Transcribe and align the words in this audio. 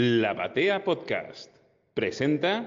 La 0.00 0.32
Batea 0.32 0.84
Podcast 0.84 1.50
presenta. 1.92 2.66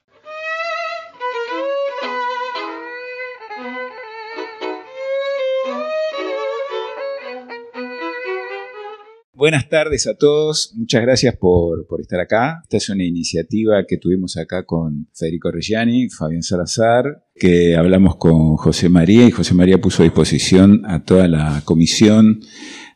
Buenas 9.34 9.70
tardes 9.70 10.08
a 10.08 10.16
todos, 10.16 10.74
muchas 10.76 11.04
gracias 11.04 11.38
por, 11.38 11.88
por, 11.88 12.02
estar 12.02 12.20
acá. 12.20 12.60
Esta 12.64 12.76
es 12.76 12.90
una 12.90 13.06
iniciativa 13.06 13.86
que 13.88 13.96
tuvimos 13.96 14.36
acá 14.36 14.66
con 14.66 15.08
Federico 15.14 15.52
Reggiani, 15.52 16.10
Fabián 16.10 16.44
Salazar, 16.44 17.24
que 17.34 17.78
hablamos 17.78 18.18
con 18.18 18.58
José 18.58 18.90
María 18.90 19.26
y 19.26 19.32
José 19.32 19.54
María 19.54 19.80
puso 19.80 20.04
a 20.04 20.06
disposición 20.06 20.82
a 20.86 21.06
toda 21.06 21.30
la 21.30 21.62
comisión 21.64 22.42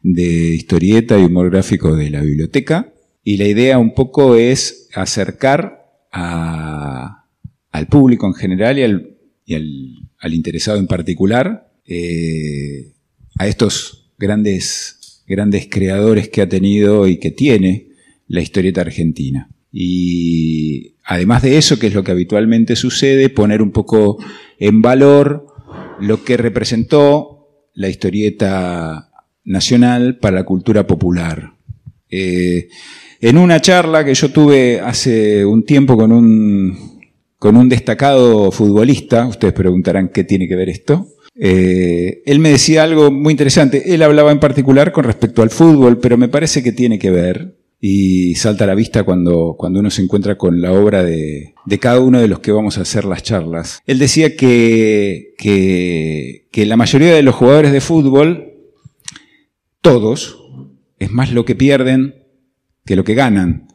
de 0.03 0.55
historieta 0.55 1.17
y 1.17 1.23
humor 1.23 1.49
gráfico 1.49 1.95
de 1.95 2.09
la 2.09 2.19
biblioteca. 2.19 2.91
Y 3.27 3.37
la 3.37 3.47
idea 3.47 3.79
un 3.79 3.95
poco 3.95 4.35
es 4.35 4.87
acercar 4.93 5.89
al 6.11 7.87
público 7.89 8.27
en 8.27 8.35
general 8.35 8.77
y 9.43 9.55
al, 9.55 10.33
interesado 10.33 10.77
en 10.77 10.85
particular 10.85 11.73
eh, 11.87 12.93
a 13.39 13.47
estos 13.47 14.11
grandes, 14.19 15.23
grandes 15.27 15.67
creadores 15.67 16.29
que 16.29 16.43
ha 16.43 16.47
tenido 16.47 17.07
y 17.07 17.17
que 17.17 17.31
tiene 17.31 17.87
la 18.27 18.41
historieta 18.41 18.81
argentina. 18.81 19.49
Y 19.71 20.93
además 21.03 21.41
de 21.41 21.57
eso, 21.57 21.79
que 21.79 21.87
es 21.87 21.95
lo 21.95 22.03
que 22.03 22.11
habitualmente 22.11 22.75
sucede, 22.75 23.29
poner 23.29 23.63
un 23.63 23.71
poco 23.71 24.19
en 24.59 24.83
valor 24.83 25.47
lo 25.99 26.23
que 26.23 26.37
representó 26.37 27.65
la 27.73 27.89
historieta 27.89 29.09
nacional 29.43 30.19
para 30.19 30.35
la 30.35 30.43
cultura 30.45 30.85
popular. 30.85 31.55
Eh, 32.11 32.69
en 33.21 33.37
una 33.37 33.61
charla 33.61 34.03
que 34.03 34.13
yo 34.13 34.31
tuve 34.31 34.79
hace 34.79 35.45
un 35.45 35.63
tiempo 35.63 35.97
con 35.97 36.11
un, 36.11 36.99
con 37.37 37.57
un 37.57 37.69
destacado 37.69 38.51
futbolista, 38.51 39.27
ustedes 39.27 39.53
preguntarán 39.53 40.09
qué 40.09 40.23
tiene 40.23 40.47
que 40.47 40.55
ver 40.55 40.69
esto, 40.69 41.07
eh, 41.37 42.23
él 42.25 42.39
me 42.39 42.49
decía 42.49 42.83
algo 42.83 43.11
muy 43.11 43.31
interesante. 43.31 43.93
Él 43.93 44.01
hablaba 44.03 44.31
en 44.31 44.39
particular 44.39 44.91
con 44.91 45.03
respecto 45.03 45.41
al 45.41 45.49
fútbol, 45.49 45.99
pero 45.99 46.17
me 46.17 46.29
parece 46.29 46.63
que 46.63 46.71
tiene 46.71 46.97
que 46.97 47.11
ver 47.11 47.57
y 47.79 48.35
salta 48.35 48.63
a 48.63 48.67
la 48.67 48.75
vista 48.75 49.03
cuando, 49.03 49.55
cuando 49.57 49.79
uno 49.79 49.91
se 49.91 50.01
encuentra 50.01 50.37
con 50.37 50.61
la 50.61 50.71
obra 50.71 51.03
de, 51.03 51.53
de 51.65 51.79
cada 51.79 51.99
uno 51.99 52.19
de 52.19 52.27
los 52.27 52.39
que 52.39 52.51
vamos 52.51 52.77
a 52.77 52.81
hacer 52.81 53.05
las 53.05 53.21
charlas. 53.21 53.81
Él 53.85 53.99
decía 53.99 54.35
que, 54.35 55.33
que, 55.37 56.47
que 56.51 56.65
la 56.65 56.77
mayoría 56.77 57.13
de 57.13 57.21
los 57.21 57.35
jugadores 57.35 57.71
de 57.71 57.81
fútbol, 57.81 58.53
todos, 59.81 60.41
es 60.99 61.11
más 61.11 61.31
lo 61.31 61.45
que 61.45 61.55
pierden 61.55 62.24
que 62.85 62.95
lo 62.95 63.03
que 63.03 63.15
ganan. 63.15 63.67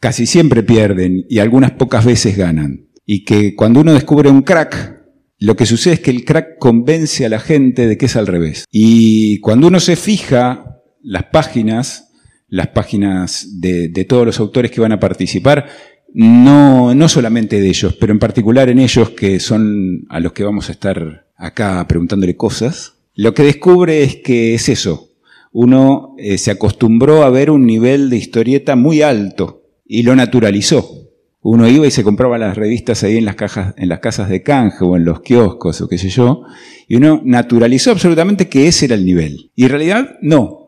Casi 0.00 0.26
siempre 0.26 0.62
pierden 0.62 1.26
y 1.28 1.38
algunas 1.38 1.72
pocas 1.72 2.04
veces 2.04 2.36
ganan. 2.36 2.88
Y 3.04 3.24
que 3.24 3.54
cuando 3.54 3.80
uno 3.80 3.92
descubre 3.92 4.30
un 4.30 4.42
crack, 4.42 5.00
lo 5.38 5.56
que 5.56 5.66
sucede 5.66 5.94
es 5.94 6.00
que 6.00 6.10
el 6.10 6.24
crack 6.24 6.58
convence 6.58 7.24
a 7.24 7.28
la 7.28 7.40
gente 7.40 7.86
de 7.86 7.98
que 7.98 8.06
es 8.06 8.16
al 8.16 8.26
revés. 8.26 8.64
Y 8.70 9.40
cuando 9.40 9.68
uno 9.68 9.80
se 9.80 9.96
fija 9.96 10.82
las 11.02 11.24
páginas, 11.24 12.12
las 12.48 12.68
páginas 12.68 13.60
de, 13.60 13.88
todos 14.08 14.26
los 14.26 14.40
autores 14.40 14.70
que 14.70 14.80
van 14.80 14.92
a 14.92 15.00
participar, 15.00 15.66
no, 16.12 16.94
no 16.94 17.08
solamente 17.08 17.60
de 17.60 17.68
ellos, 17.68 17.96
pero 17.98 18.12
en 18.12 18.18
particular 18.18 18.68
en 18.68 18.80
ellos 18.80 19.10
que 19.10 19.38
son 19.38 20.04
a 20.08 20.20
los 20.20 20.32
que 20.32 20.44
vamos 20.44 20.68
a 20.68 20.72
estar 20.72 21.26
acá 21.36 21.86
preguntándole 21.86 22.36
cosas, 22.36 22.94
lo 23.14 23.32
que 23.32 23.44
descubre 23.44 24.02
es 24.02 24.16
que 24.16 24.54
es 24.54 24.68
eso, 24.68 25.09
uno 25.52 26.14
eh, 26.18 26.38
se 26.38 26.50
acostumbró 26.50 27.24
a 27.24 27.30
ver 27.30 27.50
un 27.50 27.66
nivel 27.66 28.10
de 28.10 28.16
historieta 28.16 28.76
muy 28.76 29.02
alto 29.02 29.62
y 29.84 30.02
lo 30.02 30.14
naturalizó. 30.14 31.00
Uno 31.42 31.66
iba 31.68 31.86
y 31.86 31.90
se 31.90 32.04
compraba 32.04 32.38
las 32.38 32.56
revistas 32.56 33.02
ahí 33.02 33.16
en 33.16 33.24
las 33.24 33.34
cajas, 33.34 33.74
en 33.78 33.88
las 33.88 34.00
casas 34.00 34.28
de 34.28 34.42
canje 34.42 34.84
o 34.84 34.96
en 34.96 35.04
los 35.04 35.20
kioscos 35.22 35.80
o 35.80 35.88
qué 35.88 35.96
sé 35.96 36.10
yo, 36.10 36.42
y 36.86 36.96
uno 36.96 37.22
naturalizó 37.24 37.90
absolutamente 37.90 38.48
que 38.48 38.68
ese 38.68 38.84
era 38.84 38.94
el 38.94 39.06
nivel. 39.06 39.50
Y 39.56 39.64
en 39.64 39.70
realidad 39.70 40.16
no. 40.20 40.58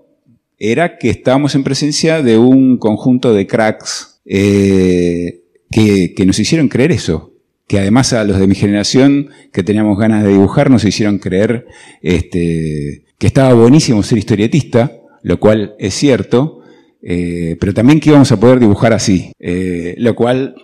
Era 0.58 0.96
que 0.96 1.10
estábamos 1.10 1.54
en 1.54 1.64
presencia 1.64 2.22
de 2.22 2.38
un 2.38 2.78
conjunto 2.78 3.34
de 3.34 3.46
cracks 3.46 4.22
eh, 4.24 5.42
que, 5.70 6.14
que 6.14 6.24
nos 6.24 6.38
hicieron 6.38 6.68
creer 6.68 6.92
eso, 6.92 7.34
que 7.66 7.78
además 7.78 8.12
a 8.12 8.24
los 8.24 8.38
de 8.38 8.46
mi 8.46 8.54
generación 8.54 9.28
que 9.52 9.62
teníamos 9.62 9.98
ganas 9.98 10.22
de 10.22 10.30
dibujar 10.30 10.70
nos 10.70 10.84
hicieron 10.84 11.18
creer 11.18 11.66
este, 12.00 13.04
que 13.22 13.28
estaba 13.28 13.54
buenísimo 13.54 14.02
ser 14.02 14.18
historietista, 14.18 14.90
lo 15.22 15.38
cual 15.38 15.76
es 15.78 15.94
cierto, 15.94 16.58
eh, 17.00 17.56
pero 17.60 17.72
también 17.72 18.00
que 18.00 18.10
íbamos 18.10 18.32
a 18.32 18.40
poder 18.40 18.58
dibujar 18.58 18.92
así, 18.92 19.30
eh, 19.38 19.94
lo 19.98 20.16
cual 20.16 20.56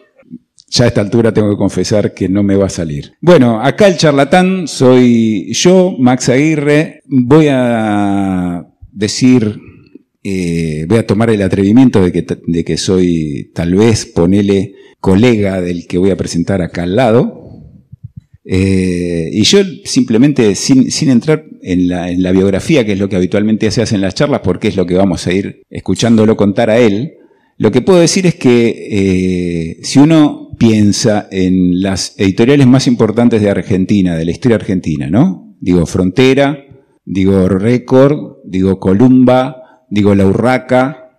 ya 0.67 0.83
a 0.83 0.89
esta 0.89 1.01
altura 1.01 1.33
tengo 1.33 1.51
que 1.51 1.57
confesar 1.57 2.15
que 2.15 2.29
no 2.29 2.43
me 2.43 2.57
va 2.57 2.67
a 2.67 2.69
salir. 2.69 3.13
Bueno, 3.21 3.63
acá 3.63 3.87
el 3.87 3.97
charlatán 3.97 4.67
soy 4.67 5.53
yo, 5.53 5.95
Max 6.01 6.31
Aguirre, 6.31 7.03
voy 7.05 7.47
a 7.49 8.67
decir, 8.91 9.61
eh, 10.25 10.85
voy 10.89 10.99
a 10.99 11.07
tomar 11.07 11.31
el 11.31 11.43
atrevimiento 11.43 12.03
de 12.03 12.11
que, 12.11 12.27
de 12.45 12.65
que 12.65 12.77
soy 12.77 13.53
tal 13.55 13.77
vez, 13.77 14.05
ponele, 14.05 14.75
colega 14.99 15.61
del 15.61 15.87
que 15.87 15.99
voy 15.99 16.11
a 16.11 16.17
presentar 16.17 16.61
acá 16.61 16.83
al 16.83 16.97
lado, 16.97 17.48
eh, 18.51 19.29
y 19.31 19.43
yo 19.43 19.59
simplemente, 19.85 20.55
sin, 20.55 20.89
entrar 21.11 21.45
en 21.61 21.87
la, 21.87 22.11
en 22.11 22.23
la, 22.23 22.33
biografía, 22.33 22.87
que 22.87 22.93
es 22.93 22.99
lo 22.99 23.11
que 23.11 23.17
habitualmente 23.17 23.71
se 23.71 23.83
hace 23.83 23.95
en 23.95 24.01
las 24.01 24.15
charlas, 24.15 24.41
porque 24.43 24.69
es 24.69 24.77
lo 24.77 24.87
que 24.87 24.95
vamos 24.95 25.27
a 25.27 25.35
ir 25.35 25.61
escuchándolo 25.69 26.35
contar 26.35 26.71
a 26.71 26.79
él, 26.79 27.13
lo 27.59 27.71
que 27.71 27.83
puedo 27.83 28.01
decir 28.01 28.25
es 28.25 28.37
que 28.37 28.89
eh, 28.91 29.77
si 29.83 29.99
uno 29.99 30.49
piensa 30.59 31.29
en 31.31 31.83
las 31.83 32.19
editoriales 32.19 32.67
más 32.67 32.87
importantes 32.87 33.43
de 33.43 33.51
Argentina, 33.51 34.17
de 34.17 34.25
la 34.25 34.31
historia 34.31 34.57
argentina, 34.57 35.11
¿no? 35.11 35.55
Digo 35.61 35.85
Frontera, 35.85 36.65
digo 37.05 37.51
Record, 37.51 38.37
digo 38.47 38.81
Columba, 38.81 39.85
digo 39.91 40.15
La 40.15 40.25
Urraca, 40.25 41.11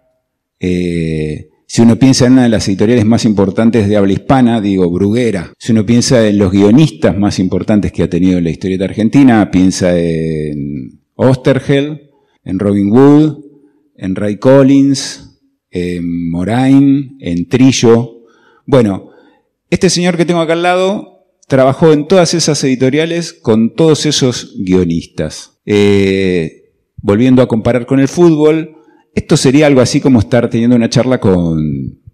eh, 0.60 1.49
si 1.72 1.84
uno 1.84 2.00
piensa 2.00 2.26
en 2.26 2.34
una 2.34 2.44
de 2.44 2.50
las 2.50 2.68
editoriales 2.68 3.06
más 3.06 3.26
importantes 3.26 3.88
de 3.88 3.96
habla 3.96 4.14
hispana, 4.14 4.60
digo 4.60 4.90
Bruguera. 4.90 5.54
Si 5.60 5.72
uno 5.72 5.86
piensa 5.86 6.28
en 6.28 6.40
los 6.40 6.52
guionistas 6.52 7.16
más 7.16 7.38
importantes 7.38 7.92
que 7.92 8.02
ha 8.02 8.10
tenido 8.10 8.42
la 8.42 8.50
historieta 8.50 8.86
argentina, 8.86 9.52
piensa 9.52 9.96
en 9.96 11.00
Osterhel, 11.14 12.10
en 12.44 12.58
Robin 12.58 12.92
Wood, 12.92 13.46
en 13.96 14.16
Ray 14.16 14.38
Collins, 14.38 15.40
en 15.70 16.32
Moraine, 16.32 17.16
en 17.20 17.48
Trillo. 17.48 18.24
Bueno, 18.66 19.12
este 19.70 19.92
señor 19.92 20.18
que 20.18 20.26
tengo 20.26 20.42
acá 20.42 20.54
al 20.54 20.64
lado 20.64 21.28
trabajó 21.48 21.94
en 21.94 22.08
todas 22.08 22.34
esas 22.34 22.64
editoriales 22.64 23.32
con 23.32 23.76
todos 23.76 24.08
esos 24.08 24.56
guionistas. 24.58 25.60
Eh, 25.68 26.72
volviendo 26.98 27.44
a 27.44 27.48
comparar 27.48 27.86
con 27.86 28.00
el 28.00 28.08
fútbol, 28.08 28.79
esto 29.20 29.36
sería 29.36 29.68
algo 29.68 29.82
así 29.82 30.00
como 30.00 30.20
estar 30.20 30.50
teniendo 30.50 30.78
una 30.78 30.90
charla 30.90 31.20
con 31.20 31.60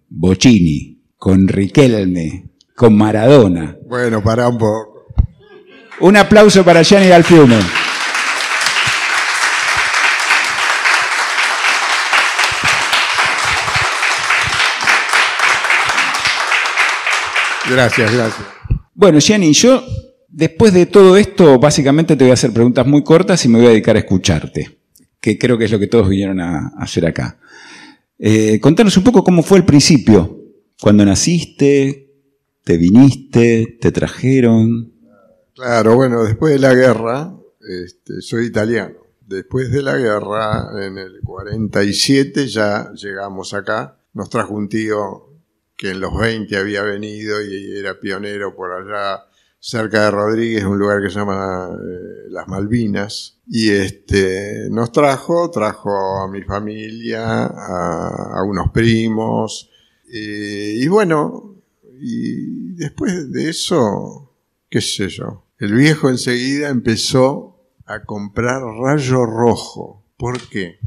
Bocini, 0.08 1.04
con 1.16 1.46
Riquelme, 1.46 2.50
con 2.74 2.96
Maradona. 2.96 3.76
Bueno, 3.88 4.22
para 4.22 4.48
un 4.48 4.58
poco. 4.58 5.06
Un 6.00 6.16
aplauso 6.16 6.64
para 6.64 6.82
Gianni 6.82 7.08
Galfiume. 7.08 7.58
Gracias, 17.70 18.12
gracias. 18.12 18.46
Bueno, 18.94 19.20
Gianni, 19.20 19.52
yo 19.52 19.84
después 20.28 20.72
de 20.72 20.86
todo 20.86 21.16
esto, 21.16 21.58
básicamente 21.60 22.16
te 22.16 22.24
voy 22.24 22.32
a 22.32 22.34
hacer 22.34 22.52
preguntas 22.52 22.84
muy 22.84 23.04
cortas 23.04 23.44
y 23.44 23.48
me 23.48 23.58
voy 23.58 23.66
a 23.68 23.70
dedicar 23.70 23.94
a 23.94 24.00
escucharte 24.00 24.76
que 25.26 25.38
creo 25.38 25.58
que 25.58 25.64
es 25.64 25.72
lo 25.72 25.80
que 25.80 25.88
todos 25.88 26.08
vinieron 26.08 26.40
a, 26.40 26.68
hacer 26.78 27.04
acá. 27.04 27.40
Eh, 28.16 28.60
contanos 28.60 28.96
un 28.96 29.02
poco 29.02 29.24
cómo 29.24 29.42
fue 29.42 29.58
el 29.58 29.64
principio, 29.64 30.38
cuando 30.80 31.04
naciste, 31.04 32.14
te 32.62 32.76
viniste, 32.76 33.76
te 33.80 33.90
trajeron. 33.90 34.92
Claro, 35.52 35.96
bueno, 35.96 36.22
después 36.22 36.52
de 36.52 36.60
la 36.60 36.74
guerra, 36.74 37.34
este, 37.60 38.20
soy 38.20 38.46
italiano. 38.46 38.94
Después 39.26 39.72
de 39.72 39.82
la 39.82 39.96
guerra, 39.96 40.68
en 40.86 40.96
el 40.96 41.18
47 41.24 42.46
ya 42.46 42.92
llegamos 42.92 43.52
acá. 43.52 43.98
Nos 44.14 44.30
trajo 44.30 44.54
un 44.54 44.68
tío 44.68 45.32
que 45.76 45.90
en 45.90 45.98
los 45.98 46.16
20 46.16 46.56
había 46.56 46.82
venido 46.82 47.42
y 47.42 47.76
era 47.76 47.98
pionero 47.98 48.54
por 48.54 48.70
allá 48.70 49.24
cerca 49.66 50.04
de 50.04 50.10
Rodríguez, 50.12 50.62
un 50.62 50.78
lugar 50.78 51.02
que 51.02 51.10
se 51.10 51.18
llama 51.18 51.70
eh, 51.72 52.28
Las 52.30 52.46
Malvinas, 52.46 53.40
y 53.48 53.70
este, 53.70 54.68
nos 54.70 54.92
trajo, 54.92 55.50
trajo 55.50 56.20
a 56.20 56.30
mi 56.30 56.42
familia, 56.42 57.46
a, 57.46 58.44
unos 58.44 58.70
primos, 58.70 59.68
eh, 60.12 60.76
y 60.76 60.86
bueno, 60.86 61.56
y 62.00 62.74
después 62.74 63.32
de 63.32 63.50
eso, 63.50 64.36
qué 64.70 64.80
sé 64.80 65.08
yo, 65.08 65.46
el 65.58 65.74
viejo 65.74 66.10
enseguida 66.10 66.68
empezó 66.68 67.58
a 67.86 68.04
comprar 68.04 68.62
rayo 68.62 69.26
rojo. 69.26 70.04
¿Por 70.16 70.40
qué? 70.48 70.78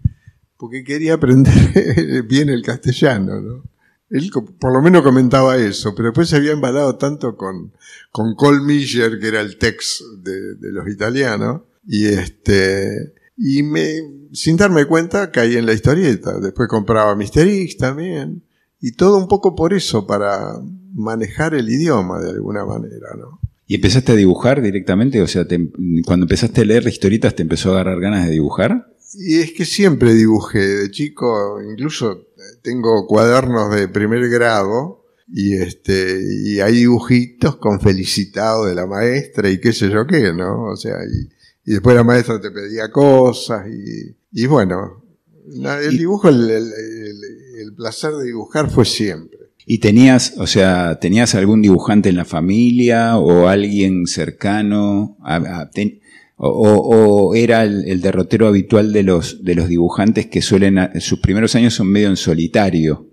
Porque 0.55 0.85
quería 0.85 1.15
aprender 1.15 2.23
bien 2.29 2.47
el 2.47 2.63
castellano, 2.63 3.41
¿no? 3.41 3.68
Él 4.09 4.31
por 4.59 4.73
lo 4.73 4.81
menos 4.81 5.03
comentaba 5.03 5.57
eso, 5.57 5.93
pero 5.95 6.09
después 6.09 6.29
se 6.29 6.35
había 6.35 6.51
embalado 6.51 6.95
tanto 6.97 7.35
con, 7.37 7.73
con 8.11 8.33
Cole 8.35 8.61
Miller, 8.61 9.19
que 9.19 9.27
era 9.27 9.41
el 9.41 9.57
tex 9.57 10.03
de, 10.23 10.55
de 10.55 10.71
los 10.71 10.87
italianos, 10.89 11.61
y 11.85 12.05
este, 12.05 13.13
y 13.37 13.63
me, 13.63 14.01
sin 14.33 14.57
darme 14.57 14.85
cuenta 14.85 15.31
caí 15.31 15.55
en 15.55 15.65
la 15.65 15.73
historieta. 15.73 16.39
Después 16.39 16.67
compraba 16.67 17.15
Mister 17.15 17.47
X 17.47 17.77
también, 17.77 18.43
y 18.81 18.93
todo 18.93 19.17
un 19.17 19.27
poco 19.27 19.55
por 19.55 19.73
eso, 19.73 20.07
para 20.07 20.53
manejar 20.93 21.53
el 21.53 21.69
idioma 21.69 22.19
de 22.19 22.31
alguna 22.31 22.65
manera, 22.65 23.09
¿no? 23.17 23.39
¿Y 23.67 23.75
empezaste 23.75 24.13
a 24.13 24.15
dibujar 24.15 24.63
directamente? 24.63 25.21
O 25.21 25.27
sea, 25.27 25.47
te- 25.47 25.69
cuando 26.03 26.23
empezaste 26.23 26.61
a 26.61 26.65
leer 26.65 26.87
historietas, 26.87 27.35
¿te 27.35 27.43
empezó 27.43 27.69
a 27.69 27.73
agarrar 27.81 27.99
ganas 27.99 28.25
de 28.25 28.31
dibujar? 28.31 28.87
Y 29.13 29.37
es 29.37 29.51
que 29.53 29.65
siempre 29.65 30.13
dibujé, 30.15 30.59
de 30.59 30.91
chico, 30.91 31.59
incluso 31.61 32.28
tengo 32.61 33.05
cuadernos 33.07 33.73
de 33.75 33.87
primer 33.87 34.29
grado 34.29 35.05
y 35.27 35.55
este 35.55 36.19
y 36.45 36.59
hay 36.59 36.73
dibujitos 36.73 37.57
con 37.57 37.79
felicitado 37.79 38.65
de 38.65 38.75
la 38.75 38.87
maestra 38.87 39.49
y 39.49 39.59
qué 39.59 39.73
sé 39.73 39.89
yo 39.89 40.05
qué, 40.07 40.33
¿no? 40.33 40.63
O 40.71 40.75
sea, 40.75 40.95
y, 41.05 41.29
y 41.69 41.73
después 41.73 41.95
la 41.95 42.03
maestra 42.03 42.39
te 42.41 42.51
pedía 42.51 42.91
cosas 42.91 43.67
y, 43.67 44.15
y 44.31 44.47
bueno, 44.47 45.03
el 45.45 45.97
dibujo, 45.97 46.29
el, 46.29 46.49
el- 46.49 46.73
el- 46.73 47.61
el 47.61 47.73
placer 47.75 48.11
de 48.13 48.25
dibujar 48.25 48.69
fue 48.69 48.85
siempre. 48.85 49.37
¿Y 49.65 49.79
tenías, 49.79 50.33
o 50.37 50.47
sea, 50.47 50.97
tenías 50.99 51.35
algún 51.35 51.61
dibujante 51.61 52.09
en 52.09 52.15
la 52.15 52.25
familia 52.25 53.17
o 53.17 53.47
alguien 53.47 54.07
cercano? 54.07 55.17
a- 55.21 55.35
a- 55.61 55.69
ten- 55.69 55.99
o, 56.47 57.27
o- 57.29 57.35
era 57.35 57.63
el, 57.63 57.87
el 57.87 58.01
derrotero 58.01 58.47
habitual 58.47 58.93
de 58.93 59.03
los, 59.03 59.43
de 59.43 59.55
los 59.55 59.67
dibujantes 59.67 60.27
que 60.27 60.41
suelen, 60.41 60.79
sus 61.01 61.19
primeros 61.19 61.53
años 61.55 61.73
son 61.73 61.87
medio 61.87 62.07
en 62.09 62.15
solitario? 62.17 63.07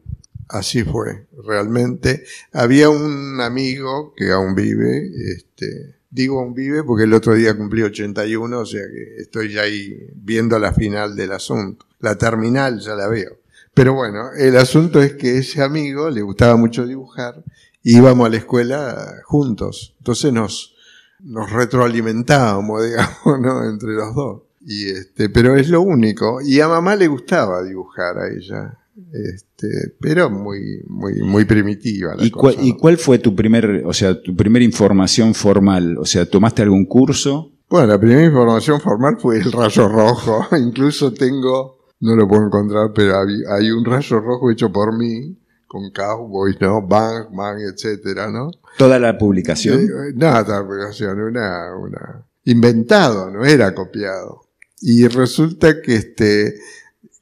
Así 0.49 0.85
fue, 0.85 1.27
realmente. 1.45 2.23
Había 2.53 2.89
un 2.89 3.41
amigo 3.41 4.15
que 4.17 4.31
aún 4.31 4.55
vive, 4.55 5.11
este, 5.35 5.97
digo 6.09 6.39
aún 6.39 6.55
vive 6.55 6.85
porque 6.85 7.03
el 7.05 7.15
otro 7.15 7.35
día 7.35 7.57
cumplió 7.57 7.87
81, 7.87 8.61
o 8.61 8.65
sea 8.67 8.83
que 8.83 9.23
estoy 9.23 9.53
ya 9.53 9.63
ahí 9.63 9.97
viendo 10.15 10.57
la 10.61 10.73
final 10.73 11.17
del 11.17 11.33
asunto. 11.33 11.85
La 11.99 12.17
terminal 12.17 12.79
ya 12.79 12.95
la 12.95 13.09
veo. 13.09 13.39
Pero 13.75 13.95
bueno, 13.95 14.31
el 14.39 14.57
asunto 14.57 15.03
es 15.03 15.15
que 15.15 15.39
ese 15.39 15.63
amigo 15.63 16.09
le 16.11 16.23
gustaba 16.23 16.57
mucho 16.57 16.87
dibujar, 16.87 17.43
íbamos 17.83 18.27
a 18.27 18.31
la 18.31 18.37
escuela 18.37 19.15
juntos, 19.25 19.95
entonces 19.99 20.33
nos, 20.33 20.76
nos 21.27 21.51
retroalimentábamos, 21.51 22.85
digamos, 22.89 23.41
¿no? 23.41 23.69
entre 23.69 23.93
los 23.93 24.15
dos. 24.15 24.43
Y 24.65 24.89
este, 24.91 25.29
pero 25.29 25.55
es 25.57 25.69
lo 25.69 25.81
único. 25.83 26.41
Y 26.41 26.61
a 26.61 26.69
mamá 26.69 26.97
le 26.97 27.07
gustaba 27.07 27.63
dibujar 27.63 28.19
a 28.19 28.29
ella. 28.29 28.79
Este, 29.13 29.95
pero 30.01 30.31
muy, 30.31 30.83
muy, 30.89 31.23
muy 31.23 31.45
primitiva 31.45 32.15
la 32.15 32.25
¿Y, 32.25 32.31
cuál, 32.31 32.55
cosa, 32.55 32.67
y 32.67 32.73
¿no? 32.73 32.79
cuál 32.79 32.97
fue 32.97 33.19
tu 33.19 33.37
primer, 33.37 33.83
o 33.85 33.93
sea, 33.93 34.21
tu 34.21 34.35
primera 34.35 34.65
información 34.65 35.35
formal? 35.35 35.99
O 35.99 36.05
sea, 36.05 36.29
¿tomaste 36.29 36.63
algún 36.63 36.87
curso? 36.87 37.53
Bueno, 37.69 37.89
la 37.89 37.99
primera 37.99 38.25
información 38.25 38.81
formal 38.81 39.19
fue 39.21 39.39
el 39.39 39.53
rayo 39.53 39.89
rojo. 39.89 40.47
Incluso 40.57 41.13
tengo, 41.13 41.79
no 42.01 42.17
lo 42.17 42.27
puedo 42.27 42.47
encontrar, 42.47 42.93
pero 42.95 43.19
hay, 43.19 43.43
hay 43.59 43.71
un 43.71 43.85
rayo 43.85 44.21
rojo 44.21 44.51
hecho 44.51 44.73
por 44.73 44.97
mí, 44.97 45.37
con 45.67 45.91
Cowboys, 45.91 46.57
¿no? 46.61 46.83
Bang, 46.83 47.27
Bang, 47.35 47.59
etcétera, 47.61 48.31
¿no? 48.31 48.51
¿Toda 48.79 48.99
la 48.99 49.17
publicación? 49.19 49.81
Eh, 49.83 50.13
nada, 50.15 50.59
aplicación, 50.59 51.21
una, 51.21 51.75
una, 51.77 52.25
inventado, 52.45 53.31
no 53.31 53.45
era 53.45 53.75
copiado. 53.75 54.43
Y 54.81 55.07
resulta 55.09 55.81
que 55.81 55.97
este, 55.97 56.55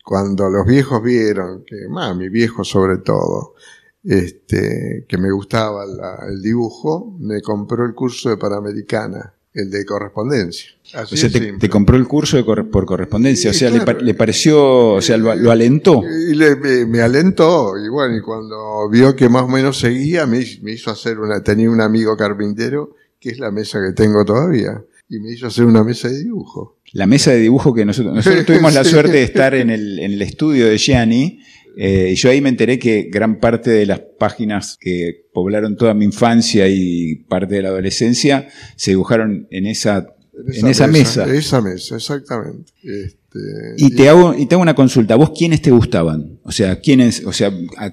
cuando 0.04 0.50
los 0.50 0.66
viejos 0.66 1.02
vieron, 1.02 1.64
que 1.64 1.88
más 1.88 2.14
mi 2.16 2.28
viejo 2.28 2.64
sobre 2.64 2.98
todo, 2.98 3.54
este, 4.02 5.06
que 5.08 5.16
me 5.18 5.30
gustaba 5.32 5.86
la- 5.86 6.26
el 6.28 6.42
dibujo, 6.42 7.16
me 7.18 7.40
compró 7.40 7.86
el 7.86 7.94
curso 7.94 8.28
de 8.30 8.36
Panamericana, 8.36 9.32
el 9.54 9.70
de 9.70 9.84
correspondencia. 9.86 10.70
Así 10.94 11.14
O 11.14 11.16
sea, 11.18 11.30
te, 11.30 11.68
compró 11.68 11.96
el 11.96 12.06
curso 12.06 12.36
de 12.36 12.44
corre- 12.44 12.64
por 12.68 12.84
correspondencia, 12.86 13.50
o 13.50 13.54
sea, 13.54 13.70
le, 13.70 13.78
claro. 13.80 13.98
pa- 13.98 14.04
le 14.04 14.14
pareció, 14.14 14.90
o 14.94 15.00
sea, 15.00 15.16
lo, 15.16 15.34
lo 15.34 15.50
alentó. 15.50 16.02
Y 16.04 16.34
le- 16.34 16.56
me, 16.56 16.86
me 16.86 17.00
alentó, 17.00 17.72
y 17.78 17.88
bueno, 17.88 18.16
y 18.16 18.20
cuando 18.20 18.88
vio 18.90 19.14
que 19.16 19.28
más 19.28 19.42
o 19.44 19.48
menos 19.48 19.78
seguía, 19.78 20.26
me, 20.26 20.38
hizo- 20.40 20.60
me 20.62 20.72
hizo 20.72 20.90
hacer 20.90 21.18
una, 21.20 21.42
tenía 21.42 21.70
un 21.70 21.80
amigo 21.80 22.16
carpintero, 22.16 22.94
que 23.20 23.30
es 23.30 23.38
la 23.38 23.50
mesa 23.50 23.78
que 23.80 23.92
tengo 23.92 24.24
todavía, 24.24 24.82
y 25.08 25.18
me 25.20 25.32
hizo 25.32 25.46
hacer 25.46 25.64
una 25.64 25.84
mesa 25.84 26.08
de 26.08 26.18
dibujo. 26.24 26.76
La 26.92 27.06
mesa 27.06 27.30
de 27.30 27.38
dibujo 27.38 27.72
que 27.74 27.84
nosotros, 27.84 28.14
nosotros 28.14 28.44
tuvimos 28.46 28.74
la 28.74 28.84
suerte 28.84 29.12
de 29.12 29.22
estar 29.22 29.54
en 29.54 29.70
el, 29.70 29.98
en 30.00 30.12
el 30.12 30.22
estudio 30.22 30.66
de 30.66 30.78
Gianni, 30.78 31.40
eh, 31.76 32.10
y 32.12 32.14
yo 32.14 32.30
ahí 32.30 32.40
me 32.40 32.48
enteré 32.48 32.78
que 32.78 33.08
gran 33.10 33.40
parte 33.40 33.70
de 33.70 33.86
las 33.86 34.00
páginas 34.18 34.76
que 34.80 35.26
poblaron 35.32 35.76
toda 35.76 35.94
mi 35.94 36.04
infancia 36.04 36.68
y 36.68 37.16
parte 37.28 37.56
de 37.56 37.62
la 37.62 37.68
adolescencia 37.68 38.48
se 38.76 38.92
dibujaron 38.92 39.48
en 39.50 39.66
esa, 39.66 40.14
en 40.52 40.66
esa 40.66 40.86
mesa. 40.86 41.32
Esa 41.32 41.60
mesa, 41.60 41.96
exactamente. 41.96 42.72
Este, 42.82 43.74
Y 43.76 43.90
te 43.94 44.08
hago, 44.08 44.34
y 44.34 44.46
te 44.46 44.54
hago 44.54 44.62
una 44.62 44.74
consulta, 44.74 45.16
¿vos 45.16 45.32
quiénes 45.36 45.62
te 45.62 45.70
gustaban? 45.70 46.38
O 46.44 46.52
sea, 46.52 46.80
quiénes, 46.80 47.24
o 47.24 47.32
sea, 47.32 47.52
a, 47.76 47.86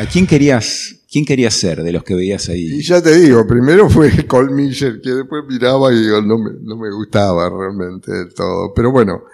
a 0.00 0.06
quién 0.06 0.26
querías, 0.26 0.96
quién 1.10 1.24
querías 1.24 1.54
ser 1.54 1.82
de 1.82 1.92
los 1.92 2.04
que 2.04 2.14
veías 2.14 2.48
Y 2.48 2.52
ahí? 2.52 2.82
ya 2.82 3.02
te 3.02 3.18
digo, 3.18 3.46
primero 3.46 3.90
fue 3.90 4.10
Cole 4.26 4.52
Miller, 4.52 5.00
que 5.02 5.10
después 5.10 5.44
miraba 5.48 5.92
y 5.92 6.00
digo, 6.00 6.22
no 6.22 6.38
me, 6.38 6.50
no 6.62 6.76
me 6.76 6.90
gustaba 6.90 7.50
realmente 7.50 8.12
del 8.12 8.32
todo. 8.32 8.72
Pero 8.74 8.90
bueno, 8.90 9.24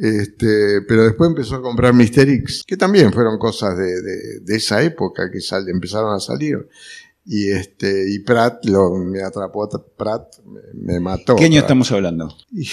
este, 0.00 0.80
pero 0.88 1.04
después 1.04 1.28
empezó 1.28 1.56
a 1.56 1.62
comprar 1.62 1.92
Mister 1.92 2.28
X, 2.28 2.64
que 2.66 2.76
también 2.76 3.12
fueron 3.12 3.38
cosas 3.38 3.76
de, 3.76 4.00
de, 4.00 4.40
de 4.40 4.56
esa 4.56 4.82
época 4.82 5.30
que 5.30 5.40
sal- 5.40 5.68
empezaron 5.68 6.14
a 6.14 6.20
salir. 6.20 6.66
Y 7.26 7.50
este, 7.50 8.10
y 8.10 8.20
Pratt 8.20 8.64
lo, 8.64 8.96
me 8.96 9.22
atrapó, 9.22 9.68
Pratt 9.96 10.36
me, 10.46 10.60
me 10.94 11.00
mató. 11.00 11.36
¿Qué 11.36 11.44
año 11.44 11.54
Pratt. 11.56 11.64
estamos 11.64 11.92
hablando? 11.92 12.34
Y 12.50 12.66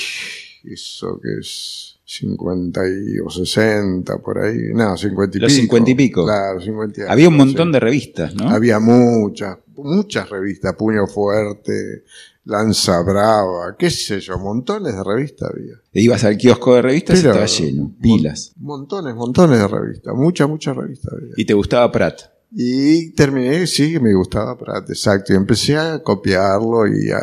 eso 0.74 1.20
que 1.22 1.40
es 1.40 2.00
50 2.06 2.82
y, 2.88 3.20
o 3.20 3.30
60 3.30 4.18
por 4.20 4.40
ahí, 4.40 4.58
no, 4.74 4.96
50 4.98 5.38
y 5.38 5.42
Los 5.42 5.52
pico. 5.52 5.62
50 5.78 5.92
y 5.92 5.96
pico. 5.96 6.26
Claro, 6.26 6.62
50 6.62 7.02
y 7.02 7.04
Había 7.10 7.28
un 7.28 7.36
montón 7.38 7.68
sí. 7.68 7.74
de 7.74 7.80
revistas, 7.82 8.34
¿no? 8.36 8.50
Había 8.50 8.80
muchas, 8.80 9.58
muchas 9.76 10.30
revistas, 10.30 10.74
Puño 10.76 11.06
Fuerte, 11.08 12.04
Lanza 12.48 13.02
Brava, 13.04 13.76
qué 13.78 13.90
sé 13.90 14.22
yo, 14.22 14.40
montones 14.40 14.96
de 14.96 15.04
revistas 15.04 15.52
había. 15.52 15.74
E 15.92 16.02
ibas 16.02 16.24
al 16.24 16.38
kiosco 16.38 16.76
de 16.76 16.82
revistas 16.82 17.20
Pero- 17.20 17.30
y 17.40 17.44
estaba 17.44 17.46
lleno, 17.46 17.92
pilas. 18.02 18.54
Montones, 18.58 19.16
montones 19.16 19.60
de 19.60 19.68
revistas, 19.68 20.16
muchas, 20.16 20.48
muchas 20.48 20.76
revistas 20.78 21.14
había. 21.14 21.34
Y 21.36 21.46
te 21.46 21.54
gustaba 21.54 21.92
Pratt. 21.92 22.22
Y 22.52 23.12
terminé, 23.12 23.68
sí, 23.68 24.00
me 24.00 24.14
gustaba 24.14 24.58
Pratt, 24.58 24.90
exacto. 24.90 25.34
Y 25.34 25.36
empecé 25.36 25.76
a 25.76 26.02
copiarlo 26.02 26.88
y 26.88 27.12
a, 27.12 27.20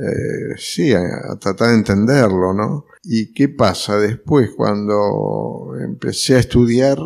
eh, 0.00 0.54
sí, 0.56 0.92
a, 0.92 1.00
a 1.32 1.36
tratar 1.40 1.70
de 1.70 1.74
entenderlo, 1.74 2.54
¿no? 2.54 2.84
¿Y 3.02 3.32
qué 3.32 3.48
pasa 3.48 3.98
después 3.98 4.50
cuando 4.56 5.72
empecé 5.80 6.36
a 6.36 6.38
estudiar 6.38 6.98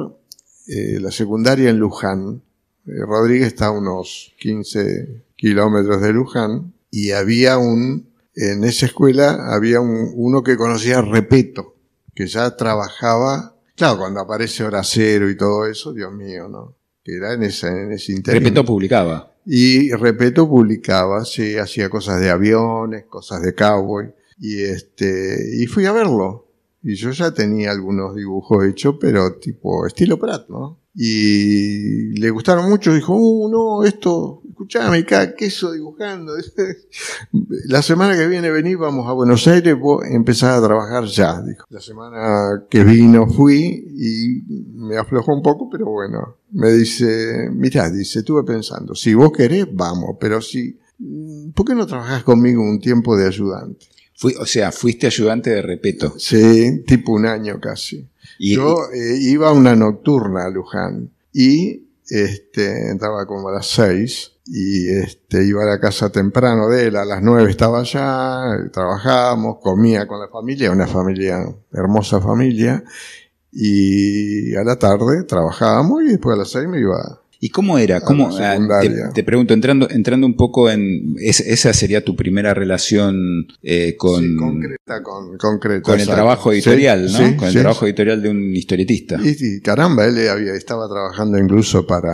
eh, 0.66 0.98
la 1.00 1.10
secundaria 1.10 1.70
en 1.70 1.78
Luján? 1.78 2.42
Eh, 2.86 2.90
Rodríguez 3.06 3.46
está 3.46 3.66
a 3.66 3.70
unos 3.70 4.34
15 4.38 5.22
kilómetros 5.36 6.02
de 6.02 6.12
Luján 6.12 6.73
y 6.96 7.10
había 7.10 7.58
un, 7.58 8.08
en 8.36 8.62
esa 8.64 8.86
escuela 8.86 9.52
había 9.54 9.80
un- 9.80 10.12
uno 10.14 10.42
que 10.42 10.56
conocía 10.56 11.00
Repeto, 11.02 11.74
que 12.14 12.26
ya 12.28 12.54
trabajaba, 12.56 13.56
claro, 13.76 13.98
cuando 13.98 14.20
aparece 14.20 14.62
Horacero 14.62 15.28
y 15.28 15.36
todo 15.36 15.66
eso, 15.66 15.92
Dios 15.92 16.12
mío, 16.12 16.48
¿no? 16.48 16.76
Que 17.02 17.16
era 17.16 17.34
en 17.34 17.42
ese, 17.42 17.66
en 17.68 17.92
ese 17.92 18.12
interín. 18.12 18.42
Repetó 18.44 18.64
publicaba. 18.64 19.32
Y 19.44 19.90
Repeto 19.92 20.48
publicaba, 20.48 21.24
sí, 21.24 21.56
hacía 21.56 21.88
cosas 21.90 22.20
de 22.20 22.30
aviones, 22.30 23.04
cosas 23.06 23.42
de 23.42 23.54
cowboy. 23.54 24.06
Y 24.38 24.62
este, 24.62 25.36
y 25.60 25.66
fui 25.66 25.86
a 25.86 25.92
verlo. 25.92 26.46
Y 26.82 26.94
yo 26.94 27.10
ya 27.10 27.32
tenía 27.32 27.70
algunos 27.72 28.14
dibujos 28.14 28.64
hechos, 28.66 28.96
pero 29.00 29.36
tipo 29.38 29.84
estilo 29.86 30.18
Pratt, 30.18 30.48
¿no? 30.48 30.80
Y 30.94 32.18
le 32.20 32.30
gustaron 32.30 32.68
mucho, 32.70 32.94
dijo, 32.94 33.14
uh, 33.16 33.48
no, 33.50 33.84
esto, 33.84 34.42
escuchame, 34.54 34.98
acá, 34.98 35.34
queso 35.34 35.72
dibujando. 35.72 36.32
La 37.66 37.82
semana 37.82 38.16
que 38.16 38.28
viene 38.28 38.50
vení, 38.50 38.76
vamos 38.76 39.08
a 39.08 39.12
Buenos 39.12 39.46
Aires, 39.48 39.76
vos 39.76 40.04
empezás 40.08 40.58
a 40.58 40.64
trabajar 40.64 41.04
ya, 41.06 41.42
dijo. 41.42 41.66
La 41.68 41.80
semana 41.80 42.64
que 42.70 42.84
vino 42.84 43.26
fui 43.26 43.84
y 43.96 44.42
me 44.74 44.96
aflojó 44.96 45.34
un 45.34 45.42
poco, 45.42 45.68
pero 45.68 45.86
bueno, 45.86 46.36
me 46.52 46.70
dice, 46.72 47.50
mirá, 47.50 47.90
dice, 47.90 48.20
estuve 48.20 48.44
pensando, 48.44 48.94
si 48.94 49.12
vos 49.14 49.32
querés, 49.32 49.66
vamos, 49.72 50.16
pero 50.20 50.40
si, 50.40 50.78
¿por 51.54 51.66
qué 51.66 51.74
no 51.74 51.86
trabajás 51.86 52.22
conmigo 52.22 52.62
un 52.62 52.78
tiempo 52.78 53.16
de 53.16 53.26
ayudante? 53.26 53.86
Fui, 54.16 54.34
o 54.38 54.46
sea, 54.46 54.70
fuiste 54.70 55.08
ayudante 55.08 55.50
de 55.50 55.62
Repeto. 55.62 56.14
Sí, 56.16 56.84
tipo 56.86 57.12
un 57.12 57.26
año 57.26 57.58
casi. 57.60 58.08
Y, 58.38 58.54
Yo 58.54 58.76
eh, 58.92 59.18
iba 59.20 59.48
a 59.48 59.52
una 59.52 59.74
nocturna 59.74 60.44
a 60.44 60.50
Luján 60.50 61.10
y 61.32 61.83
este, 62.08 62.90
entraba 62.90 63.26
como 63.26 63.48
a 63.48 63.52
las 63.52 63.66
seis 63.66 64.32
y 64.46 64.90
este, 64.90 65.44
iba 65.44 65.62
a 65.62 65.66
la 65.66 65.80
casa 65.80 66.10
temprano 66.10 66.68
de 66.68 66.86
él, 66.86 66.96
a 66.96 67.04
las 67.04 67.22
nueve 67.22 67.50
estaba 67.50 67.80
allá, 67.80 68.70
trabajábamos, 68.72 69.58
comía 69.62 70.06
con 70.06 70.20
la 70.20 70.28
familia, 70.28 70.70
una 70.70 70.86
familia, 70.86 71.44
hermosa 71.72 72.20
familia, 72.20 72.84
y 73.50 74.54
a 74.54 74.64
la 74.64 74.76
tarde 74.78 75.24
trabajábamos 75.24 76.02
y 76.02 76.08
después 76.08 76.34
a 76.34 76.38
las 76.38 76.50
seis 76.50 76.68
me 76.68 76.80
iba. 76.80 77.23
¿Y 77.44 77.48
¿Y 77.48 77.50
cómo 77.50 77.76
era? 77.78 78.00
¿Cómo, 78.00 78.30
ah, 78.40 78.56
te, 78.80 78.90
te 79.12 79.22
pregunto, 79.22 79.52
entrando, 79.52 79.86
entrando 79.90 80.26
un 80.26 80.34
poco 80.34 80.70
en. 80.70 81.14
es- 81.20 81.40
esa 81.40 81.74
sería 81.74 82.02
tu 82.02 82.16
primera 82.16 82.54
relación 82.54 83.14
eh, 83.62 83.96
con, 83.98 84.22
Sí, 84.22 84.36
concreta, 84.36 85.02
con, 85.02 85.36
concreta, 85.36 85.82
con 85.82 86.00
el 86.00 86.06
trabajo 86.06 86.50
Sí, 86.52 86.56
editorial, 86.56 87.02
¿no? 87.04 87.18
sí, 87.18 87.36
con 87.36 87.48
el 87.48 87.54
trabajo 87.54 87.84
editorial 87.84 88.22
de 88.22 88.30
un 88.30 88.56
historietista. 88.56 89.18
Y, 89.22 89.36
y 89.56 89.60
caramba, 89.60 90.06
él 90.06 90.26
había, 90.28 90.54
estaba 90.54 90.88
trabajando 90.88 91.36
incluso 91.38 91.86
para, 91.86 92.12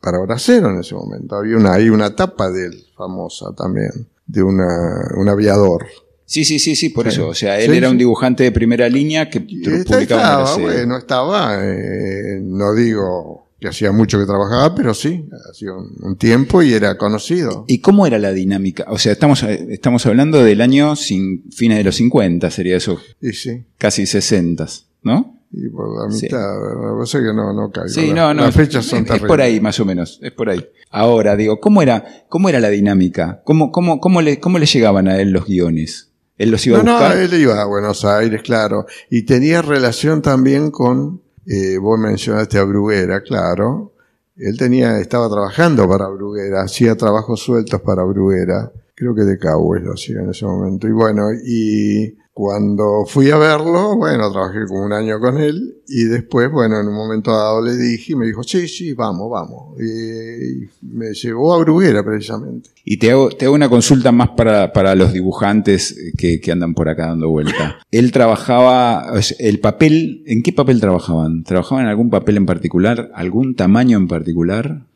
para 0.00 0.18
Bracero 0.20 0.70
en 0.70 0.78
ese 0.78 0.94
momento. 0.94 1.34
Había 1.34 1.56
una, 1.56 1.74
hay 1.74 1.88
una 1.90 2.14
tapa 2.14 2.50
de 2.52 2.66
él 2.66 2.84
famosa 2.96 3.46
también, 3.56 3.90
de 4.28 4.42
una, 4.44 5.10
un 5.16 5.28
aviador. 5.28 5.86
Sí, 6.24 6.44
sí, 6.44 6.60
sí, 6.60 6.76
sí, 6.76 6.90
por 6.90 7.06
Sí. 7.06 7.14
eso. 7.18 7.26
O 7.28 7.34
sea, 7.34 7.58
él 7.58 7.72
Sí, 7.72 7.76
era 7.76 7.90
un 7.90 7.98
dibujante 7.98 8.44
de 8.44 8.52
primera 8.52 8.88
línea 8.88 9.28
que 9.28 9.40
publicaba 9.40 10.44
estaba, 10.44 10.56
bueno, 10.58 10.96
estaba, 10.98 11.58
eh, 11.66 12.38
no 12.40 12.72
digo 12.74 13.49
que 13.60 13.68
hacía 13.68 13.92
mucho 13.92 14.18
que 14.18 14.24
trabajaba, 14.26 14.74
pero 14.74 14.94
sí, 14.94 15.28
hacía 15.50 15.72
un, 15.74 15.94
un 16.02 16.16
tiempo 16.16 16.62
y 16.62 16.72
era 16.72 16.96
conocido. 16.96 17.64
¿Y 17.68 17.80
cómo 17.80 18.06
era 18.06 18.18
la 18.18 18.32
dinámica? 18.32 18.86
O 18.88 18.98
sea, 18.98 19.12
estamos, 19.12 19.42
estamos 19.42 20.06
hablando 20.06 20.42
del 20.42 20.60
año 20.62 20.96
sin, 20.96 21.44
fines 21.52 21.78
de 21.78 21.84
los 21.84 21.96
50, 21.96 22.50
sería 22.50 22.76
eso, 22.76 22.98
Y 23.20 23.32
sí, 23.32 23.64
casi 23.78 24.06
60, 24.06 24.66
¿no? 25.02 25.36
y 25.52 25.68
por 25.68 25.88
la 26.08 26.12
Sí. 26.16 26.26
mitad, 26.26 26.38
¿verdad? 26.60 26.94
Vos 26.94 27.10
sabés 27.10 27.26
que 27.28 27.34
no, 27.34 27.52
no 27.52 27.72
caigo. 27.72 27.88
Sí, 27.88 28.06
La- 28.08 28.14
no, 28.14 28.34
no. 28.34 28.42
Las 28.44 28.54
fechas 28.54 28.84
son 28.86 29.04
es, 29.04 29.10
es 29.10 29.20
por 29.20 29.40
ahí, 29.40 29.60
más 29.60 29.80
o 29.80 29.84
menos. 29.84 30.20
Es 30.22 30.30
por 30.30 30.48
ahí. 30.48 30.64
Ahora, 30.90 31.34
digo, 31.34 31.58
¿cómo 31.58 31.82
era, 31.82 32.04
cómo 32.28 32.48
era 32.48 32.60
la 32.60 32.68
dinámica? 32.70 33.42
¿Cómo, 33.44 33.72
cómo, 33.72 33.98
cómo, 34.00 34.22
le, 34.22 34.38
¿Cómo 34.38 34.60
le 34.60 34.66
llegaban 34.66 35.08
a 35.08 35.18
él 35.20 35.32
los 35.32 35.46
guiones? 35.46 36.10
¿Él 36.38 36.52
los 36.52 36.64
iba 36.68 36.76
No, 36.76 36.82
a 36.82 36.84
no, 36.84 36.92
buscar? 37.00 37.16
él 37.18 37.34
iba 37.40 37.60
a 37.60 37.64
Buenos 37.66 38.04
Aires, 38.04 38.42
claro. 38.42 38.86
Y 39.10 39.22
tenía 39.22 39.60
relación 39.60 40.22
también 40.22 40.70
con, 40.70 41.20
eh, 41.46 41.78
vos 41.78 41.98
mencionaste 41.98 42.58
a 42.58 42.64
Bruguera, 42.64 43.22
claro. 43.22 43.92
Él 44.36 44.56
tenía, 44.56 44.98
estaba 44.98 45.28
trabajando 45.28 45.88
para 45.88 46.08
Bruguera, 46.08 46.62
hacía 46.62 46.96
trabajos 46.96 47.40
sueltos 47.40 47.80
para 47.82 48.04
Bruguera. 48.04 48.72
Creo 48.94 49.14
que 49.14 49.22
de 49.22 49.38
Cowboys 49.38 49.82
lo 49.82 49.92
hacía 49.92 50.20
en 50.20 50.30
ese 50.30 50.44
momento. 50.44 50.86
Y 50.86 50.92
bueno, 50.92 51.32
y 51.32 52.16
cuando 52.40 53.04
fui 53.04 53.30
a 53.30 53.36
verlo, 53.36 53.96
bueno, 53.96 54.32
trabajé 54.32 54.64
como 54.66 54.86
un 54.86 54.94
año 54.94 55.20
con 55.20 55.36
él. 55.36 55.82
Y 55.86 56.04
después, 56.04 56.50
bueno, 56.50 56.80
en 56.80 56.88
un 56.88 56.94
momento 56.94 57.32
dado 57.32 57.60
le 57.60 57.76
dije, 57.76 58.14
y 58.14 58.16
me 58.16 58.24
dijo, 58.24 58.42
sí, 58.42 58.66
sí, 58.66 58.94
vamos, 58.94 59.30
vamos. 59.30 59.78
Y 59.78 60.66
me 60.80 61.12
llevó 61.12 61.52
a 61.52 61.58
Bruguera 61.58 62.02
precisamente. 62.02 62.70
Y 62.82 62.96
te 62.96 63.10
hago, 63.10 63.28
te 63.28 63.44
hago 63.44 63.54
una 63.54 63.68
consulta 63.68 64.10
más 64.10 64.30
para, 64.30 64.72
para 64.72 64.94
los 64.94 65.12
dibujantes 65.12 65.94
que, 66.16 66.40
que 66.40 66.50
andan 66.50 66.72
por 66.72 66.88
acá 66.88 67.08
dando 67.08 67.28
vuelta. 67.28 67.78
Él 67.90 68.10
trabajaba, 68.10 69.12
el 69.38 69.60
papel, 69.60 70.22
¿en 70.24 70.42
qué 70.42 70.54
papel 70.54 70.80
trabajaban? 70.80 71.44
¿Trabajaban 71.44 71.84
en 71.84 71.90
algún 71.90 72.08
papel 72.08 72.38
en 72.38 72.46
particular? 72.46 73.10
¿Algún 73.14 73.54
tamaño 73.54 73.98
en 73.98 74.08
particular? 74.08 74.86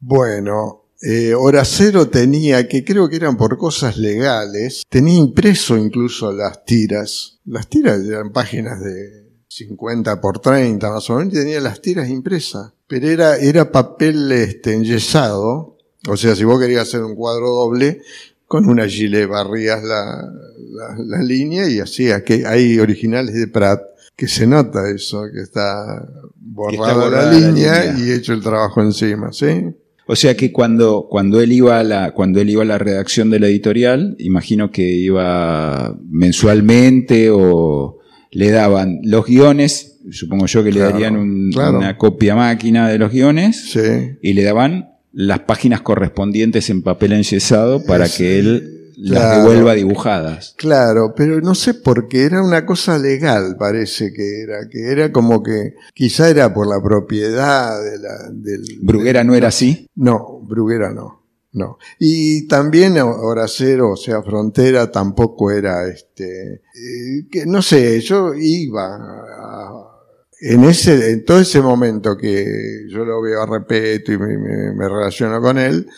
Bueno, 0.00 0.77
eh, 1.00 1.34
Horacero 1.34 2.08
tenía, 2.08 2.66
que 2.66 2.84
creo 2.84 3.08
que 3.08 3.16
eran 3.16 3.36
por 3.36 3.56
cosas 3.56 3.96
legales, 3.96 4.82
tenía 4.88 5.16
impreso 5.16 5.76
incluso 5.76 6.32
las 6.32 6.64
tiras. 6.64 7.38
Las 7.44 7.68
tiras 7.68 8.00
eran 8.04 8.32
páginas 8.32 8.80
de 8.80 9.28
50 9.48 10.20
por 10.20 10.40
30 10.40 10.90
más 10.90 11.08
o 11.10 11.16
menos, 11.16 11.34
tenía 11.34 11.60
las 11.60 11.80
tiras 11.80 12.08
impresas. 12.08 12.72
Pero 12.86 13.08
era, 13.08 13.36
era 13.36 13.70
papel 13.70 14.30
este, 14.32 14.74
enyesado, 14.74 15.76
o 16.08 16.16
sea, 16.16 16.34
si 16.34 16.44
vos 16.44 16.60
querías 16.60 16.88
hacer 16.88 17.02
un 17.02 17.14
cuadro 17.14 17.48
doble, 17.50 18.02
con 18.46 18.66
una 18.66 18.88
gilet 18.88 19.28
barrías 19.28 19.82
la, 19.84 20.22
la, 20.70 20.96
la 20.98 21.22
línea 21.22 21.68
y 21.68 21.80
hacías 21.80 22.22
que 22.22 22.46
hay 22.46 22.78
originales 22.78 23.34
de 23.34 23.46
Pratt 23.46 23.82
que 24.16 24.26
se 24.26 24.46
nota 24.46 24.88
eso, 24.90 25.26
que 25.32 25.42
está 25.42 26.08
borrada, 26.34 26.94
borrada 26.94 27.10
la, 27.10 27.38
la 27.38 27.38
línea 27.38 27.84
línea. 27.84 28.04
y 28.04 28.12
hecho 28.12 28.32
el 28.32 28.42
trabajo 28.42 28.80
encima, 28.80 29.32
¿sí? 29.32 29.66
O 30.10 30.16
sea 30.16 30.36
que 30.36 30.50
cuando, 30.52 31.06
cuando 31.10 31.40
él 31.40 31.52
iba 31.52 31.78
a 31.78 31.82
la, 31.84 32.12
cuando 32.12 32.40
él 32.40 32.48
iba 32.48 32.62
a 32.62 32.66
la 32.66 32.78
redacción 32.78 33.28
de 33.30 33.40
la 33.40 33.46
editorial, 33.48 34.16
imagino 34.18 34.70
que 34.70 34.82
iba 34.90 35.96
mensualmente 36.10 37.28
o 37.30 37.98
le 38.30 38.50
daban 38.50 39.00
los 39.04 39.26
guiones, 39.26 39.98
supongo 40.10 40.46
yo 40.46 40.62
que 40.64 40.70
le 40.72 40.80
Claro, 40.80 40.92
darían 40.92 41.16
un- 41.16 41.50
claro. 41.52 41.78
una 41.78 41.96
copia 41.96 42.34
máquina 42.34 42.88
de 42.88 42.98
los 42.98 43.12
guiones 43.12 43.70
Sí. 43.72 43.80
y 44.22 44.32
le 44.32 44.42
daban 44.44 44.90
las 45.12 45.40
páginas 45.40 45.80
correspondientes 45.82 46.70
en 46.70 46.82
papel 46.82 47.12
enyesado 47.12 47.84
para 47.84 48.04
Es- 48.06 48.16
que 48.16 48.38
él 48.38 48.77
las 49.00 49.22
claro. 49.22 49.42
devuelva 49.42 49.74
dibujadas. 49.74 50.54
Claro, 50.58 51.14
pero 51.16 51.40
no 51.40 51.54
sé 51.54 51.74
por 51.74 52.08
qué 52.08 52.24
era 52.24 52.42
una 52.42 52.66
cosa 52.66 52.98
legal, 52.98 53.56
parece 53.58 54.12
que 54.12 54.42
era, 54.42 54.68
que 54.68 54.90
era 54.90 55.12
como 55.12 55.42
que 55.42 55.74
quizá 55.94 56.28
era 56.28 56.52
por 56.52 56.66
la 56.66 56.82
propiedad 56.82 57.80
de 57.82 57.98
la, 57.98 58.30
del... 58.32 58.62
Bruguera 58.82 59.22
no 59.24 59.34
era 59.34 59.48
así. 59.48 59.86
No, 59.94 60.40
Bruguera 60.42 60.92
no, 60.92 61.22
no. 61.52 61.78
Y 61.98 62.48
también 62.48 62.98
Horacero, 62.98 63.92
o 63.92 63.96
sea, 63.96 64.22
Frontera 64.22 64.90
tampoco 64.90 65.50
era 65.52 65.86
este, 65.88 66.54
eh, 66.54 67.26
que 67.30 67.46
no 67.46 67.62
sé, 67.62 68.00
yo 68.00 68.34
iba 68.34 68.96
a- 68.96 69.84
en 70.40 70.62
ese, 70.64 71.10
en 71.10 71.24
todo 71.24 71.40
ese 71.40 71.60
momento 71.60 72.16
que 72.16 72.46
yo 72.88 73.04
lo 73.04 73.20
veo 73.20 73.42
a 73.42 73.46
Repeto 73.46 74.12
y 74.12 74.18
me, 74.18 74.38
me- 74.38 74.72
me 74.72 74.88
relaciono 74.88 75.40
con 75.40 75.58
él, 75.58 75.88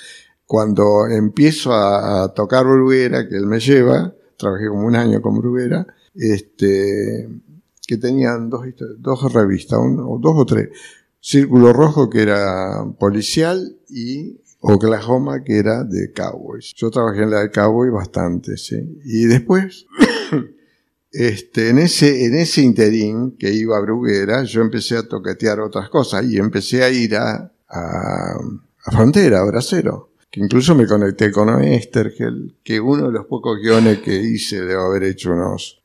cuando 0.51 1.07
empiezo 1.07 1.73
a, 1.73 2.25
a 2.25 2.35
tocar 2.35 2.67
Bruguera, 2.67 3.29
que 3.29 3.37
él 3.37 3.47
me 3.47 3.61
lleva, 3.61 4.13
trabajé 4.37 4.67
como 4.67 4.85
un 4.85 4.97
año 4.97 5.23
con 5.23 5.39
Bruguera, 5.39 5.87
este, 6.13 7.29
que 7.87 7.97
tenían 7.99 8.51
dos, 8.51 8.63
dos 8.99 9.33
revistas, 9.33 9.79
un- 9.79 10.01
o 10.01 10.19
dos 10.21 10.35
o 10.37 10.45
tres. 10.45 10.71
Círculo 11.21 11.73
Rojo, 11.73 12.11
que 12.11 12.23
era 12.23 12.85
policial, 12.99 13.77
y 13.89 14.41
Oklahoma, 14.59 15.45
que 15.45 15.57
era 15.59 15.85
de 15.85 16.11
Cowboys. 16.11 16.73
Yo 16.75 16.91
trabajé 16.91 17.23
en 17.23 17.31
la 17.31 17.43
de 17.43 17.53
Cowboys 17.53 17.93
bastante, 17.93 18.57
sí. 18.57 18.99
Y 19.05 19.27
después, 19.27 19.87
este, 21.13 21.69
en 21.69 21.79
ese, 21.79 22.25
en 22.27 22.35
ese 22.35 22.63
interín 22.63 23.37
que 23.39 23.53
iba 23.53 23.77
a 23.79 23.81
Bruguera, 23.83 24.43
yo 24.43 24.63
empecé 24.63 24.97
a 24.97 25.07
toquetear 25.07 25.61
otras 25.61 25.89
cosas 25.91 26.25
y 26.25 26.39
empecé 26.39 26.83
a 26.83 26.91
ir 26.91 27.15
a, 27.15 27.53
a, 27.69 28.33
a 28.87 28.91
Frontera, 28.91 29.43
a 29.43 29.45
Bracero. 29.45 30.10
Que 30.31 30.41
incluso 30.41 30.75
me 30.77 30.87
conecté 30.87 31.33
con 31.33 31.49
Oestergel, 31.49 32.55
que 32.63 32.79
uno 32.81 33.07
de 33.07 33.13
los 33.13 33.27
pocos 33.27 33.59
guiones 33.61 33.99
que 33.99 34.15
hice 34.15 34.61
debo 34.61 34.83
haber 34.85 35.03
hecho 35.05 35.33
unos, 35.33 35.83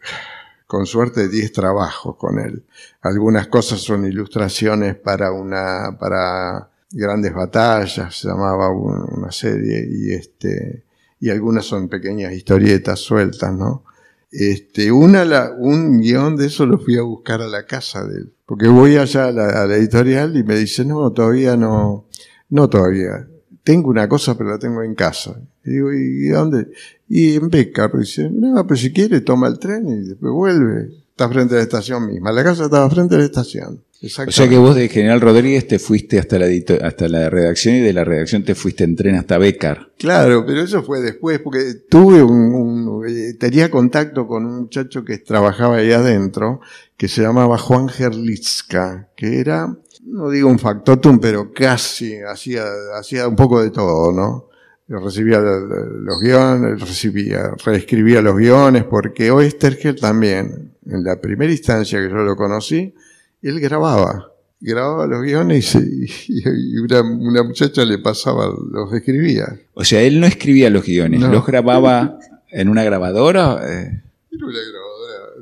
con 0.68 0.86
suerte, 0.86 1.28
10 1.30 1.52
trabajos 1.52 2.16
con 2.18 2.38
él. 2.40 2.64
Algunas 3.02 3.48
cosas 3.48 3.80
son 3.82 4.06
ilustraciones 4.06 4.96
para 4.96 5.32
una, 5.32 5.98
para 6.00 6.70
grandes 6.92 7.34
batallas, 7.34 8.20
se 8.20 8.28
llamaba 8.28 8.70
un- 8.70 9.18
una 9.18 9.32
serie, 9.32 9.88
y 9.90 10.12
este, 10.14 10.84
y 11.20 11.30
algunas 11.32 11.66
son 11.66 11.90
pequeñas 11.90 12.32
historietas 12.34 13.00
sueltas, 13.00 13.52
¿no? 13.52 13.84
Este, 14.32 14.92
una, 14.92 15.26
la- 15.26 15.54
un 15.58 16.00
guion 16.02 16.36
de 16.36 16.48
eso 16.48 16.66
lo 16.68 16.78
fui 16.78 16.98
a 16.98 17.02
buscar 17.02 17.42
a 17.42 17.48
la 17.48 17.66
casa 17.66 18.06
de 18.06 18.18
él. 18.20 18.34
Porque 18.46 18.68
voy 18.68 18.98
allá 18.98 19.28
a 19.28 19.32
la, 19.32 19.64
a 19.64 19.66
la 19.66 19.76
editorial 19.78 20.38
y 20.38 20.44
me 20.44 20.56
dice, 20.56 20.86
no, 20.86 21.12
todavía 21.14 21.58
no, 21.58 22.06
no 22.50 22.70
todavía. 22.70 23.28
Tengo 23.66 23.90
una 23.90 24.08
cosa, 24.08 24.38
pero 24.38 24.52
la 24.52 24.60
tengo 24.60 24.82
en 24.82 24.96
casa. 24.96 25.38
Y 25.66 25.72
digo, 25.72 25.92
¿y 25.92 26.28
dónde? 26.30 26.68
Y 27.10 27.36
en 27.36 27.50
Becar. 27.50 27.92
Dice, 27.98 28.30
no, 28.32 28.66
pero 28.66 28.78
si 28.80 28.94
quiere 28.94 29.20
toma 29.20 29.48
el 29.50 29.60
tren 29.60 29.86
y 29.90 30.08
después 30.08 30.32
vuelve. 30.32 30.90
Está 31.10 31.30
frente 31.30 31.54
a 31.56 31.58
la 31.58 31.64
estación 31.64 32.06
misma. 32.08 32.32
La 32.32 32.44
casa 32.44 32.66
estaba 32.66 32.90
frente 32.90 33.16
a 33.16 33.18
la 33.18 33.24
estación. 33.26 33.82
O 34.28 34.32
sea 34.32 34.48
que 34.50 34.58
vos 34.58 34.76
de 34.76 34.90
General 34.90 35.20
Rodríguez 35.22 35.66
te 35.68 35.80
fuiste 35.80 36.20
hasta 36.20 36.38
la, 36.38 36.48
hasta 36.84 37.08
la 37.08 37.30
redacción 37.30 37.76
y 37.76 37.80
de 37.80 37.94
la 37.94 38.04
redacción 38.04 38.44
te 38.44 38.54
fuiste 38.54 38.84
en 38.84 38.96
tren 38.98 39.16
hasta 39.16 39.38
Becar. 39.38 39.94
Claro, 39.98 40.46
pero 40.46 40.62
eso 40.62 40.84
fue 40.84 41.00
después, 41.02 41.40
porque 41.40 41.74
tuve 41.90 42.22
un, 42.22 42.54
un- 42.54 43.08
eh, 43.08 43.34
tenía 43.40 43.72
contacto 43.72 44.28
con 44.28 44.46
un 44.46 44.58
muchacho 44.64 45.04
que 45.06 45.18
trabajaba 45.20 45.78
ahí 45.78 45.92
adentro, 45.94 46.60
que 46.98 47.08
se 47.08 47.22
llamaba 47.22 47.58
Juan 47.58 47.88
Gerlitzka, 47.90 49.10
que 49.16 49.40
era, 49.40 49.76
no 50.06 50.30
digo 50.30 50.50
un 50.50 50.60
factotum, 50.60 51.20
pero 51.20 51.52
casi 51.54 52.18
hacía, 52.22 52.64
hacía 52.98 53.28
un 53.28 53.36
poco 53.36 53.62
de 53.62 53.72
todo, 53.72 54.12
¿no? 54.12 54.50
Recibía 54.88 55.40
lo- 55.40 55.60
lo- 55.62 55.86
los 55.86 56.20
guiones, 56.22 56.80
recibía, 56.80 57.52
reescribía 57.66 58.22
los 58.22 58.38
guiones, 58.38 58.84
porque 58.84 59.32
Oestergel 59.32 60.00
también, 60.00 60.74
en 60.86 61.04
la 61.04 61.20
primera 61.20 61.52
instancia 61.52 62.00
que 62.00 62.10
yo 62.10 62.16
lo 62.18 62.36
conocí, 62.36 62.94
él 63.42 63.60
grababa, 63.60 64.32
grababa 64.62 65.08
los 65.08 65.24
guiones 65.24 65.74
y, 65.76 66.78
una, 66.78 67.02
una 67.02 67.42
muchacha 67.44 67.84
le 67.84 67.98
pasaba, 67.98 68.46
los 68.72 68.94
escribía. 68.94 69.60
O 69.74 69.84
sea, 69.84 70.02
él 70.04 70.20
no 70.20 70.28
escribía 70.28 70.70
los 70.70 70.86
guiones, 70.86 71.20
No. 71.20 71.30
los 71.30 71.46
grababa 71.46 72.20
en 72.52 72.70
una 72.70 72.84
grabadora. 72.84 73.60
eh, 73.64 74.04
Era 74.32 74.46
una 74.46 74.60
grabadora 74.60 74.85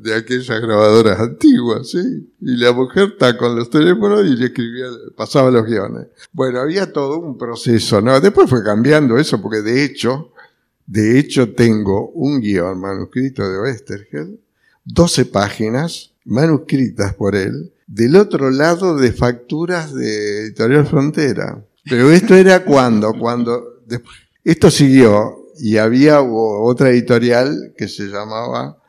de 0.03 0.15
aquellas 0.15 0.59
grabadoras 0.61 1.19
antiguas, 1.19 1.89
¿sí? 1.89 2.29
Y 2.41 2.57
la 2.57 2.73
mujer 2.73 3.13
está 3.13 3.37
con 3.37 3.55
los 3.55 3.69
teléfonos 3.69 4.25
y 4.25 4.35
le 4.35 4.47
escribía, 4.47 4.87
pasaba 5.15 5.49
los 5.49 5.65
guiones. 5.65 6.07
Bueno, 6.33 6.59
había 6.59 6.91
todo 6.91 7.19
un 7.19 7.37
proceso, 7.37 8.01
¿no? 8.01 8.19
Después 8.19 8.49
fue 8.49 8.63
cambiando 8.63 9.17
eso, 9.17 9.41
porque 9.41 9.61
de 9.61 9.85
hecho, 9.85 10.33
de 10.85 11.17
hecho 11.19 11.53
tengo 11.53 12.09
un 12.09 12.41
guion 12.41 12.79
manuscrito 12.79 13.49
de 13.49 13.61
Westergel, 13.61 14.39
12 14.83 15.25
páginas 15.25 16.11
manuscritas 16.25 17.13
por 17.13 17.35
él, 17.35 17.73
del 17.87 18.17
otro 18.17 18.51
lado 18.51 18.97
de 18.97 19.13
facturas 19.13 19.93
de 19.93 20.41
Editorial 20.41 20.85
Frontera. 20.85 21.63
Pero 21.89 22.11
esto 22.11 22.35
era 22.35 22.65
cuando, 22.65 23.13
cuando, 23.13 23.81
después, 23.85 24.15
esto 24.43 24.69
siguió 24.69 25.37
y 25.57 25.77
había 25.77 26.21
otra 26.21 26.89
editorial 26.89 27.73
que 27.77 27.87
se 27.87 28.07
llamaba 28.07 28.82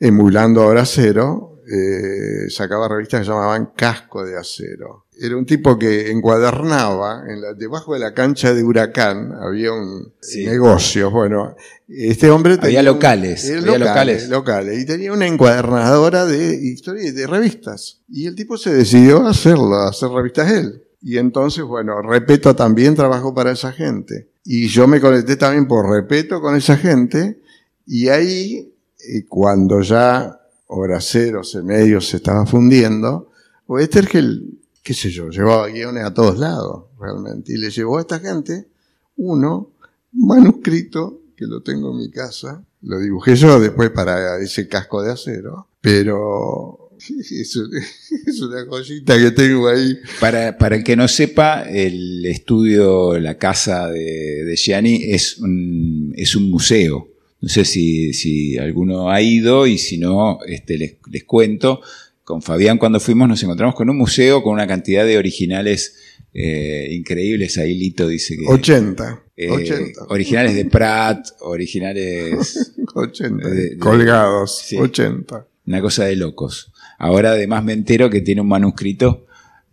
Emulando 0.00 0.62
Ahora 0.62 0.84
Cero, 0.86 1.50
eh, 1.70 2.50
sacaba 2.50 2.88
revistas 2.88 3.20
que 3.20 3.26
se 3.26 3.30
llamaban 3.30 3.72
Casco 3.76 4.24
de 4.24 4.36
Acero. 4.36 5.06
Era 5.16 5.36
un 5.36 5.46
tipo 5.46 5.78
que 5.78 6.10
encuadernaba, 6.10 7.24
en 7.28 7.40
la, 7.40 7.54
debajo 7.54 7.94
de 7.94 8.00
la 8.00 8.12
cancha 8.12 8.52
de 8.52 8.64
Huracán 8.64 9.32
había 9.40 9.72
un 9.72 10.12
negocio. 10.36 11.10
Bueno, 11.10 11.54
este 11.86 12.28
hombre 12.30 12.56
tenía. 12.56 12.80
Había 12.80 12.92
locales. 12.92 13.48
había 13.48 13.78
locales, 13.78 14.28
locales. 14.28 14.82
Y 14.82 14.86
tenía 14.86 15.12
una 15.12 15.26
encuadernadora 15.26 16.26
de 16.26 16.54
historias 16.54 17.14
de 17.14 17.26
revistas. 17.28 18.00
Y 18.08 18.26
el 18.26 18.34
tipo 18.34 18.56
se 18.56 18.72
decidió 18.72 19.26
a 19.26 19.30
hacerlo, 19.30 19.74
a 19.74 19.90
hacer 19.90 20.08
revistas 20.08 20.50
él. 20.50 20.82
Y 21.02 21.18
entonces, 21.18 21.62
bueno, 21.62 22.02
Repeto 22.02 22.56
también 22.56 22.94
trabajó 22.96 23.32
para 23.32 23.52
esa 23.52 23.72
gente. 23.72 24.30
Y 24.44 24.68
yo 24.68 24.88
me 24.88 25.00
conecté 25.00 25.36
también 25.36 25.68
por 25.68 25.88
Repeto 25.88 26.40
con 26.40 26.56
esa 26.56 26.76
gente. 26.76 27.40
Y 27.86 28.08
ahí, 28.08 28.74
eh, 29.18 29.26
cuando 29.28 29.80
ya 29.82 30.40
Hora 30.66 31.00
Cero, 31.00 31.42
Medio 31.64 32.00
se 32.00 32.18
estaba 32.18 32.46
fundiendo, 32.46 33.30
Westergel, 33.66 34.60
qué 34.82 34.94
sé 34.94 35.10
yo, 35.10 35.30
llevaba 35.30 35.68
guiones 35.68 36.04
a 36.04 36.14
todos 36.14 36.38
lados, 36.38 36.84
realmente. 36.98 37.52
Y 37.52 37.56
le 37.56 37.70
llevó 37.70 37.98
a 37.98 38.02
esta 38.02 38.20
gente 38.20 38.68
uno, 39.16 39.72
manuscrito, 40.12 41.20
que 41.36 41.46
lo 41.46 41.62
tengo 41.62 41.92
en 41.92 41.98
mi 41.98 42.10
casa, 42.10 42.64
lo 42.82 42.98
dibujé 42.98 43.34
yo 43.36 43.58
después 43.60 43.90
para 43.90 44.38
ese 44.38 44.68
casco 44.68 45.02
de 45.02 45.12
acero, 45.12 45.68
pero 45.80 46.90
Es 48.26 48.40
una 48.42 48.66
cosita 48.66 49.18
que 49.18 49.30
tengo 49.30 49.68
ahí. 49.68 49.98
Para, 50.20 50.56
para 50.56 50.76
el 50.76 50.84
que 50.84 50.96
no 50.96 51.08
sepa, 51.08 51.62
el 51.62 52.24
estudio, 52.26 53.18
la 53.18 53.38
casa 53.38 53.88
de, 53.88 54.54
Gianni 54.56 55.12
es 55.12 55.38
un, 55.38 56.12
es 56.16 56.36
un 56.36 56.50
museo. 56.50 57.08
No 57.40 57.48
sé 57.48 57.64
si, 57.64 58.12
si 58.12 58.58
alguno 58.58 59.10
ha 59.10 59.20
ido 59.22 59.66
y 59.66 59.78
si 59.78 59.98
no, 59.98 60.38
este, 60.46 60.76
les, 60.76 60.96
les, 61.10 61.24
cuento. 61.24 61.80
Con 62.24 62.42
Fabián 62.42 62.78
cuando 62.78 63.00
fuimos 63.00 63.28
nos 63.28 63.42
encontramos 63.42 63.74
con 63.74 63.90
un 63.90 63.96
museo 63.96 64.42
con 64.42 64.52
una 64.52 64.66
cantidad 64.66 65.04
de 65.04 65.18
originales 65.18 65.96
eh, 66.32 66.88
increíbles. 66.92 67.58
Ahí 67.58 67.74
Lito 67.74 68.06
dice 68.06 68.36
que... 68.36 68.46
80. 68.46 69.24
Eh, 69.36 69.92
originales 70.08 70.54
de 70.54 70.64
Pratt, 70.66 71.26
originales... 71.40 72.74
80. 72.94 73.48
colgados. 73.78 74.66
80. 74.76 75.46
Una 75.66 75.80
cosa 75.80 76.04
de 76.04 76.16
locos. 76.16 76.72
Ahora 76.98 77.32
además 77.32 77.64
me 77.64 77.72
entero 77.72 78.10
que 78.10 78.20
tiene 78.20 78.40
un 78.40 78.48
manuscrito 78.48 79.26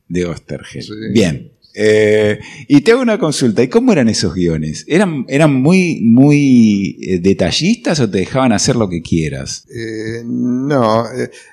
de 0.08 0.26
Ostergel. 0.26 0.86
Bien. 1.12 1.52
Eh, 1.80 2.40
y 2.68 2.82
te 2.82 2.92
hago 2.92 3.04
una 3.04 3.20
consulta. 3.20 3.62
¿Y 3.62 3.68
cómo 3.68 3.92
eran 3.92 4.10
esos 4.10 4.34
guiones? 4.34 4.84
¿Eran, 4.88 5.26
eran 5.28 5.54
muy, 5.54 6.02
muy 6.02 6.98
eh, 7.04 7.20
detallistas 7.20 8.00
o 8.00 8.10
te 8.10 8.18
dejaban 8.18 8.52
hacer 8.52 8.76
lo 8.76 8.90
que 8.90 9.04
quieras? 9.04 9.64
Eh, 9.70 10.24
no. 10.26 11.06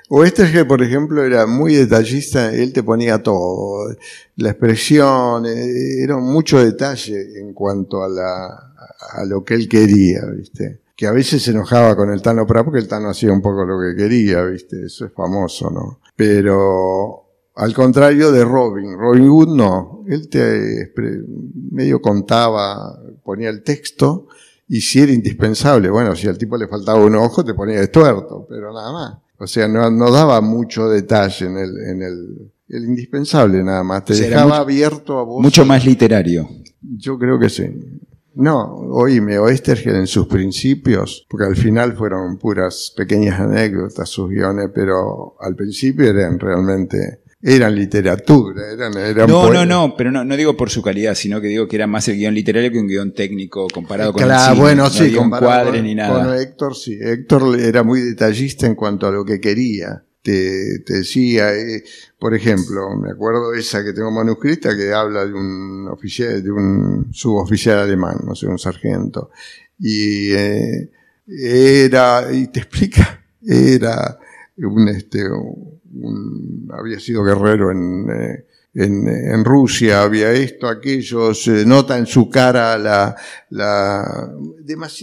Ostergel, 0.09 0.67
por 0.67 0.83
ejemplo, 0.83 1.23
era 1.23 1.47
muy 1.47 1.75
detallista. 1.75 2.55
Él 2.55 2.73
te 2.73 2.83
ponía 2.83 3.23
todo. 3.23 3.95
La 4.37 4.51
expresión, 4.51 5.45
era 5.45 6.17
mucho 6.17 6.65
detalle 6.65 7.39
en 7.39 7.53
cuanto 7.53 8.03
a, 8.03 8.09
la, 8.09 8.47
a 9.13 9.25
lo 9.27 9.45
que 9.45 9.55
él 9.55 9.69
quería, 9.69 10.25
¿viste? 10.25 10.81
que 10.97 11.09
a 11.09 11.13
veces 11.13 11.43
se 11.43 11.51
enojaba 11.51 11.97
con 11.97 12.13
el 12.13 12.23
Tano 12.23 12.47
Prat 12.47 12.65
porque 12.65 12.79
el 12.79 12.87
Tano 12.87 13.11
hacía 13.11 13.33
un 13.33 13.43
poco 13.43 13.65
lo 13.65 13.81
que 13.81 14.01
quería, 14.01 14.45
¿viste? 14.45 14.87
Eso 14.87 15.07
es 15.07 15.13
famoso, 15.13 15.69
¿no? 15.69 15.99
Pero 16.15 17.24
al 17.55 17.75
contrario 17.75 18.33
de 18.33 18.45
Robin, 18.45 18.97
Robin 18.99 19.29
Hood 19.29 19.49
no, 19.57 20.05
él 20.09 20.29
te 20.29 20.93
medio 21.71 22.01
contaba, 22.01 22.99
ponía 23.23 23.51
el 23.51 23.63
texto 23.63 24.29
y 24.69 24.81
si 24.81 25.01
era 25.01 25.13
indispensable, 25.13 25.91
bueno, 25.91 26.17
si 26.17 26.27
al 26.27 26.39
tipo 26.39 26.57
le 26.57 26.69
faltaba 26.69 27.05
un 27.05 27.15
ojo 27.15 27.45
te 27.45 27.55
ponía 27.55 27.81
de 27.81 27.89
tuerto, 27.89 28.47
pero 28.49 28.73
nada 28.73 28.93
más. 28.93 29.19
O 29.39 29.47
sea, 29.47 29.69
no, 29.69 29.91
no 29.91 30.11
daba 30.11 30.41
mucho 30.41 30.89
detalle 30.89 31.47
en 31.47 31.57
el, 31.59 31.79
en 31.79 32.03
el, 32.03 32.53
el 32.69 32.85
indispensable 32.85 33.63
nada 33.63 33.83
más, 33.83 34.05
te 34.05 34.15
dejaba 34.15 34.59
abierto 34.59 35.19
a 35.19 35.25
vos. 35.25 35.43
Mucho 35.43 35.65
más 35.65 35.85
literario. 35.85 36.49
Yo 36.81 37.19
creo 37.19 37.39
que 37.39 37.49
sí. 37.49 37.65
No, 38.35 38.65
oíme, 38.91 39.39
Oestergel 39.39 39.95
en 39.95 40.07
sus 40.09 40.27
principios, 40.27 41.25
porque 41.31 41.47
al 41.47 41.57
final 41.57 41.95
fueron 41.95 42.37
puras 42.37 42.93
pequeñas 42.97 43.39
anécdotas 43.39 44.09
sus 44.09 44.29
guiones, 44.29 44.71
pero 44.75 45.37
al 45.41 45.55
principio 45.55 46.11
eran 46.11 46.41
realmente, 46.41 47.23
eran 47.47 47.75
literatura, 47.75 48.73
eran, 48.73 48.97
eran 48.97 49.29
No, 49.29 49.53
no, 49.53 49.67
no, 49.67 49.95
pero 49.97 50.11
no, 50.11 50.25
no 50.25 50.37
digo 50.37 50.57
por 50.57 50.71
su 50.71 50.81
calidad, 50.81 51.15
sino 51.15 51.41
que 51.41 51.49
digo 51.49 51.69
que 51.69 51.77
era 51.77 51.87
más 51.87 52.09
el 52.09 52.17
guion 52.17 52.35
literario 52.35 52.73
que 52.73 52.79
un 52.79 52.89
guion 52.89 53.13
técnico 53.13 53.67
comparado 53.69 54.13
con 54.13 54.23
claro, 54.23 54.43
el 54.43 54.49
cine. 54.49 54.61
bueno, 54.61 54.91
sí, 54.91 55.13
no 55.13 55.39
cuadre 55.39 55.83
ni 55.83 55.95
nada. 55.95 56.25
Con 56.25 56.35
Héctor, 56.35 56.75
sí. 56.75 56.99
Héctor 56.99 57.61
era 57.61 57.83
muy 57.83 58.01
detallista 58.01 58.67
en 58.67 58.75
cuanto 58.75 59.07
a 59.07 59.11
lo 59.11 59.25
que 59.25 59.41
quería 59.41 60.03
te, 60.25 60.79
decía, 60.87 61.55
eh, 61.55 61.85
por 62.19 62.35
ejemplo, 62.35 62.97
me 62.97 63.11
acuerdo 63.11 63.53
esa 63.53 63.85
que 63.85 63.93
tengo 63.93 64.11
manuscrita 64.11 64.75
que 64.75 64.93
habla 64.93 65.27
de 65.27 65.35
un 65.35 65.87
oficial, 65.89 66.43
de 66.43 66.51
un 66.51 67.09
suboficial 67.13 67.81
alemán, 67.81 68.21
no 68.25 68.35
sé, 68.35 68.47
un 68.47 68.59
sargento, 68.59 69.31
y 69.79 70.33
eh, 70.33 70.91
era, 71.27 72.33
y 72.33 72.47
te 72.47 72.61
explica, 72.61 73.23
era 73.47 74.19
un, 74.57 74.89
este, 74.89 75.29
un, 75.29 75.74
había 76.71 77.01
sido 77.01 77.25
guerrero 77.25 77.71
en, 77.71 78.11
eh, 78.11 78.45
en, 78.75 79.07
en, 79.07 79.45
Rusia, 79.45 80.03
había 80.03 80.33
esto, 80.33 80.67
aquello, 80.67 81.33
se 81.35 81.65
nota 81.65 81.97
en 81.97 82.07
su 82.07 82.29
cara 82.29 82.77
la, 82.77 83.17
la, 83.51 84.33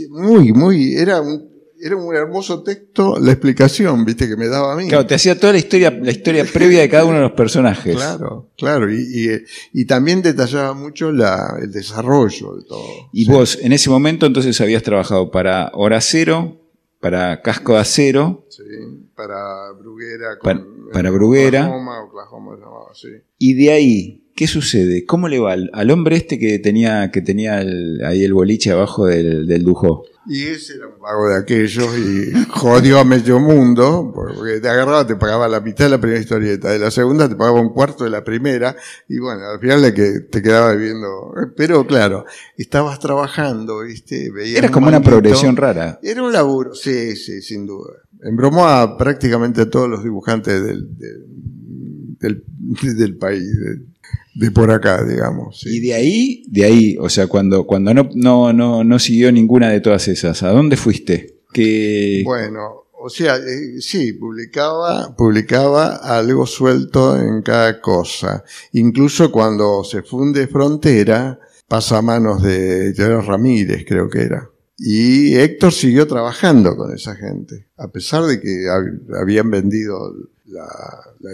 muy, 0.09 0.51
muy, 0.51 0.95
era 0.95 1.21
un 1.21 1.51
era 1.83 1.95
un 1.95 2.15
hermoso 2.15 2.61
texto 2.61 3.17
la 3.19 3.31
explicación, 3.31 4.05
viste, 4.05 4.27
que 4.27 4.37
me 4.37 4.47
daba 4.47 4.73
a 4.73 4.75
mí. 4.75 4.87
Claro, 4.87 5.07
te 5.07 5.15
hacía 5.15 5.39
toda 5.39 5.53
la 5.53 5.59
historia, 5.59 5.89
la 5.89 6.11
historia 6.11 6.45
previa 6.45 6.81
de 6.81 6.89
cada 6.89 7.05
uno 7.05 7.15
de 7.15 7.21
los 7.21 7.31
personajes. 7.31 7.95
Claro, 7.95 8.51
claro, 8.55 8.91
y, 8.91 9.43
y, 9.73 9.85
también 9.85 10.21
detallaba 10.21 10.73
mucho 10.75 11.11
la, 11.11 11.57
el 11.59 11.71
desarrollo 11.71 12.55
de 12.55 12.63
todo. 12.65 13.09
Y 13.11 13.27
vos, 13.27 13.57
en 13.61 13.73
ese 13.73 13.89
momento 13.89 14.27
entonces 14.27 14.61
habías 14.61 14.83
trabajado 14.83 15.31
para 15.31 15.71
Hora 15.73 15.99
Cero, 16.01 16.61
para 16.99 17.41
Casco 17.41 17.73
de 17.73 17.79
Acero. 17.79 18.45
Sí, 18.49 18.63
para 19.15 19.71
Bruguera. 19.71 20.37
para, 20.41 20.63
Bruguera. 20.91 21.65
Oklahoma, 21.65 22.03
Oklahoma 22.03 22.55
llamaba, 22.55 22.93
sí. 22.93 23.09
Y 23.37 23.53
de 23.53 23.71
ahí, 23.71 24.31
¿qué 24.35 24.47
sucede? 24.47 25.05
¿Cómo 25.05 25.27
le 25.27 25.39
va 25.39 25.53
al, 25.53 25.91
hombre 25.91 26.15
este 26.17 26.37
que 26.37 26.59
tenía, 26.59 27.11
que 27.11 27.21
tenía 27.21 27.57
ahí 27.57 28.23
el 28.23 28.33
boliche 28.33 28.71
abajo 28.71 29.05
del, 29.05 29.47
del 29.47 29.63
Dujó? 29.63 30.05
Y 30.27 30.45
ese 30.45 30.75
era 30.75 30.87
un 30.87 30.99
vago 30.99 31.29
de 31.29 31.37
aquellos 31.37 31.97
y 31.97 32.31
jodió 32.49 32.99
a 32.99 33.03
medio 33.03 33.39
mundo, 33.39 34.11
porque 34.13 34.59
te 34.59 34.69
agarraba, 34.69 35.05
te 35.05 35.15
pagaba 35.15 35.47
la 35.47 35.61
mitad 35.61 35.85
de 35.85 35.91
la 35.91 35.99
primera 35.99 36.21
historieta, 36.21 36.69
de 36.69 36.77
la 36.77 36.91
segunda 36.91 37.27
te 37.27 37.35
pagaba 37.35 37.59
un 37.59 37.73
cuarto 37.73 38.03
de 38.03 38.11
la 38.11 38.23
primera, 38.23 38.75
y 39.07 39.17
bueno, 39.17 39.49
al 39.49 39.59
final 39.59 39.81
de 39.81 39.93
que 39.93 40.19
te 40.19 40.41
quedaba 40.43 40.73
viviendo. 40.73 41.33
Pero 41.57 41.87
claro, 41.87 42.25
estabas 42.55 42.99
trabajando, 42.99 43.79
¿viste? 43.79 44.31
era 44.55 44.69
como 44.69 44.87
una 44.87 45.01
progresión 45.01 45.57
rara. 45.57 45.99
Era 46.03 46.21
un 46.21 46.31
laburo, 46.31 46.75
sí, 46.75 47.15
sí, 47.15 47.41
sin 47.41 47.65
duda. 47.65 48.00
Embromó 48.23 48.67
a 48.67 48.97
prácticamente 48.97 49.65
todos 49.65 49.89
los 49.89 50.03
dibujantes 50.03 50.63
del, 50.63 50.87
del, 52.19 52.43
del 52.97 53.17
país, 53.19 53.43
de 54.35 54.51
por 54.51 54.71
acá, 54.71 55.03
digamos. 55.03 55.65
Y 55.65 55.79
de 55.79 55.93
ahí, 55.93 56.43
de 56.47 56.65
ahí, 56.65 56.97
o 56.99 57.09
sea, 57.09 57.27
cuando, 57.27 57.65
cuando 57.65 57.93
no, 57.93 58.09
no, 58.15 58.53
no, 58.53 58.83
no 58.83 58.99
siguió 58.99 59.31
ninguna 59.31 59.69
de 59.69 59.81
todas 59.81 60.07
esas, 60.07 60.43
¿a 60.43 60.49
dónde 60.49 60.77
fuiste? 60.77 61.39
Que... 61.51 62.21
Bueno, 62.23 62.81
o 63.03 63.09
sea, 63.09 63.37
eh, 63.37 63.81
sí, 63.81 64.13
publicaba, 64.13 65.15
publicaba 65.15 65.95
algo 65.95 66.45
suelto 66.45 67.17
en 67.17 67.41
cada 67.41 67.81
cosa. 67.81 68.43
Incluso 68.73 69.31
cuando 69.31 69.83
se 69.83 70.03
funde 70.03 70.47
Frontera, 70.47 71.39
pasa 71.67 71.97
a 71.97 72.01
manos 72.03 72.43
de 72.43 72.93
Gerard 72.95 73.25
Ramírez, 73.25 73.85
creo 73.87 74.07
que 74.07 74.21
era. 74.21 74.50
Y 74.83 75.35
Héctor 75.35 75.73
siguió 75.73 76.07
trabajando 76.07 76.75
con 76.75 76.91
esa 76.91 77.15
gente, 77.15 77.67
a 77.77 77.91
pesar 77.91 78.23
de 78.23 78.41
que 78.41 78.65
habían 79.15 79.51
vendido 79.51 80.11
la, 80.47 80.67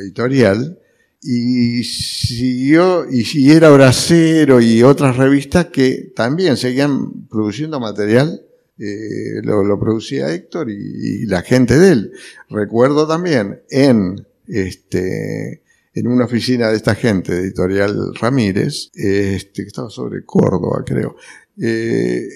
editorial, 0.01 0.77
y 1.21 1.81
siguió, 1.85 3.05
y, 3.09 3.49
era 3.49 3.69
Bracero 3.69 4.59
y 4.59 4.83
otras 4.83 5.15
revistas 5.15 5.67
que 5.67 6.11
también 6.13 6.57
seguían 6.57 7.25
produciendo 7.29 7.79
material, 7.79 8.41
eh, 8.79 9.41
lo, 9.43 9.79
producía 9.79 10.33
Héctor 10.33 10.69
y, 10.69 11.25
la 11.27 11.41
gente 11.41 11.79
de 11.79 11.91
él. 11.93 12.11
Recuerdo 12.49 13.07
también 13.07 13.61
en, 13.69 14.27
este, 14.45 15.61
en 15.93 16.07
una 16.07 16.25
oficina 16.25 16.67
de 16.67 16.75
esta 16.75 16.95
gente, 16.95 17.31
Editorial 17.31 18.13
Ramírez, 18.19 18.89
este, 18.93 19.61
que 19.61 19.67
estaba 19.67 19.89
sobre 19.89 20.25
Córdoba, 20.25 20.83
creo, 20.85 21.15
eh, 21.61 22.27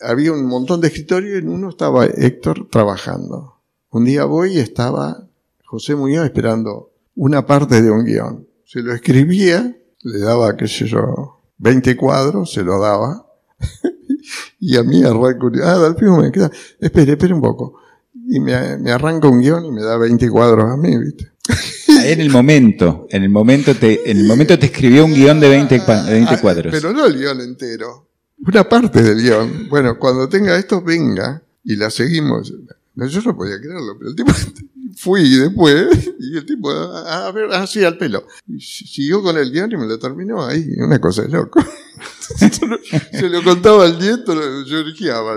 había 0.00 0.32
un 0.32 0.46
montón 0.46 0.80
de 0.80 0.88
escritorios 0.88 1.34
y 1.34 1.38
en 1.38 1.48
uno 1.48 1.70
estaba 1.70 2.06
Héctor 2.06 2.68
trabajando. 2.70 3.60
Un 3.90 4.04
día 4.04 4.24
voy 4.24 4.54
y 4.54 4.58
estaba 4.58 5.26
José 5.64 5.94
Muñoz 5.94 6.24
esperando 6.24 6.92
una 7.16 7.44
parte 7.46 7.82
de 7.82 7.90
un 7.90 8.04
guion. 8.04 8.46
Se 8.64 8.80
lo 8.80 8.92
escribía, 8.94 9.76
le 10.02 10.18
daba, 10.18 10.56
qué 10.56 10.68
sé 10.68 10.86
yo, 10.86 11.40
20 11.58 11.96
cuadros, 11.96 12.52
se 12.52 12.62
lo 12.62 12.80
daba. 12.80 13.26
y 14.60 14.76
a 14.76 14.82
mí 14.82 15.02
arranca, 15.04 15.46
ah, 15.64 15.78
Dalpino 15.78 16.18
me 16.18 16.30
queda, 16.30 16.50
espere, 16.78 17.12
espere 17.12 17.34
un 17.34 17.40
poco. 17.40 17.74
Y 18.28 18.38
me, 18.40 18.76
me 18.78 18.92
arranca 18.92 19.28
un 19.28 19.40
guion 19.40 19.64
y 19.64 19.72
me 19.72 19.82
da 19.82 19.96
20 19.96 20.30
cuadros 20.30 20.70
a 20.70 20.76
mí, 20.76 20.96
¿viste? 20.98 21.30
En 22.04 22.20
el 22.20 22.30
momento, 22.30 23.06
en 23.10 23.24
el 23.24 23.28
momento 23.30 23.74
te, 23.74 24.08
en 24.10 24.18
el 24.18 24.24
momento 24.26 24.58
te 24.58 24.66
escribió 24.66 25.04
un 25.04 25.12
guion 25.12 25.40
de 25.40 25.48
20, 25.48 25.80
pa- 25.80 26.04
de 26.04 26.12
20 26.12 26.34
Ah, 26.34 26.40
cuadros. 26.40 26.72
Pero 26.72 26.92
no 26.92 27.04
el 27.06 27.18
guion 27.18 27.40
entero. 27.40 28.09
Una 28.46 28.68
parte 28.68 29.02
del 29.02 29.22
guion. 29.22 29.68
Bueno, 29.68 29.98
cuando 29.98 30.28
tenga 30.28 30.56
esto, 30.56 30.80
venga 30.82 31.42
y 31.64 31.76
la 31.76 31.90
seguimos. 31.90 32.52
No, 32.94 33.06
yo 33.06 33.20
no 33.22 33.36
podía 33.36 33.58
creerlo, 33.60 33.96
pero 33.98 34.10
el 34.10 34.16
tipo 34.16 34.32
fui 34.96 35.28
después 35.36 36.10
y 36.18 36.36
el 36.36 36.44
tipo, 36.46 36.70
a, 36.70 37.26
a 37.28 37.32
ver, 37.32 37.52
así 37.52 37.84
al 37.84 37.96
pelo. 37.98 38.26
Y 38.48 38.60
si- 38.60 38.86
siguió 38.86 39.22
con 39.22 39.36
el 39.38 39.50
guion 39.52 39.70
y 39.72 39.76
me 39.76 39.86
lo 39.86 39.98
terminó 39.98 40.44
ahí. 40.44 40.66
Una 40.78 40.98
cosa 41.00 41.22
de 41.22 41.28
loco. 41.28 41.62
Se 43.12 43.28
lo 43.28 43.42
contaba 43.42 43.84
al 43.84 43.98
nieto, 43.98 44.32
yo 44.64 44.80
orgiaba. 44.80 45.36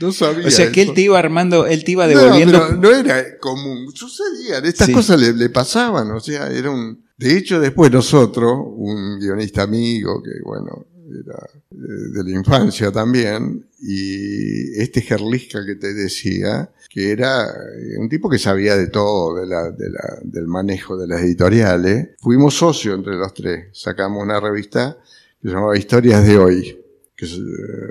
No 0.00 0.12
sabía. 0.12 0.46
O 0.48 0.50
sea 0.50 0.70
que 0.72 0.82
él 0.82 0.88
eso. 0.88 0.94
te 0.94 1.02
iba 1.02 1.18
armando, 1.18 1.66
él 1.66 1.84
te 1.84 1.92
iba 1.92 2.06
No, 2.06 2.18
devolviendo. 2.18 2.58
pero 2.66 2.76
no 2.80 2.90
era 2.90 3.38
común. 3.38 3.90
Sucedían, 3.94 4.64
estas 4.64 4.88
Sí. 4.88 4.92
cosas 4.92 5.20
le, 5.20 5.32
le 5.32 5.48
pasaban, 5.50 6.10
o 6.10 6.20
sea, 6.20 6.48
era 6.50 6.70
un... 6.70 7.04
De 7.16 7.36
hecho, 7.36 7.60
después 7.60 7.92
nosotros, 7.92 8.50
un 8.76 9.18
guionista 9.20 9.62
amigo, 9.62 10.22
que 10.22 10.30
bueno, 10.42 10.86
era 11.10 11.38
eh, 11.72 11.76
de 12.14 12.24
la 12.24 12.30
infancia 12.30 12.90
también, 12.92 13.66
y 13.80 14.80
este 14.80 15.00
Gerlisca 15.00 15.64
que 15.64 15.74
te 15.76 15.92
decía, 15.94 16.70
que 16.88 17.10
era 17.12 17.46
eh, 17.46 17.98
un 17.98 18.08
tipo 18.08 18.28
que 18.28 18.38
sabía 18.38 18.76
de 18.76 18.88
todo, 18.88 19.36
de 19.40 19.46
la, 19.46 19.70
de 19.70 19.90
la- 19.90 20.18
del 20.22 20.46
manejo 20.46 20.96
de 20.96 21.06
las 21.06 21.22
editoriales, 21.22 22.08
fuimos 22.20 22.54
socios 22.54 22.96
entre 22.96 23.16
los 23.16 23.32
tres, 23.34 23.68
sacamos 23.72 24.22
una 24.22 24.40
revista 24.40 24.96
que 25.40 25.48
se 25.48 25.54
llamaba 25.54 25.76
Historias 25.78 26.26
de 26.26 26.38
Hoy. 26.38 26.79
Que, 27.20 27.26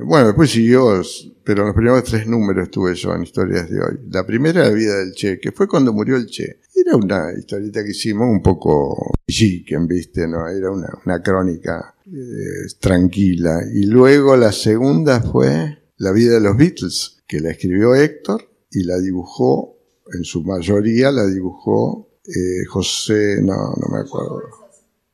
bueno, 0.06 0.26
después 0.26 0.50
siguió, 0.50 1.04
pero 1.44 1.62
en 1.62 1.68
los 1.68 1.76
primeros 1.76 2.04
tres 2.04 2.26
números 2.26 2.64
estuve 2.64 2.96
yo 2.96 3.14
en 3.14 3.22
Historias 3.22 3.70
de 3.70 3.80
Hoy. 3.80 4.00
La 4.10 4.26
primera, 4.26 4.64
La 4.64 4.74
vida 4.74 4.98
del 4.98 5.14
Che, 5.14 5.40
que 5.40 5.52
fue 5.52 5.68
cuando 5.68 5.94
murió 5.94 6.16
el 6.16 6.26
Che. 6.26 6.62
Era 6.74 6.96
una 6.96 7.32
historieta 7.38 7.84
que 7.84 7.92
hicimos 7.92 8.28
un 8.28 8.42
poco 8.42 9.14
chiquen, 9.28 9.86
viste, 9.86 10.28
¿no? 10.28 10.48
Era 10.48 10.72
una, 10.72 10.90
una 11.06 11.22
crónica 11.22 11.94
eh, 12.08 12.74
tranquila. 12.80 13.60
Y 13.72 13.86
luego 13.86 14.36
la 14.36 14.52
segunda 14.52 15.22
fue 15.22 15.78
La 15.98 16.12
vida 16.12 16.34
de 16.34 16.42
los 16.42 16.58
Beatles, 16.58 17.22
que 17.28 17.40
la 17.40 17.52
escribió 17.52 17.94
Héctor 17.94 18.50
y 18.72 18.84
la 18.84 18.98
dibujó, 19.00 19.78
en 20.12 20.24
su 20.24 20.44
mayoría 20.44 21.12
la 21.12 21.28
dibujó 21.28 22.10
eh, 22.26 22.66
José, 22.68 23.42
no, 23.44 23.54
no 23.54 23.88
me 23.92 24.00
acuerdo. 24.00 24.59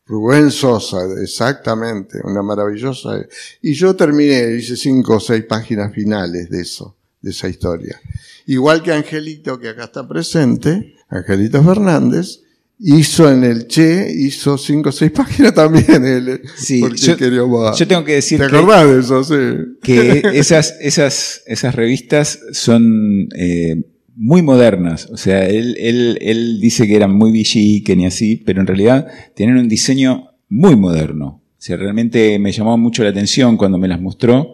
Rubén 0.07 0.51
Sosa, 0.51 0.99
exactamente, 1.21 2.19
una 2.23 2.43
maravillosa. 2.43 3.25
Y 3.61 3.73
yo 3.73 3.95
terminé, 3.95 4.55
hice 4.55 4.75
cinco 4.75 5.15
o 5.15 5.19
seis 5.19 5.43
páginas 5.45 5.93
finales 5.93 6.49
de 6.49 6.61
eso, 6.61 6.95
de 7.21 7.31
esa 7.31 7.47
historia. 7.47 7.99
Igual 8.45 8.83
que 8.83 8.93
Angelito, 8.93 9.59
que 9.59 9.69
acá 9.69 9.85
está 9.85 10.07
presente, 10.07 10.95
Angelito 11.09 11.63
Fernández, 11.63 12.41
hizo 12.79 13.31
en 13.31 13.43
el 13.43 13.67
Che, 13.67 14.11
hizo 14.11 14.57
cinco 14.59 14.89
o 14.89 14.91
seis 14.91 15.11
páginas 15.11 15.53
también 15.55 16.05
él, 16.05 16.41
Sí, 16.55 16.81
porque 16.81 16.97
yo-. 16.97 17.73
Yo 17.75 17.87
tengo 17.87 18.03
que 18.03 18.13
decir 18.13 18.39
¿Te 18.39 18.47
que, 18.47 18.57
acordás 18.57 18.87
de 18.87 18.99
eso? 18.99 19.23
Sí. 19.23 19.77
que 19.81 20.21
esas, 20.33 20.75
esas, 20.81 21.41
esas 21.47 21.73
revistas 21.73 22.39
son 22.51 23.27
eh, 23.35 23.83
muy 24.15 24.41
modernas. 24.41 25.10
O 25.12 25.17
sea, 25.17 25.45
él, 25.47 25.75
él, 25.80 26.17
él 26.21 26.60
dice 26.62 26.88
que 26.88 26.95
eran 26.95 27.13
muy 27.13 27.32
villiquen 27.32 27.99
y 28.01 28.06
así, 28.06 28.38
pero 28.38 28.62
en 28.62 28.67
realidad 28.67 29.08
tienen 29.36 29.58
un 29.58 29.67
diseño 29.69 30.32
muy 30.49 30.75
moderno. 30.75 31.41
O 31.58 31.62
sea, 31.65 31.78
realmente 31.78 32.38
me 32.39 32.51
llamó 32.51 32.78
mucho 32.78 33.04
la 33.04 33.10
atención 33.10 33.58
cuando 33.58 33.78
me 33.78 33.88
las 33.88 33.99
mostró. 34.01 34.54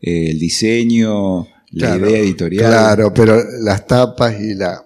eh, 0.00 0.30
el 0.30 0.38
diseño, 0.38 1.40
la 1.70 1.96
Claro, 1.96 2.08
idea 2.10 2.18
editorial. 2.20 2.70
Claro, 2.70 3.12
pero 3.14 3.36
las 3.62 3.86
tapas 3.86 4.40
y 4.40 4.54
la... 4.54 4.84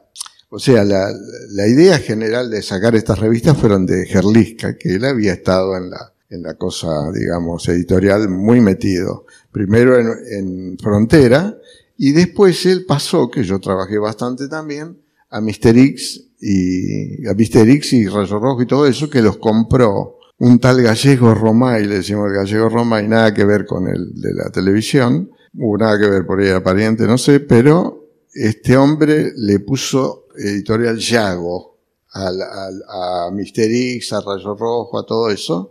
O 0.49 0.59
sea, 0.59 0.85
la, 0.85 1.11
la 1.51 1.67
idea 1.67 1.99
general 1.99 2.51
de 2.51 2.63
sacar 2.63 2.95
estas 2.95 3.19
revistas 3.19 3.57
fueron 3.59 3.85
de 3.85 4.07
Gerlisca, 4.07 4.77
que 4.79 4.95
él 4.95 5.05
había 5.05 5.33
estado 5.33 5.77
en 5.77 5.91
la, 5.91 6.13
en 6.31 6.43
la 6.43 6.55
cosa, 6.55 6.89
digamos, 7.13 7.69
editorial 7.69 8.29
muy 8.29 8.61
metido. 8.61 9.27
Primero 9.51 9.99
en, 9.99 10.09
en 10.33 10.79
Frontera, 10.79 11.57
y 11.99 12.13
después 12.13 12.65
él 12.67 12.85
pasó, 12.87 13.31
que 13.31 13.43
yo 13.45 13.59
trabajé 13.59 13.99
bastante 13.99 14.49
también, 14.49 14.99
a 15.31 15.41
Mister 15.41 15.77
X 15.77 16.25
y 16.41 17.27
a 17.27 17.35
Mister 17.35 17.69
X 17.69 17.93
y 17.95 18.07
Rayo 18.07 18.39
Rojo 18.39 18.63
y 18.63 18.67
todo 18.67 18.87
eso, 18.87 19.11
que 19.11 19.23
los 19.23 19.39
compró 19.39 20.19
un 20.39 20.59
tal 20.59 20.83
gallego 20.83 21.35
Romay, 21.35 21.87
le 21.87 21.97
decimos 21.97 22.29
el 22.31 22.37
gallego 22.37 22.69
Romay, 22.69 23.09
nada 23.09 23.33
que 23.33 23.45
ver 23.45 23.65
con 23.65 23.89
el 23.89 24.21
de 24.21 24.35
la 24.35 24.51
televisión, 24.51 25.31
hubo 25.55 25.79
nada 25.79 25.99
que 25.99 26.09
ver 26.09 26.27
por 26.27 26.41
ahí, 26.41 26.49
era 26.49 26.63
pariente, 26.63 27.07
no 27.07 27.17
sé, 27.17 27.41
pero 27.41 28.05
este 28.35 28.77
hombre 28.77 29.33
le 29.35 29.61
puso 29.61 30.27
editorial 30.37 30.99
Yago 30.99 31.79
a 32.13 33.31
Mister 33.33 33.71
X, 33.71 34.13
a 34.13 34.21
Rayo 34.21 34.55
Rojo, 34.55 34.99
a 34.99 35.07
todo 35.07 35.31
eso, 35.31 35.71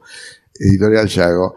editorial 0.59 1.07
Yago. 1.07 1.55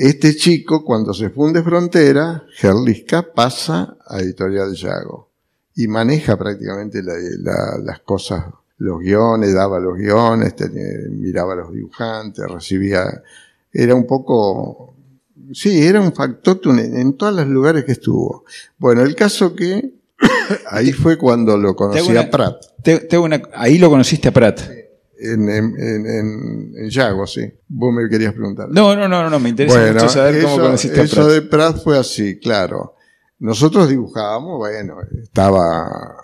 Este 0.00 0.36
chico, 0.36 0.84
cuando 0.84 1.12
se 1.12 1.28
funde 1.30 1.60
Frontera, 1.62 2.44
Gerlisca 2.54 3.32
pasa 3.34 3.96
a 4.06 4.20
editorial 4.20 4.72
Yago 4.74 5.28
y 5.74 5.88
maneja 5.88 6.36
prácticamente 6.36 7.02
la- 7.02 7.14
la- 7.40 7.78
las 7.84 8.00
cosas, 8.00 8.44
los 8.78 9.00
guiones, 9.00 9.54
daba 9.54 9.80
los 9.80 9.96
guiones, 9.96 10.54
tenía- 10.54 10.84
miraba 11.10 11.54
a 11.54 11.56
los 11.56 11.72
dibujantes, 11.72 12.44
recibía, 12.48 13.02
era 13.72 13.96
un 13.96 14.06
poco, 14.06 14.94
sí, 15.52 15.84
era 15.84 16.00
un 16.00 16.12
factotum 16.12 16.78
en, 16.78 16.96
en 16.96 17.12
todos 17.16 17.34
los 17.34 17.48
lugares 17.48 17.84
que 17.84 17.92
estuvo. 17.92 18.44
Bueno, 18.78 19.02
el 19.02 19.16
caso 19.16 19.56
que 19.56 19.94
ahí 20.70 20.92
fue 20.92 21.18
cuando 21.18 21.56
lo 21.58 21.74
conocí 21.74 22.08
una- 22.08 22.20
a 22.20 22.30
Pratt, 22.30 22.62
Te- 22.84 23.00
te 23.00 23.16
hago 23.16 23.24
una- 23.24 23.42
ahí 23.54 23.78
lo 23.78 23.90
conociste 23.90 24.28
a 24.28 24.32
Pratt. 24.32 24.60
En, 25.20 25.48
en, 25.48 25.74
en- 25.78 26.72
en 26.76 26.90
Yago, 26.90 27.26
sí. 27.26 27.42
Vos 27.68 27.92
me 27.94 28.08
querías 28.08 28.32
preguntar. 28.34 28.68
No, 28.70 28.94
no, 28.96 29.08
no, 29.08 29.28
no, 29.28 29.38
me 29.40 29.48
interesa 29.50 29.78
Bueno, 29.78 29.94
mucho 29.94 30.08
saber 30.08 30.42
cómo 30.42 30.54
eso, 30.54 30.62
conociste 30.62 31.00
a 31.00 31.04
eso 31.04 31.16
Pratt. 31.16 31.30
de 31.30 31.42
Pratt 31.42 31.82
fue 31.82 31.98
así, 31.98 32.38
claro. 32.38 32.94
Nosotros 33.40 33.88
dibujábamos, 33.88 34.58
bueno, 34.58 34.96
estaba 35.22 36.16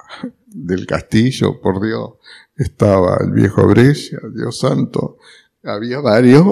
del 0.46 0.87
castillo, 0.87 1.61
por 1.61 1.80
Dios, 1.85 2.11
estaba 2.57 3.18
el 3.20 3.30
viejo 3.33 3.66
Brescia, 3.66 4.18
Dios 4.35 4.59
santo, 4.59 5.18
había 5.62 6.00
varios 6.00 6.46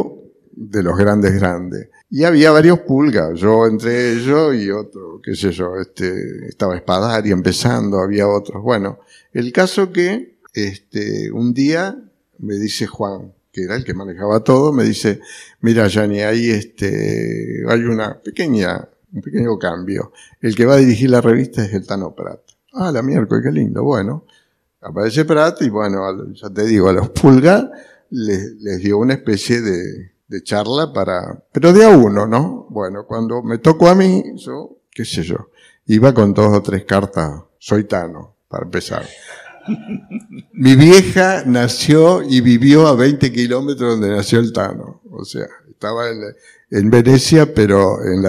de 0.52 0.82
los 0.82 0.96
grandes 0.96 1.34
grandes. 1.34 1.88
Y 2.10 2.24
había 2.24 2.50
varios 2.50 2.80
pulgas, 2.80 3.38
yo 3.40 3.66
entre 3.66 4.12
ellos 4.12 4.54
y 4.54 4.70
otro, 4.70 5.20
qué 5.22 5.34
sé 5.34 5.50
yo, 5.50 5.76
este, 5.80 6.46
estaba 6.46 6.76
Espadari 6.76 7.30
empezando, 7.32 7.98
había 8.00 8.28
otros. 8.28 8.62
Bueno, 8.62 8.98
el 9.32 9.50
caso 9.52 9.90
que, 9.92 10.36
este, 10.52 11.30
un 11.32 11.54
día 11.54 11.98
me 12.42 12.54
dice 12.54 12.86
Juan, 12.86 13.32
que 13.50 13.64
era 13.64 13.76
el 13.76 13.84
que 13.84 13.94
manejaba 13.94 14.40
todo, 14.40 14.72
me 14.72 14.84
dice, 14.84 15.20
mira, 15.60 15.88
Yanni, 15.88 16.20
ahí 16.20 16.50
este, 16.50 17.62
hay 17.68 17.80
una 17.84 18.20
pequeña, 18.20 18.88
un 19.12 19.20
pequeño 19.20 19.58
cambio. 19.58 20.12
El 20.40 20.54
que 20.54 20.66
va 20.66 20.74
a 20.74 20.78
dirigir 20.78 21.10
la 21.10 21.20
revista 21.20 21.64
es 21.64 21.72
el 21.72 21.86
Tano 21.86 22.14
Prat. 22.14 22.40
Ah, 22.74 22.90
la 22.92 23.02
miércoles, 23.02 23.44
qué 23.44 23.52
lindo. 23.52 23.82
Bueno, 23.82 24.26
aparece 24.80 25.24
Prat 25.24 25.60
y 25.62 25.68
bueno, 25.68 26.32
ya 26.34 26.50
te 26.50 26.64
digo, 26.64 26.88
a 26.88 26.92
los 26.92 27.10
Pulgar 27.10 27.70
les, 28.10 28.54
les 28.60 28.78
dio 28.78 28.98
una 28.98 29.14
especie 29.14 29.60
de, 29.60 30.12
de 30.32 30.42
charla 30.42 30.92
para, 30.92 31.44
pero 31.52 31.74
de 31.74 31.84
a 31.84 31.90
uno, 31.90 32.26
¿no? 32.26 32.66
Bueno, 32.70 33.06
cuando 33.06 33.42
me 33.42 33.58
tocó 33.58 33.88
a 33.88 33.94
mí, 33.94 34.24
yo, 34.36 34.78
qué 34.90 35.04
sé 35.04 35.22
yo, 35.22 35.50
iba 35.86 36.14
con 36.14 36.32
dos 36.32 36.56
o 36.56 36.62
tres 36.62 36.84
cartas, 36.84 37.42
soy 37.58 37.84
Tano, 37.84 38.36
para 38.48 38.64
empezar. 38.64 39.06
Mi 40.52 40.76
vieja 40.76 41.44
nació 41.46 42.22
y 42.22 42.40
vivió 42.40 42.86
a 42.86 42.94
20 42.96 43.32
kilómetros 43.32 43.92
donde 43.92 44.14
nació 44.14 44.40
el 44.40 44.52
Tano. 44.52 45.00
O 45.10 45.24
sea, 45.24 45.46
estaba 45.70 46.08
en, 46.08 46.20
en 46.70 46.90
Venecia, 46.90 47.54
pero 47.54 47.98
en, 48.02 48.24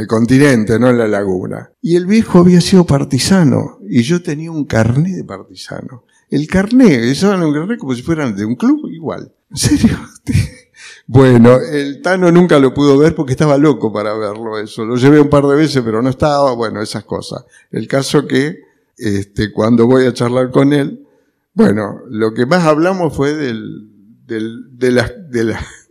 el 0.00 0.06
continente, 0.06 0.78
no 0.78 0.90
en 0.90 0.98
la 0.98 1.06
laguna. 1.06 1.70
Y 1.80 1.96
el 1.96 2.06
viejo 2.06 2.40
había 2.40 2.60
sido 2.60 2.84
partisano 2.84 3.78
y 3.88 4.02
yo 4.02 4.22
tenía 4.22 4.50
un 4.50 4.64
carné 4.64 5.16
de 5.16 5.24
partisano. 5.24 6.04
El 6.30 6.46
carné, 6.46 7.10
usaban 7.10 7.42
un 7.42 7.54
carné 7.54 7.76
como 7.76 7.94
si 7.94 8.02
fueran 8.02 8.36
de 8.36 8.44
un 8.44 8.56
club, 8.56 8.88
igual. 8.90 9.32
¿En 9.50 9.56
serio? 9.56 9.98
Bueno, 11.06 11.56
el 11.56 12.02
Tano 12.02 12.30
nunca 12.30 12.60
lo 12.60 12.72
pudo 12.72 12.96
ver 12.96 13.16
porque 13.16 13.32
estaba 13.32 13.58
loco 13.58 13.92
para 13.92 14.14
verlo 14.14 14.60
eso. 14.60 14.84
Lo 14.84 14.94
llevé 14.94 15.20
un 15.20 15.28
par 15.28 15.44
de 15.44 15.56
veces, 15.56 15.82
pero 15.84 16.00
no 16.00 16.08
estaba, 16.08 16.52
bueno, 16.54 16.80
esas 16.80 17.02
cosas. 17.02 17.44
El 17.72 17.88
caso 17.88 18.28
que, 18.28 18.60
este, 19.00 19.52
cuando 19.52 19.86
voy 19.86 20.06
a 20.06 20.12
charlar 20.12 20.50
con 20.50 20.72
él, 20.72 21.06
bueno, 21.54 22.00
lo 22.08 22.32
que 22.32 22.46
más 22.46 22.64
hablamos 22.64 23.14
fue 23.14 23.34
del, 23.34 23.90
del, 24.26 24.78
de 24.78 24.92
la, 24.92 25.12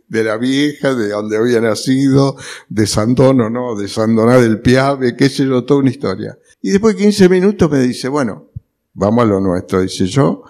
de 0.08 0.24
la, 0.24 0.36
vieja, 0.36 0.94
de 0.94 1.10
donde 1.10 1.36
había 1.36 1.60
nacido, 1.60 2.36
de 2.68 2.86
Sandono, 2.86 3.50
¿no? 3.50 3.76
De 3.76 3.86
Sandoná 3.86 4.38
del 4.38 4.60
Piave, 4.60 5.16
qué 5.16 5.28
sé 5.28 5.44
yo, 5.44 5.64
toda 5.64 5.80
una 5.80 5.90
historia. 5.90 6.38
Y 6.62 6.70
después 6.70 6.96
de 6.96 7.02
15 7.02 7.28
minutos 7.28 7.70
me 7.70 7.80
dice, 7.80 8.08
bueno, 8.08 8.50
vamos 8.94 9.24
a 9.24 9.28
lo 9.28 9.40
nuestro. 9.40 9.82
Dice 9.82 10.06
yo, 10.06 10.42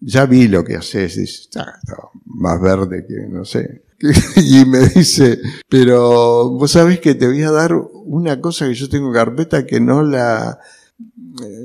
ya 0.00 0.26
vi 0.26 0.48
lo 0.48 0.64
que 0.64 0.76
haces, 0.76 1.16
dice, 1.16 1.48
"Ah, 1.56 1.72
está 1.82 1.96
más 2.24 2.60
verde 2.60 3.06
que 3.06 3.28
no 3.28 3.44
sé. 3.44 3.84
Y 4.36 4.64
me 4.64 4.88
dice, 4.88 5.38
pero 5.68 6.50
vos 6.50 6.70
sabés 6.70 7.00
que 7.00 7.14
te 7.14 7.26
voy 7.26 7.42
a 7.42 7.50
dar 7.50 7.74
una 7.74 8.40
cosa 8.40 8.66
que 8.66 8.74
yo 8.74 8.88
tengo 8.88 9.08
en 9.08 9.14
carpeta 9.14 9.66
que 9.66 9.78
no 9.80 10.02
la, 10.02 10.58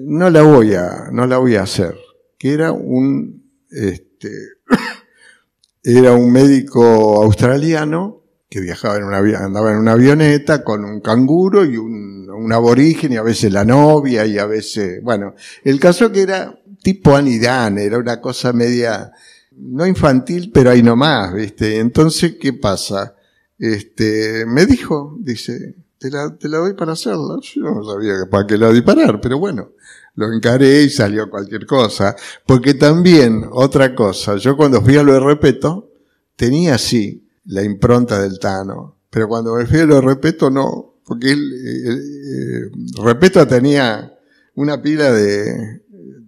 no 0.04 0.30
la 0.30 0.42
voy 0.42 0.74
a, 0.74 1.10
no 1.12 1.26
la 1.28 1.38
voy 1.38 1.56
a 1.56 1.64
hacer. 1.64 1.96
Que 2.38 2.54
era 2.54 2.72
un, 2.72 3.44
este, 3.70 4.32
era 5.84 6.14
un 6.14 6.32
médico 6.32 7.22
australiano 7.24 8.22
que 8.50 8.62
viajaba 8.62 8.98
en 8.98 9.04
una, 9.04 9.18
andaba 9.18 9.72
en 9.72 9.78
una 9.78 9.94
avioneta 9.94 10.64
con 10.64 10.86
un 10.86 11.02
canguro 11.02 11.66
y 11.66 11.78
un, 11.78 12.30
un 12.30 12.54
aborigen 12.54 13.14
y 13.14 13.18
a 13.18 13.24
veces 13.24 13.52
la 13.52 13.66
novia 13.66 14.26
y 14.26 14.38
a 14.38 14.46
veces, 14.46 15.02
bueno, 15.04 15.36
el 15.64 15.80
caso 15.80 16.12
que 16.12 16.22
era 16.22 16.58
tipo 16.82 17.16
Anidán, 17.16 17.80
era 17.80 17.98
una 17.98 18.22
cosa 18.22 18.54
media, 18.54 19.12
no 19.58 19.88
infantil, 19.88 20.52
pero 20.54 20.70
ahí 20.70 20.84
nomás, 20.84 21.34
¿viste? 21.34 21.80
Entonces, 21.80 22.36
¿qué 22.40 22.54
pasa? 22.54 23.16
Este, 23.58 24.46
me 24.46 24.66
dijo, 24.66 25.18
dice, 25.20 25.76
te 26.10 26.16
la, 26.16 26.36
te 26.38 26.50
la 26.50 26.58
doy 26.60 26.74
para 26.74 26.94
hacerla. 26.94 27.40
Yo 27.42 27.62
no 27.62 27.84
sabía 27.84 28.14
para 28.30 28.46
qué 28.46 28.58
la 28.58 28.72
disparar, 28.72 29.20
pero 29.22 29.40
bueno, 29.40 29.72
lo 30.16 30.32
encaré 30.32 30.84
y 30.84 30.90
salió 30.90 31.30
cualquier 31.30 31.66
cosa. 31.66 32.16
Porque 32.46 32.74
también, 32.76 33.46
otra 33.52 33.96
cosa, 33.96 34.36
yo 34.38 34.56
cuando 34.56 34.82
fui 34.82 34.96
a 34.98 35.04
lo 35.04 35.14
de 35.14 35.20
Repeto, 35.20 35.90
tenía 36.36 36.78
sí 36.78 37.28
la 37.46 37.64
impronta 37.64 38.22
del 38.22 38.40
Tano, 38.40 38.98
pero 39.10 39.28
cuando 39.28 39.56
me 39.56 39.66
fui 39.66 39.80
a 39.80 39.86
lo 39.86 39.96
de 39.96 40.02
Repeto 40.02 40.50
no, 40.50 40.96
porque 41.06 41.32
él, 41.32 41.54
eh, 41.54 41.90
eh, 41.92 43.02
Repeto 43.04 43.46
tenía 43.48 44.12
una 44.56 44.82
pila 44.82 45.12
de, 45.12 45.82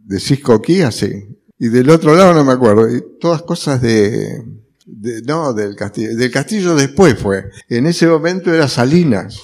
de 0.06 0.20
Cisco 0.20 0.62
Key 0.62 0.82
así, 0.82 1.28
y 1.60 1.68
del 1.70 1.90
otro 1.90 2.16
lado 2.16 2.34
no 2.34 2.44
me 2.44 2.54
acuerdo, 2.54 2.88
y 2.90 3.04
todas 3.20 3.42
cosas 3.44 3.82
de- 3.82 4.44
no, 5.26 5.54
del 5.54 5.76
castillo, 5.76 6.16
del 6.16 6.32
castillo 6.32 6.74
después 6.76 7.18
fue, 7.20 7.50
en 7.70 7.88
ese 7.88 8.08
momento 8.08 8.54
era 8.54 8.68
Salinas. 8.68 9.40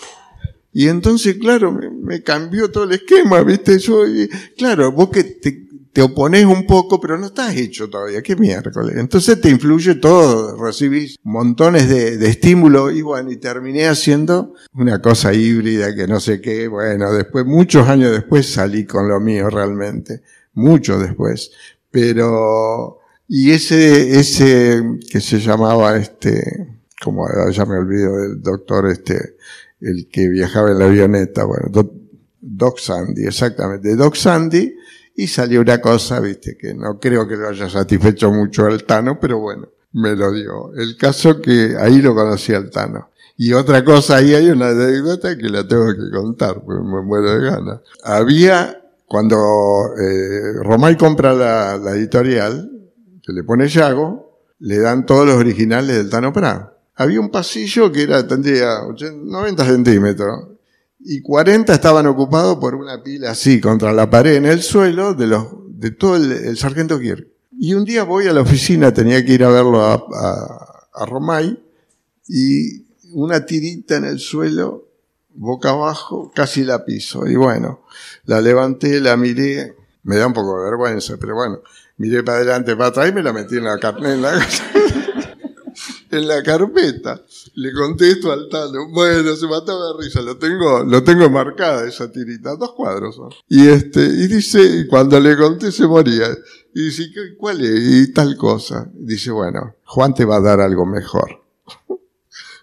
Y 0.74 0.88
entonces, 0.88 1.38
claro, 1.38 1.72
me, 1.72 2.24
cambió 2.24 2.72
todo 2.72 2.86
el 2.86 2.94
esquema, 2.94 3.44
¿viste? 3.44 3.78
Yo, 3.78 4.08
y, 4.08 4.28
claro, 4.58 4.92
vos 4.92 5.10
que 5.10 5.24
te, 5.24 5.68
te 5.94 6.02
oponés 6.02 6.46
un 6.46 6.66
poco, 6.66 7.00
pero 7.00 7.16
no 7.20 7.28
estás 7.28 7.56
hecho 7.56 7.88
todavía, 7.88 8.24
qué 8.24 8.36
miércoles. 8.36 8.96
Entonces 8.98 9.40
te 9.40 9.52
influye 9.52 9.94
todo, 9.96 10.58
recibís 10.62 11.18
montones 11.22 11.88
de, 11.88 12.18
de 12.18 12.30
estímulo 12.30 12.90
y 12.90 13.04
bueno, 13.04 13.32
y 13.32 13.38
terminé 13.38 13.88
haciendo 13.88 14.56
una 14.74 15.00
cosa 15.00 15.32
híbrida 15.34 15.94
que 15.94 16.08
no 16.08 16.20
sé 16.20 16.42
qué, 16.42 16.68
bueno, 16.68 17.14
después, 17.14 17.46
muchos 17.46 17.88
años 17.88 18.12
después 18.12 18.52
salí 18.52 18.86
con 18.86 19.08
lo 19.08 19.20
mío 19.20 19.52
realmente, 19.52 20.24
mucho 20.54 20.98
después. 20.98 21.52
Pero, 21.92 22.98
y 23.28 23.52
ese, 23.52 24.20
ese 24.20 24.82
que 25.12 25.22
se 25.22 25.40
llamaba 25.40 25.96
este, 25.98 26.82
como 27.04 27.28
ya 27.52 27.66
me 27.66 27.78
olvido 27.78 28.18
del 28.18 28.42
doctor 28.42 28.90
este, 28.90 29.36
el 29.84 30.08
que 30.10 30.30
viajaba 30.30 30.72
en 30.72 30.80
la 30.80 30.86
avioneta, 30.86 31.44
bueno, 31.44 31.70
Doc, 32.40 32.80
Sandy, 32.80 33.26
exactamente, 33.26 33.96
Doc 33.96 34.16
Sandy, 34.16 34.76
y 35.16 35.28
salió 35.28 35.62
una 35.62 35.80
cosa, 35.80 36.20
viste, 36.20 36.58
que 36.58 36.74
no 36.74 37.00
creo 37.00 37.28
que 37.28 37.36
lo 37.36 37.50
haya 37.50 37.70
satisfecho 37.70 38.32
mucho 38.32 38.66
al 38.66 38.84
Tano, 38.86 39.20
pero 39.20 39.40
bueno, 39.40 39.68
me 39.94 40.16
lo 40.16 40.32
dio. 40.32 40.74
El 40.74 40.98
caso 40.98 41.42
que 41.42 41.76
ahí 41.80 42.02
lo 42.02 42.16
conocí 42.16 42.54
al 42.54 42.70
Tano. 42.70 43.10
Y 43.38 43.54
otra 43.54 43.84
cosa, 43.84 44.18
ahí 44.18 44.34
hay 44.34 44.50
una 44.50 44.70
anécdota 44.70 45.38
que 45.38 45.50
la 45.50 45.68
tengo 45.68 45.88
que 45.94 46.12
contar, 46.12 46.62
porque 46.64 46.84
me 46.84 47.02
muero 47.02 47.34
de 47.34 47.50
ganas. 47.50 47.80
Había, 48.04 48.82
cuando 49.08 49.38
eh, 50.00 50.54
Romay 50.62 50.98
compra 50.98 51.34
la, 51.34 51.92
editorial, 51.96 52.72
que 53.24 53.34
le 53.34 53.44
pone 53.44 53.68
Yago, 53.68 54.40
le 54.60 54.80
dan 54.80 55.06
todos 55.06 55.26
los 55.26 55.36
originales 55.36 55.98
del 55.98 56.10
Tano 56.10 56.32
Prat. 56.32 56.73
Había 56.96 57.20
un 57.20 57.30
pasillo 57.30 57.92
que 57.92 58.04
era, 58.04 58.28
tendría 58.28 58.84
80, 58.84 59.24
90 59.26 59.66
centímetros, 59.66 60.48
y 61.00 61.22
40 61.22 61.74
estaban 61.74 62.08
ocupados 62.08 62.58
por 62.58 62.76
una 62.76 63.04
pila 63.04 63.32
así 63.32 63.60
contra 63.60 63.92
la 63.92 64.10
pared 64.10 64.36
en 64.36 64.46
el 64.46 64.62
suelo 64.62 65.14
de 65.14 65.28
los 65.28 65.48
de 65.68 65.92
todo 65.92 66.16
el, 66.16 66.32
el 66.32 66.58
sargento 66.58 67.00
Kirk. 67.00 67.28
Y 67.52 67.74
un 67.74 67.84
día 67.84 68.04
voy 68.04 68.28
a 68.28 68.34
la 68.34 68.42
oficina, 68.42 68.94
tenía 68.94 69.24
que 69.26 69.34
ir 69.34 69.44
a 69.44 69.50
verlo 69.50 69.82
a, 69.82 69.94
a, 69.96 70.88
a 70.94 71.06
Romay, 71.06 71.62
y 72.28 72.86
una 73.14 73.46
tirita 73.46 73.98
en 73.98 74.06
el 74.06 74.20
suelo, 74.20 74.88
boca 75.34 75.72
abajo, 75.72 76.32
casi 76.34 76.64
la 76.64 76.86
piso. 76.86 77.28
Y 77.28 77.36
bueno, 77.36 77.86
la 78.26 78.42
levanté, 78.42 79.00
la 79.02 79.18
miré, 79.18 79.76
me 80.04 80.18
da 80.18 80.28
un 80.28 80.34
poco 80.34 80.60
de 80.60 80.70
vergüenza, 80.70 81.16
pero 81.20 81.36
bueno, 81.36 81.60
miré 81.98 82.24
para 82.24 82.38
adelante, 82.38 82.76
para 82.76 82.90
atrás 82.90 83.10
y 83.10 83.14
me 83.14 83.24
la 83.24 83.34
metí 83.34 83.58
en 83.58 83.66
la 83.66 83.78
carne, 83.78 84.14
en 84.14 84.22
la, 84.22 84.32
en 86.18 86.28
la 86.28 86.42
carpeta. 86.44 87.22
Le 87.56 87.72
contesto 87.74 88.32
al 88.32 88.48
Tano, 88.50 88.90
bueno, 88.92 89.36
se 89.36 89.48
mataba 89.48 89.88
de 89.98 90.04
risa, 90.04 90.22
lo 90.22 90.38
tengo, 90.38 90.84
lo 90.84 91.04
tengo 91.04 91.30
marcada 91.30 91.88
esa 91.88 92.12
tirita, 92.12 92.56
dos 92.56 92.74
cuadros 92.74 93.16
son. 93.16 93.30
Y 93.50 93.68
este, 93.68 94.02
y 94.02 94.28
dice, 94.28 94.62
y 94.62 94.88
cuando 94.88 95.20
le 95.20 95.36
conté 95.38 95.72
se 95.72 95.86
moría. 95.88 96.28
Y 96.76 96.86
dice, 96.86 97.12
¿qué- 97.14 97.36
¿cuál 97.38 97.62
es? 97.62 97.80
Y 97.84 98.14
tal 98.14 98.36
cosa. 98.38 98.90
Dice, 98.94 99.32
bueno, 99.32 99.76
Juan 99.86 100.14
te 100.14 100.26
va 100.26 100.38
a 100.38 100.42
dar 100.42 100.60
algo 100.62 100.86
mejor. 100.86 101.44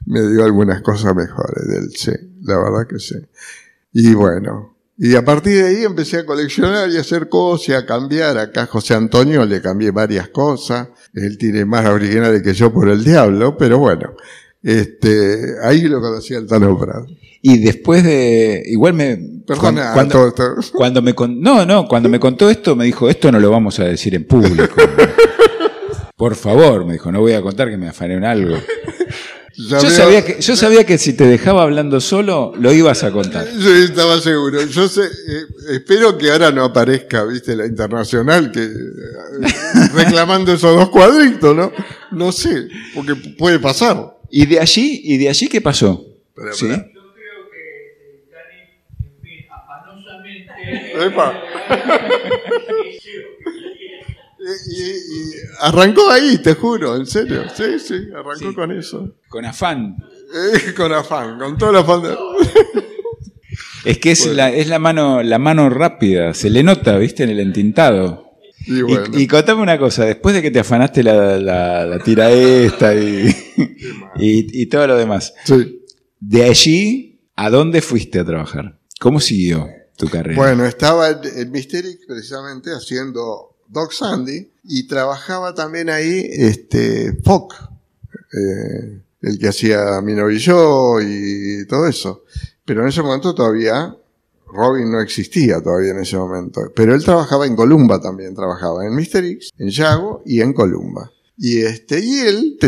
Me 0.07 0.21
dio 0.29 0.45
algunas 0.45 0.83
cosas 0.83 1.15
mejores 1.15 1.69
del 1.69 1.91
sí, 1.95 2.13
la 2.43 2.59
verdad 2.59 2.87
que 2.89 2.99
sí. 2.99 3.17
Y 3.93 4.15
bueno, 4.15 4.77
y 5.03 5.15
a 5.17 5.25
partir 5.25 5.55
de 5.55 5.65
ahí 5.67 5.83
empecé 5.83 6.19
a 6.19 6.27
coleccionar 6.27 6.91
y 6.91 6.99
a 6.99 7.01
hacer 7.01 7.31
cosas, 7.31 7.69
y 7.71 7.73
a 7.73 7.87
cambiar. 7.87 8.37
Acá 8.37 8.67
José 8.67 8.93
Antonio 8.93 9.47
le 9.47 9.63
cambié 9.63 9.93
varias 9.93 10.29
cosas. 10.29 10.89
Él 11.15 11.39
tiene 11.39 11.65
más 11.65 11.89
originales 11.89 12.43
que 12.43 12.53
yo 12.53 12.71
por 12.71 12.91
el 12.91 13.03
diablo, 13.03 13.57
pero 13.57 13.79
bueno, 13.79 14.13
este, 14.63 15.55
ahí 15.63 15.89
lo 15.89 16.03
conocí 16.03 16.35
al 16.35 16.47
Tano 16.47 16.79
Prat. 16.79 17.07
Y 17.41 17.57
después 17.65 18.05
de. 18.05 18.63
Igual 18.67 18.93
me. 18.93 19.19
Perdona, 19.47 19.95
cuando, 19.95 20.33
todo 20.33 20.59
esto. 20.59 20.77
cuando 20.77 21.01
me 21.01 21.15
no, 21.31 21.65
no, 21.65 21.89
cuando 21.89 22.11
me 22.11 22.21
contó 22.21 22.51
esto, 22.51 22.77
me 22.77 22.85
dijo: 22.85 23.09
Esto 23.09 23.33
no 23.33 23.41
lo 23.41 23.51
vamos 23.51 23.81
a 23.81 23.85
decir 23.85 24.15
en 24.15 24.27
público. 24.27 24.75
Por 26.15 26.35
favor, 26.35 26.85
me 26.85 26.93
dijo: 26.93 27.11
No 27.11 27.21
voy 27.21 27.33
a 27.33 27.41
contar 27.41 27.71
que 27.71 27.79
me 27.79 27.89
afané 27.89 28.17
en 28.17 28.25
algo. 28.25 28.59
Yo 29.57 29.91
sabía, 29.91 30.25
que, 30.25 30.41
yo 30.41 30.57
sabía 30.57 30.85
que 30.87 30.97
si 30.97 31.13
te 31.13 31.25
dejaba 31.27 31.63
hablando 31.63 32.01
solo, 32.01 32.53
lo 32.57 32.73
ibas 32.73 33.03
a 33.03 33.11
contar. 33.11 33.47
Yo 33.59 33.75
estaba 33.75 34.21
seguro. 34.21 34.65
Yo 34.65 34.89
sé, 34.89 35.03
eh, 35.03 35.45
espero 35.73 36.17
que 36.17 36.31
ahora 36.31 36.51
no 36.51 36.65
aparezca, 36.65 37.25
viste, 37.25 37.57
la 37.57 37.67
internacional 37.67 38.51
que 38.53 38.63
eh, 38.63 38.69
reclamando 39.95 40.53
esos 40.53 40.77
dos 40.77 40.89
cuadritos, 40.91 41.55
¿no? 41.55 41.73
No 42.13 42.33
sé, 42.33 42.69
porque 42.95 43.15
puede 43.15 43.59
pasar. 43.59 44.17
¿Y 44.31 44.47
de 44.47 44.61
allí, 44.61 45.01
y 45.05 45.19
de 45.19 45.29
allí 45.29 45.49
qué 45.49 45.61
pasó? 45.61 46.07
¿Sí? 46.53 46.69
Yo 46.69 46.75
creo 46.77 47.51
que 47.51 47.61
eh, 47.99 48.25
Dani, 48.31 48.61
en 49.05 49.21
fin, 49.21 49.47
afanosamente. 49.51 51.07
Epa. 51.07 51.43
Y, 54.69 55.33
arrancó 55.61 56.11
ahí, 56.11 56.39
te 56.39 56.55
juro, 56.55 56.97
en 56.97 57.07
serio. 57.07 57.45
Sí, 57.57 57.79
sí, 57.79 57.95
arrancó 58.15 58.51
Sí. 58.51 58.55
con 58.55 58.71
eso. 58.73 59.15
Con 59.29 59.45
afán. 59.45 59.97
Eh, 60.35 60.75
con 60.77 60.93
afán, 60.93 61.39
con 61.39 61.57
todo 61.59 61.71
el 61.71 61.77
afán 61.77 62.03
de... 62.03 62.17
Es 63.85 63.99
que 63.99 64.11
es, 64.13 64.27
la, 64.27 64.51
es 64.51 64.69
la 64.69 64.79
mano, 64.79 65.23
la 65.23 65.39
mano 65.39 65.71
rápida, 65.71 66.35
se 66.35 66.51
le 66.51 66.63
nota, 66.63 66.99
viste, 66.99 67.23
en 67.25 67.31
el 67.31 67.41
entintado. 67.41 68.31
Y 68.67 68.79
Y, 68.79 68.83
bueno, 68.83 69.19
y 69.19 69.27
contame 69.27 69.63
una 69.63 69.79
cosa, 69.79 70.05
después 70.05 70.35
de 70.35 70.43
que 70.43 70.51
te 70.51 70.61
afanaste 70.61 71.03
la, 71.03 71.39
la- 71.39 71.87
la 71.87 71.99
tira 71.99 72.31
esta 72.31 72.95
y, 72.95 73.35
y, 74.19 74.67
todo 74.67 74.87
lo 74.87 74.97
demás, 74.97 75.33
sí. 75.45 75.83
de 76.21 76.45
allí, 76.45 77.21
¿a 77.37 77.49
dónde 77.49 77.81
fuiste 77.81 78.19
a 78.19 78.25
trabajar? 78.25 78.79
¿Cómo 79.01 79.19
siguió 79.19 79.67
tu 79.97 80.09
carrera? 80.11 80.37
Bueno, 80.37 80.67
estaba 80.67 81.09
en, 81.09 81.51
Mysterix 81.51 82.05
precisamente 82.07 82.71
haciendo 82.73 83.50
Doc 83.71 83.93
Sandy 83.93 84.51
y 84.65 84.87
trabajaba 84.87 85.55
también 85.55 85.89
ahí 85.91 86.29
este 86.31 87.15
Fock, 87.25 87.55
eh, 88.33 89.01
el 89.23 89.39
que 89.39 89.49
hacía 89.49 90.01
Mi 90.03 90.15
novio 90.15 91.01
y 91.01 91.61
y 91.61 91.67
todo 91.67 91.87
eso. 91.87 92.25
Pero 92.65 92.83
en 92.83 92.89
ese 92.89 93.03
momento 93.03 93.35
todavía 93.35 93.97
Robin 94.53 94.91
no 94.91 95.01
existía 95.01 95.61
todavía 95.61 95.93
en 95.93 96.01
ese 96.01 96.17
momento. 96.17 96.61
Pero 96.75 96.95
él 96.95 97.05
trabajaba 97.05 97.47
en 97.47 97.57
Columba 97.57 98.01
también, 98.01 98.35
trabajaba 98.35 98.87
en 98.87 98.95
Mysterix, 98.95 99.51
en 99.59 99.71
Yago 99.71 100.23
y 100.27 100.41
en 100.41 100.53
Columba. 100.53 101.11
Y 101.37 101.59
este, 101.59 102.01
y 102.01 102.19
él, 102.19 102.59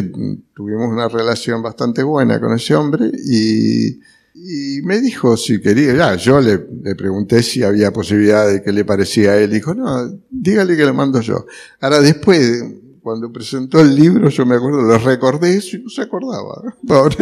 tuvimos 0.54 0.88
una 0.88 1.08
relación 1.08 1.62
bastante 1.62 2.02
buena 2.02 2.40
con 2.40 2.54
ese 2.54 2.74
hombre 2.74 3.10
y, 3.24 4.00
y 4.34 4.80
me 4.82 5.00
dijo 5.00 5.36
si 5.36 5.60
quería, 5.60 5.94
ya, 5.94 6.16
yo 6.16 6.40
le, 6.40 6.58
le 6.82 6.94
pregunté 6.94 7.42
si 7.42 7.62
había 7.62 7.92
posibilidad 7.92 8.48
de 8.48 8.62
que 8.62 8.72
le 8.72 8.84
parecía 8.84 9.32
a 9.32 9.38
él. 9.38 9.50
Dijo, 9.50 9.74
no, 9.74 10.18
dígale 10.30 10.76
que 10.76 10.84
le 10.84 10.92
mando 10.92 11.20
yo. 11.20 11.46
Ahora 11.80 12.00
después, 12.00 12.64
cuando 13.02 13.32
presentó 13.32 13.80
el 13.80 13.94
libro, 13.94 14.28
yo 14.28 14.46
me 14.46 14.54
acuerdo, 14.54 14.88
le 14.88 14.98
recordé 14.98 15.56
eso 15.56 15.76
y 15.76 15.82
no 15.82 15.88
se 15.88 16.02
acordaba. 16.02 16.62
Pobre. 16.86 17.16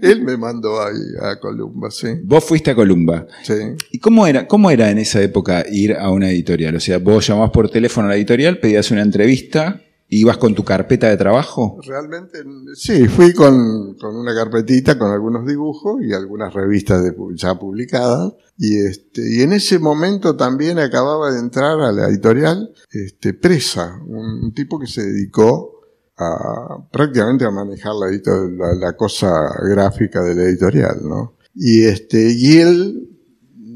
Él 0.00 0.22
me 0.22 0.36
mandó 0.36 0.82
ahí 0.82 0.96
a 1.20 1.38
Columba, 1.38 1.90
sí. 1.90 2.08
Vos 2.24 2.42
fuiste 2.44 2.70
a 2.70 2.74
Columba. 2.74 3.26
sí. 3.42 3.54
¿Y 3.92 3.98
cómo 3.98 4.26
era, 4.26 4.46
cómo 4.48 4.70
era 4.70 4.90
en 4.90 4.98
esa 4.98 5.22
época 5.22 5.64
ir 5.70 5.94
a 5.94 6.10
una 6.10 6.30
editorial? 6.30 6.74
O 6.74 6.80
sea, 6.80 6.98
vos 6.98 7.26
llamabas 7.26 7.50
por 7.50 7.70
teléfono 7.70 8.06
a 8.08 8.10
la 8.10 8.16
editorial, 8.16 8.58
pedías 8.58 8.90
una 8.90 9.02
entrevista, 9.02 9.82
ibas 10.10 10.38
con 10.38 10.54
tu 10.54 10.64
carpeta 10.64 11.08
de 11.08 11.16
trabajo. 11.16 11.78
Realmente, 11.86 12.38
sí, 12.74 13.06
fui 13.06 13.32
con, 13.32 13.94
con 13.94 14.16
una 14.16 14.34
carpetita 14.34 14.98
con 14.98 15.10
algunos 15.10 15.46
dibujos 15.46 16.02
y 16.02 16.12
algunas 16.12 16.52
revistas 16.52 17.02
ya 17.34 17.54
publicadas. 17.54 18.32
Y, 18.58 18.78
este, 18.78 19.22
y 19.36 19.42
en 19.42 19.52
ese 19.52 19.78
momento 19.78 20.36
también 20.36 20.78
acababa 20.78 21.30
de 21.32 21.38
entrar 21.38 21.80
a 21.80 21.92
la 21.92 22.08
editorial 22.08 22.74
este, 22.90 23.34
Presa, 23.34 24.00
un, 24.06 24.52
tipo 24.52 24.78
que 24.78 24.88
se 24.88 25.02
dedicó 25.02 25.80
a 26.18 26.86
prácticamente 26.92 27.44
a 27.44 27.50
manejar 27.50 27.92
la, 27.94 28.74
la 28.74 28.96
cosa 28.96 29.32
gráfica 29.62 30.22
de 30.22 30.34
la 30.34 30.42
editorial, 30.42 30.98
¿no? 31.02 31.36
Y 31.54 31.84
este, 31.84 32.32
y 32.32 32.58
él 32.58 33.10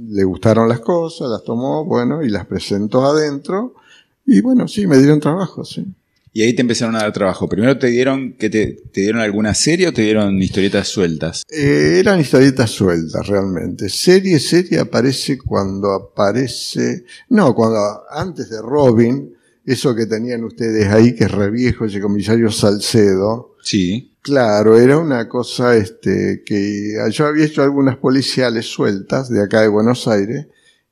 le 0.09 0.25
gustaron 0.25 0.68
las 0.68 0.81
cosas, 0.81 1.29
las 1.31 1.44
tomó, 1.44 1.85
bueno, 1.85 2.23
y 2.23 2.29
las 2.29 2.47
presentó 2.47 3.05
adentro. 3.05 3.75
Y 4.27 4.40
bueno, 4.40 4.68
sí, 4.68 4.87
me 4.87 4.99
dieron 4.99 5.20
trabajo, 5.20 5.64
sí. 5.64 5.87
Y 6.37 6.42
ahí 6.42 6.53
te 6.53 6.62
empezaron 6.62 6.97
a 6.97 6.99
dar 6.99 7.12
trabajo. 7.12 7.49
Primero 7.49 7.79
te 7.79 7.87
dieron, 7.87 8.33
que 8.33 8.51
te, 8.51 8.83
te 8.92 9.03
dieron 9.03 9.20
alguna 9.20 9.55
serie 9.55 9.87
o 9.87 9.92
te 9.92 10.03
dieron 10.03 10.42
historietas 10.42 10.88
sueltas? 10.88 11.44
Eh, 11.49 11.99
eran 12.01 12.20
historietas 12.20 12.70
sueltas 12.70 13.25
realmente. 13.29 13.88
Serie, 13.88 14.40
serie 14.40 14.81
aparece 14.81 15.38
cuando 15.38 15.92
aparece. 15.92 17.05
No, 17.29 17.55
cuando 17.55 17.79
antes 18.11 18.51
de 18.51 18.61
Robin, 18.61 19.33
eso 19.64 19.94
que 19.94 20.07
tenían 20.07 20.42
ustedes 20.42 20.88
ahí, 20.88 21.14
que 21.14 21.25
es 21.25 21.31
re 21.31 21.53
viejo, 21.53 21.85
ese 21.85 22.01
comisario 22.01 22.51
Salcedo. 22.51 23.55
Sí. 23.62 24.16
Claro, 24.20 24.77
era 24.77 24.99
una 24.99 25.29
cosa 25.29 25.77
este, 25.77 26.42
que 26.44 26.97
yo 27.12 27.27
había 27.27 27.44
hecho 27.44 27.62
algunas 27.62 27.97
policiales 27.99 28.66
sueltas 28.66 29.29
de 29.29 29.40
acá 29.40 29.61
de 29.61 29.68
Buenos 29.68 30.09
Aires 30.09 30.47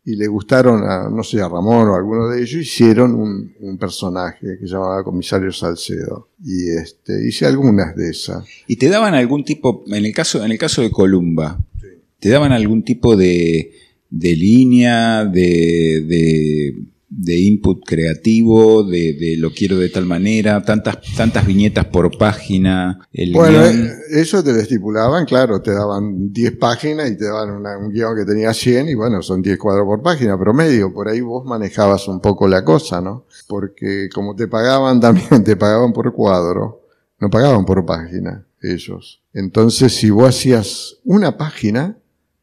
y 0.05 0.17
le 0.17 0.27
gustaron 0.27 0.83
a, 0.83 1.09
no 1.09 1.23
sé, 1.23 1.41
a 1.41 1.49
Ramón 1.49 1.89
o 1.89 1.95
a 1.95 1.99
alguno 1.99 2.29
de 2.29 2.43
ellos, 2.43 2.63
hicieron 2.63 3.15
un, 3.15 3.55
un 3.61 3.79
personaje 3.79 4.59
que 4.61 4.67
se 4.67 4.73
llamaba 4.75 5.05
Comisario 5.05 5.53
Salcedo. 5.53 6.29
Y 6.45 6.71
este, 6.71 7.27
hice 7.27 7.47
algunas 7.47 7.95
de 7.95 8.11
esas. 8.11 8.45
¿Y 8.67 8.77
te 8.77 8.89
daban 8.89 9.15
algún 9.15 9.45
tipo, 9.45 9.85
en 9.87 10.05
el 10.05 10.13
caso, 10.13 10.45
en 10.45 10.51
el 10.51 10.59
caso 10.59 10.83
de 10.83 10.91
Columba, 10.91 11.65
te 12.19 12.29
daban 12.29 12.53
algún 12.53 12.83
tipo 12.83 13.17
de, 13.17 13.73
de 14.11 14.37
línea, 14.37 15.25
de, 15.25 16.05
de, 16.07 16.75
de 17.15 17.39
input 17.39 17.85
creativo, 17.85 18.85
de, 18.85 19.13
de 19.13 19.37
lo 19.39 19.51
quiero 19.53 19.77
de 19.79 19.91
tal 19.91 20.07
manera, 20.07 20.63
tantas, 20.63 20.99
tantas 21.15 21.47
viñetas 21.47 21.85
por 21.87 22.17
página, 22.17 23.07
el 23.13 23.33
Bueno, 23.35 23.61
guion? 23.63 23.85
eh, 23.85 23.93
eso 24.13 24.43
te 24.43 24.53
lo 24.53 24.59
estipulaban, 24.59 25.27
claro, 25.27 25.61
te 25.61 25.73
daban 25.73 26.33
10 26.33 26.57
páginas 26.57 27.11
y 27.11 27.19
te 27.19 27.27
daban 27.27 27.51
una- 27.51 27.77
un 27.77 27.91
guion 27.93 28.17
que 28.17 28.25
tenía 28.25 28.55
100 28.55 28.89
y 28.89 28.95
bueno, 28.95 29.21
son 29.21 29.43
10 29.43 29.59
cuadros 29.59 29.85
por 29.85 30.03
página 30.03 30.39
promedio, 30.39 30.93
por 30.95 31.09
ahí 31.09 31.21
vos 31.21 31.45
manejabas 31.45 32.09
un 32.09 32.21
poco 32.21 32.49
la 32.49 32.65
cosa, 32.65 33.03
¿no? 33.03 33.27
Porque 33.47 34.09
como 34.15 34.35
te 34.35 34.49
pagaban 34.49 35.01
también, 35.01 35.45
te 35.45 35.57
pagaban 35.57 35.93
por 35.93 36.13
cuadro, 36.15 36.81
no 37.21 37.29
pagaban 37.29 37.67
por 37.67 37.85
página 37.85 38.47
ellos. 38.63 39.21
Entonces, 39.35 39.93
si 39.93 40.09
vos 40.11 40.29
hacías 40.31 40.97
una 41.05 41.37
página, 41.37 41.99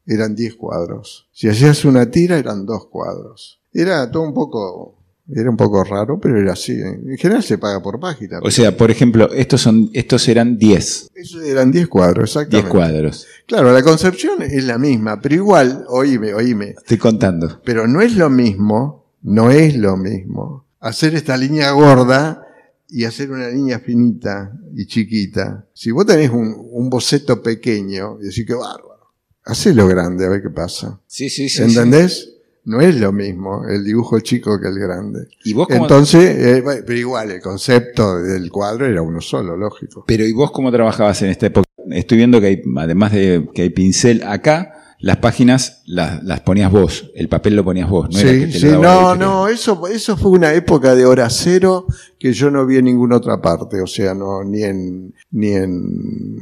eran 0.05 0.35
10 0.35 0.55
cuadros. 0.55 1.27
Si 1.31 1.47
hacías 1.47 1.85
una 1.85 2.11
tira, 2.11 2.37
eran 2.37 2.65
dos 2.65 2.87
cuadros. 2.87 3.58
Era 3.73 4.09
todo 4.09 4.23
un 4.23 4.33
poco, 4.33 4.95
era 5.33 5.49
un 5.49 5.57
poco 5.57 5.83
raro, 5.83 6.19
pero 6.19 6.39
era 6.39 6.53
así. 6.53 6.73
En 6.73 7.17
general 7.17 7.43
se 7.43 7.57
paga 7.57 7.81
por 7.81 7.99
página. 7.99 8.39
O 8.41 8.49
sea, 8.51 8.75
por 8.75 8.89
ejemplo, 8.91 9.31
estos, 9.31 9.61
son, 9.61 9.89
estos 9.93 10.27
eran 10.27 10.57
10, 10.57 11.09
Esos 11.15 11.43
eran 11.43 11.71
10 11.71 11.87
cuadros, 11.87 12.33
10 12.33 12.35
exactamente. 12.45 12.69
cuadros. 12.69 13.27
Claro, 13.45 13.71
la 13.71 13.83
concepción 13.83 14.41
es 14.41 14.63
la 14.63 14.77
misma, 14.77 15.19
pero 15.21 15.35
igual, 15.35 15.85
oíme, 15.89 16.33
oíme, 16.33 16.75
Estoy 16.77 16.97
contando. 16.97 17.61
pero 17.63 17.87
no 17.87 18.01
es 18.01 18.15
lo 18.15 18.29
mismo, 18.29 19.13
no 19.21 19.51
es 19.51 19.75
lo 19.75 19.97
mismo 19.97 20.65
hacer 20.81 21.13
esta 21.13 21.35
línea 21.35 21.71
gorda 21.71 22.41
y 22.87 23.03
hacer 23.03 23.29
una 23.31 23.49
línea 23.49 23.79
finita 23.79 24.51
y 24.73 24.85
chiquita. 24.85 25.67
Si 25.73 25.91
vos 25.91 26.05
tenés 26.05 26.29
un, 26.29 26.55
un 26.71 26.89
boceto 26.89 27.43
pequeño 27.43 28.17
y 28.21 28.25
decís 28.27 28.45
que 28.45 28.53
bárbaro, 28.53 29.11
hacelo 29.43 29.87
grande 29.87 30.25
a 30.25 30.29
ver 30.29 30.41
qué 30.41 30.49
pasa. 30.49 30.99
Sí, 31.05 31.29
sí, 31.29 31.49
sí. 31.49 31.63
¿Entendés? 31.63 32.33
No 32.65 32.81
es 32.81 32.95
lo 32.99 33.11
mismo 33.11 33.65
el 33.67 33.83
dibujo 33.83 34.19
chico 34.19 34.59
que 34.59 34.67
el 34.67 34.79
grande. 34.79 35.27
¿Y 35.43 35.53
vos 35.53 35.67
cómo, 35.67 35.83
Entonces, 35.83 36.37
eh, 36.37 36.61
bueno, 36.61 36.83
pero 36.85 36.99
igual, 36.99 37.31
el 37.31 37.41
concepto 37.41 38.21
del 38.21 38.51
cuadro 38.51 38.85
era 38.85 39.01
uno 39.01 39.21
solo, 39.21 39.57
lógico. 39.57 40.03
pero 40.05 40.25
¿y 40.25 40.33
vos 40.33 40.51
cómo 40.51 40.71
trabajabas 40.71 41.21
en 41.21 41.29
esta 41.29 41.47
época? 41.47 41.67
Estoy 41.89 42.17
viendo 42.17 42.39
que 42.39 42.47
hay, 42.47 42.61
además 42.77 43.11
de 43.11 43.47
que 43.53 43.63
hay 43.63 43.69
pincel 43.69 44.23
acá, 44.23 44.78
las 45.01 45.17
páginas 45.17 45.81
las, 45.85 46.21
las 46.23 46.41
ponías 46.41 46.71
vos, 46.71 47.09
el 47.15 47.29
papel 47.29 47.55
lo 47.55 47.63
ponías 47.63 47.89
vos, 47.89 48.09
no 48.11 48.19
era 48.19 48.31
que 48.31 48.45
Sí, 48.47 48.51
te 48.53 48.59
sí, 48.59 48.65
lo 48.67 48.81
daba 48.81 49.15
no, 49.15 49.25
no, 49.25 49.47
eso, 49.47 49.87
eso 49.87 50.17
fue 50.17 50.31
una 50.31 50.53
época 50.53 50.93
de 50.95 51.05
hora 51.05 51.29
cero 51.29 51.85
que 52.19 52.33
yo 52.33 52.51
no 52.51 52.65
vi 52.65 52.77
en 52.77 52.85
ninguna 52.85 53.15
otra 53.17 53.41
parte, 53.41 53.79
o 53.81 53.87
sea, 53.87 54.13
no, 54.13 54.43
ni 54.43 54.63
en, 54.63 55.13
ni 55.31 55.53
en, 55.53 56.35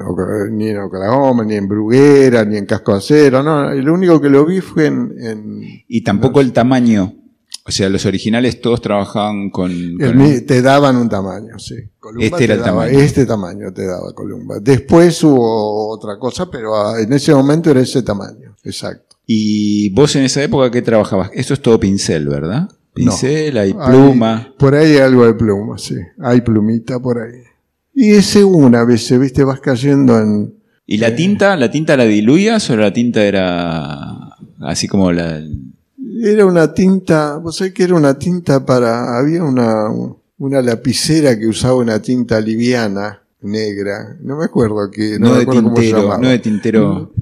ni 0.52 0.70
en 0.70 0.78
Oklahoma, 0.80 1.43
ni 1.46 1.56
en 1.56 1.67
Bruguera, 1.67 2.43
ni 2.46 2.58
en 2.58 2.65
Casco 2.65 2.93
Acero, 2.93 3.43
no, 3.43 3.72
lo 3.74 3.93
único 3.93 4.20
que 4.20 4.30
lo 4.30 4.46
vi 4.46 4.60
fue 4.62 4.88
en, 4.88 5.13
en 5.20 5.62
Y 5.88 6.02
tampoco 6.02 6.41
el 6.41 6.52
tamaño. 6.52 7.13
O 7.63 7.72
sea, 7.72 7.89
los 7.89 8.06
originales 8.06 8.62
todos 8.62 8.80
trabajaban 8.82 9.50
con... 9.50 9.70
el 9.70 10.46
te 10.46 10.62
daban 10.62 10.96
un 10.96 11.10
tamaño, 11.10 11.60
sí. 11.60 11.76
Columba 12.00 12.24
Este 12.26 12.38
te 12.38 12.43
era 12.46 12.54
el 12.54 12.60
daba- 12.62 12.86
tamaño. 12.86 13.00
Este 13.00 13.26
tamaño 13.26 13.74
te 13.74 13.86
daba 13.86 14.13
Columba. 14.13 14.60
Después 14.62 15.22
hubo 15.26 15.89
otra 15.89 16.17
cosa, 16.17 16.50
pero 16.50 16.74
ah, 16.78 17.02
en 17.02 17.12
ese 17.12 17.36
momento 17.36 17.70
era 17.70 17.82
ese 17.82 18.04
tamaño, 18.04 18.47
exacto. 18.68 19.16
Y 19.26 19.90
vos 19.90 20.16
en 20.16 20.24
esa 20.24 20.42
época, 20.44 20.72
¿qué 20.72 20.82
trabajabas? 20.82 21.30
Esto 21.34 21.54
es 21.54 21.62
todo 21.62 21.80
pincel, 21.80 22.28
¿verdad? 22.28 22.70
Pincel, 22.94 23.58
hay 23.58 23.76
Hay- 23.78 23.90
pluma. 23.92 24.54
por 24.58 24.74
ahí 24.76 24.94
hay 24.94 24.98
algo 25.00 25.26
de 25.26 25.34
pluma, 25.34 25.78
sí. 25.78 25.96
Hay 26.20 26.42
plumita 26.42 27.00
por 27.00 27.20
ahí. 27.20 27.42
Y 27.94 28.12
ese 28.12 28.44
una 28.44 28.84
vez, 28.86 29.18
viste, 29.20 29.44
vas 29.44 29.60
cayendo 29.60 30.18
en... 30.20 30.54
¿Y 30.86 30.98
la 30.98 31.16
tinta? 31.16 31.58
¿La 31.58 31.70
tinta 31.70 31.98
la 31.98 32.06
diluías 32.06 32.70
o 32.70 32.78
la 32.78 32.94
tinta 32.94 33.24
era 33.24 34.36
así 34.62 34.88
como 34.88 35.12
la... 35.12 35.42
Era 36.24 36.46
una 36.46 36.74
tinta, 36.74 37.38
vos 37.38 37.58
sabés 37.58 37.74
que 37.74 37.84
era 37.84 37.96
una 37.96 38.18
tinta 38.18 38.66
para... 38.66 39.18
Había 39.20 39.44
una, 39.44 39.90
una 40.38 40.62
lapicera 40.62 41.38
que 41.38 41.48
usaba 41.48 41.76
una 41.76 42.02
tinta 42.02 42.40
liviana, 42.40 43.22
negra. 43.42 44.16
No 44.22 44.38
me 44.38 44.46
acuerdo 44.46 44.90
que... 44.90 45.20
No, 45.20 45.28
No, 45.28 45.32
me 45.32 45.36
de 45.38 45.42
acuerdo 45.44 45.64
cómo 45.64 45.76
se 45.76 45.82
tintero, 45.82 46.02
llamaba. 46.04 46.22
no 46.22 46.30
de 46.30 46.40
tintero... 46.40 47.14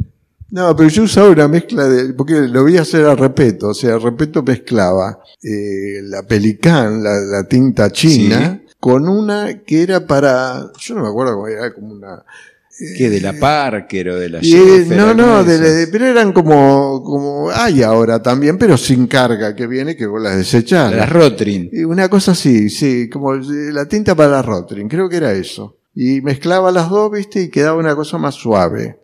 No, 0.56 0.74
pero 0.74 0.88
yo 0.88 1.04
usaba 1.04 1.28
una 1.32 1.50
mezcla 1.50 1.86
de, 1.86 2.14
porque 2.14 2.36
lo 2.48 2.66
a 2.78 2.82
hacer 2.82 3.06
a 3.06 3.14
repeto, 3.14 3.68
o 3.68 3.74
sea, 3.74 3.98
repeto 4.00 4.42
mezclaba 4.42 5.20
eh, 5.44 6.00
la 6.04 6.24
pelicán, 6.24 7.04
la, 7.04 7.20
la 7.20 7.44
tinta 7.46 7.92
china, 7.92 8.62
con 8.80 9.10
una 9.10 9.64
que 9.64 9.82
era 9.84 10.08
para, 10.08 10.72
yo 10.80 10.96
no 10.96 11.04
me 11.04 11.10
acuerdo 11.10 11.34
cómo 11.34 11.48
era, 11.50 11.74
como 11.74 11.92
una... 11.96 12.24
¿Qué? 12.98 13.10
¿De 13.10 13.20
la 13.20 13.34
Parker 13.34 14.10
o 14.12 14.16
de 14.20 14.30
la 14.30 14.40
eh, 14.40 14.86
no, 14.96 15.14
no, 15.14 15.44
de 15.44 15.58
de- 15.60 15.88
pero 15.88 16.06
eran 16.08 16.32
como, 16.32 17.04
como 17.04 17.50
hay 17.52 17.84
ahora 17.84 18.22
también, 18.22 18.58
pero 18.58 18.78
sin 18.78 19.08
carga, 19.08 19.56
que 19.58 19.68
viene 19.68 19.98
que 19.98 20.06
vos 20.06 20.22
las 20.22 20.38
desechás. 20.38 20.94
Las 20.94 21.10
Rotring. 21.10 21.70
Una 21.86 22.08
cosa 22.08 22.32
así, 22.32 22.70
sí, 22.70 23.10
como 23.10 23.34
eh, 23.36 23.42
la 23.74 23.88
tinta 23.90 24.16
para 24.16 24.30
la 24.30 24.42
Rotring, 24.42 24.88
creo 24.88 25.10
que 25.10 25.18
era 25.18 25.34
eso. 25.34 25.76
Y 25.94 26.22
mezclaba 26.22 26.72
las 26.72 26.90
dos, 26.90 27.12
viste, 27.12 27.42
y 27.42 27.50
quedaba 27.50 27.78
una 27.78 27.94
cosa 27.96 28.18
más 28.18 28.36
suave. 28.36 29.00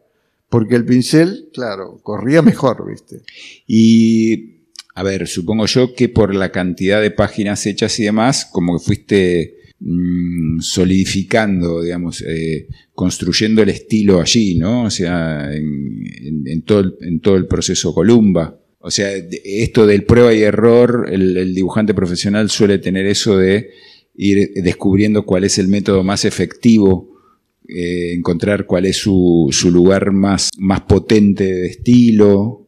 Porque 0.52 0.76
el 0.76 0.84
pincel, 0.84 1.48
claro, 1.54 2.02
corría 2.04 2.42
mejor, 2.42 2.86
viste. 2.86 3.22
Y, 3.66 4.66
a 4.94 5.02
ver, 5.02 5.26
supongo 5.26 5.66
yo 5.66 5.96
que 5.96 6.10
por 6.10 6.36
la 6.36 6.52
cantidad 6.52 7.02
de 7.02 7.10
páginas 7.10 7.66
hechas 7.66 7.98
y 8.02 8.04
demás, 8.04 8.50
como 8.52 8.78
que 8.78 8.84
fuiste 8.84 9.56
mm, 9.80 10.60
solidificando, 10.60 11.82
digamos, 11.82 12.22
eh, 12.28 12.68
construyendo 12.94 13.62
el 13.62 13.70
estilo 13.70 14.20
allí, 14.20 14.58
¿no? 14.58 14.84
O 14.84 14.90
sea, 14.90 15.56
en, 15.56 16.62
todo, 16.64 16.82
el, 16.82 16.96
en 17.00 17.22
todo 17.22 17.38
el 17.38 17.48
proceso 17.48 17.94
Columba. 17.94 18.60
O 18.80 18.92
sea, 18.92 19.10
esto 19.46 19.88
del 19.88 20.04
prueba 20.04 20.34
y 20.34 20.42
error, 20.42 21.08
el, 21.10 21.38
el 21.38 21.56
dibujante 21.56 21.94
profesional 21.94 22.50
suele 22.50 22.78
tener 22.80 23.06
eso 23.06 23.38
de 23.38 23.70
ir 24.16 24.52
descubriendo 24.56 25.26
cuál 25.26 25.46
es 25.46 25.58
el 25.60 25.70
método 25.70 26.04
más 26.04 26.26
efectivo 26.26 27.11
eh, 27.74 28.14
encontrar 28.14 28.66
cuál 28.66 28.86
es 28.86 28.98
su, 28.98 29.48
su 29.52 29.72
lugar 29.72 30.12
más, 30.12 30.50
más 30.58 30.82
potente 30.82 31.46
de 31.46 31.68
estilo, 31.68 32.68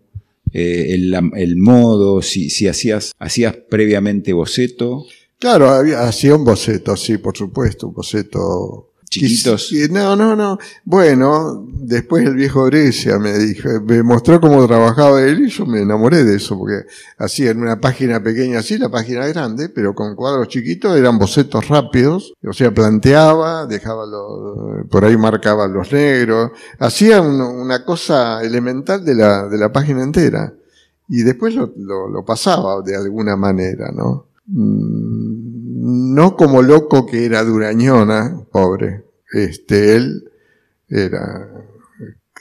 eh, 0.51 0.93
el, 0.93 1.13
el 1.35 1.57
modo, 1.57 2.21
si, 2.21 2.49
si 2.49 2.67
hacías, 2.67 3.11
hacías 3.19 3.55
previamente 3.69 4.33
boceto. 4.33 5.05
Claro, 5.39 5.69
hacía 5.97 6.35
un 6.35 6.45
boceto, 6.45 6.95
sí, 6.95 7.17
por 7.17 7.35
supuesto, 7.35 7.87
un 7.87 7.93
boceto. 7.93 8.92
Chiquitos. 9.19 9.71
No, 9.91 10.15
no, 10.15 10.35
no. 10.35 10.57
Bueno, 10.85 11.65
después 11.69 12.25
el 12.25 12.35
viejo 12.35 12.65
Brescia 12.65 13.19
me 13.19 13.37
dijo, 13.37 13.69
me 13.85 14.01
mostró 14.03 14.39
cómo 14.41 14.65
trabajaba 14.67 15.21
él 15.21 15.45
y 15.45 15.49
yo 15.49 15.65
me 15.65 15.81
enamoré 15.81 16.23
de 16.23 16.35
eso, 16.37 16.57
porque 16.57 16.85
hacía 17.17 17.51
en 17.51 17.61
una 17.61 17.79
página 17.79 18.21
pequeña 18.23 18.59
así, 18.59 18.77
la 18.77 18.89
página 18.89 19.27
grande, 19.27 19.69
pero 19.69 19.93
con 19.95 20.15
cuadros 20.15 20.47
chiquitos, 20.47 20.95
eran 20.97 21.17
bocetos 21.19 21.67
rápidos, 21.67 22.33
o 22.47 22.53
sea, 22.53 22.73
planteaba, 22.73 23.65
dejaba 23.65 24.05
los, 24.05 24.87
por 24.89 25.05
ahí 25.05 25.17
marcaba 25.17 25.67
los 25.67 25.91
negros, 25.91 26.51
hacía 26.79 27.21
un- 27.21 27.41
una 27.41 27.83
cosa 27.85 28.41
elemental 28.43 29.03
de 29.05 29.15
la, 29.15 29.47
de 29.47 29.57
la 29.57 29.71
página 29.71 30.03
entera. 30.03 30.53
Y 31.09 31.23
después 31.23 31.53
lo, 31.53 31.71
lo- 31.77 32.07
lo 32.09 32.23
pasaba 32.25 32.81
de 32.81 32.95
alguna 32.95 33.35
manera, 33.35 33.91
¿no? 33.93 34.27
Mm, 34.47 36.13
No 36.15 36.35
como 36.37 36.61
loco 36.61 37.05
que 37.05 37.25
era 37.25 37.43
Durañona, 37.43 38.39
pobre. 38.51 39.02
Este, 39.33 39.95
él 39.95 40.29
era 40.87 41.49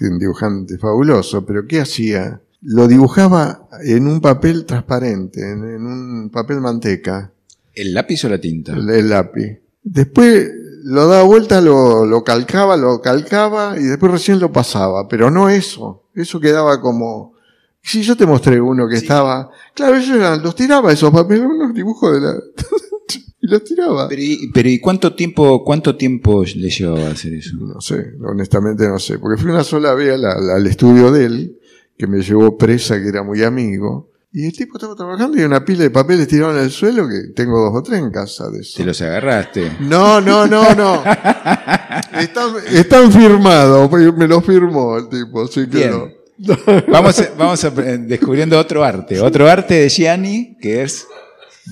un 0.00 0.18
dibujante 0.18 0.78
fabuloso, 0.78 1.44
pero 1.46 1.66
¿qué 1.66 1.80
hacía? 1.80 2.40
Lo 2.60 2.86
dibujaba 2.88 3.68
en 3.84 4.06
un 4.06 4.20
papel 4.20 4.64
transparente, 4.66 5.40
en, 5.40 5.64
en 5.64 5.86
un 5.86 6.30
papel 6.30 6.60
manteca, 6.60 7.32
¿El 7.74 7.94
lápiz 7.94 8.24
o 8.24 8.28
la 8.28 8.38
tinta? 8.40 8.72
el, 8.72 8.88
el 8.90 9.08
lápiz. 9.08 9.60
Después 9.82 10.50
lo 10.84 11.06
daba 11.06 11.22
vuelta, 11.22 11.60
lo, 11.60 12.04
lo 12.04 12.22
calcaba, 12.22 12.76
lo 12.76 13.00
calcaba 13.00 13.76
y 13.78 13.84
después 13.84 14.12
recién 14.12 14.38
lo 14.40 14.52
pasaba, 14.52 15.08
pero 15.08 15.30
no 15.30 15.48
eso. 15.48 16.04
Eso 16.14 16.38
quedaba 16.40 16.80
como... 16.80 17.32
Si 17.80 18.02
yo 18.02 18.16
te 18.16 18.26
mostré 18.26 18.60
uno 18.60 18.86
que 18.88 18.96
estaba... 18.96 19.50
Claro, 19.74 19.96
ellos 19.96 20.14
eran- 20.16 20.42
los 20.42 20.54
tiraba 20.54 20.92
esos 20.92 21.10
papeles, 21.10 21.44
unos 21.46 21.72
dibujos 21.74 22.12
de 22.12 22.20
la... 22.20 22.34
y 23.42 23.48
los 23.48 23.64
tiraba. 23.64 24.08
Pero, 24.08 24.22
y, 24.22 24.50
pero 24.54 24.68
¿y 24.68 24.78
cuánto 24.80 25.14
tiempo, 25.14 25.62
cuánto 25.64 25.96
tiempo 25.96 26.44
le 26.44 26.70
llevaba 26.70 27.08
a 27.08 27.10
hacer 27.10 27.34
eso? 27.34 27.56
No 27.56 27.80
sé, 27.80 28.12
honestamente 28.24 28.86
no 28.88 28.98
sé, 28.98 29.18
porque 29.18 29.40
fui 29.42 29.50
una 29.50 29.64
sola 29.64 29.92
vez 29.94 30.14
al, 30.14 30.24
al- 30.24 30.50
al 30.50 30.66
estudio 30.66 31.10
de 31.12 31.24
él, 31.26 31.58
que 31.98 32.06
me 32.06 32.22
llevó 32.22 32.56
presa, 32.56 33.00
que 33.02 33.08
era 33.08 33.22
muy 33.22 33.42
amigo, 33.42 34.08
y 34.32 34.46
el 34.46 34.52
tipo 34.56 34.78
estaba 34.78 34.94
trabajando 34.96 35.38
y 35.38 35.42
una 35.42 35.62
pila 35.62 35.82
de 35.82 35.90
papeles 35.90 36.26
tirados 36.26 36.56
en 36.56 36.62
el 36.62 36.70
suelo, 36.70 37.06
que 37.06 37.32
tengo 37.34 37.60
dos 37.60 37.74
o 37.74 37.82
tres 37.82 37.98
en 38.00 38.10
casa 38.10 38.48
de 38.48 38.60
eso. 38.60 38.78
¿Te 38.78 38.84
los 38.86 39.02
agarraste? 39.02 39.72
No, 39.80 40.20
no, 40.22 40.46
no, 40.46 40.74
no. 40.74 41.02
Están, 42.18 42.50
están 42.72 43.12
firmados, 43.12 43.90
me 44.16 44.26
los 44.28 44.44
firmó 44.44 44.96
el 44.96 45.08
tipo, 45.10 45.42
así 45.42 45.66
que 45.68 45.76
Bien. 45.76 45.90
no. 45.90 46.08
Vamos, 46.88 47.18
a- 47.20 47.28
vamos 47.36 47.62
a- 47.64 47.70
descubriendo 47.70 48.58
otro 48.58 48.82
arte. 48.82 49.20
Otro 49.20 49.48
arte 49.48 49.74
de 49.74 49.88
Gianni, 49.90 50.56
que 50.60 50.82
es 50.82 51.06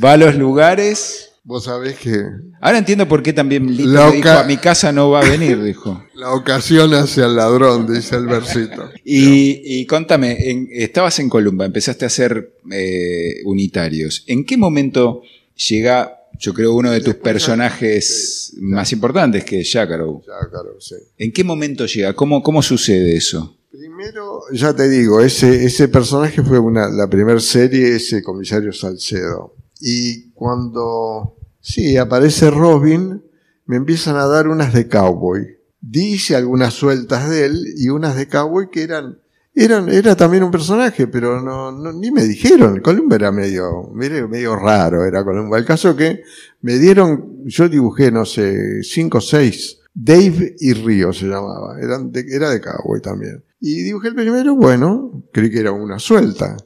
va 0.05 0.13
a 0.13 0.17
los 0.19 0.35
lugares. 0.37 1.30
Vos 1.51 1.65
sabés 1.65 1.99
que 1.99 2.15
Ahora 2.61 2.79
entiendo 2.79 3.09
por 3.09 3.25
qué 3.25 3.33
también 3.33 3.67
Lito 3.77 3.89
La 3.91 4.09
le 4.09 4.17
dijo, 4.17 4.29
a 4.29 4.45
mi 4.45 4.57
casa 4.57 4.93
no 4.93 5.11
va 5.11 5.21
a 5.21 5.29
venir, 5.29 5.61
dijo. 5.73 6.01
la 6.15 6.33
ocasión 6.33 6.95
hace 6.95 7.23
al 7.25 7.35
ladrón, 7.35 7.93
dice 7.93 8.15
el 8.17 8.27
versito. 8.27 8.89
Y, 9.05 9.61
y 9.81 9.87
contame, 9.87 10.51
en- 10.51 10.69
estabas 10.71 11.19
en 11.19 11.29
Columba, 11.29 11.65
empezaste 11.67 12.05
a 12.05 12.07
hacer 12.07 12.55
eh, 12.71 13.41
unitarios. 13.45 14.23
¿En 14.29 14.45
qué 14.45 14.57
momento 14.57 15.23
llega, 15.69 16.21
yo 16.39 16.55
creo, 16.55 16.73
uno 16.75 16.93
de 16.93 17.01
tus 17.01 17.17
personajes 17.17 18.55
más 18.61 18.93
importantes, 18.93 19.45
que 19.45 19.61
es 19.63 19.73
Jackalow? 19.73 20.23
Ya, 20.25 20.49
claro, 20.49 20.77
sí. 20.81 20.95
¿En 21.19 21.33
qué 21.33 21.43
momento 21.43 21.87
llega? 21.87 22.13
¿Cómo, 22.15 22.43
cómo 22.45 22.63
sucede 22.63 23.17
eso? 23.17 23.57
Primero, 23.73 24.43
ya 24.53 24.73
te 24.75 24.89
digo, 24.89 25.21
ese, 25.21 25.65
ese 25.65 25.89
personaje 25.89 26.43
fue 26.43 26.61
una, 26.61 26.89
la 26.89 27.09
primera 27.09 27.41
serie, 27.41 27.97
ese 27.97 28.23
comisario 28.23 28.73
Salcedo. 28.73 29.55
Y 29.81 30.31
cuando, 30.33 31.37
sí, 31.61 31.97
aparece 31.97 32.51
Robin, 32.51 33.23
me 33.67 33.77
empiezan 33.77 34.17
a 34.17 34.27
dar 34.27 34.49
unas 34.49 34.73
de 34.75 34.89
cowboy. 34.89 35.47
Dice 35.81 36.37
algunas 36.37 36.75
sueltas 36.75 37.31
de 37.31 37.47
él 37.47 37.65
y 37.77 37.89
unas 37.89 38.17
de 38.17 38.29
cowboy 38.29 38.69
que 38.71 38.83
eran, 38.83 39.19
eran, 39.55 39.89
era 39.89 40.15
también 40.17 40.43
un 40.43 40.51
personaje, 40.51 41.07
pero 41.07 41.41
no, 41.41 41.73
no- 41.73 41.93
ni 41.93 42.11
me 42.11 42.25
dijeron. 42.25 42.81
Columba 42.81 43.17
era 43.17 43.33
medio, 43.33 43.91
medio, 43.95 44.57
raro, 44.57 45.05
era 45.05 45.25
Columba. 45.25 45.59
El 45.59 45.65
caso 45.65 45.97
que 45.97 46.23
me 46.61 46.79
dieron, 46.79 47.45
yo 47.47 47.69
dibujé, 47.69 48.11
no 48.13 48.25
sé, 48.25 48.83
cinco 48.83 49.19
o 49.19 49.21
seis. 49.23 49.79
Dave 49.95 50.55
y 50.61 50.73
Río 50.73 51.13
se 51.13 51.27
llamaba, 51.27 51.77
eran 51.81 52.13
de- 52.13 52.27
era 52.31 52.51
de 52.51 52.61
cowboy 52.61 53.01
también. 53.01 53.43
Y 53.61 53.83
dibujé 53.83 54.09
el 54.09 54.15
primero, 54.15 54.55
bueno, 54.57 55.25
creí 55.33 55.51
que 55.51 55.61
era 55.61 55.73
una 55.73 55.99
suelta. 55.99 56.57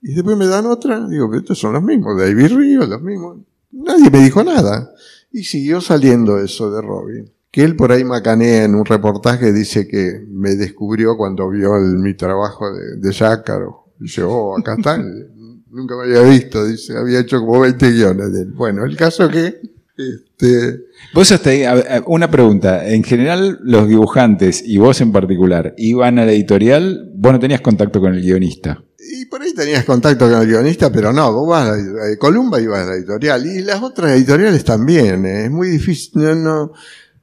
Y 0.00 0.14
después 0.14 0.36
me 0.36 0.46
dan 0.46 0.66
otra, 0.66 1.06
digo, 1.06 1.32
estos 1.34 1.58
son 1.58 1.74
los 1.74 1.82
mismos, 1.82 2.16
Dave 2.18 2.42
y 2.44 2.48
Río, 2.48 2.86
los 2.86 3.02
mismos. 3.02 3.38
Nadie 3.72 4.10
me 4.10 4.20
dijo 4.20 4.44
nada. 4.44 4.92
Y 5.30 5.44
siguió 5.44 5.80
saliendo 5.80 6.38
eso 6.38 6.70
de 6.70 6.82
Robin. 6.82 7.32
Que 7.50 7.64
él 7.64 7.76
por 7.76 7.92
ahí 7.92 8.04
macanea 8.04 8.64
en 8.64 8.74
un 8.74 8.84
reportaje, 8.84 9.52
dice 9.52 9.86
que 9.86 10.24
me 10.28 10.54
descubrió 10.54 11.16
cuando 11.16 11.48
vio 11.50 11.72
mi 11.80 12.14
trabajo 12.14 12.72
de, 12.72 12.96
de 12.96 13.12
Jácaro. 13.12 13.88
Dice, 13.98 14.22
oh, 14.22 14.56
acá 14.56 14.74
está. 14.78 14.98
Nunca 15.70 15.96
me 15.96 16.02
había 16.02 16.22
visto, 16.28 16.66
dice, 16.66 16.96
había 16.96 17.20
hecho 17.20 17.40
como 17.40 17.60
20 17.60 17.92
guiones 17.92 18.32
de 18.32 18.42
él. 18.42 18.52
Bueno, 18.52 18.84
el 18.84 18.94
caso 18.94 19.26
que, 19.30 19.58
este, 19.96 20.84
Vos 21.14 21.30
hasta 21.30 21.50
ahí, 21.50 21.64
una 22.06 22.30
pregunta. 22.30 22.88
En 22.88 23.04
general, 23.04 23.58
los 23.62 23.88
dibujantes 23.88 24.62
y 24.66 24.78
vos 24.78 25.00
en 25.00 25.12
particular 25.12 25.74
iban 25.76 26.18
a 26.18 26.24
la 26.24 26.32
editorial, 26.32 27.10
vos 27.14 27.32
no 27.32 27.38
tenías 27.38 27.60
contacto 27.60 28.00
con 28.00 28.14
el 28.14 28.22
guionista. 28.22 28.82
Y 29.22 29.26
por 29.26 29.40
ahí 29.40 29.54
tenías 29.54 29.84
contacto 29.84 30.28
con 30.28 30.40
el 30.42 30.48
guionista, 30.48 30.90
pero 30.90 31.12
no, 31.12 31.32
vos 31.32 31.48
vas 31.48 31.68
a 31.68 31.76
la, 31.76 32.12
a 32.12 32.16
Columba 32.18 32.60
ibas 32.60 32.80
a 32.80 32.86
la 32.86 32.94
editorial. 32.96 33.46
Y 33.46 33.62
las 33.62 33.80
otras 33.80 34.10
editoriales 34.12 34.64
también, 34.64 35.24
eh, 35.26 35.44
es 35.44 35.50
muy 35.50 35.68
difícil, 35.68 36.10
no, 36.14 36.34
no, 36.34 36.72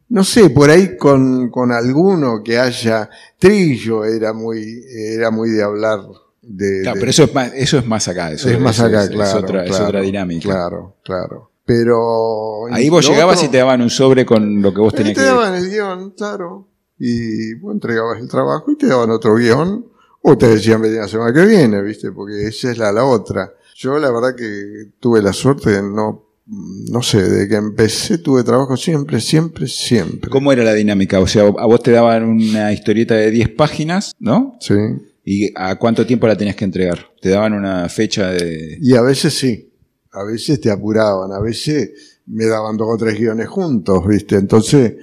no 0.08 0.24
sé, 0.24 0.50
por 0.50 0.70
ahí 0.70 0.96
con, 0.96 1.50
con 1.50 1.74
alguno 1.74 2.42
que 2.42 2.58
haya, 2.58 3.10
Trillo 3.38 4.06
era 4.06 4.32
muy, 4.32 4.82
era 5.14 5.30
muy 5.30 5.50
de 5.50 5.62
hablar 5.62 6.00
de... 6.42 6.82
Claro, 6.84 6.96
de- 6.96 7.00
pero 7.02 7.10
eso 7.12 7.24
es 7.26 7.34
más, 7.34 7.52
eso 7.54 7.78
es 7.80 7.86
más 7.86 8.08
acá. 8.08 8.32
Eso, 8.32 8.50
es 8.50 8.60
más 8.62 8.80
acá, 8.80 9.04
es- 9.04 9.10
claro. 9.10 9.30
Es 9.30 9.36
otra, 9.44 9.66
es 9.66 9.80
otra 9.80 10.02
dinámica. 10.02 10.48
Claro, 10.50 10.96
claro. 11.04 11.52
Pero... 11.66 12.68
Ahí 12.72 12.90
vos 12.90 13.06
llegabas 13.06 13.38
otro- 13.40 13.48
y 13.50 13.52
te 13.52 13.58
daban 13.58 13.82
un 13.82 13.90
sobre 13.90 14.26
con 14.26 14.62
lo 14.62 14.74
que 14.74 14.80
vos 14.80 14.94
tenías 14.94 15.16
te 15.16 15.22
que 15.22 15.28
daban 15.28 15.54
el 15.54 15.70
guion, 15.70 16.12
claro. 16.12 16.66
Y 16.98 17.56
vos 17.56 17.74
entregabas 17.74 18.20
el 18.22 18.30
trabajo 18.30 18.72
y 18.72 18.78
te 18.78 18.88
daban 18.88 19.10
otro 19.12 19.36
guion. 19.36 19.86
O 20.22 20.38
te 20.38 20.48
decían 20.48 20.82
venir 20.82 20.98
la 20.98 21.08
semana 21.08 21.34
que 21.34 21.46
viene, 21.46 21.82
¿viste? 21.82 22.12
Porque 22.12 22.48
esa 22.48 22.72
es 22.72 22.78
la, 22.78 22.92
la 22.92 23.06
otra. 23.06 23.54
Yo 23.76 23.98
la 23.98 24.12
verdad 24.12 24.36
que 24.36 24.92
tuve 25.00 25.22
la 25.22 25.32
suerte 25.32 25.70
de 25.70 25.82
no, 25.82 26.30
no 26.46 27.02
sé, 27.02 27.22
de 27.22 27.48
que 27.48 27.56
empecé 27.56 28.18
tuve 28.18 28.44
trabajo 28.44 28.76
siempre, 28.76 29.22
siempre, 29.22 29.68
siempre. 29.68 30.30
¿Cómo 30.30 30.52
era 30.52 30.64
la 30.64 30.74
dinámica? 30.74 31.20
O 31.20 31.28
sea, 31.28 31.44
a 31.44 31.66
vos 31.66 31.82
te 31.82 31.92
daban 31.92 32.24
una 32.24 32.74
historieta 32.74 33.16
de 33.16 33.32
10 33.32 33.50
páginas, 33.50 34.16
¿no? 34.20 34.58
Sí. 34.60 34.76
¿Y 35.24 35.52
a 35.56 35.78
cuánto 35.78 36.06
tiempo 36.06 36.28
la 36.28 36.36
tenías 36.36 36.56
que 36.56 36.66
entregar? 36.66 37.00
¿Te 37.22 37.30
daban 37.30 37.54
una 37.54 37.88
fecha 37.88 38.32
de...? 38.32 38.78
Y 38.82 38.96
a 38.96 39.02
veces 39.02 39.34
sí. 39.34 39.72
A 40.12 40.24
veces 40.24 40.60
te 40.60 40.72
apuraban, 40.72 41.32
a 41.32 41.40
veces 41.40 42.20
me 42.26 42.46
daban 42.46 42.78
dos 42.78 42.88
o 42.92 42.98
tres 42.98 43.18
guiones 43.18 43.48
juntos, 43.48 44.08
¿viste? 44.08 44.36
Entonces 44.36 44.96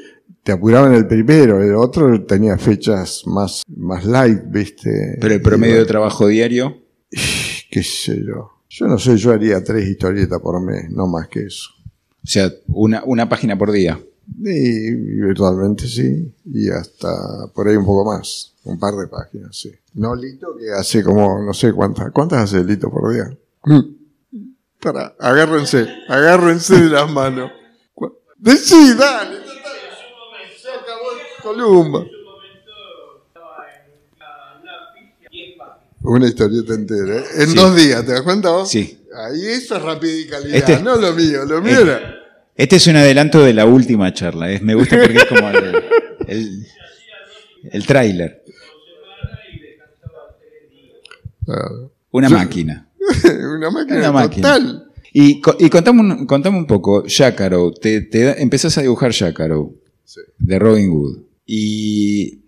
te 0.47 0.53
apuraban 0.53 0.94
el 0.94 1.09
primero, 1.09 1.61
el 1.61 1.74
otro 1.74 2.24
tenía 2.24 2.57
fechas 2.57 3.24
más, 3.26 3.64
más 3.66 4.05
light, 4.05 4.42
¿viste? 4.47 5.18
Pero 5.20 5.34
el 5.34 5.42
promedio 5.42 5.78
de 5.78 5.84
trabajo 5.84 6.28
diario... 6.28 6.84
qué 7.70 7.82
sé 7.82 8.22
yo. 8.24 8.53
Yo 8.68 8.86
no 8.86 8.97
sé, 8.97 9.16
yo 9.16 9.32
haría 9.32 9.64
tres 9.64 9.88
historietas 9.88 10.40
por 10.40 10.62
mes, 10.62 10.88
no 10.90 11.09
más 11.09 11.26
que 11.26 11.47
eso. 11.47 11.70
O 12.22 12.26
sea, 12.28 12.49
una, 12.68 13.03
una 13.05 13.28
página 13.28 13.59
por 13.59 13.72
día. 13.72 14.01
Y, 14.38 14.92
virtualmente 14.94 15.88
sí, 15.88 16.32
y 16.44 16.70
hasta 16.70 17.49
por 17.53 17.66
ahí 17.66 17.74
un 17.74 17.84
poco 17.84 18.05
más, 18.12 18.55
un 18.62 18.78
par 18.78 18.94
de 18.94 19.09
páginas, 19.09 19.57
sí. 19.57 19.72
No 19.94 20.14
Lito, 20.14 20.57
que 20.57 20.70
hace 20.70 21.03
como, 21.03 21.42
no 21.42 21.55
sé 21.55 21.72
cuántas, 21.72 22.12
¿cuántas 22.12 22.44
hace 22.44 22.62
Lito 22.62 22.88
por 22.88 23.12
día? 23.12 23.36
Para, 24.80 25.16
agárrense, 25.18 25.88
agárrense 26.09 26.82
de 26.82 26.90
las 26.90 27.11
manos. 27.11 27.51
Decí, 28.38 28.94
dale, 28.94 29.47
Columba. 31.47 32.05
Una 36.03 36.26
historieta 36.26 36.74
entera, 36.74 37.18
¿eh? 37.18 37.24
en 37.38 37.49
Sí. 37.51 37.55
dos 37.57 37.76
días, 37.76 38.05
¿te 38.05 38.12
das 38.12 38.22
cuenta 38.22 38.51
vos? 38.51 38.68
Sí. 38.70 38.99
Ahí 39.14 39.44
eso 39.47 39.76
es 39.76 39.82
rapidez 39.82 40.26
y 40.26 40.28
calidad, 40.28 40.57
Este- 40.57 40.82
no 40.82 40.97
lo 40.97 41.12
mío, 41.14 41.44
lo 41.44 41.61
mío 41.62 41.78
Eh, 41.78 41.82
era... 41.82 42.14
Este 42.55 42.76
es 42.76 42.86
un 42.86 42.97
adelanto 42.97 43.42
de 43.42 43.53
la 43.55 43.64
última 43.66 44.12
charla. 44.12 44.51
es- 44.51 44.62
me 44.62 44.74
gusta 44.74 44.97
porque 45.01 45.16
es 45.18 45.24
como 45.26 45.49
el, 45.51 45.82
el, 46.28 46.66
el 47.72 47.86
tráiler. 47.86 48.42
Claro. 51.44 51.92
Una 52.11 52.28
Yo- 52.28 52.36
máquina. 52.38 52.88
una 53.57 53.70
máquina 53.70 53.99
Una 53.99 54.12
máquina. 54.12 54.49
total. 54.55 54.82
Y, 55.12 55.40
y 55.59 55.70
contame, 55.70 56.01
un, 56.01 56.26
contame 56.26 56.59
un 56.59 56.66
poco, 56.66 57.05
Jackaro, 57.07 57.72
te, 57.72 58.03
te 58.03 58.42
empezás 58.42 58.76
a 58.78 58.82
dibujar 58.82 59.12
Jackaro 59.12 59.72
Sí. 60.05 60.20
de 60.38 60.59
Robin 60.59 60.90
Hood. 60.90 61.18
Y 61.47 62.40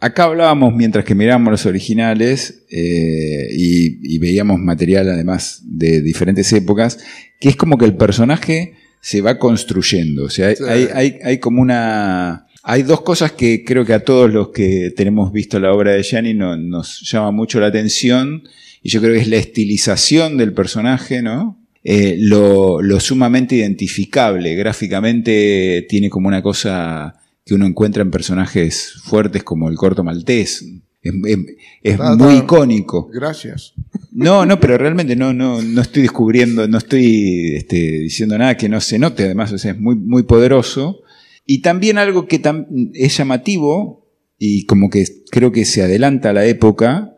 acá 0.00 0.24
hablábamos 0.24 0.74
mientras 0.74 1.04
que 1.04 1.14
mirábamos 1.14 1.50
los 1.50 1.66
originales 1.66 2.64
eh, 2.70 3.48
y, 3.52 4.14
y 4.14 4.18
veíamos 4.18 4.58
material 4.60 5.08
además 5.10 5.62
de 5.64 6.00
diferentes 6.00 6.52
épocas, 6.52 6.98
que 7.40 7.48
es 7.48 7.56
como 7.56 7.76
que 7.76 7.84
el 7.86 7.96
personaje 7.96 8.74
se 9.00 9.20
va 9.20 9.38
construyendo. 9.38 10.24
O 10.24 10.30
sea, 10.30 10.48
hay, 10.48 10.56
Sí. 10.56 10.64
hay, 10.68 10.88
hay- 10.94 11.18
hay 11.22 11.38
como 11.38 11.60
una, 11.62 12.42
Hay 12.68 12.82
dos 12.82 13.02
cosas 13.02 13.30
que 13.30 13.62
creo 13.64 13.84
que 13.84 13.92
a 13.94 14.00
todos 14.04 14.32
los 14.32 14.48
que 14.48 14.90
tenemos 14.96 15.30
visto 15.32 15.60
la 15.60 15.72
obra 15.72 15.92
de 15.92 16.02
Gianni 16.02 16.34
no- 16.34 16.56
nos 16.56 17.00
llama 17.08 17.30
mucho 17.30 17.60
la 17.60 17.68
atención, 17.68 18.42
y 18.82 18.88
yo 18.88 19.00
creo 19.00 19.14
que 19.14 19.20
es 19.20 19.28
la 19.28 19.36
estilización 19.36 20.36
del 20.36 20.52
personaje, 20.52 21.22
¿no? 21.22 21.64
Eh, 21.84 22.16
lo, 22.18 22.82
lo 22.82 22.98
sumamente 22.98 23.54
identificable, 23.54 24.56
gráficamente 24.56 25.86
tiene 25.88 26.10
como 26.10 26.26
una 26.26 26.42
cosa 26.42 27.14
que 27.46 27.54
uno 27.54 27.64
encuentra 27.64 28.02
en 28.02 28.10
personajes 28.10 28.94
fuertes 29.04 29.44
como 29.44 29.68
el 29.70 29.76
corto 29.76 30.02
maltés. 30.04 30.62
Es, 31.00 31.14
es- 31.24 31.38
es 31.82 32.00
Ah, 32.00 32.16
muy 32.18 32.34
icónico. 32.38 33.08
Gracias. 33.14 33.72
No, 34.10 34.44
no, 34.44 34.58
pero 34.58 34.76
realmente 34.76 35.14
no, 35.14 35.32
no, 35.32 35.62
no 35.62 35.80
estoy 35.80 36.02
descubriendo, 36.02 36.66
no 36.66 36.78
estoy 36.78 37.54
este, 37.54 37.76
diciendo 38.00 38.36
nada 38.36 38.56
que 38.56 38.68
no 38.68 38.80
se 38.80 38.98
note, 38.98 39.24
además, 39.24 39.52
o 39.52 39.58
sea, 39.58 39.70
es 39.72 39.78
muy, 39.78 39.94
muy 39.94 40.24
poderoso. 40.24 41.00
Y 41.46 41.62
también 41.62 41.98
algo 41.98 42.26
que 42.26 42.42
tam- 42.42 42.66
es 42.94 43.16
llamativo 43.16 44.04
y 44.38 44.64
como 44.66 44.90
que 44.90 45.04
creo 45.30 45.52
que 45.52 45.64
se 45.64 45.82
adelanta 45.82 46.30
a 46.30 46.32
la 46.32 46.44
época, 46.46 47.14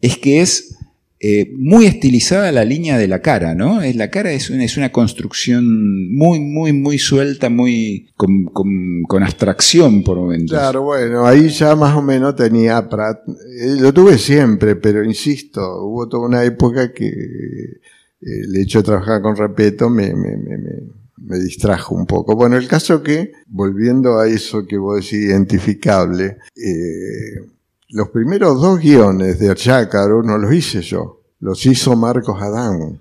es 0.00 0.16
que 0.16 0.40
es 0.42 0.76
eh, 1.24 1.52
muy 1.56 1.86
estilizada 1.86 2.50
la 2.50 2.64
línea 2.64 2.98
de 2.98 3.06
la 3.06 3.20
cara, 3.22 3.54
¿no? 3.54 3.80
La 3.94 4.10
cara 4.10 4.32
es 4.32 4.50
una, 4.50 4.64
es 4.64 4.76
una 4.76 4.90
construcción 4.90 6.12
muy, 6.12 6.40
muy, 6.40 6.72
muy 6.72 6.98
suelta, 6.98 7.48
muy 7.48 8.08
con, 8.16 9.22
abstracción 9.22 10.02
por 10.02 10.16
momentos. 10.18 10.58
Claro, 10.58 10.82
bueno, 10.82 11.24
ahí 11.24 11.48
ya 11.48 11.76
más 11.76 11.96
o 11.96 12.02
menos 12.02 12.34
tenía 12.34 12.88
Pratt. 12.88 13.20
Eh, 13.28 13.76
lo 13.78 13.92
tuve 13.92 14.18
siempre, 14.18 14.74
pero 14.76 15.04
insisto, 15.04 15.60
hubo 15.84 16.08
toda 16.08 16.26
una 16.26 16.44
época 16.44 16.92
que 16.92 17.06
eh, 17.08 17.78
el 18.20 18.56
hecho 18.56 18.78
de 18.78 18.84
trabajar 18.84 19.22
con 19.22 19.36
Repeto 19.36 19.88
me, 19.88 20.14
me, 20.14 20.36
me- 20.36 21.02
me 21.24 21.38
distrajo 21.38 21.94
un 21.94 22.04
poco. 22.04 22.34
Bueno, 22.34 22.56
el 22.56 22.66
caso 22.66 23.00
que, 23.00 23.30
volviendo 23.46 24.18
a 24.18 24.26
eso 24.26 24.66
que 24.66 24.76
vos 24.76 24.96
decís 24.96 25.24
identificable, 25.26 26.38
eh, 26.56 27.46
los 27.92 28.08
primeros 28.08 28.60
dos 28.60 28.80
guiones 28.80 29.38
de 29.38 29.54
Chácaro 29.54 30.22
no 30.22 30.38
los 30.38 30.52
hice 30.52 30.80
yo, 30.80 31.20
los 31.40 31.64
hizo 31.66 31.94
Marcos 31.94 32.40
Adán. 32.40 33.00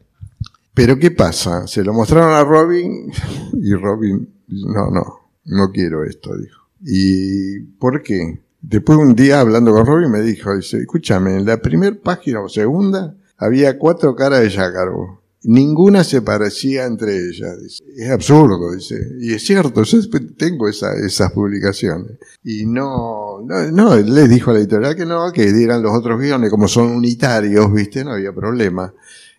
Pero 0.73 0.99
¿qué 0.99 1.11
pasa? 1.11 1.65
Se 1.65 1.83
lo 1.83 1.93
mostraron 1.93 2.33
a 2.33 2.43
Robin 2.43 3.11
y 3.53 3.73
Robin, 3.73 4.27
no, 4.47 4.91
no, 4.91 5.19
no 5.45 5.71
quiero 5.71 6.03
esto, 6.03 6.35
dijo. 6.37 6.61
¿Y 6.81 7.59
por 7.79 8.03
qué? 8.03 8.41
Después 8.61 8.99
un 8.99 9.15
día 9.15 9.39
hablando 9.39 9.71
con 9.71 9.85
Robin 9.85 10.11
me 10.11 10.21
dijo, 10.21 10.55
dice, 10.55 10.77
escúchame, 10.77 11.37
en 11.37 11.45
la 11.45 11.61
primera 11.61 11.95
página 11.95 12.41
o 12.41 12.49
segunda 12.49 13.15
había 13.37 13.77
cuatro 13.77 14.15
caras 14.15 14.41
de 14.41 14.51
Jácaro. 14.51 15.20
Ninguna 15.43 16.03
se 16.03 16.21
parecía 16.21 16.85
entre 16.85 17.17
ellas. 17.17 17.61
dice. 17.61 17.83
Es 17.97 18.09
absurdo, 18.11 18.73
dice. 18.73 18.95
Y 19.19 19.33
es 19.33 19.43
cierto, 19.43 19.83
yo 19.83 19.97
tengo 20.37 20.69
esa- 20.69 20.93
esas 20.95 21.31
publicaciones. 21.31 22.17
Y 22.43 22.65
no, 22.65 23.41
no, 23.43 23.71
no, 23.71 23.95
les 23.97 24.29
dijo 24.29 24.51
a 24.51 24.53
la 24.53 24.59
editorial 24.59 24.95
que 24.95 25.05
no, 25.05 25.31
que 25.31 25.51
dieran 25.51 25.81
los 25.81 25.93
otros 25.97 26.19
guiones, 26.21 26.49
como 26.51 26.67
son 26.67 26.91
unitarios, 26.91 27.73
viste, 27.73 28.03
no 28.03 28.11
había 28.13 28.31
problema. 28.33 28.93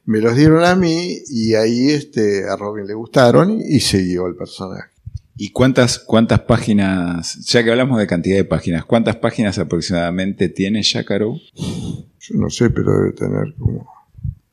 Me 0.05 0.21
los 0.21 0.35
dieron 0.35 0.65
a 0.65 0.75
mí 0.75 1.19
y 1.29 1.55
ahí 1.55 1.91
este, 1.91 2.49
a 2.49 2.57
Robin 2.57 2.87
le 2.89 2.95
gustaron 2.95 3.53
y, 3.61 3.77
y 3.77 3.81
siguió 3.81 4.27
el 4.27 4.35
personaje. 4.35 4.91
¿Y 5.37 5.51
cuántas, 5.51 5.99
cuántas 6.01 6.41
páginas, 6.41 7.37
ya 7.47 7.63
que 7.65 7.71
hablamos 7.71 7.99
de 7.99 8.07
cantidad 8.09 8.37
de 8.37 8.45
páginas, 8.45 8.85
cuántas 8.85 9.17
páginas 9.17 9.59
aproximadamente 9.59 10.49
tiene 10.49 10.83
Jacaro? 10.83 11.35
Yo 11.55 12.35
no 12.35 12.51
sé, 12.51 12.71
pero 12.71 12.93
debe 12.93 13.13
tener 13.13 13.55
como, 13.59 13.89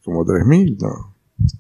como 0.03 0.23
3.000, 0.25 0.77
¿no? 0.79 1.08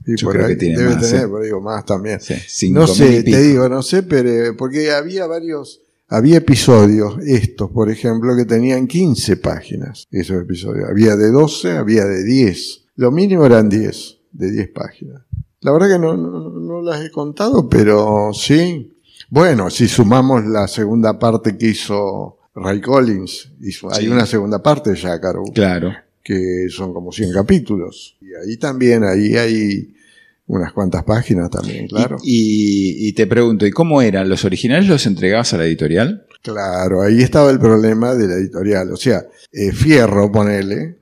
Sí, 0.05 0.13
Yo 0.17 0.29
creo 0.29 0.45
ahí, 0.45 0.53
que 0.53 0.59
tiene 0.59 0.77
debe 0.77 0.95
más, 0.95 1.01
tener, 1.09 1.25
¿eh? 1.25 1.27
pero 1.27 1.43
digo, 1.43 1.61
más 1.61 1.85
también. 1.85 2.19
Sí, 2.19 2.71
No 2.71 2.87
sé, 2.87 3.23
te 3.23 3.41
digo, 3.41 3.69
no 3.69 3.81
sé, 3.81 4.03
pero 4.03 4.55
porque 4.57 4.91
había 4.91 5.27
varios, 5.27 5.81
había 6.07 6.37
episodios, 6.37 7.15
estos, 7.25 7.69
por 7.71 7.89
ejemplo, 7.89 8.35
que 8.35 8.45
tenían 8.45 8.87
15 8.87 9.37
páginas, 9.37 10.07
esos 10.11 10.41
episodios. 10.41 10.89
Había 10.89 11.15
de 11.15 11.31
12, 11.31 11.77
había 11.77 12.05
de 12.05 12.23
10. 12.23 12.81
Lo 12.95 13.11
mínimo 13.11 13.45
eran 13.45 13.69
10, 13.69 14.17
de 14.31 14.51
10 14.51 14.69
páginas. 14.69 15.21
La 15.61 15.71
verdad 15.71 15.89
que 15.89 15.99
no, 15.99 16.15
no, 16.15 16.49
no 16.49 16.81
las 16.81 17.03
he 17.05 17.11
contado, 17.11 17.67
pero 17.69 18.31
sí. 18.33 18.95
Bueno, 19.29 19.69
si 19.69 19.87
sumamos 19.87 20.45
la 20.45 20.67
segunda 20.67 21.19
parte 21.19 21.57
que 21.57 21.67
hizo 21.67 22.39
Ray 22.55 22.81
Collins, 22.81 23.51
hizo, 23.61 23.93
hay 23.93 24.07
una 24.07 24.25
segunda 24.25 24.61
parte 24.63 24.91
de 24.91 24.97
Jacaro 24.97 25.43
Claro. 25.53 25.93
Que 26.29 26.67
son 26.69 26.93
como 26.93 27.11
100 27.11 27.33
capítulos. 27.33 28.15
Y 28.21 28.27
ahí 28.35 28.57
también, 28.57 29.03
ahí 29.03 29.35
hay 29.35 29.95
unas 30.45 30.73
cuantas 30.73 31.03
páginas 31.03 31.49
también, 31.49 31.87
claro. 31.87 32.17
Y, 32.23 33.05
y- 33.05 33.07
y 33.09 33.13
te 33.13 33.25
pregunto, 33.25 33.65
¿y 33.65 33.71
cómo 33.71 34.01
eran? 34.03 34.29
¿Los 34.29 34.45
originales 34.45 34.87
los 34.87 35.07
entregabas 35.07 35.53
a 35.53 35.57
la 35.57 35.65
editorial? 35.65 36.27
Claro, 36.43 37.01
ahí 37.01 37.21
estaba 37.23 37.49
el 37.49 37.59
problema 37.59 38.13
de 38.13 38.27
la 38.27 38.35
editorial. 38.35 38.91
O 38.91 38.95
sea, 38.97 39.25
eh, 39.51 39.71
Fierro, 39.71 40.31
ponele, 40.31 40.97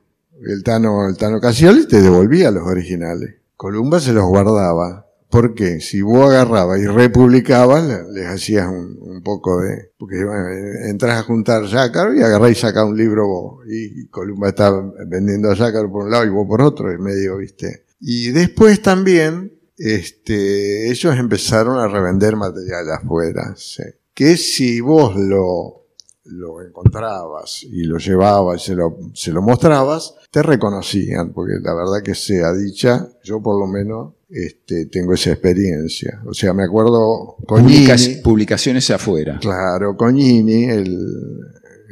el 0.45 0.63
Tano, 0.63 1.09
el 1.09 1.17
Tano 1.17 1.41
Casioli 1.41 1.85
te 1.87 2.01
devolvía 2.01 2.49
los 2.51 2.63
originales. 2.65 3.35
Columba 3.57 3.99
se 3.99 4.13
los 4.13 4.25
guardaba. 4.25 5.06
¿Por 5.29 5.53
qué? 5.53 5.81
Si 5.81 6.01
vos 6.01 6.29
agarrabas 6.29 6.79
y 6.79 6.85
republicabas, 6.87 7.83
le- 7.85 8.11
les 8.13 8.27
hacías 8.27 8.67
un, 8.67 9.21
poco 9.23 9.59
de... 9.61 9.91
Porque 9.97 10.23
bueno, 10.23 10.45
entras 10.87 11.19
a 11.19 11.23
juntar 11.23 11.65
Jácaro 11.67 12.13
y 12.15 12.21
agarrás 12.21 12.51
y 12.51 12.55
sacás 12.55 12.85
un 12.85 12.95
libro 12.97 13.27
vos. 13.27 13.65
Y 13.67 14.07
Columba 14.07 14.49
está 14.49 14.71
vendiendo 15.07 15.51
a 15.51 15.55
Jácaro 15.55 15.91
por 15.91 16.05
un 16.05 16.11
lado 16.11 16.25
y 16.25 16.29
vos 16.29 16.47
por 16.47 16.61
otro, 16.61 16.91
es 16.91 16.99
medio, 16.99 17.37
viste. 17.37 17.85
Y 17.99 18.29
después 18.29 18.81
también, 18.81 19.51
este, 19.75 20.89
ellos 20.89 21.17
empezaron 21.17 21.77
a 21.79 21.87
revender 21.87 22.35
material 22.35 22.89
afuera. 22.91 23.53
Que 24.13 24.37
si 24.37 24.79
vos 24.81 25.15
lo, 25.17 25.86
lo 26.27 26.61
encontrabas 26.61 27.63
y 27.63 27.83
lo 27.83 27.97
llevabas 27.97 28.61
y 28.63 28.65
se 28.67 28.75
lo, 28.75 28.97
se 29.13 29.31
lo 29.31 29.41
mostrabas, 29.41 30.15
te 30.31 30.41
reconocían, 30.43 31.33
porque 31.33 31.53
la 31.61 31.73
verdad 31.73 32.01
que 32.03 32.15
sea 32.15 32.53
dicha, 32.53 33.07
yo 33.23 33.41
por 33.41 33.59
lo 33.59 33.67
menos 33.67 34.13
este, 34.29 34.87
tengo 34.87 35.13
esa 35.13 35.31
experiencia. 35.31 36.21
O 36.27 36.33
sea, 36.33 36.53
me 36.53 36.63
acuerdo 36.63 37.35
Cognini, 37.47 37.87
publicaciones 38.23 38.89
afuera. 38.91 39.39
claro, 39.39 39.95
Cognini, 39.95 40.65
el, 40.65 40.97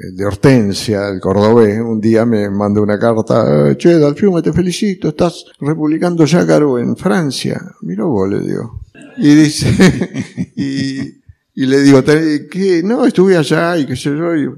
el 0.03 0.15
de 0.17 0.25
Hortensia, 0.25 1.07
el 1.07 1.21
cordobés, 1.21 1.79
un 1.79 2.01
día 2.01 2.25
me 2.25 2.49
mandó 2.49 2.81
una 2.81 2.99
carta, 2.99 3.69
"Eh, 3.71 3.77
che, 3.77 3.97
Dalfiume, 3.97 4.41
te 4.41 4.51
felicito, 4.51 5.09
estás 5.09 5.45
republicando 5.61 6.25
Jácaro 6.27 6.77
en 6.79 6.97
Francia. 6.97 7.61
Mira 7.81 8.03
vos, 8.03 8.29
le 8.29 8.41
digo. 8.41 8.81
Y 9.17 9.33
dice, 9.33 9.69
y, 10.57 11.23
y 11.55 11.65
le 11.65 11.81
digo, 11.81 12.03
"¿Tenés- 12.03 12.49
¿qué? 12.49 12.81
No, 12.83 13.05
estuve 13.05 13.37
allá 13.37 13.77
y 13.77 13.85
qué 13.85 13.95
sé 13.95 14.09
yo. 14.15 14.35
Y, 14.35 14.49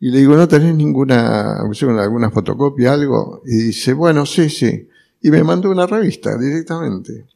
y 0.00 0.10
le 0.10 0.18
digo, 0.18 0.36
¿no 0.36 0.46
tenés 0.46 0.74
ninguna, 0.74 1.58
alguna 1.60 2.30
fotocopia, 2.30 2.92
algo? 2.92 3.42
Y 3.46 3.56
dice, 3.68 3.92
bueno, 3.94 4.24
sí, 4.26 4.48
sí. 4.48 4.88
Y 5.22 5.30
me 5.30 5.42
mandó 5.42 5.70
una 5.70 5.86
revista 5.86 6.36
directamente. 6.38 7.26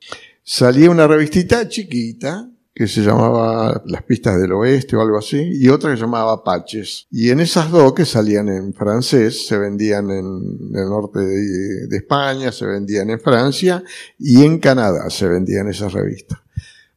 Salía 0.42 0.90
una 0.90 1.06
revistita 1.06 1.68
chiquita 1.68 2.48
que 2.72 2.86
se 2.86 3.02
llamaba 3.02 3.82
Las 3.86 4.02
Pistas 4.04 4.40
del 4.40 4.52
Oeste 4.52 4.96
o 4.96 5.00
algo 5.02 5.18
así, 5.18 5.38
y 5.38 5.68
otra 5.68 5.90
que 5.90 5.96
se 5.96 6.02
llamaba 6.02 6.32
Apaches. 6.32 7.08
Y 7.10 7.30
en 7.30 7.40
esas 7.40 7.70
dos 7.70 7.92
que 7.94 8.04
salían 8.06 8.48
en 8.48 8.72
francés, 8.72 9.46
se 9.46 9.58
vendían 9.58 10.10
en 10.10 10.70
el 10.74 10.88
norte 10.88 11.18
de, 11.18 11.86
de 11.88 11.96
España, 11.96 12.52
se 12.52 12.66
vendían 12.66 13.10
en 13.10 13.20
Francia 13.20 13.82
y 14.18 14.44
en 14.44 14.58
Canadá 14.60 15.10
se 15.10 15.26
vendían 15.28 15.68
esas 15.68 15.92
revistas. 15.92 16.38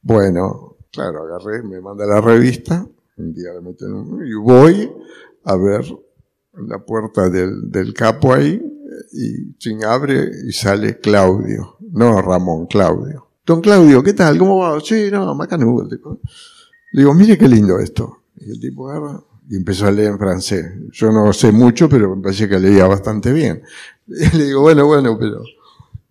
Bueno, 0.01 0.72
claro, 0.93 1.23
agarré, 1.23 1.63
me 1.63 1.81
manda 1.81 2.05
la 2.05 2.21
revista, 2.21 2.87
un 3.17 3.33
día 3.33 3.51
le 3.53 3.61
meten 3.61 4.25
y 4.25 4.33
voy 4.35 4.89
a 5.43 5.57
ver 5.57 5.85
la 6.53 6.79
puerta 6.79 7.29
del, 7.29 7.69
del 7.69 7.93
capo 7.93 8.33
ahí, 8.33 8.61
y 9.11 9.57
ching 9.57 9.83
abre 9.83 10.29
y 10.47 10.51
sale 10.51 10.99
Claudio, 10.99 11.77
no 11.91 12.21
Ramón, 12.21 12.67
Claudio. 12.67 13.27
Don 13.45 13.59
Claudio, 13.59 14.01
¿qué 14.03 14.13
tal? 14.13 14.37
¿Cómo 14.37 14.59
va? 14.59 14.79
Sí, 14.79 15.09
no, 15.11 15.35
macanudo. 15.35 15.89
Le 15.89 17.01
digo, 17.01 17.13
mire 17.13 17.37
qué 17.37 17.47
lindo 17.47 17.77
esto. 17.79 18.23
Y 18.37 18.51
el 18.51 18.59
tipo 18.59 18.89
agarra 18.89 19.21
y 19.49 19.57
empezó 19.57 19.87
a 19.87 19.91
leer 19.91 20.11
en 20.11 20.19
francés. 20.19 20.65
Yo 20.91 21.11
no 21.11 21.33
sé 21.33 21.51
mucho, 21.51 21.89
pero 21.89 22.15
me 22.15 22.21
parece 22.21 22.47
que 22.47 22.59
leía 22.59 22.87
bastante 22.87 23.33
bien. 23.33 23.61
Y 24.07 24.29
le 24.37 24.45
digo, 24.45 24.61
bueno, 24.61 24.85
bueno, 24.85 25.17
pero 25.19 25.41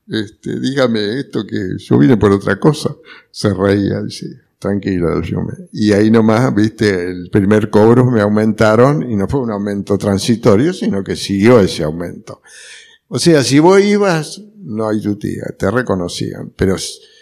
este, 0.09 0.61
dígame 0.61 1.21
esto 1.21 1.47
que 1.47 1.77
yo 1.79 1.99
vine 1.99 2.17
por 2.19 2.33
otra 2.33 2.61
cosa. 2.61 2.95
Se 3.31 3.55
reía, 3.55 4.03
dice, 4.03 4.27
tranquilo, 4.63 5.15
Delfiume. 5.15 5.53
Y 5.73 5.93
ahí 5.93 6.11
nomás, 6.11 6.55
viste, 6.55 7.11
el 7.11 7.29
primer 7.31 7.69
cobro 7.69 8.11
me 8.11 8.21
aumentaron 8.21 9.11
y 9.11 9.17
no 9.17 9.29
fue 9.29 9.41
un 9.41 9.51
aumento 9.51 9.99
transitorio, 9.99 10.73
sino 10.73 11.03
que 11.03 11.17
siguió 11.17 11.61
ese 11.61 11.83
aumento. 11.83 12.41
O 13.09 13.19
sea, 13.19 13.43
si 13.43 13.59
vos 13.59 13.83
ibas, 13.83 14.41
no 14.57 14.89
hay 14.89 15.03
tu 15.03 15.19
tía, 15.19 15.43
te 15.59 15.71
reconocían. 15.71 16.53
Pero 16.57 16.77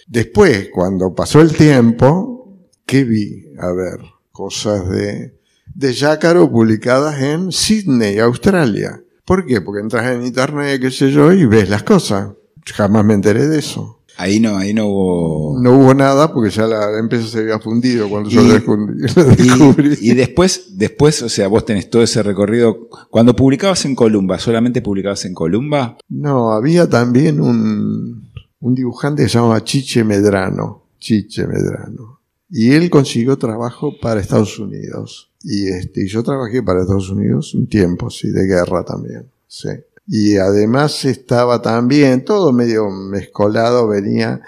después, 0.06 0.68
cuando 0.72 1.14
pasó 1.14 1.40
el 1.40 1.52
tiempo, 1.52 2.60
¿qué 2.86 3.04
vi? 3.04 3.46
A 3.58 3.72
ver, 3.72 3.98
cosas 4.30 4.88
de, 4.88 5.40
de 5.74 5.94
Jácaro 5.94 6.50
publicadas 6.50 7.20
en 7.22 7.50
Sydney, 7.50 8.18
Australia. 8.18 9.02
¿Por 9.24 9.46
qué? 9.46 9.60
Porque 9.62 9.80
entras 9.80 10.12
en 10.12 10.26
internet, 10.26 10.80
qué 10.80 10.90
sé 10.90 11.10
yo, 11.10 11.32
y 11.32 11.46
ves 11.46 11.70
las 11.70 11.84
cosas. 11.84 12.32
Jamás 12.66 13.04
me 13.04 13.14
enteré 13.14 13.48
de 13.48 13.58
eso. 13.58 13.99
Ahí 14.20 14.38
no, 14.38 14.56
ahí 14.58 14.74
no 14.74 14.86
hubo. 14.86 15.58
No 15.62 15.78
hubo 15.78 15.94
nada 15.94 16.32
porque 16.32 16.50
ya 16.50 16.66
la 16.66 16.98
empresa 16.98 17.26
se 17.26 17.38
había 17.38 17.58
fundido 17.58 18.08
cuando 18.08 18.28
yo 18.28 18.42
Y- 18.42 18.48
descubrí. 18.50 18.94
lo 19.16 19.24
descubrí. 19.24 19.98
Y, 20.00 20.10
y 20.10 20.14
después, 20.14 20.76
después, 20.76 21.22
o 21.22 21.28
sea, 21.28 21.48
vos 21.48 21.64
tenés 21.64 21.88
todo 21.88 22.02
ese 22.02 22.22
recorrido. 22.22 22.88
Cuando 23.10 23.34
publicabas 23.34 23.84
en 23.86 23.94
Columba, 23.94 24.38
¿solamente 24.38 24.82
publicabas 24.82 25.24
en 25.24 25.32
Columba? 25.32 25.96
No, 26.10 26.52
había 26.52 26.88
también 26.88 27.40
un, 27.40 28.30
un 28.60 28.74
dibujante 28.74 29.22
que 29.22 29.28
se 29.30 29.38
llamaba 29.38 29.64
Chiche 29.64 30.04
Medrano. 30.04 30.82
Chiche 30.98 31.46
Medrano. 31.46 32.20
Y 32.50 32.72
él 32.72 32.90
consiguió 32.90 33.38
trabajo 33.38 33.92
para 34.02 34.20
Estados 34.20 34.58
Unidos. 34.58 35.30
Y 35.42 35.68
este, 35.68 36.04
y 36.04 36.08
yo 36.08 36.22
trabajé 36.22 36.62
para 36.62 36.82
Estados 36.82 37.08
Unidos 37.08 37.54
un 37.54 37.66
tiempo, 37.68 38.10
sí, 38.10 38.28
de 38.30 38.44
guerra 38.46 38.84
también. 38.84 39.24
Sí. 39.46 39.68
Y 40.12 40.38
además 40.38 41.04
estaba 41.04 41.62
también, 41.62 42.24
todo 42.24 42.52
medio 42.52 42.90
mezcolado, 42.90 43.86
venía, 43.86 44.40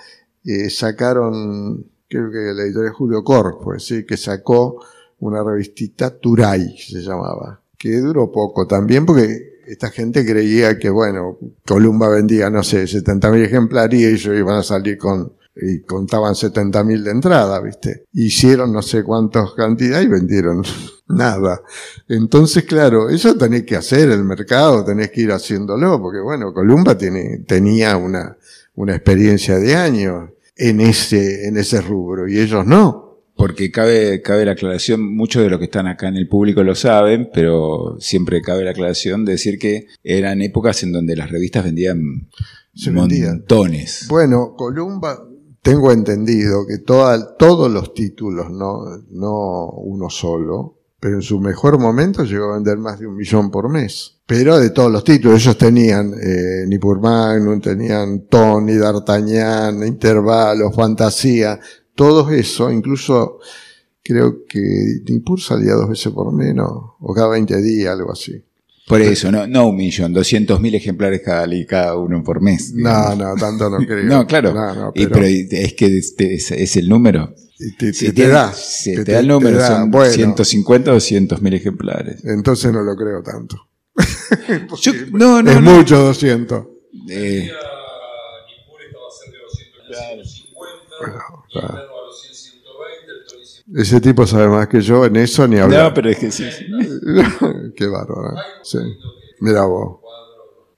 eh, 0.45 0.69
sacaron, 0.69 1.87
creo 2.09 2.33
que 2.33 2.53
la 2.53 2.65
editorial 2.65 2.93
Julio 2.93 3.23
Cor, 3.23 3.61
pues 3.63 3.87
sí, 3.87 4.05
que 4.05 4.17
sacó 4.17 4.85
una 5.21 5.45
revistita 5.45 6.19
Turay, 6.19 6.77
se 6.77 7.01
llamaba, 7.01 7.63
que 7.79 7.97
duró 7.99 8.33
poco 8.33 8.67
también 8.67 9.07
porque 9.07 9.61
esta 9.65 9.91
gente 9.91 10.27
creía 10.27 10.81
que, 10.81 10.91
bueno, 10.91 11.39
Columba 11.65 12.09
vendía, 12.09 12.51
no 12.51 12.65
sé, 12.65 12.83
70.000 12.83 13.45
ejemplares 13.45 14.01
y 14.01 14.05
ellos 14.05 14.37
iban 14.37 14.59
a 14.59 14.65
salir 14.65 14.99
con, 14.99 15.35
y 15.55 15.83
contaban 15.83 16.35
70.000 16.35 17.03
de 17.03 17.11
entrada, 17.11 17.61
¿viste? 17.61 18.05
Hicieron 18.13 18.73
no 18.73 18.83
sé 18.83 19.03
cuántas 19.03 19.53
cantidades 19.53 20.07
y 20.07 20.09
vendieron 20.09 20.63
nada. 21.09 21.61
Entonces, 22.09 22.65
claro, 22.65 23.09
eso 23.09 23.37
tenés 23.37 23.65
que 23.65 23.77
hacer 23.77 24.11
el 24.11 24.25
mercado, 24.25 24.85
tenés 24.85 25.11
que 25.11 25.23
ir 25.23 25.33
haciéndolo, 25.33 26.01
porque 26.01 26.21
bueno, 26.21 26.53
Columba 26.55 26.97
tiene, 26.97 27.45
tenía 27.47 27.97
una, 27.97 28.37
una 28.75 28.95
experiencia 28.95 29.59
de 29.59 29.77
años 29.77 30.31
en 30.57 30.81
ese, 30.81 31.47
en 31.47 31.57
ese 31.57 31.81
rubro 31.81 32.29
y 32.29 32.39
ellos 32.39 32.67
no. 32.67 33.03
Porque 33.35 33.71
cabe, 33.71 34.21
cabe 34.23 34.45
la 34.45 34.53
aclaración, 34.53 35.17
muchos 35.17 35.43
de 35.43 35.49
los 35.49 35.59
que 35.59 35.65
están 35.65 35.87
acá 35.87 36.07
en 36.09 36.17
el 36.17 36.29
público 36.29 36.63
lo 36.63 36.75
saben, 36.75 37.31
pero 37.33 37.97
siempre 37.99 38.43
cabe 38.43 38.63
la 38.63 38.71
aclaración 38.71 39.25
de 39.25 39.33
decir 39.33 39.59
que 39.59 39.87
eran 40.05 40.43
épocas 40.43 40.83
en 40.83 40.93
donde 40.93 41.17
las 41.17 41.31
revistas 41.31 41.65
vendían 41.65 42.29
Se 42.75 42.91
vendían. 42.91 43.39
montones. 43.39 44.07
Bueno, 44.09 44.55
Columba, 44.57 45.19
tengo 45.63 45.93
entendido 45.93 46.67
que 46.67 46.79
toda- 46.79 47.37
todos 47.37 47.71
los 47.71 47.95
títulos, 47.95 48.51
no, 48.51 48.81
no 49.11 49.71
uno 49.71 50.11
solo, 50.11 50.79
pero 51.01 51.17
en 51.17 51.23
su 51.23 51.41
mejor 51.41 51.79
momento 51.79 52.25
llegó 52.25 52.51
a 52.51 52.55
vender 52.55 52.79
más 52.79 52.99
de 52.99 53.07
un 53.07 53.17
millón 53.17 53.51
por 53.51 53.69
mes. 53.69 54.19
Pero 54.27 54.59
de 54.59 54.71
todos 54.71 54.91
los 54.91 55.03
títulos, 55.05 55.41
ellos 55.43 55.59
tenían 55.59 56.13
eh, 56.15 56.65
Nippur 56.67 57.01
Magnum, 57.01 57.61
tenían 57.61 58.27
Tony, 58.29 58.75
D'Artagnan, 58.77 59.85
Intervalo, 59.87 60.71
Fantasía, 60.73 61.59
todo 61.95 62.31
eso, 62.31 62.71
incluso 62.71 63.39
creo 64.03 64.45
que 64.49 65.03
Nippur 65.09 65.41
salía 65.41 65.75
dos 65.75 65.89
veces 65.89 66.13
por 66.13 66.33
menos, 66.33 66.71
o 67.01 67.13
cada 67.15 67.29
20 67.29 67.61
días, 67.61 67.93
algo 67.93 68.13
así. 68.13 68.43
Por 68.87 69.01
eso, 69.01 69.31
no, 69.31 69.47
no 69.47 69.69
un 69.69 69.77
millón, 69.77 70.13
200 70.13 70.61
mil 70.61 70.75
ejemplares 70.75 71.23
cada, 71.25 71.47
cada 71.67 71.97
uno 71.97 72.23
por 72.25 72.41
mes. 72.43 72.73
No, 72.75 72.91
digamos. 72.91 73.19
no, 73.19 73.35
tanto 73.37 73.71
no 73.71 73.79
creo. 73.87 74.05
No, 74.05 74.27
claro. 74.27 74.53
No, 74.53 74.75
no, 74.75 74.93
Y, 74.95 75.07
pero- 75.07 75.21
pero 75.21 75.27
es 75.27 75.75
que 75.75 75.87
este 75.99 76.35
es, 76.35 76.51
es 76.51 76.77
el 76.77 76.89
número. 76.89 77.33
y 77.59 77.77
te, 77.77 77.93
Si 77.93 78.13
te- 78.13 78.27
da. 78.29 78.53
si 78.53 78.95
te 79.05 79.13
da 79.13 79.21
el 79.21 79.29
número, 79.29 79.57
da. 79.59 79.69
son 79.69 79.91
Bueno, 79.91 80.13
150 80.13 80.91
o 80.91 80.95
200 80.95 81.41
mil 81.43 81.55
ejemplares. 81.55 82.25
Entonces 82.25 82.73
no 82.73 82.83
lo 82.83 82.97
creo 82.97 83.23
tanto. 83.23 83.57
Yo- 84.83 84.93
no, 85.13 85.43
no, 85.43 85.51
es 85.51 85.61
no. 85.61 85.71
mucho 85.77 85.99
200. 85.99 86.65
Eh, 87.09 87.51
Nippur 87.51 88.81
estaba 88.85 89.09
cerca 89.11 90.09
de 90.11 90.17
los 90.17 90.33
150, 90.33 91.47
claro. 91.53 91.69
Interno 91.69 91.79
a 91.79 92.07
los 92.07 92.23
100, 92.23 92.35
120, 92.35 93.13
el 93.13 93.27
Tony 93.29 93.45
100. 93.47 93.62
Ese 93.75 94.01
tipo 94.01 94.27
sabe 94.27 94.49
más 94.49 94.69
que 94.69 94.81
yo 94.81 95.05
en 95.07 95.17
eso 95.17 95.47
ni 95.49 95.59
hablar. 95.59 95.85
no, 95.89 95.95
pero 95.95 96.11
es 96.11 96.19
que 96.19 96.31
sí. 96.31 96.45
sí. 96.51 96.67
Qué 97.77 97.87
bárbaro. 97.87 98.35
Sí. 98.63 98.79
Mira 99.41 99.65
vos. 99.65 99.99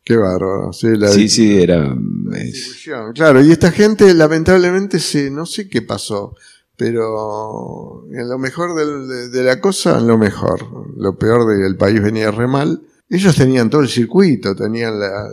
Qué 0.04 0.16
bárbaro. 0.16 0.72
Sí, 0.72 0.88
la 0.96 1.08
Sí, 1.08 1.28
sí, 1.28 1.60
era. 1.60 1.94
es-. 2.36 2.86
Claro, 3.14 3.42
y 3.42 3.50
esta 3.50 3.70
gente 3.70 4.12
lamentablemente 4.14 4.98
se, 5.00 5.30
no 5.30 5.46
sé 5.46 5.68
qué 5.68 5.82
pasó, 5.82 6.36
pero 6.76 8.04
en 8.12 8.28
lo 8.28 8.38
mejor 8.38 8.74
del- 8.76 9.08
de, 9.08 9.28
de 9.30 9.42
la 9.44 9.60
cosa, 9.60 9.98
en 9.98 10.06
lo 10.06 10.18
mejor. 10.18 10.60
Lo 10.96 11.16
peor 11.18 11.48
de 11.48 11.60
que 11.62 11.66
el 11.66 11.76
país 11.76 12.02
venía 12.02 12.30
re 12.30 12.46
mal. 12.46 12.82
Ellos 13.08 13.36
tenían 13.36 13.68
todo 13.70 13.82
el 13.82 13.88
circuito, 13.88 14.54
tenían 14.56 14.98
la, 14.98 15.28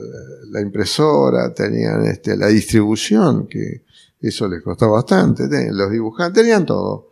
la 0.49 0.61
impresora, 0.61 1.53
tenían 1.53 2.05
este, 2.05 2.35
la 2.37 2.47
distribución, 2.47 3.47
que 3.47 3.83
eso 4.19 4.47
les 4.47 4.61
costó 4.61 4.91
bastante, 4.91 5.43
los 5.71 5.89
dibujantes, 5.91 6.41
tenían 6.43 6.65
todo. 6.65 7.10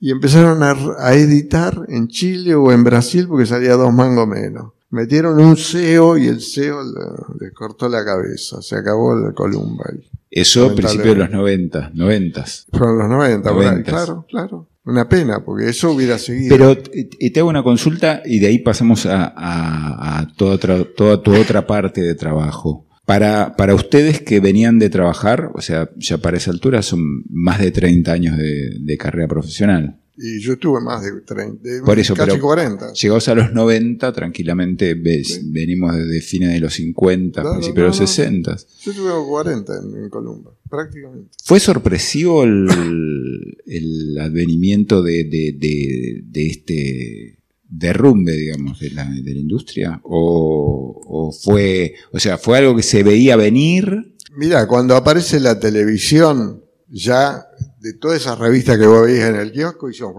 Y 0.00 0.10
empezaron 0.10 0.62
a, 0.62 0.76
a 0.98 1.14
editar 1.14 1.86
en 1.88 2.08
Chile 2.08 2.54
o 2.54 2.70
en 2.72 2.84
Brasil 2.84 3.26
porque 3.28 3.46
salía 3.46 3.74
dos 3.74 3.92
mangos 3.92 4.28
menos. 4.28 4.72
Metieron 4.90 5.40
un 5.40 5.56
CEO 5.56 6.18
y 6.18 6.28
el 6.28 6.40
CEO 6.40 6.82
le, 6.84 7.46
le 7.46 7.52
cortó 7.52 7.88
la 7.88 8.04
cabeza, 8.04 8.60
se 8.62 8.76
acabó 8.76 9.16
la 9.16 9.32
columba. 9.32 9.84
ahí. 9.90 10.08
Eso 10.30 10.66
a 10.66 10.74
principios 10.74 11.14
de 11.14 11.20
los 11.22 11.30
90, 11.30 11.90
90. 11.94 12.44
Fueron 12.72 12.98
los 12.98 13.08
90, 13.08 13.52
por 13.52 13.62
ahí, 13.64 13.82
claro, 13.82 14.26
claro. 14.28 14.68
Una 14.84 15.08
pena, 15.08 15.42
porque 15.44 15.70
eso 15.70 15.92
hubiera 15.92 16.18
seguido. 16.18 16.54
Pero 16.56 16.76
y 16.92 17.30
te 17.30 17.40
hago 17.40 17.48
una 17.48 17.62
consulta 17.62 18.20
y 18.24 18.38
de 18.38 18.48
ahí 18.48 18.58
pasamos 18.58 19.06
a, 19.06 19.32
a- 19.34 20.18
a 20.20 20.28
toda, 20.36 20.54
otra, 20.56 20.84
toda 20.96 21.22
tu 21.22 21.34
otra 21.34 21.66
parte 21.66 22.02
de 22.02 22.14
trabajo. 22.14 22.86
Para, 23.04 23.54
para 23.56 23.74
ustedes 23.74 24.22
que 24.22 24.40
venían 24.40 24.78
de 24.78 24.88
trabajar, 24.88 25.50
o 25.54 25.60
sea, 25.60 25.90
ya 25.96 26.18
para 26.18 26.38
esa 26.38 26.50
altura 26.50 26.80
son 26.82 27.22
más 27.28 27.60
de 27.60 27.70
30 27.70 28.12
años 28.12 28.38
de, 28.38 28.78
de 28.80 28.96
carrera 28.96 29.28
profesional. 29.28 30.00
Y 30.16 30.38
yo 30.40 30.56
tuve 30.56 30.80
más 30.80 31.02
de 31.02 31.20
30, 31.22 31.68
de 31.68 31.82
Por 31.82 31.98
eso, 31.98 32.14
casi 32.14 32.30
pero- 32.30 32.40
40. 32.42 32.92
Llegados 32.92 33.28
a 33.28 33.34
los 33.34 33.52
90, 33.52 34.12
tranquilamente 34.12 34.94
ves- 34.94 35.40
venimos 35.52 35.94
desde 35.96 36.20
fines 36.20 36.52
de 36.52 36.60
los 36.60 36.72
50, 36.74 37.42
Claro, 37.42 37.56
principios 37.56 37.76
de 37.84 37.88
los 37.88 37.96
no, 37.98 38.02
no. 38.02 38.06
60. 38.06 38.56
Yo 38.84 38.92
tuve 38.94 39.10
40 39.28 39.72
en, 39.76 40.04
en 40.04 40.08
Columba, 40.10 40.52
prácticamente. 40.70 41.30
¿Fue 41.44 41.58
sorpresivo 41.58 42.44
el, 42.44 43.56
el 43.66 44.18
advenimiento 44.20 45.02
de, 45.02 45.24
de- 45.24 45.56
de- 45.58 46.22
de 46.24 46.46
este 46.46 47.38
derrumbe, 47.76 48.32
digamos, 48.32 48.78
de 48.80 48.90
la, 48.90 49.04
de 49.04 49.34
la 49.34 49.40
industria? 49.40 50.00
¿O, 50.04 51.00
o 51.06 51.32
fue, 51.32 51.94
o 52.12 52.18
sea, 52.18 52.38
fue 52.38 52.58
algo 52.58 52.76
que 52.76 52.82
se 52.82 53.02
veía 53.02 53.36
venir? 53.36 54.14
Mira, 54.36 54.66
cuando 54.66 54.96
aparece 54.96 55.40
la 55.40 55.58
televisión, 55.60 56.64
ya 56.88 57.46
de 57.80 57.94
todas 57.94 58.20
esas 58.20 58.38
revistas 58.38 58.78
que 58.78 58.86
vos 58.86 59.06
veías 59.06 59.30
en 59.30 59.36
el 59.36 59.52
kiosco, 59.52 59.88
hizo 59.90 60.12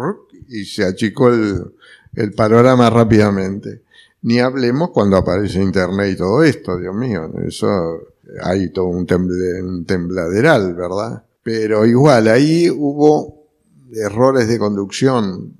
y 0.47 0.65
se 0.65 0.83
achicó 0.85 1.29
el, 1.29 1.73
el 2.15 2.33
panorama 2.33 2.89
rápidamente. 2.89 3.83
Ni 4.21 4.39
hablemos 4.39 4.89
cuando 4.91 5.17
aparece 5.17 5.61
Internet 5.61 6.13
y 6.13 6.17
todo 6.17 6.43
esto, 6.43 6.77
Dios 6.77 6.95
mío, 6.95 7.31
eso 7.47 7.67
hay 8.41 8.71
todo 8.71 8.85
un, 8.87 9.05
temble- 9.05 9.61
un 9.63 9.85
tembladeral, 9.85 10.73
¿verdad? 10.73 11.23
Pero 11.43 11.85
igual, 11.85 12.27
ahí 12.27 12.69
hubo 12.69 13.47
errores 13.93 14.47
de 14.47 14.57
conducción. 14.57 15.53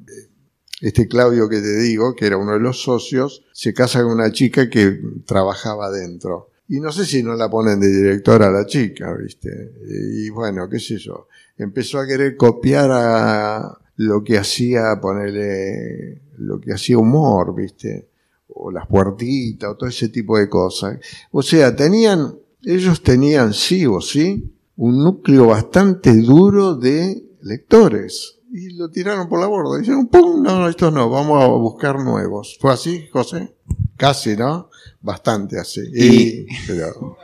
Este 0.86 1.07
Claudio 1.07 1.49
que 1.49 1.61
te 1.61 1.79
digo, 1.79 2.13
que 2.13 2.27
era 2.27 2.38
uno 2.38 2.53
de 2.53 2.59
los 2.59 2.83
socios, 2.83 3.43
se 3.53 3.73
casa 3.73 4.03
con 4.03 4.11
una 4.11 4.31
chica 4.31 4.69
que 4.69 4.99
trabajaba 5.25 5.88
adentro. 5.88 6.51
Y 6.67 6.79
no 6.79 6.91
sé 6.91 7.05
si 7.05 7.23
no 7.23 7.33
la 7.33 7.49
ponen 7.49 7.79
de 7.79 7.88
directora 7.88 8.49
a 8.49 8.51
la 8.51 8.67
chica, 8.67 9.11
¿viste? 9.17 9.49
Y 9.89 10.29
bueno, 10.29 10.69
qué 10.69 10.79
sé 10.79 10.99
yo. 10.99 11.27
Empezó 11.57 11.97
a 11.97 12.05
querer 12.05 12.38
copiar 12.38 12.91
a 12.93 13.79
lo 13.95 14.23
que 14.23 14.38
hacía, 14.38 14.99
ponerle, 15.01 16.21
lo 16.38 16.61
que 16.61 16.73
hacía 16.73 16.99
humor, 16.99 17.55
¿viste? 17.55 18.07
O 18.49 18.69
las 18.69 18.86
puertitas, 18.86 19.71
o 19.71 19.77
todo 19.77 19.89
ese 19.89 20.09
tipo 20.09 20.38
de 20.38 20.47
cosas. 20.47 20.99
O 21.31 21.41
sea, 21.41 21.75
tenían, 21.75 22.38
ellos 22.61 23.01
tenían 23.01 23.55
sí 23.55 23.88
o 23.88 24.01
sí, 24.01 24.53
un 24.77 25.03
núcleo 25.03 25.47
bastante 25.47 26.15
duro 26.15 26.75
de 26.75 27.23
lectores. 27.41 28.34
Y 28.57 28.69
lo 28.69 28.89
tiraron 28.89 29.27
por 29.27 29.41
la 29.41 29.47
borda. 29.47 29.77
Dijeron, 29.79 30.07
¡pum! 30.07 30.41
No, 30.41 30.59
no, 30.61 30.69
esto 30.69 30.89
no, 30.89 31.09
vamos 31.09 31.43
a 31.43 31.47
buscar 31.47 31.99
nuevos. 31.99 32.57
¿Fue 32.61 32.71
así, 32.71 33.07
José? 33.11 33.53
Casi, 33.97 34.37
¿no? 34.37 34.69
Bastante 35.01 35.59
así. 35.59 35.81
Y, 35.93 36.45
pero, 36.65 37.17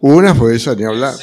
una 0.00 0.34
fue 0.34 0.54
esa, 0.56 0.74
ni 0.74 0.84
hablar. 0.84 1.14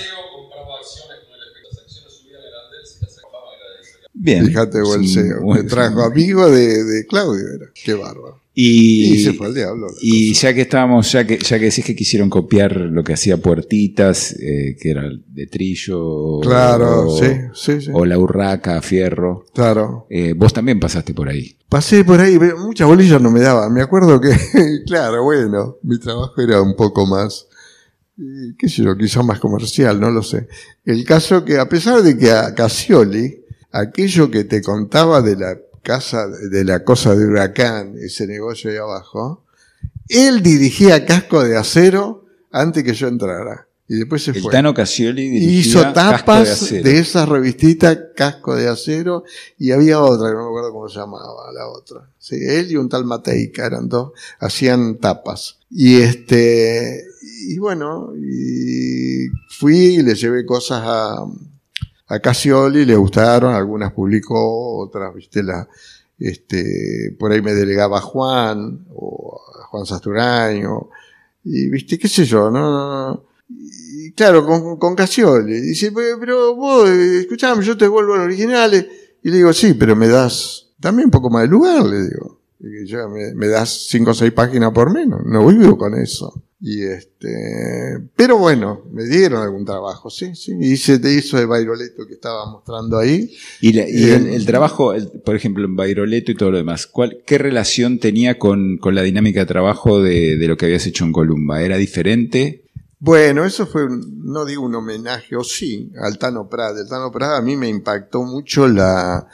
Bien. 4.13 4.45
Fíjate, 4.47 4.81
o 4.81 4.95
el 4.95 5.03
Es 5.05 5.15
un 5.17 5.23
CEO. 5.23 5.41
buen- 5.41 5.63
Me 5.63 5.69
trajo 5.69 6.01
amigo 6.01 6.49
de, 6.49 6.83
de 6.83 7.05
Claudio, 7.05 7.47
era. 7.53 7.67
Qué 7.73 7.93
bárbaro. 7.93 8.41
Y, 8.59 9.13
Y, 9.13 9.23
se 9.23 9.33
fue 9.33 9.45
al 9.47 9.53
diablo. 9.53 9.85
la 9.85 9.93
y 10.01 10.29
cosa. 10.33 10.47
ya 10.47 10.53
que 10.55 10.61
estábamos, 10.61 11.11
ya 11.11 11.27
que, 11.27 11.37
ya 11.37 11.59
que 11.59 11.65
decís 11.65 11.85
que 11.85 11.95
quisieron 11.95 12.27
copiar 12.27 12.75
lo 12.75 13.03
que 13.03 13.13
hacía 13.13 13.37
Puertitas, 13.37 14.31
eh, 14.39 14.75
que 14.81 14.89
era 14.89 15.03
de 15.27 15.45
Trillo, 15.45 16.39
Claro, 16.41 17.07
o, 17.09 17.17
sí, 17.19 17.25
sí, 17.53 17.81
sí. 17.81 17.91
o 17.93 18.03
La 18.03 18.17
Urraca, 18.17 18.81
Fierro, 18.81 19.45
Claro. 19.53 20.07
eh, 20.09 20.33
vos 20.35 20.53
también 20.53 20.79
pasaste 20.79 21.13
por 21.13 21.29
ahí. 21.29 21.55
Pasé 21.69 22.03
por 22.03 22.19
ahí, 22.19 22.39
pero 22.39 22.57
muchas 22.57 22.87
bolillas 22.87 23.21
no 23.21 23.29
me 23.29 23.41
daban. 23.41 23.71
Me 23.71 23.83
acuerdo 23.83 24.19
que, 24.19 24.29
claro, 24.87 25.23
bueno, 25.23 25.77
mi 25.83 25.99
trabajo 25.99 26.41
era 26.41 26.59
un 26.59 26.75
poco 26.75 27.05
más, 27.05 27.45
y 28.17 28.55
qué 28.57 28.69
sé 28.69 28.81
yo, 28.81 28.97
quizá 28.97 29.21
más 29.21 29.39
comercial, 29.39 29.99
no 29.99 30.09
lo 30.09 30.23
sé. 30.23 30.47
El 30.83 31.03
caso 31.05 31.45
que 31.45 31.59
a 31.59 31.69
pesar 31.69 32.01
de 32.01 32.17
que 32.17 32.31
a 32.31 32.55
Casioli, 32.55 33.43
aquello 33.71 34.31
que 34.31 34.45
te 34.45 34.63
contaba 34.63 35.21
de 35.21 35.35
la 35.35 35.55
casa, 35.87 36.27
de 36.27 36.65
la 36.65 36.83
cosa 36.83 37.15
de 37.15 37.25
huracán, 37.25 37.95
ese 37.97 38.27
negocio 38.27 38.69
ahí 38.69 38.75
abajo, 38.75 39.45
él 40.09 40.43
dirigía 40.43 41.05
casco 41.05 41.41
de 41.45 41.55
acero 41.55 42.25
antes 42.51 42.83
que 42.83 42.93
yo 42.93 43.07
entrara. 43.07 43.69
Y 43.87 43.95
después 43.95 44.21
se 44.21 44.31
El 44.31 44.41
fue. 44.41 44.51
Tano 44.51 44.73
Casioli 44.73 45.29
dirigía 45.29 45.59
Hizo 45.61 45.93
tapas 45.93 46.49
Acero. 46.49 46.83
de, 46.83 46.99
esas 46.99 47.29
revistitas, 47.29 47.97
casco 48.17 48.53
de 48.53 48.67
acero, 48.67 49.23
y 49.57 49.71
había 49.71 50.01
otra, 50.01 50.27
que 50.27 50.33
no 50.35 50.41
me 50.41 50.47
acuerdo 50.49 50.73
cómo 50.73 50.89
se 50.89 50.99
llamaba, 50.99 51.53
la 51.53 51.69
otra. 51.69 52.09
Sí, 52.19 52.35
él 52.35 52.69
y 52.69 52.75
un 52.75 52.89
tal 52.89 53.05
Mateica 53.05 53.65
eran 53.65 53.87
dos, 53.87 54.11
hacían 54.39 54.97
tapas. 54.97 55.59
Y 55.71 56.01
este, 56.01 57.01
y 57.47 57.57
bueno, 57.59 58.11
y 58.13 59.29
fui 59.57 59.95
y 59.95 60.03
le 60.03 60.15
llevé 60.15 60.45
cosas 60.45 60.81
a, 60.83 61.25
a 62.07 62.19
Casioli, 62.19 62.85
le 62.85 62.95
gustaron, 62.95 63.53
algunas 63.53 63.91
publicó, 63.93 64.77
otras, 64.79 65.13
viste, 65.13 65.43
la, 65.43 65.67
este, 66.19 67.15
por 67.19 67.31
ahí 67.31 67.41
me 67.41 67.53
delegaba 67.53 67.97
a 67.99 68.01
Juan, 68.01 68.85
o 68.93 69.39
a 69.61 69.65
Juan 69.67 69.85
Sasturaño, 69.85 70.89
y 71.43 71.69
viste, 71.69 71.97
qué 71.97 72.07
sé 72.07 72.25
yo, 72.25 72.49
no, 72.51 72.69
no. 73.09 73.23
Y 73.49 74.11
claro, 74.11 74.45
con, 74.45 74.77
con 74.77 74.95
Casioli. 74.95 75.61
Dice, 75.61 75.91
"Pero- 75.93 76.55
vos, 76.55 76.89
escuchame, 76.89 77.63
yo 77.63 77.77
te 77.77 77.85
devuelvo 77.85 78.15
los 78.17 78.25
originales. 78.25 78.85
Y 79.23 79.29
le 79.29 79.37
digo, 79.37 79.53
sí, 79.53 79.73
pero 79.73 79.95
me 79.95 80.07
das 80.09 80.67
también 80.79 81.05
un 81.07 81.11
poco 81.11 81.29
más 81.29 81.43
de 81.43 81.47
lugar, 81.47 81.85
le 81.85 82.01
digo. 82.09 82.39
Y 82.59 82.85
ya 82.87 83.07
me, 83.07 83.33
me 83.33 83.47
das 83.47 83.87
cinco 83.89 84.11
o 84.11 84.13
seis 84.13 84.33
páginas 84.33 84.71
por 84.73 84.91
menos. 84.91 85.21
No 85.25 85.47
vivo 85.47 85.77
con 85.77 85.93
eso. 85.95 86.43
Y 86.59 86.81
este, 86.83 87.99
pero 88.15 88.37
bueno, 88.39 88.81
me 88.91 89.03
dieron 89.05 89.43
algún 89.43 89.63
trabajo, 89.63 90.09
sí, 90.09 90.33
sí. 90.35 90.53
Hice, 90.59 90.97
te 90.97 91.13
hizo 91.13 91.37
de 91.37 91.45
Bairoleto 91.45 92.07
que 92.07 92.15
estaba 92.15 92.49
mostrando 92.49 92.97
ahí. 92.97 93.31
Y, 93.61 93.73
la- 93.73 93.87
y 93.87 94.09
el, 94.09 94.25
Eh, 94.27 94.35
el 94.35 94.45
trabajo, 94.47 94.93
el- 94.93 95.07
por 95.23 95.35
ejemplo, 95.35 95.65
en 95.65 95.75
Bairoleto 95.75 96.31
y 96.31 96.35
todo 96.35 96.49
lo 96.49 96.57
demás, 96.57 96.87
¿cuál, 96.87 97.21
¿qué 97.27 97.37
relación 97.37 97.99
tenía 97.99 98.39
con, 98.39 98.77
con 98.79 98.95
la 98.95 99.03
dinámica 99.03 99.41
de 99.41 99.45
trabajo 99.45 100.01
de, 100.01 100.35
de 100.37 100.47
lo 100.47 100.57
que 100.57 100.65
habías 100.65 100.87
hecho 100.87 101.05
en 101.05 101.11
Columba? 101.11 101.61
¿Era 101.61 101.77
diferente? 101.77 102.63
Bueno, 102.99 103.45
eso 103.45 103.67
fue, 103.67 103.85
un- 103.85 104.23
no 104.25 104.43
digo 104.43 104.63
un 104.63 104.73
homenaje, 104.73 105.35
o 105.35 105.43
sí, 105.43 105.91
al 106.01 106.17
Tano 106.17 106.49
Prada. 106.49 106.81
El 106.81 106.89
Tano 106.89 107.11
Prada 107.11 107.37
a 107.37 107.41
mí 107.43 107.55
me 107.55 107.69
impactó 107.69 108.23
mucho 108.23 108.67
la 108.67 109.27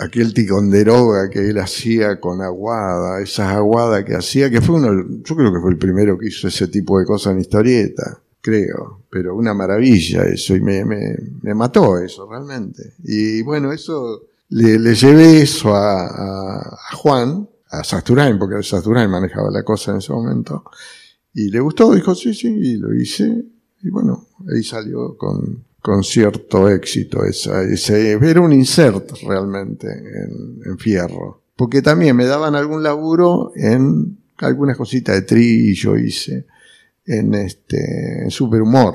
aquel 0.00 0.32
ticonderoga 0.32 1.28
que 1.28 1.50
él 1.50 1.58
hacía 1.58 2.18
con 2.18 2.40
aguada, 2.40 3.20
esas 3.20 3.52
aguadas 3.52 4.04
que 4.04 4.14
hacía, 4.14 4.50
que 4.50 4.62
fue 4.62 4.76
uno, 4.76 5.20
yo 5.22 5.36
creo 5.36 5.52
que 5.52 5.60
fue 5.60 5.70
el 5.70 5.78
primero 5.78 6.18
que 6.18 6.28
hizo 6.28 6.48
ese 6.48 6.68
tipo 6.68 6.98
de 6.98 7.04
cosas 7.04 7.34
en 7.34 7.40
historieta, 7.40 8.18
creo, 8.40 9.02
pero 9.10 9.36
una 9.36 9.52
maravilla 9.52 10.24
eso, 10.24 10.56
y 10.56 10.60
me, 10.62 10.86
me, 10.86 11.16
me 11.42 11.54
mató 11.54 11.98
eso 11.98 12.26
realmente. 12.28 12.94
Y 13.04 13.42
bueno, 13.42 13.72
eso, 13.72 14.22
le, 14.48 14.78
le 14.78 14.94
llevé 14.94 15.42
eso 15.42 15.74
a, 15.74 16.06
a, 16.06 16.58
a 16.58 16.96
Juan, 16.96 17.46
a 17.68 17.84
Sasturain, 17.84 18.38
porque 18.38 18.62
Sasturain 18.62 19.10
manejaba 19.10 19.50
la 19.50 19.62
cosa 19.62 19.92
en 19.92 19.98
ese 19.98 20.12
momento, 20.12 20.64
y 21.34 21.50
le 21.50 21.60
gustó, 21.60 21.94
dijo 21.94 22.14
sí, 22.14 22.32
sí, 22.32 22.48
y 22.48 22.76
lo 22.76 22.94
hice. 22.94 23.44
Y 23.82 23.90
bueno, 23.90 24.28
ahí 24.50 24.62
salió 24.62 25.16
con, 25.16 25.64
con 25.80 26.02
cierto 26.04 26.68
éxito. 26.68 27.24
Esa, 27.24 27.62
ese, 27.62 28.12
era 28.12 28.40
un 28.40 28.52
insert 28.52 29.10
realmente 29.26 29.88
en, 29.88 30.60
en 30.64 30.78
Fierro. 30.78 31.42
Porque 31.56 31.82
también 31.82 32.16
me 32.16 32.26
daban 32.26 32.54
algún 32.54 32.82
laburo 32.82 33.52
en 33.54 34.18
algunas 34.38 34.76
cositas 34.76 35.14
de 35.14 35.22
trillo 35.22 35.96
hice, 35.96 36.46
en 37.06 37.34
este, 37.34 38.22
en 38.22 38.30
superhumor. 38.30 38.94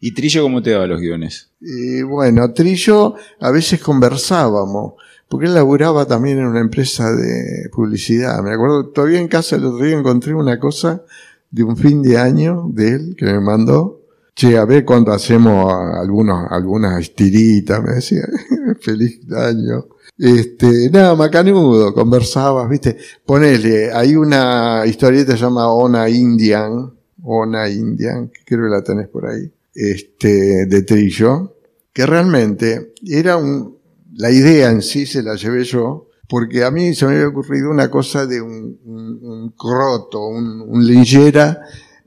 ¿Y 0.00 0.12
Trillo 0.14 0.42
cómo 0.42 0.62
te 0.62 0.70
daba 0.70 0.86
los 0.88 1.00
guiones? 1.00 1.50
Y 1.60 2.02
bueno, 2.02 2.52
Trillo 2.52 3.14
a 3.38 3.50
veces 3.52 3.80
conversábamos, 3.80 4.94
porque 5.28 5.46
él 5.46 5.54
laburaba 5.54 6.06
también 6.06 6.38
en 6.38 6.46
una 6.46 6.60
empresa 6.60 7.14
de 7.14 7.68
publicidad. 7.72 8.42
Me 8.42 8.50
acuerdo, 8.50 8.88
todavía 8.88 9.20
en 9.20 9.28
casa 9.28 9.56
el 9.56 9.64
otro 9.64 9.86
día 9.86 9.96
encontré 9.96 10.34
una 10.34 10.58
cosa 10.58 11.04
de 11.52 11.62
un 11.62 11.76
fin 11.76 12.02
de 12.02 12.18
año 12.18 12.68
de 12.72 12.88
él 12.88 13.14
que 13.16 13.26
me 13.26 13.40
mandó. 13.40 14.01
Che, 14.34 14.56
a 14.56 14.64
ver 14.64 14.84
cuándo 14.84 15.12
hacemos 15.12 15.72
algunos, 15.94 16.50
algunas 16.50 17.14
tiritas, 17.14 17.82
me 17.82 17.94
decía, 17.94 18.22
feliz 18.80 19.20
año. 19.32 19.86
Este, 20.16 20.90
nada, 20.90 21.14
macanudo, 21.14 21.92
conversabas, 21.92 22.68
viste. 22.68 22.96
Ponele, 23.26 23.92
hay 23.92 24.16
una 24.16 24.84
historieta 24.86 25.32
que 25.32 25.38
se 25.38 25.44
llama 25.44 25.68
Ona 25.72 26.08
Indian, 26.08 26.92
Ona 27.22 27.68
Indian, 27.68 28.30
creo 28.44 28.64
que 28.64 28.70
la 28.70 28.82
tenés 28.82 29.08
por 29.08 29.26
ahí, 29.26 29.52
este, 29.74 30.66
de 30.66 30.82
Trillo, 30.82 31.56
que 31.92 32.06
realmente 32.06 32.94
era 33.06 33.36
un, 33.36 33.78
la 34.14 34.30
idea 34.30 34.70
en 34.70 34.82
sí 34.82 35.06
se 35.06 35.22
la 35.22 35.34
llevé 35.36 35.64
yo, 35.64 36.08
porque 36.28 36.64
a 36.64 36.70
mí 36.70 36.94
se 36.94 37.06
me 37.06 37.14
había 37.14 37.28
ocurrido 37.28 37.70
una 37.70 37.90
cosa 37.90 38.26
de 38.26 38.40
un, 38.40 38.78
un, 38.84 39.18
un 39.22 39.50
croto, 39.50 40.26
un, 40.26 40.62
un 40.62 40.86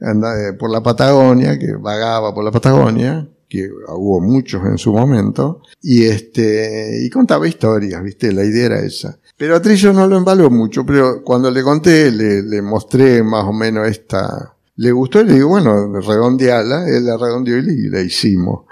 anda- 0.01 0.49
eh, 0.49 0.53
por 0.53 0.69
la 0.71 0.81
Patagonia, 0.83 1.57
que 1.59 1.73
vagaba 1.73 2.33
por 2.33 2.43
la 2.43 2.51
Patagonia, 2.51 3.27
que 3.47 3.69
hubo 3.89 4.19
muchos 4.21 4.65
en 4.65 4.77
su 4.77 4.91
momento, 4.91 5.61
y 5.81 6.03
este, 6.05 6.99
y 7.03 7.09
contaba 7.09 7.47
historias, 7.47 8.01
viste, 8.03 8.31
la 8.33 8.43
idea 8.43 8.65
era 8.65 8.79
esa. 8.79 9.19
Pero 9.37 9.55
a 9.55 9.61
Trillo 9.61 9.91
no 9.93 10.07
lo 10.07 10.17
embaló 10.17 10.49
mucho, 10.49 10.85
pero 10.85 11.21
cuando 11.23 11.51
le 11.51 11.61
conté, 11.61 12.11
le, 12.11 12.41
le 12.41 12.61
mostré 12.61 13.21
más 13.21 13.43
o 13.45 13.53
menos 13.53 13.87
esta, 13.87 14.55
le 14.77 14.91
gustó 14.91 15.21
y 15.21 15.25
le 15.25 15.33
digo, 15.33 15.49
bueno, 15.49 15.99
redondeala, 15.99 16.87
él 16.89 17.05
la 17.05 17.17
redondeó 17.17 17.57
y 17.57 17.89
la 17.89 18.01
hicimos. 18.01 18.65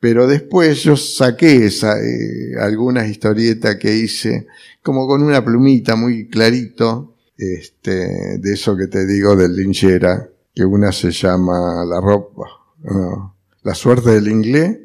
Pero 0.00 0.26
después 0.26 0.82
yo 0.82 0.96
saqué 0.96 1.66
esa, 1.66 1.98
eh, 2.00 2.54
algunas 2.60 3.08
historietas 3.08 3.76
que 3.76 3.94
hice, 3.96 4.46
como 4.82 5.06
con 5.06 5.22
una 5.22 5.44
plumita 5.44 5.96
muy 5.96 6.28
clarito, 6.28 7.14
este, 7.36 8.38
de 8.38 8.52
eso 8.52 8.76
que 8.76 8.86
te 8.86 9.06
digo 9.06 9.36
del 9.36 9.54
linchera, 9.56 10.28
que 10.58 10.64
una 10.64 10.90
se 10.90 11.12
llama 11.12 11.84
La 11.84 12.00
ropa, 12.00 12.42
no, 12.82 13.36
La 13.62 13.76
suerte 13.76 14.10
del 14.10 14.26
inglés, 14.26 14.76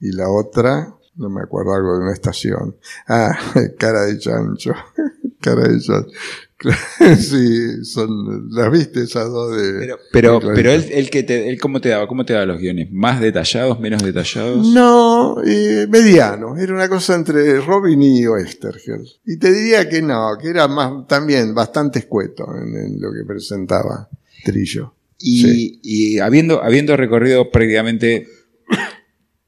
y 0.00 0.10
la 0.10 0.28
otra, 0.28 0.96
no 1.14 1.30
me 1.30 1.42
acuerdo 1.42 1.74
algo 1.74 1.92
de 1.92 2.02
una 2.02 2.12
estación. 2.12 2.74
Ah, 3.06 3.30
cara 3.78 4.06
de 4.06 4.18
chancho, 4.18 4.74
cara 5.40 5.68
de 5.68 5.80
chancho. 5.80 6.10
sí, 7.18 7.84
son, 7.84 8.48
las 8.50 8.72
viste 8.72 9.02
esas 9.02 9.30
dos 9.30 9.56
de... 9.56 9.94
Pero, 10.10 10.40
pero, 10.40 10.40
de 10.40 10.54
pero 10.56 10.72
él, 10.72 10.86
él, 10.90 11.08
que 11.08 11.22
te, 11.22 11.48
él 11.48 11.60
cómo 11.60 11.80
te 11.80 11.90
daba, 11.90 12.08
cómo 12.08 12.24
te 12.24 12.32
daba 12.32 12.46
los 12.46 12.58
guiones, 12.58 12.90
más 12.90 13.20
detallados, 13.20 13.78
menos 13.78 14.02
detallados. 14.02 14.66
No, 14.66 15.36
eh, 15.44 15.86
mediano. 15.88 16.56
Era 16.56 16.74
una 16.74 16.88
cosa 16.88 17.14
entre 17.14 17.60
Robin 17.60 18.02
y 18.02 18.26
Oestergel. 18.26 19.08
Y 19.24 19.36
te 19.36 19.52
diría 19.52 19.88
que 19.88 20.02
no, 20.02 20.36
que 20.40 20.48
era 20.48 20.66
más 20.66 21.06
también 21.06 21.54
bastante 21.54 22.00
escueto 22.00 22.44
en, 22.56 22.74
en 22.74 23.00
lo 23.00 23.12
que 23.12 23.24
presentaba 23.24 24.08
Trillo. 24.44 24.94
Y, 25.22 25.42
Sí. 25.42 25.80
y 25.82 26.18
habiendo, 26.18 26.62
habiendo 26.62 26.96
recorrido 26.96 27.50
prácticamente 27.50 28.26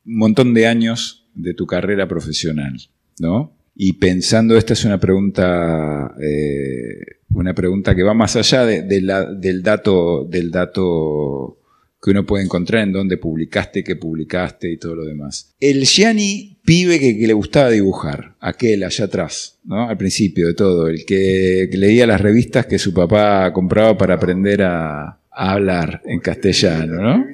un 0.06 0.18
montón 0.18 0.54
de 0.54 0.66
años 0.66 1.26
de 1.34 1.54
tu 1.54 1.66
carrera 1.66 2.06
profesional, 2.06 2.76
¿no? 3.18 3.56
Y 3.76 3.94
pensando, 3.94 4.56
esta 4.56 4.74
es 4.74 4.84
una 4.84 5.00
pregunta, 5.00 6.14
eh, 6.22 7.18
una 7.30 7.54
pregunta 7.54 7.94
que 7.96 8.04
va 8.04 8.14
más 8.14 8.36
allá 8.36 8.64
de- 8.64 8.82
de 8.82 9.00
la- 9.00 9.24
del 9.32 9.62
dato, 9.62 10.24
del 10.30 10.50
dato 10.52 11.58
que 12.00 12.10
uno 12.10 12.24
puede 12.26 12.44
encontrar 12.44 12.82
en 12.84 12.92
dónde 12.92 13.16
publicaste, 13.16 13.82
qué 13.82 13.96
publicaste 13.96 14.70
y 14.70 14.76
todo 14.76 14.94
lo 14.94 15.04
demás. 15.06 15.54
El 15.58 15.84
Gianni, 15.86 16.60
pibe 16.64 17.00
que, 17.00 17.18
que 17.18 17.26
le 17.26 17.32
gustaba 17.32 17.70
dibujar, 17.70 18.36
aquel 18.40 18.84
allá 18.84 19.06
atrás, 19.06 19.58
¿no? 19.64 19.88
Al 19.88 19.96
principio 19.96 20.46
de 20.46 20.54
todo, 20.54 20.86
el 20.88 21.04
que, 21.06 21.66
que 21.70 21.78
leía 21.78 22.06
las 22.06 22.20
revistas 22.20 22.66
que 22.66 22.78
su 22.78 22.92
papá 22.92 23.50
compraba 23.54 23.96
para 23.96 24.14
aprender 24.14 24.62
a, 24.62 25.18
a 25.34 25.52
hablar 25.52 26.02
en 26.04 26.20
castellano, 26.20 27.00
¿no? 27.02 27.26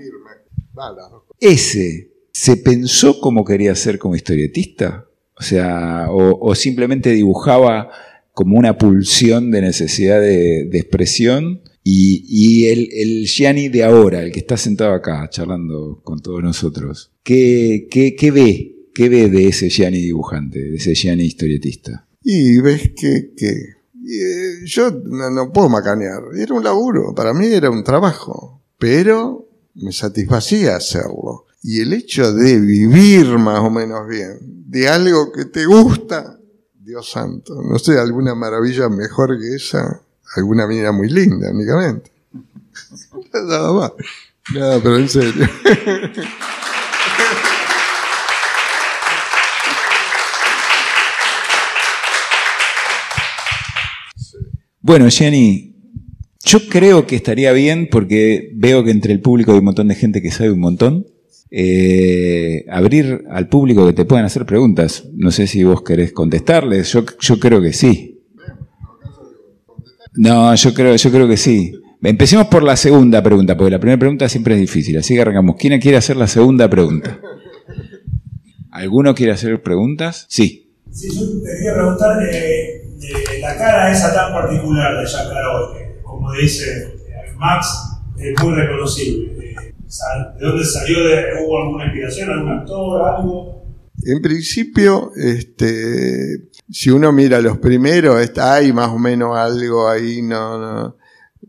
Ese, 1.39 2.11
¿se 2.33 2.57
pensó 2.57 3.21
cómo 3.21 3.45
quería 3.45 3.75
ser 3.75 3.99
como 3.99 4.17
historietista? 4.17 5.07
O 5.37 5.43
sea, 5.43 6.07
o, 6.11 6.39
o 6.41 6.55
simplemente 6.55 7.11
dibujaba 7.11 7.91
como 8.33 8.59
una 8.59 8.79
pulsión 8.79 9.51
de 9.51 9.61
necesidad 9.63 10.21
de, 10.21 10.65
de 10.65 10.79
expresión. 10.79 11.63
Y, 11.83 12.25
y 12.29 12.67
el, 12.67 12.89
el 12.93 13.27
Gianni 13.27 13.69
de 13.69 13.85
ahora, 13.85 14.23
el 14.23 14.33
que 14.33 14.41
está 14.41 14.57
sentado 14.59 14.93
acá 14.93 15.29
charlando 15.31 16.01
con 16.05 16.21
todos 16.21 16.43
nosotros, 16.43 17.11
¿qué, 17.23 17.89
qué, 17.91 18.15
qué 18.15 18.31
ve? 18.31 18.77
¿Qué 18.95 19.09
ve 19.09 19.31
de 19.31 19.49
ese 19.49 19.71
Gianni 19.71 19.99
dibujante, 19.99 20.59
de 20.59 20.77
ese 20.77 20.95
Gianni 20.95 21.25
historietista? 21.25 22.07
Y 22.23 22.61
ves 22.61 22.91
que, 22.95 23.31
que 23.35 23.55
eh, 24.19 24.61
yo 24.65 24.91
no, 24.91 25.31
no 25.31 25.53
puedo 25.53 25.69
macanear. 25.69 26.23
Era 26.37 26.55
un 26.55 26.65
laburo, 26.65 27.15
para 27.15 27.33
mí 27.35 27.47
era 27.47 27.71
un 27.71 27.85
trabajo, 27.85 28.63
pero 28.79 29.47
me 29.75 29.93
satisfacía 29.93 30.77
hacerlo. 30.77 31.47
Y 31.63 31.81
el 31.81 31.93
hecho 31.93 32.33
de 32.33 32.59
vivir 32.59 33.27
más 33.39 33.61
o 33.61 33.71
menos 33.71 34.09
bien, 34.09 34.39
de 34.67 34.89
algo 34.89 35.31
que 35.31 35.45
te 35.45 35.67
gusta, 35.67 36.39
Dios 36.75 37.11
santo, 37.11 37.61
no 37.63 37.79
sé, 37.79 37.99
alguna 37.99 38.35
maravilla 38.35 38.89
mejor 38.89 39.39
que 39.39 39.55
esa, 39.55 40.01
alguna 40.37 40.67
mina 40.67 40.91
muy 40.91 41.09
linda 41.09 41.51
únicamente. 41.51 42.11
Nada 43.33 43.73
más. 43.73 43.93
No, 44.55 44.81
pero 44.83 44.97
en 44.97 45.09
serio. 45.09 45.47
Bueno, 54.91 55.09
Jenny, 55.09 55.77
yo 56.45 56.59
creo 56.69 57.07
que 57.07 57.15
estaría 57.15 57.53
bien 57.53 57.87
porque 57.89 58.51
veo 58.57 58.83
que 58.83 58.91
entre 58.91 59.13
el 59.13 59.21
público 59.21 59.53
hay 59.53 59.59
un 59.61 59.67
montón 59.67 59.87
de 59.87 59.95
gente 59.95 60.21
que 60.21 60.33
sabe 60.33 60.51
un 60.51 60.59
montón. 60.59 61.07
eh, 61.53 62.65
abrir 62.69 63.23
al 63.31 63.49
público 63.49 63.87
que 63.87 63.93
te 63.93 64.05
puedan 64.05 64.25
hacer 64.25 64.45
preguntas. 64.47 65.05
No 65.15 65.31
sé 65.31 65.47
si 65.47 65.63
vos 65.63 65.83
querés 65.83 66.13
contestarles. 66.13 66.93
Yo, 66.93 67.05
yo 67.21 67.39
creo 67.39 67.63
que 67.63 67.73
sí. 67.73 68.19
No, 70.15 70.53
yo 70.57 70.75
creo, 70.75 70.97
yo 70.97 71.11
creo 71.13 71.29
que 71.29 71.37
sí. 71.37 71.73
Empecemos 72.03 72.49
por 72.49 72.65
la 72.65 72.75
segunda 72.77 73.23
pregunta, 73.23 73.57
porque 73.57 73.71
la 73.71 73.79
primera 73.79 73.97
pregunta 74.01 74.29
siempre 74.29 74.55
es 74.55 74.61
difícil. 74.61 74.99
Así 74.99 75.15
que 75.15 75.21
arrancamos. 75.21 75.55
¿Quién 75.57 75.79
quiere 75.81 75.99
hacer 75.99 76.17
la 76.17 76.27
segunda 76.27 76.69
pregunta? 76.69 77.21
¿Alguno 78.73 79.15
quiere 79.15 79.31
hacer 79.31 79.63
preguntas? 79.63 80.27
Sí. 80.29 80.73
Sí, 80.91 81.07
yo 81.15 81.41
te 81.45 81.49
quería 81.59 81.75
preguntar 81.75 82.19
eh, 82.33 82.90
de 83.01 83.39
la 83.41 83.57
cara 83.57 83.91
esa 83.91 84.15
tan 84.15 84.33
particular 84.33 84.99
de 84.99 85.07
Jack 85.07 85.29
Carol, 85.31 85.73
que 85.73 86.03
como 86.03 86.33
dice 86.33 86.83
eh, 86.83 87.33
Max, 87.37 87.67
es 88.19 88.43
muy 88.43 88.55
reconocible. 88.55 89.33
Eh, 89.41 89.75
¿De 90.39 90.47
dónde 90.47 90.65
salió? 90.65 90.99
¿Hubo 91.43 91.63
alguna 91.63 91.85
inspiración, 91.87 92.31
algún 92.31 92.53
actor, 92.53 93.09
algo? 93.09 93.65
En 94.03 94.23
principio, 94.23 95.13
este, 95.17 96.49
si 96.71 96.91
uno 96.91 97.13
mira 97.13 97.41
los 97.41 97.59
primeros, 97.59 98.21
está, 98.21 98.55
hay 98.55 98.73
más 98.73 98.89
o 98.89 98.99
menos 98.99 99.37
algo 99.37 99.89
ahí, 99.89 100.23
no, 100.23 100.59
no, 100.59 100.97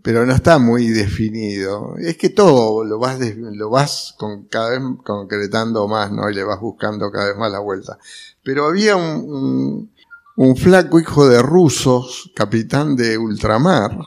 pero 0.02 0.26
no 0.26 0.34
está 0.34 0.60
muy 0.60 0.88
definido. 0.88 1.96
Es 1.98 2.18
que 2.18 2.30
todo 2.30 2.84
lo 2.84 3.00
vas, 3.00 3.20
lo 3.38 3.70
vas 3.70 4.16
con, 4.18 4.46
cada 4.46 4.72
vez 4.72 4.82
concretando 5.04 5.88
más, 5.88 6.12
¿no? 6.12 6.30
Y 6.30 6.34
le 6.34 6.44
vas 6.44 6.60
buscando 6.60 7.12
cada 7.12 7.28
vez 7.28 7.38
más 7.38 7.52
la 7.52 7.60
vuelta. 7.60 7.98
Pero 8.44 8.66
había 8.66 8.96
un, 8.96 9.92
un 10.36 10.56
flaco 10.56 11.00
hijo 11.00 11.28
de 11.28 11.42
rusos, 11.42 12.32
capitán 12.36 12.96
de 12.96 13.18
ultramar, 13.18 13.98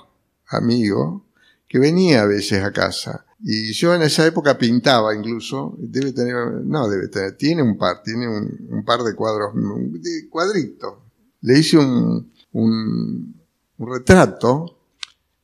amigo, 0.49 1.27
que 1.69 1.79
venía 1.79 2.23
a 2.23 2.27
veces 2.27 2.63
a 2.63 2.73
casa. 2.73 3.27
Y 3.43 3.73
yo 3.73 3.95
en 3.95 4.03
esa 4.03 4.27
época 4.27 4.57
pintaba 4.57 5.15
incluso, 5.15 5.77
debe 5.79 6.13
tener, 6.13 6.35
no 6.65 6.89
debe 6.89 7.09
tener, 7.09 7.37
tiene 7.37 7.63
un 7.63 7.77
par, 7.77 8.03
tiene 8.03 8.27
un, 8.27 8.85
par 8.85 9.03
de 9.03 9.15
cuadros, 9.15 9.53
de 9.55 10.29
cuadritos. 10.31 10.95
Le 11.43 11.59
hice 11.59 11.77
un, 11.77 12.33
un, 12.53 13.35
un 13.77 13.93
retrato 13.93 14.79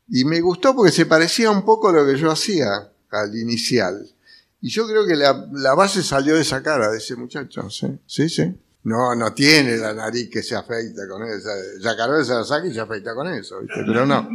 y 0.09 0.25
me 0.25 0.41
gustó 0.41 0.75
porque 0.75 0.93
se 0.93 1.07
parecía 1.07 1.51
un 1.51 1.65
poco 1.65 1.89
a 1.89 1.93
lo 1.93 2.07
que 2.07 2.17
yo 2.17 2.31
hacía 2.31 2.91
al 3.11 3.37
inicial. 3.37 4.09
Y 4.63 4.71
yo 4.71 4.87
creo 4.87 5.07
que 5.07 5.17
la, 5.17 5.49
la 5.53 5.75
base 5.75 6.03
salió 6.03 6.35
de 6.35 6.43
esa 6.43 6.63
cara 6.63 6.91
de 6.91 6.99
ese 6.99 7.17
muchacho, 7.17 7.69
sí, 7.71 7.87
sí, 8.07 8.29
sí. 8.29 8.55
No, 8.83 9.15
no 9.15 9.35
tiene 9.35 9.77
la 9.77 9.93
nariz 9.93 10.31
que 10.31 10.43
se 10.43 10.57
afeita 10.57 11.07
con 11.07 11.23
eso. 11.25 11.49
Yacaré 11.81 12.25
se 12.25 12.33
la 12.33 12.45
saca 12.45 12.67
y 12.67 12.73
se 12.73 12.81
afeita 12.81 13.15
con 13.15 13.29
eso, 13.29 13.61
¿viste? 13.61 13.83
Pero 13.87 14.07
no, 14.07 14.29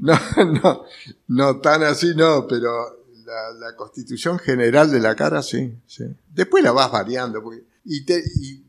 no, 0.00 0.18
no, 0.62 0.84
no 1.28 1.60
tan 1.60 1.82
así, 1.82 2.12
no, 2.14 2.46
pero 2.46 3.04
la, 3.24 3.52
la 3.58 3.74
constitución 3.76 4.38
general 4.38 4.90
de 4.90 5.00
la 5.00 5.14
cara, 5.16 5.42
sí, 5.42 5.72
sí. 5.86 6.04
Después 6.34 6.62
la 6.62 6.72
vas 6.72 6.92
variando. 6.92 7.42
Porque, 7.42 7.64
y, 7.84 8.04
te- 8.04 8.22
y 8.40 8.62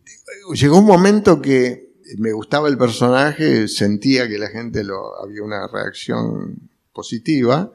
llegó 0.54 0.80
un 0.80 0.86
momento 0.86 1.42
que 1.42 1.94
me 2.20 2.32
gustaba 2.32 2.70
el 2.70 2.78
personaje, 2.78 3.68
sentía 3.68 4.30
que 4.30 4.38
la 4.40 4.48
gente 4.48 4.84
lo, 4.86 5.22
había 5.22 5.44
una 5.44 5.68
reacción 5.68 6.70
positiva, 6.94 7.72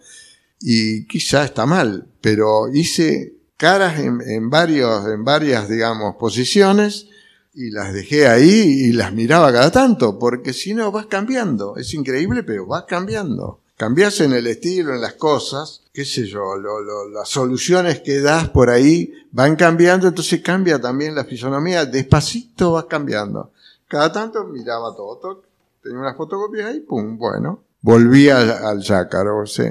y 0.58 1.06
quizá 1.06 1.44
está 1.44 1.66
mal, 1.66 2.06
pero 2.22 2.68
hice 2.72 3.34
caras 3.58 3.98
en, 4.00 4.20
en 4.22 4.48
varios, 4.48 5.06
en 5.06 5.22
varias, 5.24 5.68
digamos, 5.68 6.16
posiciones, 6.16 7.08
y 7.54 7.70
las 7.70 7.92
dejé 7.92 8.26
ahí 8.28 8.50
y 8.88 8.92
las 8.92 9.12
miraba 9.12 9.52
cada 9.52 9.70
tanto, 9.70 10.18
porque 10.18 10.52
si 10.52 10.74
no 10.74 10.90
vas 10.90 11.06
cambiando. 11.06 11.76
Es 11.76 11.92
increíble, 11.94 12.42
pero 12.42 12.66
vas 12.66 12.84
cambiando. 12.84 13.60
Cambias 13.76 14.20
en 14.20 14.32
el 14.32 14.46
estilo, 14.46 14.94
en 14.94 15.00
las 15.00 15.14
cosas, 15.14 15.82
qué 15.92 16.04
sé 16.04 16.24
yo, 16.26 16.56
lo- 16.56 16.80
lo- 16.80 17.08
las 17.08 17.28
soluciones 17.28 18.00
que 18.00 18.20
das 18.20 18.48
por 18.50 18.70
ahí 18.70 19.12
van 19.32 19.56
cambiando, 19.56 20.06
entonces 20.08 20.40
cambia 20.40 20.80
también 20.80 21.14
la 21.14 21.24
fisonomía, 21.24 21.84
despacito 21.84 22.72
vas 22.72 22.84
cambiando. 22.84 23.50
Cada 23.88 24.12
tanto 24.12 24.44
miraba 24.44 24.94
todo, 24.94 25.16
toc, 25.18 25.44
tenía 25.82 25.98
unas 25.98 26.16
fotocopias 26.16 26.66
ahí, 26.68 26.80
pum, 26.80 27.18
bueno. 27.18 27.62
Volví 27.80 28.28
al, 28.28 28.50
al 28.50 28.82
Jácaro, 28.84 29.44
sí. 29.46 29.64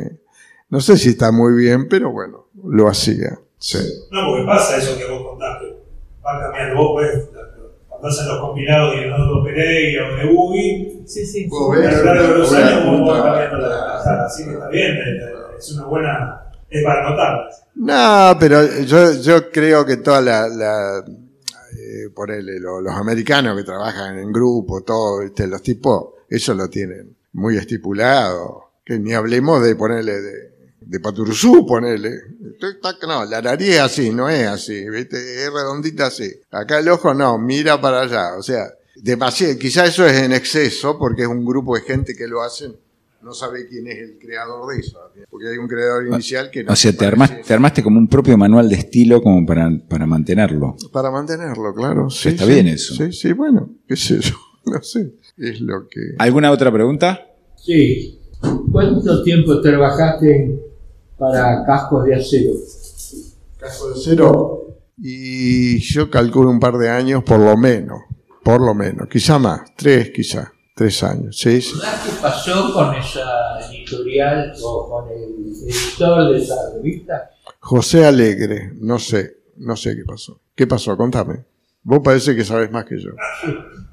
No 0.69 0.81
sé 0.81 0.97
si 0.97 1.09
está 1.09 1.31
muy 1.31 1.53
bien, 1.53 1.87
pero 1.87 2.11
bueno, 2.11 2.47
lo 2.65 2.89
hacía, 2.89 3.39
sí. 3.57 3.77
No, 4.11 4.27
porque 4.27 4.45
pasa 4.45 4.77
eso 4.77 4.97
que 4.97 5.05
vos 5.09 5.23
contaste. 5.29 5.65
Va 6.25 6.39
cambiando 6.41 6.75
vos, 6.75 6.91
pues, 6.93 7.29
cuando 8.01 8.07
hacen 8.09 8.27
los 8.27 8.39
compilados 8.39 8.91
de 8.95 9.01
Leonardo 9.01 9.43
Pereira 9.43 10.09
o 10.11 10.15
de 10.17 10.25
Ugi, 10.33 11.03
Sí, 11.05 11.25
sí. 11.25 11.49
A 11.51 11.75
lo 11.91 12.03
largo 12.05 12.33
de 12.33 12.39
los 12.39 12.53
años 12.53 12.85
vos 12.85 13.07
vas 13.09 13.21
cambiando 13.23 13.57
la 13.57 14.01
cara. 14.03 14.25
Así 14.25 14.43
que 14.45 14.51
está 14.53 14.67
bien, 14.69 14.97
es 15.57 15.71
una 15.73 15.85
buena. 15.85 16.41
es 16.69 16.83
para 16.83 17.09
notarlas. 17.09 17.63
No, 17.75 18.37
pero 18.39 18.61
yo, 18.85 19.13
yo 19.21 19.49
creo 19.51 19.85
que 19.85 19.97
toda 19.97 20.21
la, 20.21 20.47
la 20.47 20.99
eh, 20.99 22.09
ponele, 22.15 22.59
lo- 22.59 22.81
los 22.81 22.93
americanos 22.95 23.57
que 23.57 23.63
trabajan 23.63 24.17
en 24.19 24.31
grupo, 24.31 24.81
todo, 24.83 25.19
¿viste? 25.21 25.47
los 25.47 25.61
tipos, 25.61 26.13
eso 26.29 26.53
lo 26.53 26.69
tienen 26.69 27.15
muy 27.33 27.57
estipulado. 27.57 28.71
Que 28.85 28.97
ni 28.99 29.13
hablemos 29.13 29.63
de 29.63 29.75
ponerle 29.75 30.21
de, 30.21 30.51
de 30.81 30.99
Paturuzú, 30.99 31.65
ponele. 31.65 32.09
No, 33.07 33.25
la 33.25 33.41
nariz 33.41 33.69
es 33.69 33.79
así, 33.79 34.09
no 34.11 34.29
es 34.29 34.47
así, 34.47 34.89
¿viste? 34.89 35.17
Es 35.17 35.51
redondita 35.51 36.07
así. 36.07 36.29
Acá 36.51 36.79
el 36.79 36.89
ojo 36.89 37.13
no, 37.13 37.37
mira 37.37 37.79
para 37.79 38.01
allá. 38.01 38.37
O 38.37 38.43
sea, 38.43 38.65
demasiado, 38.95 39.57
quizá 39.57 39.85
eso 39.85 40.05
es 40.05 40.21
en 40.21 40.31
exceso 40.33 40.97
porque 40.97 41.23
es 41.23 41.27
un 41.27 41.45
grupo 41.45 41.75
de 41.75 41.81
gente 41.81 42.15
que 42.15 42.27
lo 42.27 42.41
hacen. 42.41 42.75
No 43.21 43.33
sabe 43.33 43.67
quién 43.67 43.85
es 43.87 43.99
el 43.99 44.17
creador 44.17 44.73
de 44.73 44.79
eso. 44.79 44.99
Porque 45.29 45.49
hay 45.49 45.57
un 45.57 45.67
creador 45.67 46.07
inicial 46.07 46.49
que 46.49 46.63
no 46.63 46.73
O 46.73 46.75
sea, 46.75 46.91
se 46.91 46.97
te 46.97 47.05
armaste, 47.05 47.43
te 47.45 47.53
armaste 47.53 47.83
como 47.83 47.99
un 47.99 48.07
propio 48.07 48.35
manual 48.35 48.67
de 48.67 48.75
estilo 48.75 49.21
como 49.21 49.45
para, 49.45 49.69
para 49.87 50.07
mantenerlo. 50.07 50.75
Para 50.91 51.11
mantenerlo, 51.11 51.71
claro. 51.75 52.09
Sí, 52.09 52.29
Está 52.29 52.45
sí. 52.45 52.51
bien 52.51 52.67
eso. 52.67 52.95
Sí, 52.95 53.13
sí, 53.13 53.31
bueno, 53.33 53.69
qué 53.87 53.95
sé 53.95 54.19
yo. 54.19 54.35
No 54.63 54.79
sé. 54.83 55.15
Es 55.37 55.59
lo 55.59 55.87
que. 55.87 55.99
¿Alguna 56.19 56.51
otra 56.51 56.71
pregunta? 56.71 57.27
Sí. 57.57 58.19
¿Cuánto 58.71 59.23
tiempo 59.23 59.59
trabajaste 59.59 60.70
para 61.21 61.63
cascos 61.65 62.03
de 62.05 62.15
acero? 62.15 62.53
Caso 63.59 63.89
de 63.91 63.95
cero. 64.03 64.57
Y 64.97 65.79
yo 65.79 66.09
calculo 66.09 66.49
un 66.49 66.59
par 66.59 66.77
de 66.77 66.89
años, 66.89 67.23
por 67.23 67.39
lo 67.39 67.55
menos. 67.55 67.99
Por 68.43 68.59
lo 68.61 68.73
menos. 68.73 69.07
Quizá 69.07 69.37
más. 69.39 69.61
Tres, 69.77 70.09
quizá. 70.11 70.51
Tres 70.75 71.03
años. 71.03 71.37
Sí, 71.37 71.61
sí. 71.61 71.73
¿Sabes 71.79 71.99
¿Qué 72.05 72.21
pasó 72.21 72.73
con 72.73 72.95
esa 72.95 73.59
editorial 73.71 74.51
o 74.63 74.89
con 74.89 75.09
el 75.11 75.53
editor 75.63 76.31
de 76.31 76.37
esa 76.41 76.55
revista? 76.75 77.29
José 77.59 78.05
Alegre. 78.05 78.73
No 78.79 78.97
sé. 78.97 79.37
No 79.57 79.75
sé 79.75 79.95
qué 79.95 80.03
pasó. 80.05 80.39
¿Qué 80.55 80.65
pasó? 80.65 80.97
Contame. 80.97 81.45
Vos 81.83 81.99
parece 82.03 82.35
que 82.35 82.43
sabes 82.43 82.71
más 82.71 82.85
que 82.85 82.99
yo. 82.99 83.11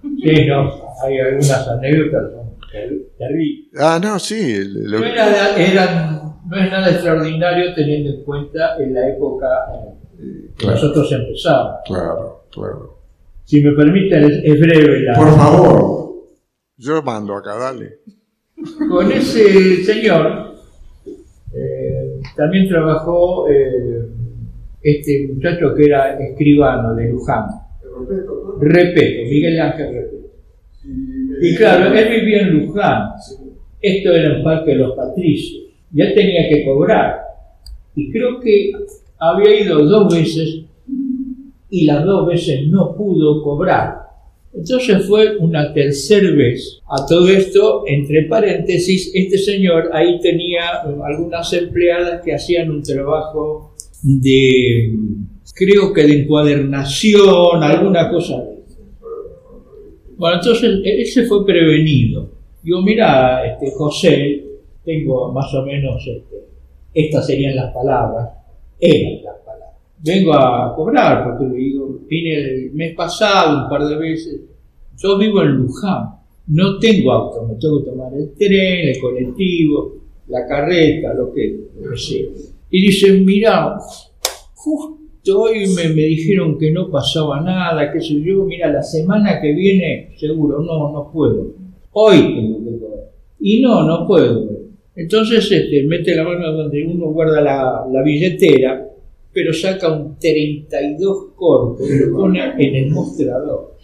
Sí, 0.03 0.47
no, 0.47 0.71
hay 1.03 1.19
algunas 1.19 1.69
anécdotas 1.69 2.23
terribles. 3.19 3.67
Ah, 3.79 3.99
no, 4.03 4.19
sí. 4.19 4.63
lo- 4.65 4.99
era- 5.05 5.57
eran- 5.57 6.28
no 6.49 6.57
es 6.57 6.71
nada 6.71 6.91
extraordinario 6.91 7.75
teniendo 7.75 8.11
en 8.11 8.25
cuenta 8.25 8.77
en 8.79 8.95
la 8.95 9.09
época 9.09 9.47
eh, 10.19 10.49
que 10.57 10.65
Claro. 10.65 10.75
nosotros 10.75 11.13
empezamos. 11.13 11.75
Claro, 11.87 12.45
claro. 12.51 12.99
Si 13.45 13.61
me 13.63 13.73
permiten, 13.73 14.25
es, 14.25 14.41
es 14.45 14.61
breve 14.61 15.01
la... 15.03 15.15
Por 15.15 15.37
favor. 15.37 16.15
Yo 16.77 17.03
mando 17.03 17.35
acá, 17.37 17.57
dale. 17.57 17.99
Con 18.89 19.11
ese 19.13 19.85
señor 19.85 20.55
eh, 21.55 22.21
también 22.37 22.69
trabajó 22.69 23.49
eh, 23.49 24.09
este 24.83 25.29
muchacho 25.33 25.75
que 25.77 25.85
era 25.87 26.19
escribano 26.19 26.95
de 26.95 27.09
Luján. 27.11 27.47
Repeto, 28.61 29.23
Miguel 29.31 29.61
Ángel 29.61 29.93
Repeto. 29.95 30.29
Y 31.41 31.55
claro, 31.57 31.93
él 31.95 32.09
vivía 32.21 32.43
en 32.43 32.67
Luján. 32.67 33.11
Esto 33.81 34.11
era 34.13 34.37
en 34.37 34.43
Parque 34.45 34.71
de 34.73 34.77
los 34.79 34.97
Patricios. 34.97 35.68
Ya 35.93 36.15
tenía 36.15 36.49
que 36.49 36.65
cobrar. 36.65 37.21
Y 37.95 38.11
creo 38.11 38.41
que 38.41 38.73
había 39.19 39.61
ido 39.61 39.85
dos 39.85 40.15
veces 40.15 40.61
y 41.71 41.85
las 41.85 42.05
dos 42.05 42.27
veces 42.27 42.67
no 42.69 42.95
pudo 42.97 43.43
cobrar. 43.43 44.09
Entonces 44.53 45.07
fue 45.07 45.37
una 45.39 45.73
tercera 45.73 46.31
vez. 46.31 46.81
A 46.89 47.07
todo 47.07 47.29
esto, 47.29 47.85
entre 47.87 48.25
paréntesis, 48.25 49.11
este 49.15 49.39
señor 49.39 49.91
ahí 49.93 50.19
tenía 50.21 50.63
eh, 50.87 50.97
algunas 51.05 51.53
empleadas 51.53 52.23
que 52.25 52.35
hacían 52.35 52.71
un 52.71 52.83
trabajo 52.83 53.75
de, 54.03 54.95
creo 55.55 55.93
que 55.93 56.03
de 56.07 56.23
encuadernación, 56.23 57.63
alguna 57.63 58.11
cosa. 58.11 58.43
Bueno, 60.17 60.37
entonces 60.37 60.65
él 60.65 60.83
él 60.85 61.07
se 61.07 61.25
fue 61.27 61.45
prevenido. 61.45 62.31
Digo, 62.63 62.83
mira, 62.83 63.47
este, 63.47 63.71
José, 63.77 64.48
tengo 64.89 65.31
más 65.33 65.53
o 65.53 65.67
menos, 65.67 66.03
este, 66.07 66.47
estas 66.95 67.27
serían 67.27 67.55
las 67.55 67.75
palabras. 67.75 68.31
Eran 68.81 69.23
las 69.23 69.37
palabras. 69.45 69.77
Vengo 70.03 70.33
a 70.33 70.75
cobrar, 70.75 71.25
porque 71.25 71.45
le 71.45 71.57
digo, 71.57 72.01
vine 72.09 72.35
el 72.35 72.71
mes 72.73 72.95
pasado 72.95 73.65
un 73.65 73.69
par 73.69 73.85
de 73.85 73.97
veces. 73.97 74.41
Yo 74.97 75.19
vivo 75.19 75.43
en 75.43 75.57
Luján, 75.57 76.09
no 76.47 76.79
tengo 76.79 77.13
auto, 77.13 77.47
me 77.47 77.57
tengo 77.57 77.85
que 77.85 77.91
tomar 77.91 78.15
el 78.15 78.33
tren, 78.33 78.89
el 78.89 78.99
colectivo, 78.99 79.95
la 80.29 80.47
carreta, 80.47 81.13
lo 81.13 81.33
que, 81.33 81.69
que 81.91 81.97
sea. 81.97 82.27
Y 82.71 82.87
dicen, 82.87 83.27
mira, 83.27 83.77
justo 84.55 85.41
hoy 85.43 85.67
me, 85.77 85.89
me 85.91 86.03
dijeron 86.03 86.57
que 86.59 86.71
no 86.71 86.91
pasaba 86.91 87.43
nada, 87.43 87.93
qué 87.93 88.01
sé 88.01 88.23
yo, 88.23 88.45
mira, 88.45 88.73
la 88.73 88.83
semana 88.83 89.39
que 89.41 89.53
viene, 89.53 90.15
seguro, 90.17 90.63
no, 90.63 90.91
no 90.93 91.11
puedo. 91.13 91.53
Hoy 91.93 92.17
tengo 92.17 92.65
que 92.65 92.79
cobrar. 92.79 93.11
Y 93.39 93.61
no, 93.61 93.85
no 93.85 94.07
puedo. 94.07 94.58
Entonces 94.99 95.49
este, 95.53 95.85
mete 95.85 96.13
la 96.17 96.25
mano 96.25 96.53
donde 96.55 96.85
uno 96.85 97.13
guarda 97.13 97.41
la, 97.41 97.87
la 97.89 98.03
billetera, 98.03 98.85
pero 99.33 99.53
saca 99.53 99.93
un 99.93 100.19
32 100.19 101.27
corto 101.37 101.85
y 101.87 102.01
lo 102.01 102.17
pone 102.17 102.41
en 102.59 102.75
el 102.75 102.91
mostrador. 102.91 103.77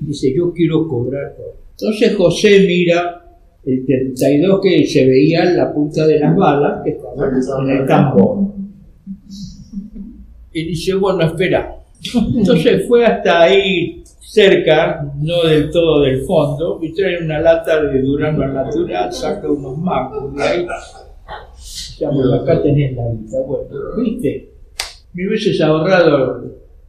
Dice, 0.00 0.34
yo 0.34 0.54
quiero 0.54 0.88
cobrar 0.88 1.36
todo. 1.36 1.54
Entonces 1.72 2.16
José 2.16 2.64
mira 2.66 3.22
el 3.62 3.84
32 3.84 4.60
que 4.62 4.86
se 4.86 5.06
veía 5.06 5.44
en 5.44 5.58
la 5.58 5.70
punta 5.70 6.06
de 6.06 6.18
las 6.18 6.34
balas 6.34 6.82
que 6.82 6.90
estaba 6.92 7.28
en 7.28 7.70
el 7.70 7.86
tambor. 7.86 8.54
Y 10.50 10.64
dice, 10.64 10.94
bueno, 10.94 11.26
espera. 11.26 11.76
Entonces 12.34 12.88
fue 12.88 13.04
hasta 13.04 13.42
ahí 13.42 13.99
cerca, 14.20 15.12
no 15.16 15.42
del 15.48 15.70
todo 15.70 16.02
del 16.02 16.22
fondo, 16.22 16.78
y 16.82 16.92
trae 16.92 17.22
una 17.24 17.40
lata 17.40 17.82
de 17.82 18.00
Durano 18.00 18.42
al 18.42 18.54
natural, 18.54 19.12
saca 19.12 19.50
unos 19.50 19.76
mangos 19.78 20.34
de 20.34 20.42
ahí. 20.42 20.66
Acá 22.40 22.62
tenés 22.62 22.94
la 22.96 23.10
guita. 23.12 23.40
Bueno, 23.46 23.68
¿viste? 23.98 24.52
Me 25.12 25.26
hubieses 25.26 25.60
ahorrado 25.60 26.44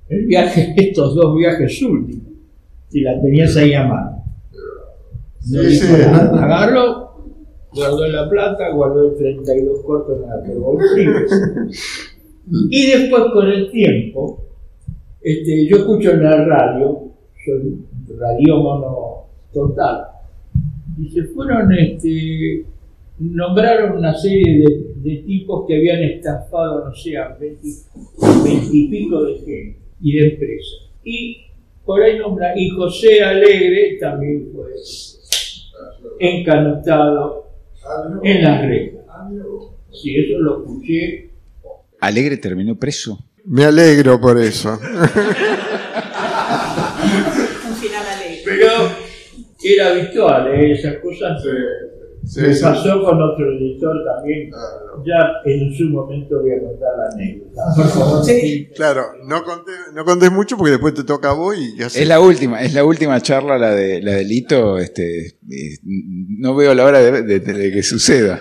el 0.10 0.26
viaje, 0.26 0.74
estos 0.78 1.16
dos 1.16 1.36
viajes 1.38 1.82
últimos, 1.82 2.34
si 2.90 3.02
la 3.02 3.20
tenías 3.22 3.56
ahí 3.58 3.74
a 3.74 3.86
mano. 3.86 4.24
No 5.50 5.64
Sí, 5.64 5.76
sí. 5.76 5.88
Agarró, 6.04 7.26
guardó 7.74 8.08
la 8.08 8.30
plata, 8.30 8.70
guardó 8.70 9.10
el 9.10 9.18
32 9.18 9.84
cortos 9.84 10.20
en 10.24 10.30
la 10.30 10.60
bolsillo. 10.60 11.12
Y 12.70 12.88
después 12.88 13.24
con 13.34 13.48
el 13.48 13.70
tiempo, 13.70 14.44
este, 15.22 15.68
yo 15.68 15.78
escucho 15.78 16.12
en 16.12 16.24
la 16.24 16.44
radio, 16.44 17.11
soy 17.46 17.86
radiómono 18.18 19.26
total, 19.54 20.08
y 21.00 21.10
se 21.10 21.24
fueron, 21.26 21.72
este, 21.74 22.66
nombraron 23.20 23.98
una 23.98 24.14
serie 24.14 24.60
de, 24.60 24.92
de 24.96 25.18
tipos 25.24 25.66
que 25.68 25.78
habían 25.78 26.04
estafado, 26.04 26.86
no 26.86 26.94
sé, 26.94 27.18
a 27.18 27.30
20 27.39 27.60
y 28.72 28.88
pico 28.89 29.24
de 29.24 29.36
gente 29.36 29.80
y 30.02 30.18
de 30.18 30.30
empresas. 30.30 30.89
Y 31.04 31.38
por 31.86 32.02
ahí 32.02 32.18
nombra, 32.20 32.58
y 32.58 32.70
José 32.70 33.24
Alegre 33.24 33.98
también 34.00 34.50
fue 34.54 34.72
encanutado 36.20 37.48
en 38.24 38.44
las 38.44 38.62
rejas. 38.66 39.02
Sí, 39.92 40.16
eso 40.16 40.39
lo 40.39 40.62
escuché. 40.62 41.32
Alegre 42.00 42.38
terminó 42.38 42.78
preso. 42.78 43.20
Me 43.46 43.66
alegro 43.66 44.22
por 44.22 44.39
eso. 44.39 44.70
Un 44.80 44.80
final 47.76 48.06
alegre. 48.08 48.42
Pero 48.46 48.72
era 49.64 49.91
habitual, 49.91 50.47
¿eh? 50.53 50.72
esas 50.74 50.95
cosas. 50.97 51.41
Sí, 52.24 52.39
Me 52.39 52.53
sí. 52.53 52.62
pasó 52.64 53.03
con 53.03 53.20
otro 53.20 53.51
editor 53.57 53.95
también. 54.05 54.51
Ya 55.03 55.18
en 55.43 55.74
su 55.74 55.86
momento 55.86 56.39
voy 56.39 56.51
a 56.51 56.59
contar 56.59 56.89
la 56.97 57.05
anécdota. 57.16 57.62
Por 57.76 57.86
favor. 57.88 58.24
Sí. 58.24 58.70
Claro, 58.76 59.01
no 59.26 59.43
contés, 59.43 59.76
no 59.95 60.05
contés 60.05 60.32
mucho 60.32 60.55
porque 60.55 60.72
después 60.72 60.93
te 60.93 61.03
toca 61.03 61.32
a 61.32 61.34
vos 61.34 61.55
y 61.57 61.76
ya 61.78 61.88
Es 61.88 62.07
la 62.07 62.20
última, 62.20 62.62
es 62.62 62.76
la 62.76 62.84
última 62.86 63.20
charla 63.22 63.57
la 63.57 63.72
de 63.72 64.01
la 64.03 64.12
del 64.14 64.32
hito, 64.32 64.78
este, 64.78 65.26
eh, 65.28 65.78
no 65.84 66.55
veo 66.55 66.76
la 66.76 66.86
hora 66.86 66.99
de, 66.99 67.24
de- 67.24 67.39
de 67.39 67.72
que 67.72 67.82
suceda. 67.82 68.39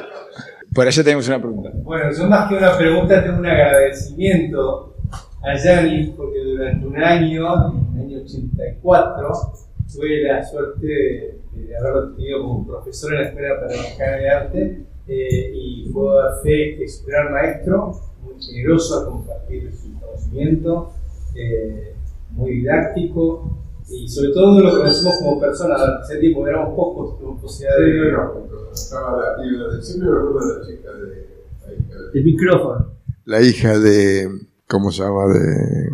Por 0.74 0.86
allá 0.86 1.02
tenemos 1.02 1.26
una 1.28 1.40
pregunta. 1.40 1.70
Bueno, 1.82 2.04
yo 2.16 2.26
más 2.28 2.48
que 2.50 2.56
una 2.56 2.76
pregunta 2.76 3.24
tengo 3.24 3.38
un 3.38 3.46
agradecimiento 3.46 4.94
a 5.42 5.56
Yanis 5.56 6.10
porque 6.10 6.38
durante 6.44 6.86
un 6.86 6.96
año, 7.02 7.72
en 7.94 7.98
el 7.98 8.04
año 8.06 8.22
84, 8.24 9.52
tuve 9.92 10.22
la 10.22 10.42
suerte 10.44 10.86
de, 10.86 11.40
de 11.52 11.76
haberlo 11.76 12.12
tenido 12.14 12.42
como 12.42 12.66
profesor 12.66 13.12
en 13.12 13.20
la 13.20 13.28
Escuela 13.28 13.60
Panamericana 13.60 14.16
de 14.16 14.30
Arte 14.30 14.84
eh, 15.08 15.52
y 15.54 15.88
puedo 15.92 16.16
dar 16.16 16.40
fe 16.42 16.76
que 16.76 16.84
es 16.84 17.00
un 17.00 17.06
gran 17.06 17.32
maestro, 17.32 17.92
muy 18.22 18.40
generoso 18.40 19.00
a 19.00 19.06
compartir 19.06 19.72
su 19.74 19.98
conocimiento, 19.98 20.92
eh, 21.34 21.94
muy 22.30 22.58
didáctico 22.58 23.58
y 23.88 24.08
sobre 24.08 24.32
todo 24.32 24.60
lo 24.60 24.70
conocemos 24.70 25.16
como 25.18 25.40
persona, 25.40 25.74
hace 26.00 26.18
tiempo 26.18 26.46
éramos 26.46 26.76
pocos, 26.76 27.18
tuvimos 27.18 27.40
posibilidad 27.40 27.76
de... 27.78 28.40
Estaba 28.72 29.16
la 29.20 29.42
piba, 29.42 29.82
siempre 29.82 30.08
me 30.08 30.16
acuerdo 30.16 30.46
de 30.46 30.58
la 30.58 30.66
chica 30.66 30.92
de, 30.92 32.18
El 32.18 32.24
micrófono. 32.24 32.86
la 33.24 33.42
hija 33.42 33.76
de, 33.80 34.28
¿cómo 34.68 34.92
se 34.92 35.02
llama? 35.02 35.26
De, 35.26 35.90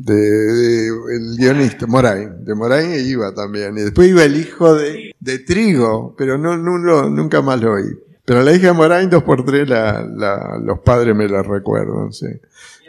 de, 0.00 0.14
de- 0.14 0.88
el 1.16 1.36
guionista, 1.36 1.86
Morain, 1.88 2.44
de 2.44 2.54
Morain 2.54 2.92
e 2.92 3.00
iba 3.00 3.34
también. 3.34 3.76
Y 3.76 3.80
después 3.82 4.08
iba 4.08 4.22
el 4.22 4.36
hijo 4.36 4.74
de, 4.74 5.12
de 5.18 5.38
Trigo, 5.40 6.14
pero 6.16 6.38
no, 6.38 6.56
nunca 6.56 7.42
más 7.42 7.60
lo 7.60 7.72
oí. 7.72 7.98
Pero 8.24 8.42
la 8.42 8.52
hija 8.54 8.68
de 8.68 8.72
Morain, 8.74 9.10
dos 9.10 9.24
por 9.24 9.44
tres, 9.44 9.68
la, 9.68 10.02
la- 10.04 10.58
los 10.62 10.78
padres 10.80 11.16
me 11.16 11.28
la 11.28 11.42
recuerdan, 11.42 12.12
sí. 12.12 12.26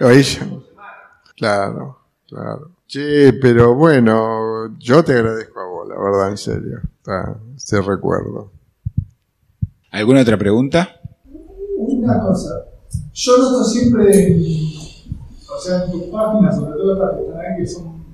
O 0.01 0.09
ella. 0.09 0.47
Claro, 1.35 1.97
claro. 2.27 2.71
Che, 2.87 3.33
pero 3.41 3.73
bueno, 3.75 4.77
yo 4.79 5.03
te 5.03 5.13
agradezco 5.13 5.59
a 5.61 5.65
vos, 5.65 5.87
la 5.89 5.95
verdad, 5.97 6.29
en 6.29 6.37
serio. 6.37 6.79
Está, 6.97 7.37
ese 7.55 7.81
recuerdo. 7.81 8.51
¿Alguna 9.91 10.21
otra 10.21 10.37
pregunta? 10.37 10.99
Una 11.77 12.19
cosa, 12.21 12.49
yo 13.13 13.37
noto 13.37 13.63
siempre, 13.63 14.35
o 15.59 15.61
sea, 15.61 15.83
en 15.83 15.91
tus 15.91 16.03
páginas, 16.03 16.55
sobre 16.55 16.71
todo 16.71 16.95
las 16.95 17.15
que 17.15 17.21
están 17.21 17.39
ahí, 17.39 17.57
que 17.57 17.67
son 17.67 18.05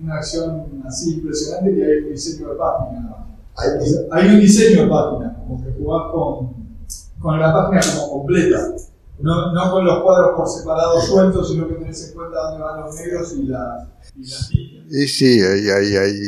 una 0.00 0.14
acción 0.14 0.82
así 0.86 1.14
impresionante, 1.14 1.74
que 1.74 1.84
hay 1.84 1.98
un 1.98 2.10
diseño 2.10 2.48
de 2.50 2.54
página. 2.54 3.26
O 3.56 3.84
sea, 3.84 4.00
hay 4.12 4.28
un 4.28 4.40
diseño 4.40 4.82
de 4.82 4.88
página, 4.88 5.36
como 5.40 5.64
que 5.64 5.72
jugás 5.72 6.12
con, 6.12 6.54
con 7.20 7.40
la 7.40 7.52
página 7.52 7.82
como 7.94 8.12
completa. 8.12 8.74
No, 9.18 9.52
no 9.52 9.70
con 9.72 9.84
los 9.84 10.02
cuadros 10.02 10.36
por 10.36 10.48
separado 10.48 11.00
sueltos, 11.00 11.48
sino 11.50 11.68
que 11.68 11.74
tenés 11.74 12.08
en 12.08 12.14
cuenta 12.14 12.36
dónde 12.36 12.64
van 12.64 12.80
los 12.80 12.94
negros 12.96 13.32
y, 13.36 13.44
la, 13.44 13.88
y 14.16 14.28
las 14.28 14.50
líneas. 14.50 14.86
Y 14.90 15.08
sí, 15.08 15.40
ahí, 15.40 15.68
ahí, 15.70 15.96
ahí. 15.96 16.20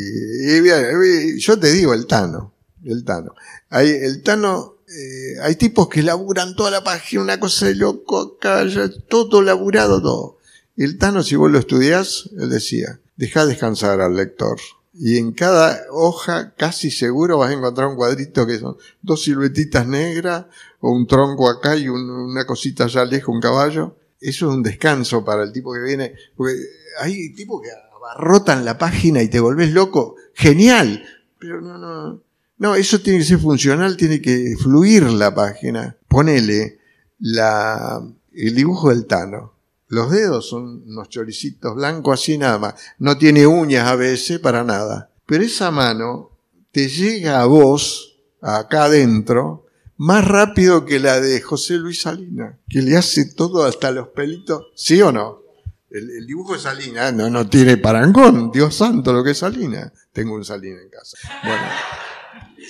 Y 0.48 0.60
bien, 0.60 1.38
yo 1.38 1.58
te 1.58 1.70
digo, 1.72 1.94
el 1.94 2.06
Tano. 2.06 2.54
El 2.84 3.04
Tano. 3.04 3.34
Hay, 3.70 3.90
el 3.90 4.22
Tano, 4.22 4.76
eh, 4.88 5.40
hay 5.42 5.56
tipos 5.56 5.88
que 5.88 6.02
laburan 6.02 6.54
toda 6.54 6.70
la 6.70 6.84
página, 6.84 7.22
una 7.22 7.40
cosa 7.40 7.66
de 7.66 7.74
loco, 7.74 8.36
acá, 8.38 8.64
todo 9.08 9.42
laburado, 9.42 10.00
todo. 10.00 10.36
El 10.76 10.98
Tano, 10.98 11.22
si 11.22 11.36
vos 11.36 11.50
lo 11.50 11.58
estudiás, 11.58 12.28
él 12.38 12.50
decía, 12.50 13.00
deja 13.16 13.46
descansar 13.46 14.00
al 14.00 14.16
lector. 14.16 14.58
Y 14.98 15.18
en 15.18 15.32
cada 15.32 15.78
hoja, 15.90 16.54
casi 16.56 16.90
seguro 16.90 17.38
vas 17.38 17.50
a 17.50 17.54
encontrar 17.54 17.88
un 17.88 17.96
cuadrito 17.96 18.46
que 18.46 18.58
son 18.58 18.76
dos 19.02 19.22
siluetitas 19.24 19.86
negras, 19.86 20.46
o 20.80 20.90
un 20.90 21.06
tronco 21.06 21.48
acá 21.50 21.76
y 21.76 21.88
un- 21.88 22.08
una 22.10 22.44
cosita 22.46 22.84
allá 22.84 23.04
lejos, 23.04 23.34
un 23.34 23.40
caballo. 23.40 23.96
Eso 24.20 24.48
es 24.48 24.54
un 24.56 24.62
descanso 24.62 25.24
para 25.24 25.42
el 25.42 25.52
tipo 25.52 25.72
que 25.74 25.80
viene. 25.80 26.14
Porque 26.36 26.54
hay 27.00 27.34
tipos 27.34 27.60
que 27.62 27.68
abarrotan 27.94 28.64
la 28.64 28.78
página 28.78 29.22
y 29.22 29.28
te 29.28 29.40
volvés 29.40 29.72
loco. 29.72 30.16
Genial. 30.34 31.04
Pero 31.38 31.60
no, 31.60 31.76
no. 31.78 32.20
No, 32.58 32.74
eso 32.74 33.00
tiene 33.00 33.18
que 33.18 33.24
ser 33.26 33.38
funcional, 33.38 33.98
tiene 33.98 34.22
que 34.22 34.54
fluir 34.58 35.02
la 35.04 35.34
página. 35.34 35.96
Ponele 36.08 36.78
la, 37.18 38.02
el 38.32 38.54
dibujo 38.54 38.88
del 38.88 39.04
Tano. 39.06 39.52
Los 39.88 40.10
dedos 40.10 40.48
son 40.48 40.82
unos 40.86 41.08
choricitos 41.08 41.74
blancos 41.74 42.20
así 42.20 42.38
nada 42.38 42.58
más. 42.58 42.74
No 42.98 43.16
tiene 43.16 43.46
uñas 43.46 43.88
a 43.88 43.96
veces 43.96 44.40
para 44.40 44.64
nada. 44.64 45.10
Pero 45.26 45.44
esa 45.44 45.70
mano 45.70 46.30
te 46.72 46.88
llega 46.88 47.40
a 47.40 47.46
vos, 47.46 48.18
acá 48.40 48.84
adentro, 48.84 49.66
más 49.96 50.26
rápido 50.26 50.84
que 50.84 50.98
la 51.00 51.20
de 51.20 51.40
José 51.40 51.74
Luis 51.74 52.02
Salina, 52.02 52.58
que 52.68 52.82
le 52.82 52.96
hace 52.96 53.32
todo 53.32 53.64
hasta 53.64 53.90
los 53.90 54.08
pelitos. 54.08 54.66
¿Sí 54.74 55.00
o 55.00 55.12
no? 55.12 55.42
El, 55.88 56.26
dibujo 56.26 56.54
de 56.54 56.58
Salina 56.58 57.12
no, 57.12 57.30
no 57.30 57.48
tiene 57.48 57.76
parangón. 57.76 58.50
Dios 58.50 58.74
santo, 58.74 59.12
lo 59.12 59.24
que 59.24 59.30
es 59.30 59.38
Salina. 59.38 59.92
Tengo 60.12 60.34
un 60.34 60.44
Salina 60.44 60.82
en 60.82 60.90
casa. 60.90 61.16
Bueno. 61.42 61.62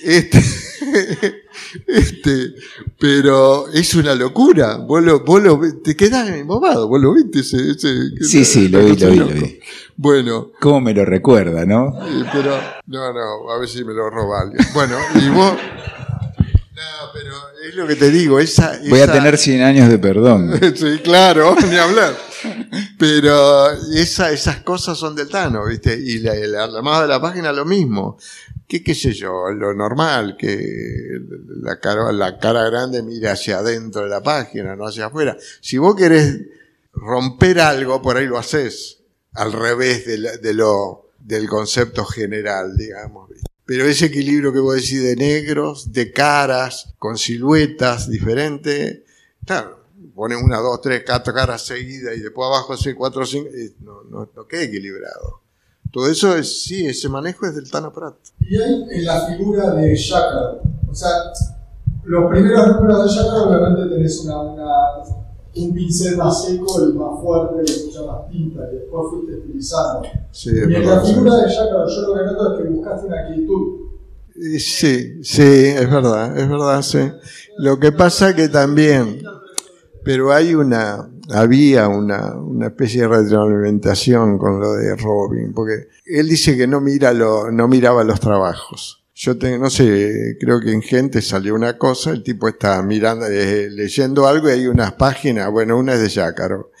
Este, 0.03 0.39
este, 1.87 2.53
pero 2.99 3.67
es 3.69 3.93
una 3.95 4.15
locura. 4.15 4.77
Vos 4.77 5.03
lo, 5.03 5.21
vos 5.23 5.41
lo 5.41 5.59
te 5.83 5.95
quedás 5.95 6.29
embobado. 6.29 6.87
Vos 6.87 7.01
lo 7.01 7.13
viste 7.13 7.39
ese, 7.39 7.71
ese- 7.71 8.11
Sí, 8.21 8.45
sí, 8.45 8.67
lo 8.69 8.79
vi, 8.85 8.95
lo 8.95 9.09
vi, 9.09 9.15
lo 9.17 9.27
vi. 9.27 9.59
Bueno, 9.95 10.51
¿Cómo 10.59 10.79
me 10.81 10.93
lo 10.93 11.05
recuerda, 11.05 11.65
no? 11.65 11.93
pero 12.31 12.59
no, 12.85 13.13
no, 13.13 13.49
a 13.51 13.59
ver 13.59 13.67
si 13.67 13.83
me 13.83 13.93
lo 13.93 14.09
roba 14.09 14.41
alguien. 14.41 14.63
Bueno, 14.73 14.95
y 15.15 15.29
vos, 15.29 15.53
No, 15.53 17.11
pero 17.13 17.33
es 17.67 17.75
lo 17.75 17.87
que 17.87 17.95
te 17.95 18.11
digo, 18.11 18.39
esa... 18.39 18.79
Voy 18.87 18.99
a 18.99 19.11
tener 19.11 19.37
100 19.39 19.61
años 19.63 19.89
de 19.89 19.97
perdón. 19.97 20.51
sí, 20.75 20.99
claro, 21.03 21.55
ni 21.67 21.75
hablar. 21.77 22.15
Pero 22.99 23.71
esa, 23.93 24.31
esas 24.31 24.61
cosas 24.61 24.97
son 24.97 25.15
del 25.15 25.29
Tano, 25.29 25.65
¿viste? 25.65 25.95
Y 25.95 26.19
la, 26.19 26.35
el 26.35 26.55
armado 26.55 27.03
de 27.03 27.07
la 27.07 27.21
página 27.21 27.51
lo 27.51 27.65
mismo. 27.65 28.17
¿Qué, 28.67 28.93
sé 28.93 29.13
yo? 29.13 29.49
Lo 29.51 29.73
normal, 29.73 30.35
que 30.37 30.59
la 31.61 31.79
cara, 31.79 32.69
grande 32.69 33.01
mira 33.01 33.31
hacia 33.31 33.59
adentro 33.59 34.01
de 34.03 34.09
la 34.09 34.21
página, 34.21 34.75
no 34.75 34.85
hacia 34.85 35.05
afuera. 35.05 35.37
Si 35.61 35.77
vos 35.77 35.95
querés 35.95 36.41
romper 36.91 37.61
algo, 37.61 38.01
por 38.01 38.17
ahí 38.17 38.27
lo 38.27 38.37
haces 38.37 38.99
al 39.33 39.53
revés 39.53 40.05
de, 40.05 40.53
lo, 40.53 41.11
del 41.17 41.47
concepto 41.47 42.03
general, 42.03 42.75
digamos. 42.75 43.29
Pero 43.63 43.85
ese 43.85 44.07
equilibrio 44.07 44.51
que 44.51 44.59
vos 44.59 44.75
decís 44.75 45.01
de 45.01 45.15
negros, 45.15 45.93
de 45.93 46.11
caras, 46.11 46.93
con 46.99 47.17
siluetas 47.17 48.09
diferentes, 48.09 48.99
claro, 49.45 49.76
pone 50.17 50.35
una, 50.35 50.57
dos, 50.57 50.81
tres, 50.81 51.03
cuatro 51.05 51.31
caras 51.33 51.65
seguidas 51.65 52.17
y 52.17 52.21
después 52.21 52.47
abajo 52.47 52.73
hace 52.73 52.95
cuatro, 52.95 53.25
cinco, 53.25 53.49
no, 53.81 54.03
no, 54.09 54.29
no 54.35 54.47
queda 54.47 54.63
equilibrado. 54.63 55.41
Todo 55.91 56.07
eso 56.09 56.35
es, 56.35 56.63
sí, 56.63 56.85
ese 56.87 57.07
manejo 57.07 57.45
es 57.45 57.55
del 57.55 57.69
Tano 57.71 57.93
Prat. 57.93 58.15
Y 58.41 58.57
hay 58.57 58.83
en 58.91 59.05
la 59.05 59.21
figura 59.27 59.71
de 59.75 59.95
Jacquard, 59.95 60.57
o 60.89 60.93
sea, 60.95 61.09
los 62.03 62.29
primeros 62.31 62.67
números 62.75 63.03
de 63.05 63.15
Jacquard 63.15 63.47
obviamente 63.47 63.95
tenés 63.95 64.19
una, 64.25 64.41
una- 64.41 65.03
un 65.55 65.73
pincel 65.73 66.17
más 66.17 66.45
seco, 66.45 66.81
el 66.83 66.93
más 66.93 67.21
fuerte, 67.21 67.71
y 67.71 67.85
mucha 67.85 68.01
más 68.03 68.29
tinta, 68.29 68.61
y 68.71 68.75
después 68.75 69.03
fuiste 69.11 69.37
estilizando. 69.37 70.01
Sí, 70.31 70.49
y 70.53 70.75
en 70.75 70.85
la 70.87 70.99
figura 71.01 71.35
de 71.37 71.49
Jacquard 71.49 71.87
yo 71.89 72.01
lo 72.01 72.13
que 72.15 72.25
noto 72.25 72.53
es 72.53 72.61
que 72.61 72.69
buscaste 72.69 73.07
una 73.07 73.27
quietud. 73.27 73.87
Sí, 74.59 75.23
sí, 75.23 75.41
es 75.41 75.89
verdad, 75.89 76.37
es 76.37 76.47
verdad, 76.47 76.81
sí. 76.83 76.99
Lo 77.57 77.79
que 77.79 77.91
pasa 77.91 78.35
que 78.35 78.49
también, 78.49 79.19
pero 80.07 80.33
hay 80.33 80.55
una, 80.55 81.09
había 81.29 81.87
una, 81.87 82.35
una 82.35 82.67
especie 82.67 83.01
de 83.01 83.07
retroalimentación 83.09 84.37
con 84.37 84.59
lo 84.59 84.73
de 84.73 84.95
Robin, 84.95 85.53
porque 85.53 85.87
él 86.05 86.27
dice 86.29 86.57
que 86.57 86.65
no 86.67 86.81
mira 86.81 87.13
lo, 87.13 87.51
no 87.51 87.67
miraba 87.67 88.03
los 88.03 88.19
trabajos. 88.19 89.03
Yo 89.13 89.37
tengo, 89.37 89.57
no 89.63 89.69
sé, 89.69 90.37
creo 90.39 90.59
que 90.59 90.71
en 90.71 90.81
gente 90.81 91.21
salió 91.21 91.55
una 91.55 91.77
cosa, 91.77 92.11
el 92.11 92.21
tipo 92.23 92.47
está 92.47 92.81
mirando, 92.83 93.25
eh, 93.27 93.67
leyendo 93.69 94.27
algo 94.27 94.47
y 94.47 94.51
hay 94.53 94.67
unas 94.67 94.93
páginas, 94.93 95.49
bueno, 95.51 95.77
una 95.77 95.93
es 95.95 96.01
de 96.01 96.09
Jácaro. 96.09 96.71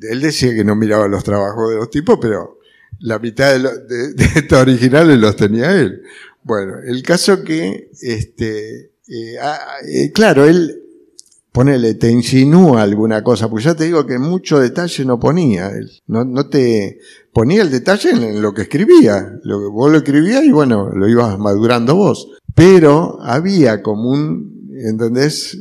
Él 0.00 0.20
decía 0.20 0.52
que 0.54 0.64
no 0.64 0.74
miraba 0.74 1.06
los 1.06 1.22
trabajos 1.22 1.70
de 1.70 1.76
los 1.76 1.90
tipos, 1.90 2.18
pero 2.20 2.58
la 2.98 3.18
mitad 3.20 3.52
de, 3.52 3.58
lo- 3.60 3.76
de 3.78 4.12
estos 4.36 4.58
originales 4.58 5.18
los 5.18 5.36
tenía 5.36 5.70
él. 5.72 6.02
Bueno, 6.42 6.74
el 6.84 7.02
caso 7.02 7.42
que, 7.44 7.90
este, 8.02 8.90
eh, 9.08 9.38
ah, 9.40 9.58
eh, 9.88 10.10
claro, 10.12 10.44
él, 10.46 10.82
ponele, 11.54 11.94
te 11.94 12.10
insinúa 12.10 12.82
alguna 12.82 13.22
cosa, 13.22 13.48
pues 13.48 13.62
ya 13.64 13.76
te 13.76 13.84
digo 13.84 14.04
que 14.06 14.18
mucho 14.18 14.58
detalle 14.58 15.04
no 15.04 15.20
ponía. 15.20 15.70
No, 16.08 16.24
no 16.24 16.48
te 16.48 16.98
ponía 17.32 17.62
el 17.62 17.70
detalle 17.70 18.10
en, 18.10 18.22
en 18.24 18.42
lo 18.42 18.52
que 18.52 18.62
escribía. 18.62 19.38
Lo 19.44 19.60
que 19.60 19.66
vos 19.68 19.90
lo 19.90 19.98
escribías 19.98 20.42
y 20.44 20.50
bueno, 20.50 20.90
lo 20.92 21.08
ibas 21.08 21.38
madurando 21.38 21.94
vos. 21.94 22.28
Pero 22.56 23.18
había 23.22 23.82
como 23.82 24.10
un, 24.10 24.68
¿entendés? 24.84 25.56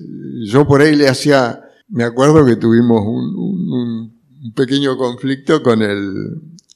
Yo 0.47 0.65
por 0.67 0.81
ahí 0.81 0.95
le 0.95 1.07
hacía, 1.07 1.61
me 1.89 2.03
acuerdo 2.03 2.43
que 2.43 2.55
tuvimos 2.55 3.01
un, 3.05 3.35
un- 3.37 4.13
un 4.45 4.53
pequeño 4.55 4.97
conflicto 4.97 5.61
con 5.61 5.81
el, 5.83 6.11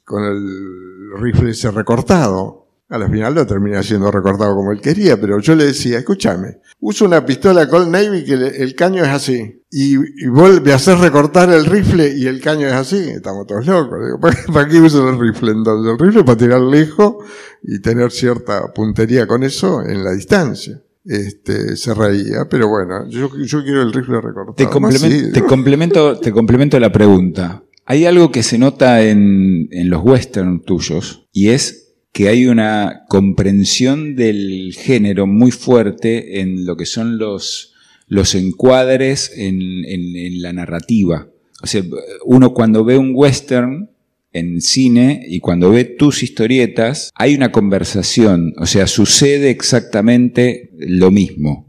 con 0.06 0.24
el 0.24 1.20
rifle 1.20 1.50
ese 1.52 1.72
recortado. 1.72 2.67
A 2.90 2.98
la 2.98 3.10
final 3.10 3.36
lo 3.36 3.46
terminé 3.46 3.76
haciendo 3.78 4.10
recortado 4.12 4.56
como 4.56 4.72
él 4.72 4.80
quería, 4.80 5.20
pero 5.20 5.40
yo 5.40 5.56
le 5.56 5.66
decía, 5.66 5.98
escúchame, 6.00 6.60
uso 6.80 7.04
una 7.04 7.26
pistola 7.26 7.68
Colt 7.68 7.90
Navy 7.90 8.24
que 8.24 8.38
le- 8.38 8.64
el 8.64 8.76
caño 8.76 9.04
es 9.04 9.10
así. 9.10 9.62
Y, 9.70 9.96
y 9.98 10.28
vos 10.30 10.62
me 10.62 10.72
haces 10.72 10.98
recortar 11.00 11.50
el 11.52 11.66
rifle 11.66 12.14
y 12.16 12.28
el 12.28 12.40
caño 12.40 12.66
es 12.68 12.74
así. 12.74 12.96
Estamos 13.10 13.46
todos 13.46 13.66
locos. 13.68 14.00
Digo, 14.06 14.20
¿para, 14.22 14.38
para 14.54 14.68
qué 14.70 14.80
uso 14.80 15.10
el 15.10 15.20
rifle 15.20 15.52
entonces? 15.52 15.92
El 15.92 16.00
rifle 16.08 16.24
para 16.24 16.38
tirar 16.38 16.62
lejos 16.62 17.16
y 17.62 17.82
tener 17.82 18.10
cierta 18.12 18.74
puntería 18.74 19.28
con 19.28 19.44
eso 19.44 19.82
en 19.86 20.04
la 20.06 20.14
distancia. 20.14 20.82
Este, 21.04 21.76
se 21.76 21.94
reía, 21.94 22.48
pero 22.50 22.70
bueno, 22.70 23.08
yo, 23.10 23.30
yo 23.38 23.64
quiero 23.64 23.82
el 23.82 23.92
rifle 23.94 24.22
recortado. 24.22 24.54
Te, 24.56 24.64
Más 24.66 24.74
complemen- 24.74 25.26
sí, 25.26 25.32
te 25.34 25.42
complemento, 25.44 26.20
te 26.20 26.32
complemento 26.32 26.80
la 26.80 26.92
pregunta. 26.92 27.64
Hay 27.86 28.06
algo 28.06 28.32
que 28.32 28.44
se 28.44 28.58
nota 28.58 29.02
en, 29.04 29.68
en 29.72 29.90
los 29.90 30.02
western 30.04 30.62
tuyos 30.64 31.28
y 31.34 31.50
es 31.50 31.87
que 32.18 32.30
hay 32.30 32.48
una 32.48 33.04
comprensión 33.10 34.16
del 34.16 34.74
género 34.76 35.28
muy 35.28 35.52
fuerte 35.52 36.42
en 36.42 36.66
lo 36.66 36.76
que 36.76 36.88
son 36.88 37.20
los, 37.20 37.76
los 38.08 38.34
encuadres 38.34 39.32
en, 39.38 39.86
en- 39.86 40.42
la 40.42 40.52
narrativa. 40.52 41.28
O 41.62 41.68
sea, 41.68 41.84
uno 42.26 42.56
cuando 42.56 42.84
ve 42.84 42.98
un 42.98 43.12
western 43.14 43.92
en 44.34 44.62
cine 44.62 45.28
y 45.28 45.42
cuando 45.42 45.70
ve 45.70 45.86
tus 45.86 46.24
historietas, 46.24 47.12
hay 47.14 47.36
una 47.36 47.52
conversación, 47.52 48.56
o 48.58 48.66
sea, 48.66 48.88
sucede 48.88 49.52
exactamente 49.52 50.72
lo 50.80 51.12
mismo. 51.12 51.68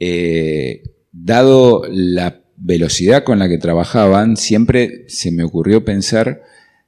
Eh, 0.00 0.84
dado 1.12 1.82
la 1.90 2.40
velocidad 2.56 3.24
con 3.24 3.40
la 3.40 3.50
que 3.50 3.58
trabajaban, 3.58 4.38
siempre 4.38 5.04
se 5.08 5.30
me 5.32 5.44
ocurrió 5.44 5.84
pensar 5.84 6.40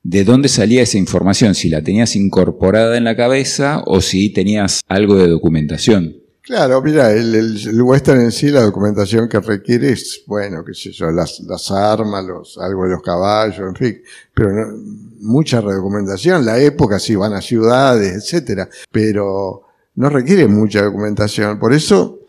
de 0.09 0.22
dónde 0.24 0.48
salía 0.48 0.82
esa 0.82 0.98
información, 0.98 1.54
si 1.57 1.68
la 1.68 1.82
tenías 1.82 2.14
incorporada 2.14 2.96
en 2.96 3.02
la 3.04 3.16
cabeza 3.16 3.82
o 3.86 4.00
si 4.00 4.32
tenías 4.32 4.80
algo 4.86 5.16
de 5.16 5.26
documentación. 5.26 6.14
Claro, 6.42 6.80
mira, 6.80 7.11
el, 7.11 7.82
western 7.82 8.20
en 8.20 8.30
sí, 8.30 8.50
la 8.50 8.62
documentación 8.62 9.28
que 9.28 9.40
requiere 9.40 9.90
es, 9.90 10.22
bueno, 10.28 10.62
qué 10.64 10.74
sé 10.74 10.92
yo, 10.92 11.11
las, 11.11 11.40
las 11.40 11.72
armas, 11.72 12.24
los, 12.24 12.57
algo 12.59 12.84
de 12.84 12.90
los 12.90 13.02
caballos, 13.02 13.59
en 13.68 13.74
fin, 13.74 14.02
pero 14.32 14.52
no- 14.52 14.78
mucha 15.22 15.61
redocumentación. 15.61 16.46
La 16.46 16.61
época 16.61 17.00
sí 17.00 17.16
van 17.16 17.32
a 17.32 17.40
ciudades, 17.42 18.12
etcétera, 18.14 18.68
pero 18.92 19.62
no 19.96 20.09
requiere 20.09 20.46
mucha 20.46 20.82
documentación. 20.82 21.59
Por 21.59 21.72
eso 21.72 22.20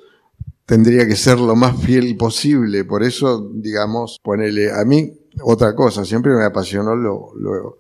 tendría 0.66 1.08
que 1.08 1.16
ser 1.16 1.38
lo 1.40 1.56
más 1.56 1.80
fiel 1.80 2.18
posible. 2.18 2.86
Por 2.86 3.04
eso, 3.04 3.52
digamos, 3.54 4.18
ponele, 4.24 4.72
a 4.72 4.84
mí, 4.84 5.14
otra 5.44 5.76
cosa, 5.76 6.06
siempre 6.06 6.34
me 6.34 6.44
apasionó 6.46 6.96
lo, 6.96 7.32
lo, 7.38 7.78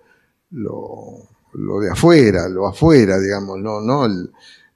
lo, 0.51 1.05
lo 1.53 1.79
de 1.79 1.91
afuera, 1.91 2.47
lo 2.49 2.67
afuera, 2.67 3.19
digamos, 3.19 3.59
no, 3.59 3.81
no 3.81 4.05
el- 4.05 4.31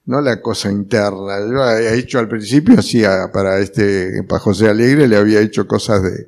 no 0.05 0.19
la 0.19 0.41
cosa 0.41 0.71
interna. 0.71 1.39
Yo 1.39 1.63
he 1.69 1.97
hecho 1.97 2.19
al 2.19 2.27
principio, 2.27 2.79
hacía 2.79 3.32
para 3.32 3.59
este, 3.59 4.23
para 4.23 4.39
José 4.39 4.67
Alegre, 4.67 5.07
le 5.07 5.15
había 5.17 5.39
hecho 5.41 5.67
cosas 5.67 6.01
de 6.03 6.25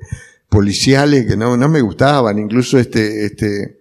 policiales 0.48 1.26
que 1.26 1.36
no, 1.36 1.56
no 1.56 1.68
me 1.68 1.80
gustaban, 1.80 2.38
incluso 2.38 2.78
este, 2.78 3.26
este, 3.26 3.78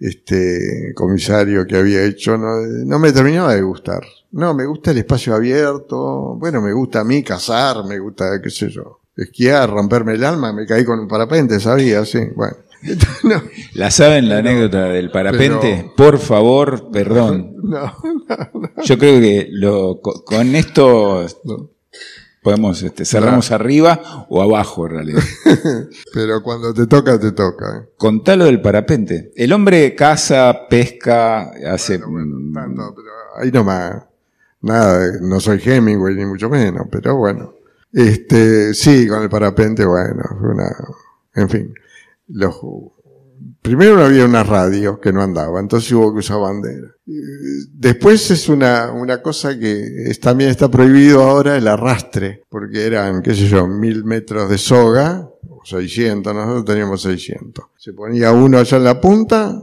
este 0.00 0.92
comisario 0.94 1.66
que 1.66 1.76
había 1.76 2.04
hecho, 2.04 2.38
no, 2.38 2.60
no 2.60 2.98
me 2.98 3.12
terminaba 3.12 3.54
de 3.54 3.62
gustar. 3.62 4.02
No, 4.30 4.54
me 4.54 4.66
gusta 4.66 4.90
el 4.92 4.98
espacio 4.98 5.34
abierto, 5.34 6.36
bueno, 6.36 6.60
me 6.60 6.72
gusta 6.72 7.00
a 7.00 7.04
mí 7.04 7.22
cazar, 7.22 7.84
me 7.84 7.98
gusta, 7.98 8.40
qué 8.42 8.50
sé 8.50 8.68
yo, 8.68 8.97
esquiar, 9.18 9.68
romperme 9.70 10.14
el 10.14 10.24
alma, 10.24 10.52
me 10.52 10.64
caí 10.66 10.84
con 10.84 10.98
un 11.00 11.08
parapente, 11.08 11.60
sabía, 11.60 12.04
sí, 12.04 12.20
bueno. 12.34 12.56
No, 13.24 13.42
¿La 13.74 13.90
saben 13.90 14.28
la 14.28 14.38
anécdota 14.38 14.84
del 14.84 15.10
parapente? 15.10 15.92
pero- 15.94 15.94
Por 15.96 16.18
favor, 16.18 16.90
perdón. 16.92 17.54
no, 17.64 17.92
Yo 18.84 18.96
creo 18.98 19.20
que 19.20 19.48
lo, 19.50 20.00
co- 20.00 20.24
con 20.24 20.54
esto 20.54 21.26
no. 21.44 21.70
podemos, 22.40 22.80
este, 22.84 23.04
cerramos 23.04 23.50
arriba 23.50 24.26
o 24.30 24.40
abajo 24.42 24.86
en 24.86 24.92
realidad. 24.92 25.22
Pero 26.14 26.40
cuando 26.42 26.72
te 26.72 26.86
toca, 26.86 27.18
te 27.18 27.32
toca. 27.32 27.78
¿eh? 27.78 27.88
Contalo 27.96 28.44
del 28.44 28.62
parapente. 28.62 29.32
El 29.34 29.52
hombre 29.52 29.96
caza, 29.96 30.68
pesca, 30.70 31.50
hace... 31.68 31.98
mm, 31.98 32.52
Tanto, 32.54 32.94
pero 32.94 33.08
ahí 33.42 33.50
nomás. 33.50 34.04
Nada, 34.60 35.18
no 35.20 35.40
soy 35.40 35.60
Hemingway 35.64 36.14
ni 36.14 36.24
mucho 36.26 36.48
menos, 36.48 36.86
pero 36.90 37.16
bueno. 37.16 37.54
Este, 37.92 38.74
sí, 38.74 39.08
con 39.08 39.22
el 39.22 39.30
parapente, 39.30 39.84
bueno, 39.84 40.22
fue 40.38 40.50
una, 40.50 40.76
en 41.34 41.48
fin. 41.48 41.74
Los, 42.28 42.56
primero 43.62 44.04
había 44.04 44.24
una 44.24 44.44
radio 44.44 45.00
que 45.00 45.12
no 45.12 45.22
andaba, 45.22 45.60
entonces 45.60 45.90
hubo 45.92 46.12
que 46.12 46.20
usar 46.20 46.40
bandera. 46.40 46.88
Después 47.72 48.30
es 48.30 48.48
una, 48.48 48.92
una 48.92 49.22
cosa 49.22 49.58
que 49.58 50.12
también 50.20 50.50
está 50.50 50.70
prohibido 50.70 51.22
ahora 51.22 51.56
el 51.56 51.66
arrastre, 51.66 52.44
porque 52.48 52.86
eran, 52.86 53.22
qué 53.22 53.34
sé 53.34 53.46
yo, 53.46 53.66
mil 53.66 54.04
metros 54.04 54.50
de 54.50 54.58
soga, 54.58 55.28
o 55.48 55.60
600, 55.64 56.34
nosotros 56.34 56.64
teníamos 56.64 57.02
600. 57.02 57.64
Se 57.76 57.92
ponía 57.92 58.32
uno 58.32 58.58
allá 58.58 58.76
en 58.76 58.84
la 58.84 59.00
punta, 59.00 59.62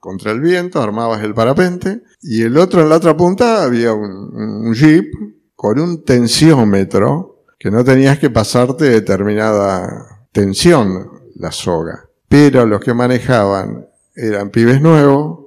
contra 0.00 0.32
el 0.32 0.40
viento, 0.40 0.82
armabas 0.82 1.22
el 1.22 1.34
parapente, 1.34 2.02
y 2.20 2.42
el 2.42 2.56
otro 2.56 2.82
en 2.82 2.88
la 2.88 2.96
otra 2.96 3.16
punta 3.16 3.62
había 3.62 3.92
un 3.92 4.74
jeep 4.74 5.06
con 5.54 5.78
un 5.78 6.04
tensiómetro 6.04 7.33
que 7.64 7.70
no 7.70 7.82
tenías 7.82 8.18
que 8.18 8.28
pasarte 8.28 8.90
determinada 8.90 10.26
tensión 10.32 11.08
la 11.36 11.50
soga. 11.50 12.10
Pero 12.28 12.66
los 12.66 12.78
que 12.82 12.92
manejaban 12.92 13.86
eran 14.14 14.50
pibes 14.50 14.82
nuevos 14.82 15.46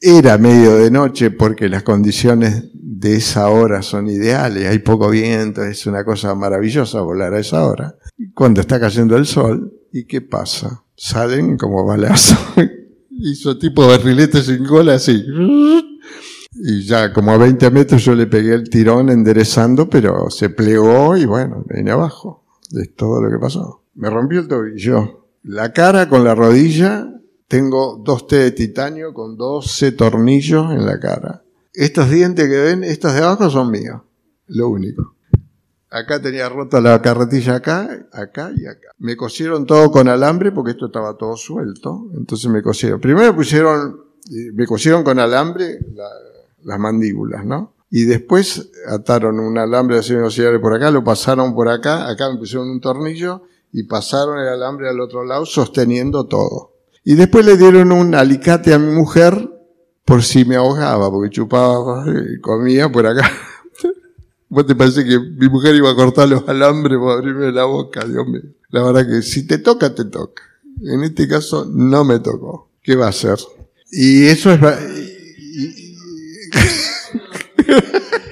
Era 0.00 0.38
medio 0.38 0.76
de 0.76 0.92
noche 0.92 1.32
porque 1.32 1.68
las 1.68 1.82
condiciones 1.82 2.66
de 2.72 3.16
esa 3.16 3.48
hora 3.48 3.82
son 3.82 4.08
ideales, 4.08 4.68
hay 4.68 4.78
poco 4.78 5.10
viento, 5.10 5.64
es 5.64 5.86
una 5.86 6.04
cosa 6.04 6.36
maravillosa 6.36 7.00
volar 7.00 7.34
a 7.34 7.40
esa 7.40 7.66
hora. 7.66 7.96
Cuando 8.32 8.60
está 8.60 8.78
cayendo 8.78 9.16
el 9.16 9.26
sol, 9.26 9.72
¿y 9.92 10.04
qué 10.04 10.20
pasa? 10.20 10.84
Salen 10.94 11.56
como 11.56 11.84
balazo. 11.84 12.36
Hizo 13.10 13.58
tipo 13.58 13.88
barrilete 13.88 14.40
sin 14.40 14.64
cola 14.64 14.94
así. 14.94 15.20
Y 16.52 16.82
ya 16.84 17.12
como 17.12 17.30
a 17.32 17.38
20 17.38 17.70
metros 17.70 18.04
yo 18.04 18.14
le 18.14 18.26
pegué 18.26 18.54
el 18.54 18.68
tirón 18.68 19.08
enderezando, 19.08 19.88
pero 19.88 20.30
se 20.30 20.50
plegó 20.50 21.16
y 21.16 21.24
bueno, 21.24 21.64
vine 21.68 21.92
abajo. 21.92 22.44
Es 22.72 22.94
todo 22.94 23.22
lo 23.22 23.30
que 23.30 23.38
pasó. 23.38 23.82
Me 23.94 24.10
rompió 24.10 24.40
el 24.40 24.48
tobillo. 24.48 25.26
La 25.44 25.72
cara 25.72 26.08
con 26.08 26.24
la 26.24 26.34
rodilla, 26.34 27.08
tengo 27.48 28.00
dos 28.04 28.26
T 28.26 28.36
de 28.36 28.50
titanio 28.50 29.14
con 29.14 29.36
12 29.36 29.92
tornillos 29.92 30.70
en 30.72 30.84
la 30.86 30.98
cara. 31.00 31.42
Estos 31.72 32.10
dientes 32.10 32.48
que 32.48 32.58
ven, 32.60 32.84
estos 32.84 33.14
de 33.14 33.20
abajo 33.20 33.48
son 33.48 33.70
míos. 33.70 34.02
Lo 34.48 34.68
único. 34.68 35.14
Acá 35.88 36.20
tenía 36.20 36.48
rota 36.48 36.80
la 36.80 37.00
carretilla 37.02 37.56
acá, 37.56 38.06
acá 38.12 38.52
y 38.56 38.66
acá. 38.66 38.88
Me 38.98 39.16
cosieron 39.16 39.66
todo 39.66 39.90
con 39.90 40.08
alambre 40.08 40.52
porque 40.52 40.72
esto 40.72 40.86
estaba 40.86 41.16
todo 41.16 41.36
suelto. 41.36 42.08
Entonces 42.16 42.50
me 42.50 42.62
cosieron. 42.62 43.00
Primero 43.00 43.26
me 43.28 43.32
pusieron, 43.32 44.00
eh, 44.30 44.52
me 44.52 44.66
cosieron 44.66 45.02
con 45.02 45.18
alambre 45.18 45.78
la- 45.94 46.08
las 46.64 46.78
mandíbulas, 46.78 47.44
¿no? 47.44 47.74
Y 47.90 48.04
después 48.04 48.70
ataron 48.88 49.40
un 49.40 49.58
alambre 49.58 49.96
de 49.96 50.00
acero 50.00 50.20
inoxidable 50.20 50.60
por 50.60 50.74
acá, 50.74 50.90
lo 50.90 51.02
pasaron 51.02 51.54
por 51.54 51.68
acá, 51.68 52.08
acá 52.08 52.30
me 52.30 52.38
pusieron 52.38 52.70
un 52.70 52.80
tornillo 52.80 53.42
y 53.72 53.84
pasaron 53.84 54.38
el 54.38 54.48
alambre 54.48 54.88
al 54.88 55.00
otro 55.00 55.24
lado 55.24 55.44
sosteniendo 55.44 56.26
todo. 56.26 56.72
Y 57.04 57.14
después 57.14 57.44
le 57.44 57.56
dieron 57.56 57.92
un 57.92 58.14
alicate 58.14 58.74
a 58.74 58.78
mi 58.78 58.92
mujer 58.92 59.50
por 60.04 60.22
si 60.22 60.44
me 60.44 60.56
ahogaba, 60.56 61.10
porque 61.10 61.30
chupaba 61.30 62.04
y 62.06 62.40
comía 62.40 62.90
por 62.90 63.06
acá. 63.06 63.30
¿Vos 64.48 64.66
te 64.66 64.74
parece 64.74 65.04
que 65.04 65.18
mi 65.18 65.48
mujer 65.48 65.74
iba 65.74 65.90
a 65.90 65.94
cortar 65.94 66.28
los 66.28 66.48
alambres 66.48 66.98
para 66.98 67.14
abrirme 67.14 67.50
la 67.52 67.64
boca? 67.64 68.04
Dios 68.04 68.26
mío. 68.26 68.42
La 68.68 68.82
verdad 68.84 69.06
que 69.06 69.22
si 69.22 69.46
te 69.46 69.58
toca, 69.58 69.94
te 69.94 70.04
toca. 70.04 70.42
En 70.82 71.02
este 71.02 71.26
caso 71.26 71.64
no 71.64 72.04
me 72.04 72.20
tocó. 72.20 72.70
¿Qué 72.82 72.96
va 72.96 73.06
a 73.06 73.10
hacer? 73.10 73.38
Y 73.90 74.26
eso 74.26 74.52
es... 74.52 74.60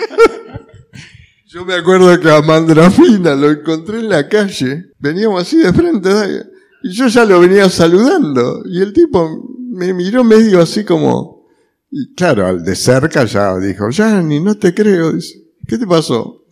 Yo 1.46 1.64
me 1.64 1.74
acuerdo 1.74 2.20
que 2.20 2.30
a 2.30 2.42
Mandrafina 2.42 3.34
lo 3.34 3.50
encontré 3.50 4.00
en 4.00 4.10
la 4.10 4.28
calle, 4.28 4.92
veníamos 4.98 5.40
así 5.42 5.56
de 5.56 5.72
frente, 5.72 6.10
y 6.82 6.90
yo 6.92 7.06
ya 7.08 7.24
lo 7.24 7.40
venía 7.40 7.70
saludando, 7.70 8.62
y 8.66 8.82
el 8.82 8.92
tipo 8.92 9.48
me 9.70 9.94
miró 9.94 10.24
medio 10.24 10.60
así 10.60 10.84
como, 10.84 11.46
y 11.90 12.14
claro, 12.14 12.46
al 12.46 12.62
de 12.62 12.76
cerca 12.76 13.24
ya 13.24 13.56
dijo, 13.58 13.88
ya 13.88 14.20
ni 14.20 14.40
no 14.40 14.58
te 14.58 14.74
creo, 14.74 15.14
¿qué 15.66 15.78
te 15.78 15.86
pasó? 15.86 16.44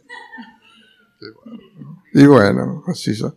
Y 2.18 2.24
bueno, 2.24 2.82
así 2.86 3.14
son. 3.14 3.34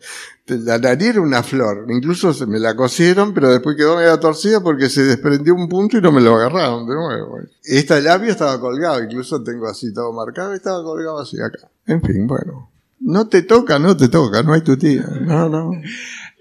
La 0.47 0.77
nariz 0.77 1.09
era 1.09 1.19
una 1.19 1.43
flor, 1.43 1.85
incluso 1.89 2.33
se 2.33 2.45
me 2.45 2.59
la 2.59 2.77
cosieron, 2.77 3.33
pero 3.33 3.51
después 3.51 3.75
quedó 3.75 3.97
medio 3.97 4.17
torcida 4.21 4.61
porque 4.61 4.89
se 4.89 5.03
desprendió 5.03 5.53
un 5.53 5.67
punto 5.67 5.97
y 5.97 6.01
no 6.01 6.13
me 6.13 6.21
lo 6.21 6.33
agarraron 6.37 6.87
de 6.87 6.95
nuevo. 6.95 7.39
Esta 7.61 7.99
labio 7.99 8.31
estaba 8.31 8.57
colgado, 8.57 9.03
incluso 9.03 9.43
tengo 9.43 9.67
así 9.67 9.93
todo 9.93 10.13
marcado, 10.13 10.53
y 10.53 10.55
estaba 10.55 10.81
colgado 10.81 11.19
así 11.19 11.35
acá. 11.41 11.67
En 11.87 12.01
fin, 12.01 12.25
bueno. 12.25 12.69
No 13.01 13.27
te 13.27 13.41
toca, 13.41 13.79
no 13.79 13.97
te 13.97 14.07
toca, 14.07 14.43
no 14.43 14.53
hay 14.53 14.61
tu 14.61 14.77
tía. 14.77 15.05
No, 15.23 15.49
no. 15.49 15.71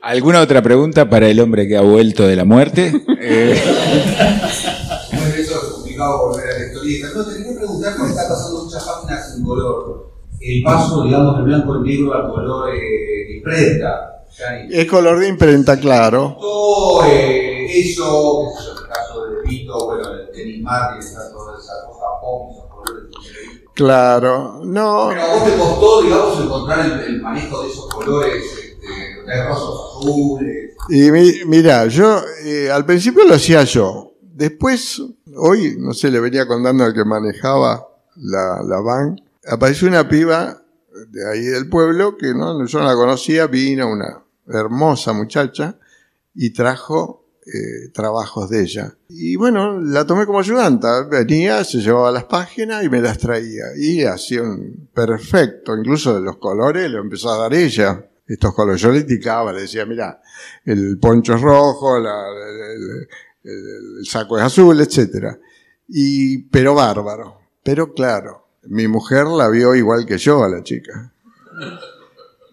¿Alguna 0.00 0.40
otra 0.40 0.62
pregunta 0.62 1.10
para 1.10 1.28
el 1.28 1.40
hombre 1.40 1.66
que 1.66 1.76
ha 1.76 1.82
vuelto 1.82 2.24
de 2.24 2.36
la 2.36 2.44
muerte? 2.44 3.04
Eh, 3.20 3.60
Bueno, 5.10 5.34
eso 5.34 5.54
es 5.54 5.68
complicado 5.72 6.28
volver 6.28 6.48
a 6.48 6.58
la 6.58 6.66
historieta. 6.66 7.08
No, 7.14 7.24
te 7.26 7.36
quería 7.36 7.56
preguntar, 7.56 7.94
porque 7.96 8.12
está 8.12 8.28
pasando 8.28 8.64
muchas 8.64 8.84
páginas 8.84 9.34
en 9.36 9.42
color. 9.42 9.87
El 10.56 10.62
paso, 10.62 11.02
digamos, 11.04 11.36
del 11.36 11.44
blanco 11.44 11.72
al 11.74 11.82
negro 11.82 12.14
al 12.14 12.28
color 12.30 12.70
eh, 12.74 13.36
imprenta. 13.36 14.22
Ya 14.38 14.62
ni- 14.64 14.74
Es 14.74 14.86
color 14.86 15.18
de 15.18 15.28
imprenta, 15.28 15.78
claro. 15.78 16.36
Todo 16.40 17.04
eh, 17.06 17.66
eso, 17.70 18.04
yo, 18.04 18.70
en 18.72 18.82
el 18.82 18.88
caso 18.88 19.26
de 19.26 19.48
Vito, 19.48 19.86
bueno, 19.86 20.08
el 20.14 20.30
tenis 20.30 20.62
Martin, 20.62 21.00
está 21.00 21.30
toda 21.30 21.58
esa 21.58 21.72
cosa 21.86 22.04
pop, 22.20 22.50
esos 22.52 22.64
colores. 22.70 23.04
Claro. 23.74 24.60
No. 24.64 25.06
Pero 25.10 25.22
a 25.22 25.34
vos 25.34 25.44
te 25.44 25.56
costó, 25.58 26.02
digamos, 26.02 26.40
encontrar 26.44 26.86
el, 26.86 27.00
el 27.14 27.20
manejo 27.22 27.62
de 27.62 27.68
esos 27.68 27.86
colores, 27.88 28.44
este, 28.44 29.30
de 29.30 29.44
rosas 29.48 29.68
azules. 29.98 30.74
Y 30.88 31.10
mi- 31.10 31.44
mira, 31.46 31.86
yo 31.86 32.20
eh, 32.44 32.70
al 32.70 32.84
principio 32.86 33.24
lo 33.24 33.34
hacía 33.34 33.64
yo. 33.64 34.12
Después, 34.22 35.02
hoy, 35.36 35.76
no 35.78 35.92
sé, 35.92 36.10
le 36.10 36.20
venía 36.20 36.46
contando 36.46 36.84
al 36.84 36.94
que 36.94 37.04
manejaba 37.04 37.86
la, 38.16 38.62
la 38.66 38.80
van, 38.80 39.20
apareció 39.48 39.88
una 39.88 40.08
piba 40.08 40.62
de 41.08 41.30
ahí 41.30 41.44
del 41.44 41.68
pueblo 41.68 42.16
que 42.16 42.34
no, 42.34 42.64
yo 42.66 42.78
no 42.80 42.86
la 42.86 42.94
conocía, 42.94 43.46
vino 43.46 43.90
una 43.90 44.22
hermosa 44.46 45.12
muchacha 45.12 45.78
y 46.34 46.50
trajo 46.50 47.28
eh, 47.46 47.88
trabajos 47.94 48.50
de 48.50 48.62
ella. 48.62 48.94
Y 49.08 49.36
bueno, 49.36 49.80
la 49.80 50.06
tomé 50.06 50.26
como 50.26 50.40
ayudanta. 50.40 51.04
Venía, 51.04 51.64
se 51.64 51.78
llevaba 51.78 52.12
las 52.12 52.24
páginas 52.24 52.84
y 52.84 52.90
me 52.90 53.00
las 53.00 53.16
traía. 53.16 53.64
Y 53.74 54.02
hacía 54.02 54.42
un 54.42 54.90
perfecto, 54.92 55.74
incluso 55.74 56.14
de 56.14 56.20
los 56.20 56.36
colores, 56.36 56.90
lo 56.90 57.00
empezó 57.00 57.30
a 57.30 57.38
dar 57.38 57.54
ella. 57.54 58.04
Estos 58.26 58.52
colores, 58.54 58.82
yo 58.82 58.92
le 58.92 58.98
indicaba, 58.98 59.54
le 59.54 59.62
decía, 59.62 59.86
mira, 59.86 60.20
el 60.66 60.98
poncho 60.98 61.36
es 61.36 61.40
rojo, 61.40 61.96
el, 61.96 62.06
saco 64.04 64.36
es 64.36 64.44
azul, 64.44 64.78
etcétera. 64.78 65.38
Y, 65.88 66.42
pero 66.48 66.74
bárbaro. 66.74 67.40
Pero 67.62 67.94
claro, 67.94 68.47
mi 68.68 68.86
mujer 68.88 69.26
la 69.26 69.48
vio 69.48 69.74
igual 69.74 70.06
que 70.06 70.18
yo 70.18 70.44
a 70.44 70.48
la 70.48 70.62
chica. 70.62 71.12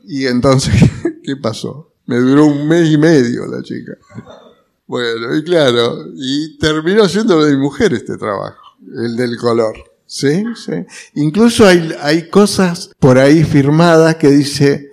Y 0.06 0.26
entonces, 0.26 0.74
¿qué 1.24 1.36
pasó? 1.36 1.92
Me 2.06 2.18
duró 2.18 2.46
un 2.46 2.68
mes 2.68 2.90
y 2.90 2.98
medio 2.98 3.46
la 3.48 3.62
chica. 3.62 3.94
Bueno, 4.88 5.36
y 5.36 5.44
claro, 5.44 6.06
y 6.16 6.58
terminó 6.60 7.08
siendo 7.10 7.44
de 7.44 7.56
mi 7.56 7.58
mujer 7.58 7.94
este 7.94 8.18
trabajo, 8.18 8.78
el 8.96 9.16
del 9.16 9.38
color. 9.38 9.76
¿Sí? 10.06 10.44
¿Sí? 10.56 10.86
Incluso 11.16 11.66
hay, 11.66 11.92
hay 12.00 12.30
cosas 12.30 12.92
por 13.00 13.18
ahí 13.18 13.44
firmadas 13.44 14.16
que 14.16 14.30
dice 14.30 14.92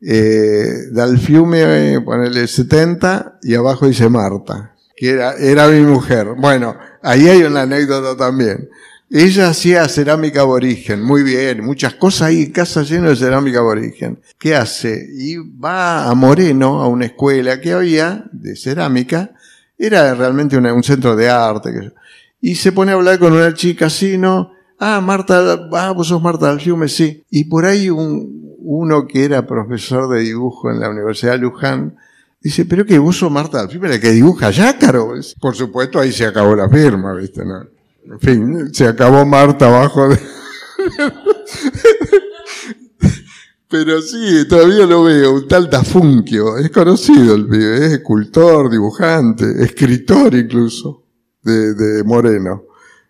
eh, 0.00 0.88
Dalfiume, 0.92 1.94
eh, 1.94 2.00
ponele 2.00 2.46
70 2.46 3.40
y 3.42 3.54
abajo 3.56 3.86
dice 3.86 4.08
Marta, 4.08 4.76
que 4.96 5.10
era, 5.10 5.34
era 5.34 5.66
mi 5.66 5.80
mujer. 5.80 6.34
Bueno, 6.36 6.76
ahí 7.02 7.28
hay 7.28 7.42
una 7.42 7.62
anécdota 7.62 8.16
también. 8.16 8.68
Ella 9.14 9.50
hacía 9.50 9.86
cerámica 9.88 10.40
aborigen, 10.40 11.02
muy 11.02 11.22
bien, 11.22 11.62
muchas 11.62 11.96
cosas 11.96 12.28
ahí, 12.28 12.50
casa 12.50 12.82
llena 12.82 13.10
de 13.10 13.16
cerámica 13.16 13.58
aborigen. 13.58 14.18
¿Qué 14.38 14.56
hace? 14.56 15.06
Y 15.14 15.36
va 15.36 16.08
a 16.08 16.14
Moreno, 16.14 16.80
a 16.80 16.88
una 16.88 17.04
escuela 17.04 17.60
que 17.60 17.74
había 17.74 18.24
de 18.32 18.56
cerámica, 18.56 19.34
era 19.76 20.14
realmente 20.14 20.56
un 20.56 20.82
centro 20.82 21.14
de 21.14 21.28
arte. 21.28 21.92
y 22.40 22.54
se 22.54 22.72
pone 22.72 22.92
a 22.92 22.94
hablar 22.94 23.18
con 23.18 23.34
una 23.34 23.52
chica 23.52 23.86
así, 23.86 24.16
¿no? 24.16 24.52
Ah, 24.78 25.02
Marta, 25.02 25.68
ah, 25.72 25.92
vos 25.92 26.08
sos 26.08 26.22
Marta 26.22 26.48
Alfiume, 26.48 26.88
sí. 26.88 27.22
Y 27.28 27.44
por 27.44 27.66
ahí 27.66 27.90
un, 27.90 28.56
uno 28.60 29.06
que 29.06 29.26
era 29.26 29.46
profesor 29.46 30.08
de 30.08 30.20
dibujo 30.20 30.70
en 30.70 30.80
la 30.80 30.88
Universidad 30.88 31.32
de 31.32 31.38
Luján, 31.38 31.96
dice, 32.40 32.64
pero 32.64 32.86
que 32.86 32.98
vos 32.98 33.18
sos 33.18 33.30
Marta 33.30 33.60
Alfiume, 33.60 33.90
la 33.90 34.00
que 34.00 34.10
dibuja 34.10 34.50
yácaros. 34.50 35.36
Por 35.38 35.54
supuesto, 35.54 36.00
ahí 36.00 36.12
se 36.12 36.24
acabó 36.24 36.56
la 36.56 36.70
firma, 36.70 37.12
¿viste? 37.12 37.44
¿no? 37.44 37.81
En 38.04 38.20
fin, 38.20 38.74
se 38.74 38.86
acabó 38.86 39.24
Marta 39.24 39.66
abajo 39.66 40.08
de... 40.08 40.18
Pero 43.68 44.02
sí, 44.02 44.46
todavía 44.48 44.84
lo 44.84 45.04
veo, 45.04 45.34
un 45.34 45.48
tal 45.48 45.70
Tafunquio, 45.70 46.58
es 46.58 46.70
conocido 46.70 47.34
el 47.34 47.48
pibe, 47.48 47.86
es 47.86 47.92
escultor, 47.92 48.70
dibujante, 48.70 49.46
escritor 49.64 50.34
incluso, 50.34 51.06
de, 51.42 51.72
de 51.72 52.04
Moreno. 52.04 52.64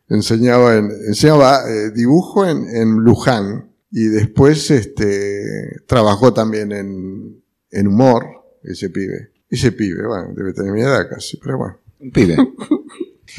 Enseñaba, 0.09 0.77
en, 0.77 0.90
enseñaba 1.09 1.69
eh, 1.69 1.90
dibujo 1.90 2.47
en, 2.47 2.69
en 2.69 2.94
Luján 2.98 3.73
y 3.90 4.05
después 4.05 4.70
este, 4.70 5.81
trabajó 5.86 6.32
también 6.32 6.70
en, 6.70 7.43
en 7.73 7.89
humor, 7.89 8.24
ese 8.62 8.89
pibe. 8.90 9.32
Ese 9.51 9.73
pibe, 9.73 10.06
bueno, 10.06 10.32
debe 10.36 10.52
tener 10.52 10.73
mi 10.73 10.82
edad 10.82 11.09
casi, 11.10 11.39
pero 11.39 11.59
bueno. 11.59 11.78
un 11.98 12.10
pibe. 12.12 12.36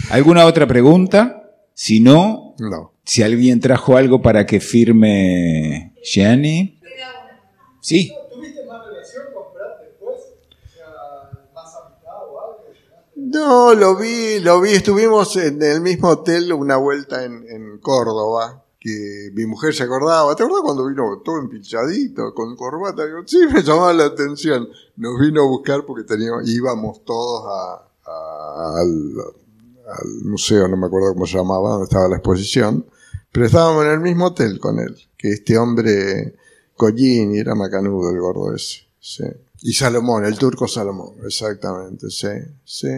¿Alguna 0.09 0.45
otra 0.45 0.67
pregunta? 0.67 1.42
Si 1.73 1.99
no, 1.99 2.55
No. 2.59 2.93
si 3.03 3.23
alguien 3.23 3.59
trajo 3.59 3.97
algo 3.97 4.21
para 4.21 4.45
que 4.45 4.59
firme 4.59 5.93
Gianni. 6.03 6.79
Sí. 7.81 8.13
¿Tuviste 8.31 8.65
más 8.65 8.85
relación 8.85 9.23
con 9.33 9.53
Brad 9.53 9.81
después? 9.81 10.17
O 10.21 10.69
sea, 10.69 10.85
más 11.53 11.75
amistad 11.75 12.29
o 12.29 12.41
algo. 12.41 12.63
No, 13.15 13.73
lo 13.73 13.95
vi, 13.97 14.39
lo 14.39 14.61
vi. 14.61 14.69
Estuvimos 14.71 15.35
en 15.37 15.61
el 15.61 15.81
mismo 15.81 16.09
hotel 16.09 16.53
una 16.53 16.77
vuelta 16.77 17.25
en, 17.25 17.43
en 17.49 17.79
Córdoba, 17.79 18.63
que 18.79 19.31
mi 19.33 19.45
mujer 19.45 19.73
se 19.73 19.83
acordaba. 19.83 20.33
¿Te 20.35 20.43
acuerdas 20.43 20.63
cuando 20.63 20.85
vino 20.87 21.21
todo 21.25 21.39
empilchadito, 21.39 22.33
con 22.33 22.55
corbata? 22.55 23.05
Digo, 23.05 23.19
sí, 23.25 23.39
me 23.51 23.61
llamaba 23.63 23.91
la 23.93 24.05
atención. 24.05 24.67
Nos 24.95 25.19
vino 25.19 25.41
a 25.41 25.47
buscar 25.47 25.85
porque 25.85 26.03
teníamos, 26.03 26.47
íbamos 26.47 27.03
todos 27.03 27.43
a, 27.47 27.87
a- 28.09 28.79
al, 28.79 29.13
al 29.93 30.25
museo, 30.25 30.67
no 30.67 30.77
me 30.77 30.87
acuerdo 30.87 31.13
cómo 31.13 31.25
se 31.27 31.37
llamaba, 31.37 31.71
donde 31.71 31.85
estaba 31.85 32.07
la 32.07 32.17
exposición, 32.17 32.85
pero 33.31 33.45
estábamos 33.45 33.85
en 33.85 33.91
el 33.91 33.99
mismo 33.99 34.25
hotel 34.27 34.59
con 34.59 34.79
él, 34.79 34.95
que 35.17 35.29
este 35.31 35.57
hombre 35.57 36.35
Collini 36.75 37.39
era 37.39 37.55
macanudo 37.55 38.09
el 38.11 38.19
gordo 38.19 38.53
ese, 38.55 38.81
sí. 38.99 39.23
Y 39.61 39.73
Salomón, 39.73 40.25
el 40.25 40.37
turco 40.37 40.67
Salomón, 40.67 41.15
exactamente, 41.25 42.09
sí, 42.09 42.27
sí. 42.65 42.89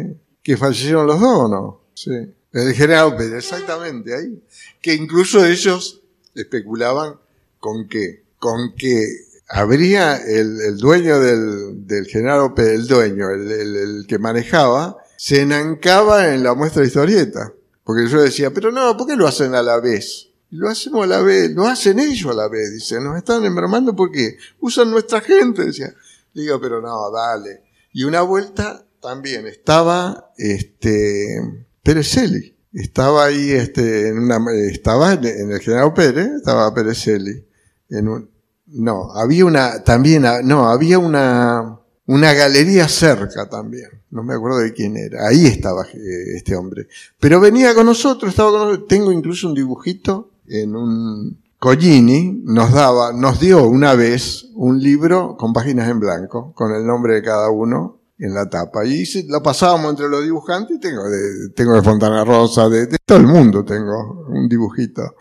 Que 0.42 0.58
fallecieron 0.58 1.06
los 1.08 1.20
dos, 1.20 1.40
¿o 1.44 1.48
no? 1.48 1.82
Sí. 1.94 2.12
El 2.52 2.74
general 2.74 3.16
Pérez, 3.18 3.34
exactamente, 3.46 4.16
ahí. 4.16 4.42
Que 4.82 4.94
incluso 4.94 5.46
ellos 5.46 6.02
especulaban 6.34 7.16
con 7.60 7.88
que, 7.88 8.24
con 8.40 8.74
que 8.76 9.06
habría 9.48 10.18
el, 10.18 10.60
el 10.62 10.78
dueño 10.78 11.20
del, 11.20 11.86
del 11.86 12.06
general 12.08 12.54
Pérez, 12.54 12.80
el 12.80 12.88
dueño, 12.88 13.30
el- 13.30 13.52
el 13.52 14.06
que 14.08 14.18
manejaba, 14.20 14.98
se 15.18 15.42
enancaba 15.42 16.34
en 16.34 16.44
la 16.44 16.54
muestra 16.54 16.82
de 16.82 16.88
historieta. 16.88 17.54
Porque 17.84 18.08
yo 18.08 18.22
decía, 18.22 18.52
pero 18.52 18.72
no, 18.72 18.98
¿por 18.98 19.08
qué 19.08 19.16
lo 19.16 19.28
hacen 19.28 19.54
a 19.54 19.62
la 19.62 19.80
vez? 19.80 20.30
Lo 20.50 20.70
hacemos 20.70 21.04
a 21.04 21.08
la 21.08 21.22
vez, 21.22 21.52
lo 21.52 21.68
hacen 21.68 22.00
ellos 22.00 22.32
a 22.32 22.34
la 22.34 22.48
vez, 22.48 22.72
dice, 22.72 23.00
nos 23.00 23.18
están 23.18 23.44
embromando 23.46 23.96
porque 23.96 24.38
usan 24.60 24.92
nuestra 24.92 25.22
gente, 25.22 25.66
decía. 25.66 25.94
Digo, 26.34 26.60
pero 26.60 26.82
no, 26.82 27.12
dale. 27.12 27.64
Y 27.94 28.04
una 28.04 28.22
vuelta 28.22 28.86
también 29.02 29.48
estaba 29.48 30.32
este 30.38 31.42
Perezelli. 31.84 32.56
Estaba 32.74 33.26
ahí, 33.26 33.52
este, 33.52 34.10
en 34.10 34.20
una, 34.20 34.40
estaba 34.70 35.14
en, 35.14 35.52
el 35.52 35.60
General 35.62 35.94
Pérez, 35.94 36.28
estaba 36.38 36.74
Perezelli. 36.74 37.46
En 37.90 38.10
un, 38.10 38.30
no, 38.66 39.14
había 39.14 39.46
una, 39.46 39.84
también, 39.84 40.26
no, 40.44 40.68
había 40.68 41.00
una, 41.00 41.80
una 42.08 42.34
galería 42.34 42.88
cerca 42.88 43.50
también. 43.50 43.90
No 44.12 44.24
me 44.24 44.36
acuerdo 44.36 44.60
de 44.60 44.74
quién 44.74 44.98
era. 44.98 45.28
Ahí 45.28 45.46
estaba 45.46 45.84
eh, 45.84 46.36
este 46.36 46.56
hombre. 46.56 46.88
Pero 47.20 47.40
venía 47.40 47.74
con 47.74 47.86
nosotros, 47.86 48.30
estaba 48.32 48.52
con 48.52 48.60
nosotros. 48.62 48.88
Tengo 48.88 49.12
incluso 49.12 49.48
un 49.48 49.54
dibujito 49.54 50.30
en 50.48 50.76
un, 50.76 51.38
Collini 51.60 52.44
nos 52.44 52.74
daba, 52.74 53.12
nos 53.12 53.40
dio 53.40 53.66
una 53.66 53.96
vez 53.96 54.48
un 54.54 54.80
libro 54.80 55.36
con 55.36 55.52
páginas 55.52 55.90
en 55.90 56.00
blanco, 56.00 56.54
con 56.54 56.72
el 56.74 56.86
nombre 56.86 57.16
de 57.16 57.22
cada 57.24 57.50
uno 57.50 58.02
en 58.20 58.34
la 58.34 58.50
tapa. 58.50 58.86
Y 58.86 59.04
lo 59.28 59.42
pasábamos 59.42 59.90
entre 59.92 60.08
los 60.08 60.24
dibujantes, 60.24 60.80
tengo 60.80 61.10
de, 61.10 61.50
tengo 61.56 61.74
de 61.74 61.82
Fontana 61.82 62.24
Rosa, 62.24 62.70
de, 62.70 62.88
todo 63.04 63.18
el 63.18 63.28
mundo 63.28 63.66
tengo 63.66 64.28
un 64.30 64.48
dibujito. 64.48 65.16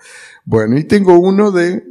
Bueno, 0.44 0.76
y 0.76 0.84
tengo 0.84 1.18
uno 1.18 1.50
de, 1.50 1.82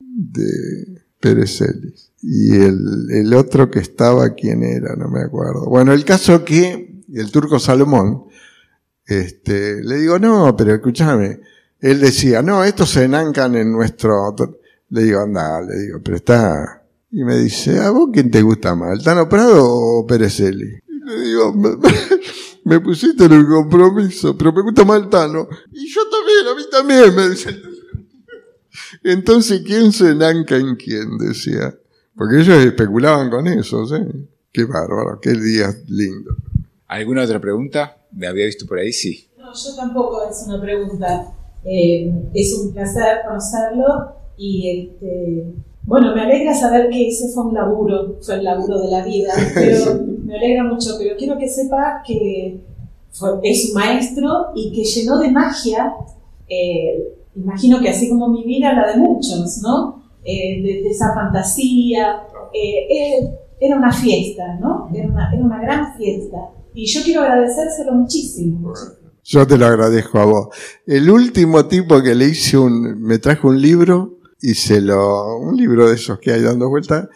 de 0.00 1.02
Pérez. 1.20 2.07
Y 2.22 2.54
el, 2.56 3.10
el 3.12 3.34
otro 3.34 3.70
que 3.70 3.78
estaba, 3.78 4.34
¿quién 4.34 4.62
era? 4.62 4.96
No 4.96 5.08
me 5.08 5.20
acuerdo. 5.20 5.66
Bueno, 5.66 5.92
el 5.92 6.04
caso 6.04 6.44
que 6.44 7.02
el 7.12 7.30
turco 7.30 7.58
Salomón, 7.58 8.24
este, 9.06 9.82
le 9.82 9.96
digo, 9.96 10.18
no, 10.18 10.54
pero 10.56 10.74
escúchame, 10.74 11.40
él 11.80 12.00
decía, 12.00 12.42
no, 12.42 12.64
estos 12.64 12.90
se 12.90 13.04
enancan 13.04 13.54
en 13.54 13.72
nuestro... 13.72 14.34
Le 14.90 15.02
digo, 15.02 15.20
anda, 15.20 15.60
le 15.60 15.78
digo, 15.78 16.00
pero 16.02 16.16
está... 16.16 16.82
Y 17.10 17.24
me 17.24 17.38
dice, 17.38 17.78
¿a 17.80 17.90
vos 17.90 18.10
quién 18.12 18.30
te 18.30 18.42
gusta 18.42 18.74
más, 18.74 18.98
el 18.98 19.02
Tano 19.02 19.28
Prado 19.28 19.64
o 19.64 20.06
Perezelli? 20.06 20.80
Y 20.86 21.08
le 21.08 21.20
digo, 21.26 21.54
me, 21.54 21.70
me 22.64 22.80
pusiste 22.80 23.24
en 23.24 23.32
un 23.32 23.46
compromiso, 23.46 24.36
pero 24.36 24.52
me 24.52 24.62
gusta 24.62 24.84
más 24.84 25.00
el 25.00 25.08
Tano. 25.08 25.48
Y 25.72 25.88
yo 25.88 26.02
también, 26.10 26.46
a 26.46 26.54
mí 26.54 26.62
también, 26.70 27.16
me 27.16 27.30
dice. 27.30 27.56
Entonces, 29.02 29.62
¿quién 29.64 29.90
se 29.92 30.10
enanca 30.10 30.56
en 30.56 30.76
quién? 30.76 31.16
Decía. 31.16 31.74
Porque 32.18 32.40
ellos 32.40 32.64
especulaban 32.66 33.30
con 33.30 33.46
eso, 33.46 33.86
¿sí? 33.86 33.96
Qué 34.52 34.64
bárbaro, 34.64 35.20
qué 35.20 35.32
día 35.32 35.68
lindo. 35.86 36.34
¿Alguna 36.88 37.22
otra 37.22 37.40
pregunta? 37.40 37.96
¿Me 38.12 38.26
había 38.26 38.46
visto 38.46 38.66
por 38.66 38.78
ahí? 38.78 38.92
Sí. 38.92 39.28
No, 39.38 39.52
yo 39.54 39.76
tampoco 39.76 40.28
es 40.28 40.44
una 40.46 40.60
pregunta. 40.60 41.32
Eh, 41.64 42.12
es 42.34 42.54
un 42.54 42.72
placer 42.72 43.18
conocerlo 43.26 44.12
y 44.36 44.70
este, 44.90 45.44
bueno, 45.84 46.14
me 46.14 46.22
alegra 46.22 46.54
saber 46.54 46.88
que 46.90 47.08
ese 47.08 47.28
fue 47.32 47.44
un 47.46 47.54
laburo, 47.54 48.16
fue 48.20 48.36
el 48.36 48.44
laburo 48.44 48.80
de 48.80 48.90
la 48.90 49.04
vida, 49.04 49.32
pero 49.54 50.00
me 50.24 50.36
alegra 50.36 50.64
mucho, 50.64 50.92
pero 50.98 51.16
quiero 51.16 51.36
que 51.38 51.48
sepa 51.48 52.02
que 52.06 52.60
fue- 53.12 53.38
es 53.42 53.68
un 53.68 53.74
maestro 53.74 54.48
y 54.54 54.72
que 54.72 54.84
llenó 54.84 55.18
de 55.18 55.30
magia, 55.30 55.92
eh, 56.48 57.12
imagino 57.36 57.80
que 57.80 57.90
así 57.90 58.08
como 58.08 58.28
mi 58.28 58.44
vida, 58.44 58.72
la 58.72 58.92
de 58.92 58.98
muchos, 58.98 59.58
¿no? 59.62 59.97
Eh, 60.24 60.62
de, 60.62 60.88
esa 60.90 61.14
fantasía, 61.14 62.22
eh, 62.52 62.86
eh, 62.90 63.30
era 63.60 63.76
una 63.76 63.92
fiesta, 63.92 64.58
¿no? 64.60 64.88
Era 64.94 65.08
una, 65.08 65.60
gran 65.60 65.96
fiesta. 65.96 66.38
Y 66.74 66.86
yo 66.86 67.02
quiero 67.02 67.22
agradecérselo 67.22 67.92
muchísimo. 67.92 68.72
Yo 69.24 69.46
te 69.46 69.56
lo 69.56 69.66
agradezco 69.66 70.18
a 70.18 70.24
vos. 70.24 70.48
El 70.86 71.10
último 71.10 71.66
tipo 71.66 72.02
que 72.02 72.14
le 72.14 72.26
hice 72.26 72.56
un, 72.56 73.00
me 73.00 73.18
trajo 73.18 73.48
un 73.48 73.60
libro 73.60 74.18
y 74.40 74.54
se 74.54 74.80
lo, 74.80 75.38
un 75.38 75.56
libro 75.56 75.88
de 75.88 75.96
esos 75.96 76.18
que 76.18 76.32
hay 76.32 76.42
dando 76.42 76.68
vueltas 76.68 77.08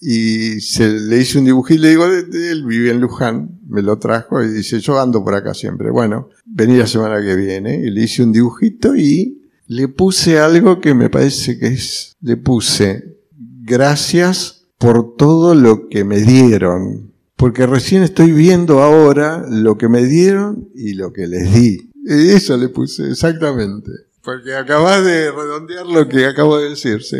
y 0.00 0.60
se 0.60 0.88
le 0.88 1.18
hice 1.18 1.38
un 1.38 1.46
dibujito 1.46 1.80
y 1.80 1.82
le 1.82 1.88
digo, 1.90 2.04
él 2.06 2.64
vive 2.64 2.90
en 2.90 3.00
Luján, 3.00 3.58
me 3.68 3.82
lo 3.82 3.98
trajo 3.98 4.42
y 4.42 4.48
dice, 4.48 4.78
yo 4.78 5.00
ando 5.00 5.24
por 5.24 5.34
acá 5.34 5.54
siempre. 5.54 5.90
Bueno, 5.90 6.28
vení 6.46 6.76
la 6.76 6.86
semana 6.86 7.20
que 7.20 7.34
viene 7.34 7.76
y 7.76 7.90
le 7.90 8.04
hice 8.04 8.22
un 8.22 8.32
dibujito 8.32 8.94
y 8.94 9.47
le 9.68 9.86
puse 9.86 10.38
algo 10.38 10.80
que 10.80 10.94
me 10.94 11.10
parece 11.10 11.58
que 11.58 11.66
es, 11.66 12.16
le 12.22 12.38
puse, 12.38 13.18
gracias 13.62 14.64
por 14.78 15.14
todo 15.14 15.54
lo 15.54 15.88
que 15.88 16.04
me 16.04 16.20
dieron. 16.20 17.12
Porque 17.36 17.66
recién 17.66 18.02
estoy 18.02 18.32
viendo 18.32 18.82
ahora 18.82 19.44
lo 19.48 19.76
que 19.76 19.88
me 19.88 20.04
dieron 20.04 20.70
y 20.74 20.94
lo 20.94 21.12
que 21.12 21.26
les 21.26 21.52
di. 21.52 21.90
Eso 22.06 22.56
le 22.56 22.70
puse, 22.70 23.10
exactamente. 23.10 23.90
Porque 24.24 24.56
acabas 24.56 25.04
de 25.04 25.30
redondear 25.30 25.86
lo 25.86 26.08
que 26.08 26.24
acabo 26.26 26.58
de 26.58 26.70
decir, 26.70 27.02
sí. 27.02 27.18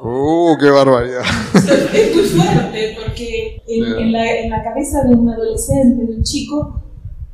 ¡Uh, 0.00 0.56
qué 0.60 0.70
barbaridad! 0.70 1.22
Es 1.92 2.14
muy 2.14 2.24
fuerte 2.24 2.96
porque 3.02 3.62
en, 3.66 3.84
en 3.84 4.12
la, 4.12 4.40
en 4.40 4.50
la 4.50 4.62
cabeza 4.62 5.02
de 5.02 5.14
un 5.14 5.28
adolescente, 5.28 6.06
de 6.06 6.16
un 6.18 6.22
chico, 6.22 6.85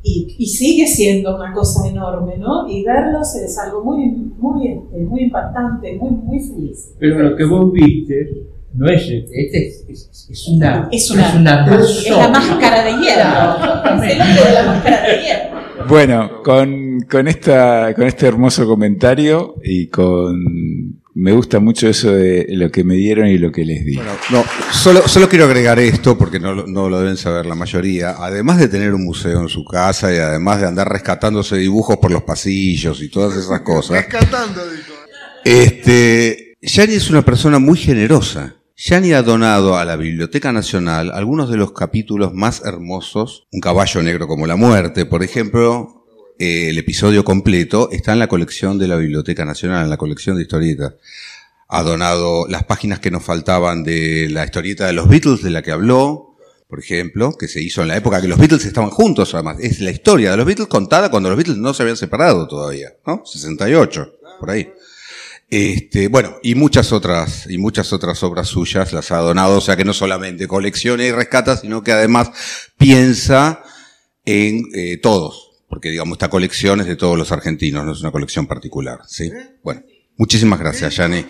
y, 0.03 0.35
y 0.39 0.47
sigue 0.47 0.87
siendo 0.87 1.37
una 1.37 1.53
cosa 1.53 1.89
enorme, 1.89 2.37
¿no? 2.37 2.69
Y 2.69 2.85
verlos 2.85 3.35
es 3.37 3.57
algo 3.59 3.85
muy, 3.85 4.11
muy, 4.37 4.69
este, 4.69 4.99
muy 5.05 5.23
impactante, 5.23 5.97
muy, 5.97 6.11
muy 6.11 6.41
feliz. 6.41 6.95
Pero 6.99 7.31
lo 7.31 7.37
que 7.37 7.45
vos 7.45 7.73
viste 7.73 8.47
no 8.75 8.89
es 8.89 9.03
este, 9.03 9.67
es, 9.67 9.85
es, 9.89 10.29
es 10.31 10.49
una 10.49 10.89
Es 10.91 11.11
una, 11.11 11.29
es 11.29 11.35
una 11.37 11.77
es 11.79 12.11
la 12.11 12.29
máscara 12.29 12.85
de 12.85 12.91
hierro. 12.91 14.03
Es 14.05 14.13
el 14.13 14.21
hombre 14.21 14.45
de 14.45 14.53
la 14.55 14.67
máscara 14.67 15.03
de 15.03 15.23
hierro. 15.23 15.63
Bueno, 15.89 16.43
con, 16.45 17.01
con, 17.11 17.29
esta, 17.29 17.93
con 17.95 18.07
este 18.07 18.27
hermoso 18.27 18.67
comentario 18.67 19.57
y 19.63 19.89
con... 19.89 21.02
Me 21.15 21.33
gusta 21.33 21.61
mucho 21.61 21.89
eso 21.89 22.11
de 22.13 22.47
lo 22.51 22.71
que 22.71 22.85
me 22.85 22.95
dieron 22.95 23.27
y 23.29 23.37
lo 23.37 23.53
que 23.53 23.65
les 23.67 23.85
di. 23.85 23.97
No, 24.31 24.45
solo, 24.71 25.07
solo 25.07 25.29
quiero 25.29 25.45
agregar 25.45 25.79
esto, 25.79 26.17
porque 26.17 26.41
no, 26.41 26.55
lo- 26.55 26.67
no 26.67 26.89
lo 26.89 26.99
deben 27.01 27.19
saber 27.19 27.45
la 27.45 27.55
mayoría. 27.55 28.15
Además 28.19 28.59
de 28.59 28.69
tener 28.69 28.95
un 28.95 29.05
museo 29.05 29.41
en 29.41 29.49
su 29.49 29.63
casa 29.65 30.11
y 30.15 30.17
además 30.17 30.61
de 30.63 30.69
andar 30.69 30.89
rescatándose 30.89 31.57
dibujos 31.59 31.99
por 31.99 32.11
los 32.11 32.23
pasillos 32.23 33.03
y 33.03 33.11
todas 33.11 33.37
esas 33.37 33.61
cosas, 33.65 34.07
Rescatando, 34.07 34.63
dijo. 34.71 34.93
este, 35.45 36.55
Yani 36.63 36.95
es 36.95 37.11
una 37.11 37.23
persona 37.23 37.59
muy 37.59 37.77
generosa. 37.79 38.57
Yani 38.77 39.13
ha 39.13 39.23
donado 39.23 39.77
a 39.77 39.85
la 39.85 39.97
Biblioteca 39.97 40.51
Nacional 40.51 41.13
algunos 41.13 41.51
de 41.51 41.57
los 41.57 41.73
capítulos 41.73 42.33
más 42.35 42.63
hermosos. 42.65 43.47
Un 43.53 43.61
caballo 43.61 44.03
negro 44.03 44.27
como 44.27 44.47
la 44.47 44.57
muerte, 44.57 45.05
por 45.07 45.23
ejemplo. 45.23 46.02
Eh, 46.43 46.71
el 46.71 46.79
episodio 46.79 47.25
completo 47.25 47.89
está 47.93 48.13
en 48.15 48.19
la 48.19 48.27
colección 48.27 48.77
de 48.77 48.89
la 48.89 48.97
Biblioteca 48.97 49.45
Nacional, 49.45 49.85
en 49.85 49.91
la 49.91 49.97
colección 49.97 50.35
de 50.35 50.43
historietas. 50.43 50.95
Ha 51.69 51.85
donado 51.85 52.49
las 52.49 52.65
páginas 52.65 52.99
que 52.99 53.13
nos 53.13 53.23
faltaban 53.23 53.85
de 53.85 54.29
la 54.29 54.45
historieta 54.45 54.89
de 54.89 54.93
los 54.93 55.09
Beatles, 55.09 55.45
de 55.45 55.51
la 55.51 55.63
que 55.63 55.71
habló, 55.71 56.35
por 56.67 56.81
ejemplo, 56.81 57.33
que 57.39 57.47
se 57.47 57.63
hizo 57.63 57.83
en 57.83 57.89
la 57.89 57.97
época 57.97 58.21
que 58.21 58.27
los 58.27 58.41
Beatles 58.41 58.65
estaban 58.65 58.91
juntos, 58.91 59.35
además. 59.35 59.59
Es 59.61 59.79
la 59.79 59.93
historia 59.93 60.33
de 60.33 60.37
los 60.37 60.45
Beatles 60.45 60.67
contada 60.67 61.13
cuando 61.13 61.29
los 61.29 61.37
Beatles 61.37 61.59
no 61.59 61.73
se 61.75 61.85
habían 61.85 61.97
separado 61.97 62.49
todavía, 62.49 62.89
¿no? 63.07 63.23
68, 63.25 64.13
por 64.41 64.51
ahí. 64.51 64.69
Este, 65.49 66.09
bueno, 66.09 66.39
y 66.43 66.57
muchas 66.57 66.91
otras, 66.91 67.49
y 67.49 67.57
muchas 67.57 67.93
otras 67.93 68.21
obras 68.25 68.49
suyas 68.49 68.93
las 68.93 69.13
ha 69.13 69.19
donado, 69.19 69.59
o 69.59 69.61
sea 69.61 69.77
que 69.77 69.85
no 69.85 69.93
solamente 69.93 70.49
colecciona 70.49 71.05
y 71.05 71.13
rescata, 71.13 71.57
sino 71.57 71.85
que 71.85 71.93
además 71.93 72.33
piensa 72.77 73.63
en 74.25 74.65
eh, 74.75 74.97
todos, 74.97 75.52
porque 75.73 75.89
digamos, 75.89 76.17
esta 76.17 76.29
colección 76.29 76.83
es 76.83 76.87
de 76.87 76.97
todos 76.97 77.17
los 77.17 77.33
argentinos, 77.33 77.83
no 77.83 77.93
es 77.93 78.01
una 78.03 78.11
colección 78.11 78.47
particular, 78.47 78.99
¿sí? 79.07 79.33
Bueno, 79.63 79.81
muchísimas 80.19 80.61
gracias, 80.61 80.97
Yani. 80.97 81.25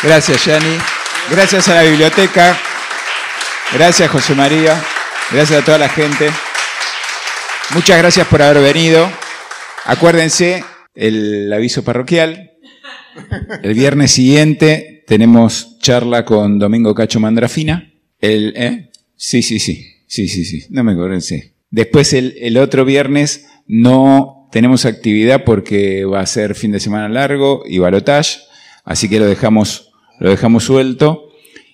Gracias, 0.00 0.44
Yani. 0.44 0.78
Gracias 1.28 1.66
a 1.66 1.74
la 1.74 1.82
biblioteca. 1.82 2.56
Gracias, 3.72 4.08
José 4.08 4.36
María. 4.36 4.80
Gracias 5.32 5.60
a 5.60 5.64
toda 5.64 5.76
la 5.76 5.88
gente. 5.88 6.30
Muchas 7.74 7.98
gracias 7.98 8.28
por 8.28 8.42
haber 8.42 8.62
venido. 8.62 9.10
Acuérdense, 9.84 10.64
el 10.94 11.52
aviso 11.52 11.82
parroquial. 11.82 12.52
El 13.64 13.74
viernes 13.74 14.12
siguiente 14.12 15.02
tenemos 15.08 15.80
charla 15.80 16.24
con 16.24 16.60
Domingo 16.60 16.94
Cacho 16.94 17.18
Mandrafina. 17.18 17.92
El, 18.20 18.54
¿eh? 18.56 18.92
Sí, 19.16 19.42
sí, 19.42 19.58
sí. 19.58 19.84
Sí, 20.06 20.28
sí, 20.28 20.44
sí. 20.44 20.64
No 20.70 20.84
me 20.84 20.92
acuerdo, 20.92 21.20
sí. 21.20 21.53
Después 21.74 22.12
el, 22.12 22.36
el 22.38 22.56
otro 22.58 22.84
viernes 22.84 23.46
no 23.66 24.46
tenemos 24.52 24.84
actividad 24.84 25.42
porque 25.42 26.04
va 26.04 26.20
a 26.20 26.26
ser 26.26 26.54
fin 26.54 26.70
de 26.70 26.78
semana 26.78 27.08
largo 27.08 27.64
y 27.66 27.78
balotage, 27.78 28.42
así 28.84 29.08
que 29.08 29.18
lo 29.18 29.26
dejamos, 29.26 29.90
lo 30.20 30.30
dejamos 30.30 30.62
suelto. 30.62 31.30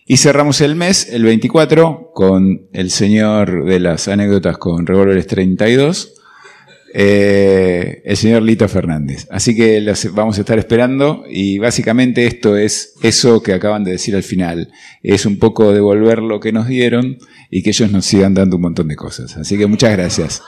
Y 0.07 0.17
cerramos 0.17 0.63
el 0.63 0.75
mes, 0.75 1.11
el 1.13 1.25
24, 1.25 2.13
con 2.15 2.63
el 2.73 2.91
señor 2.91 3.67
de 3.67 3.79
las 3.79 4.09
anécdotas 4.09 4.57
con 4.57 4.87
Revolvers 4.87 5.27
32, 5.27 6.15
eh, 6.93 8.03
el 8.05 8.17
señor 8.17 8.43
Lito 8.43 8.69
Fernández. 8.69 9.27
Así 9.31 9.55
que 9.55 9.85
vamos 10.13 10.39
a 10.39 10.41
estar 10.41 10.59
esperando 10.59 11.25
y 11.29 11.59
básicamente 11.59 12.27
esto 12.27 12.57
es 12.57 12.95
eso 13.03 13.43
que 13.43 13.53
acaban 13.53 13.85
de 13.85 13.93
decir 13.93 14.17
al 14.17 14.23
final. 14.23 14.73
Es 15.03 15.27
un 15.27 15.39
poco 15.39 15.73
devolver 15.73 16.19
lo 16.19 16.41
que 16.41 16.53
nos 16.53 16.67
dieron 16.67 17.19
y 17.51 17.63
que 17.63 17.71
ellos 17.71 17.91
nos 17.91 18.07
sigan 18.07 18.35
dando 18.35 18.57
un 18.57 18.63
montón 18.63 18.89
de 18.89 18.97
cosas. 18.97 19.37
Así 19.37 19.57
que 19.57 19.67
muchas 19.67 19.93
gracias. 19.93 20.43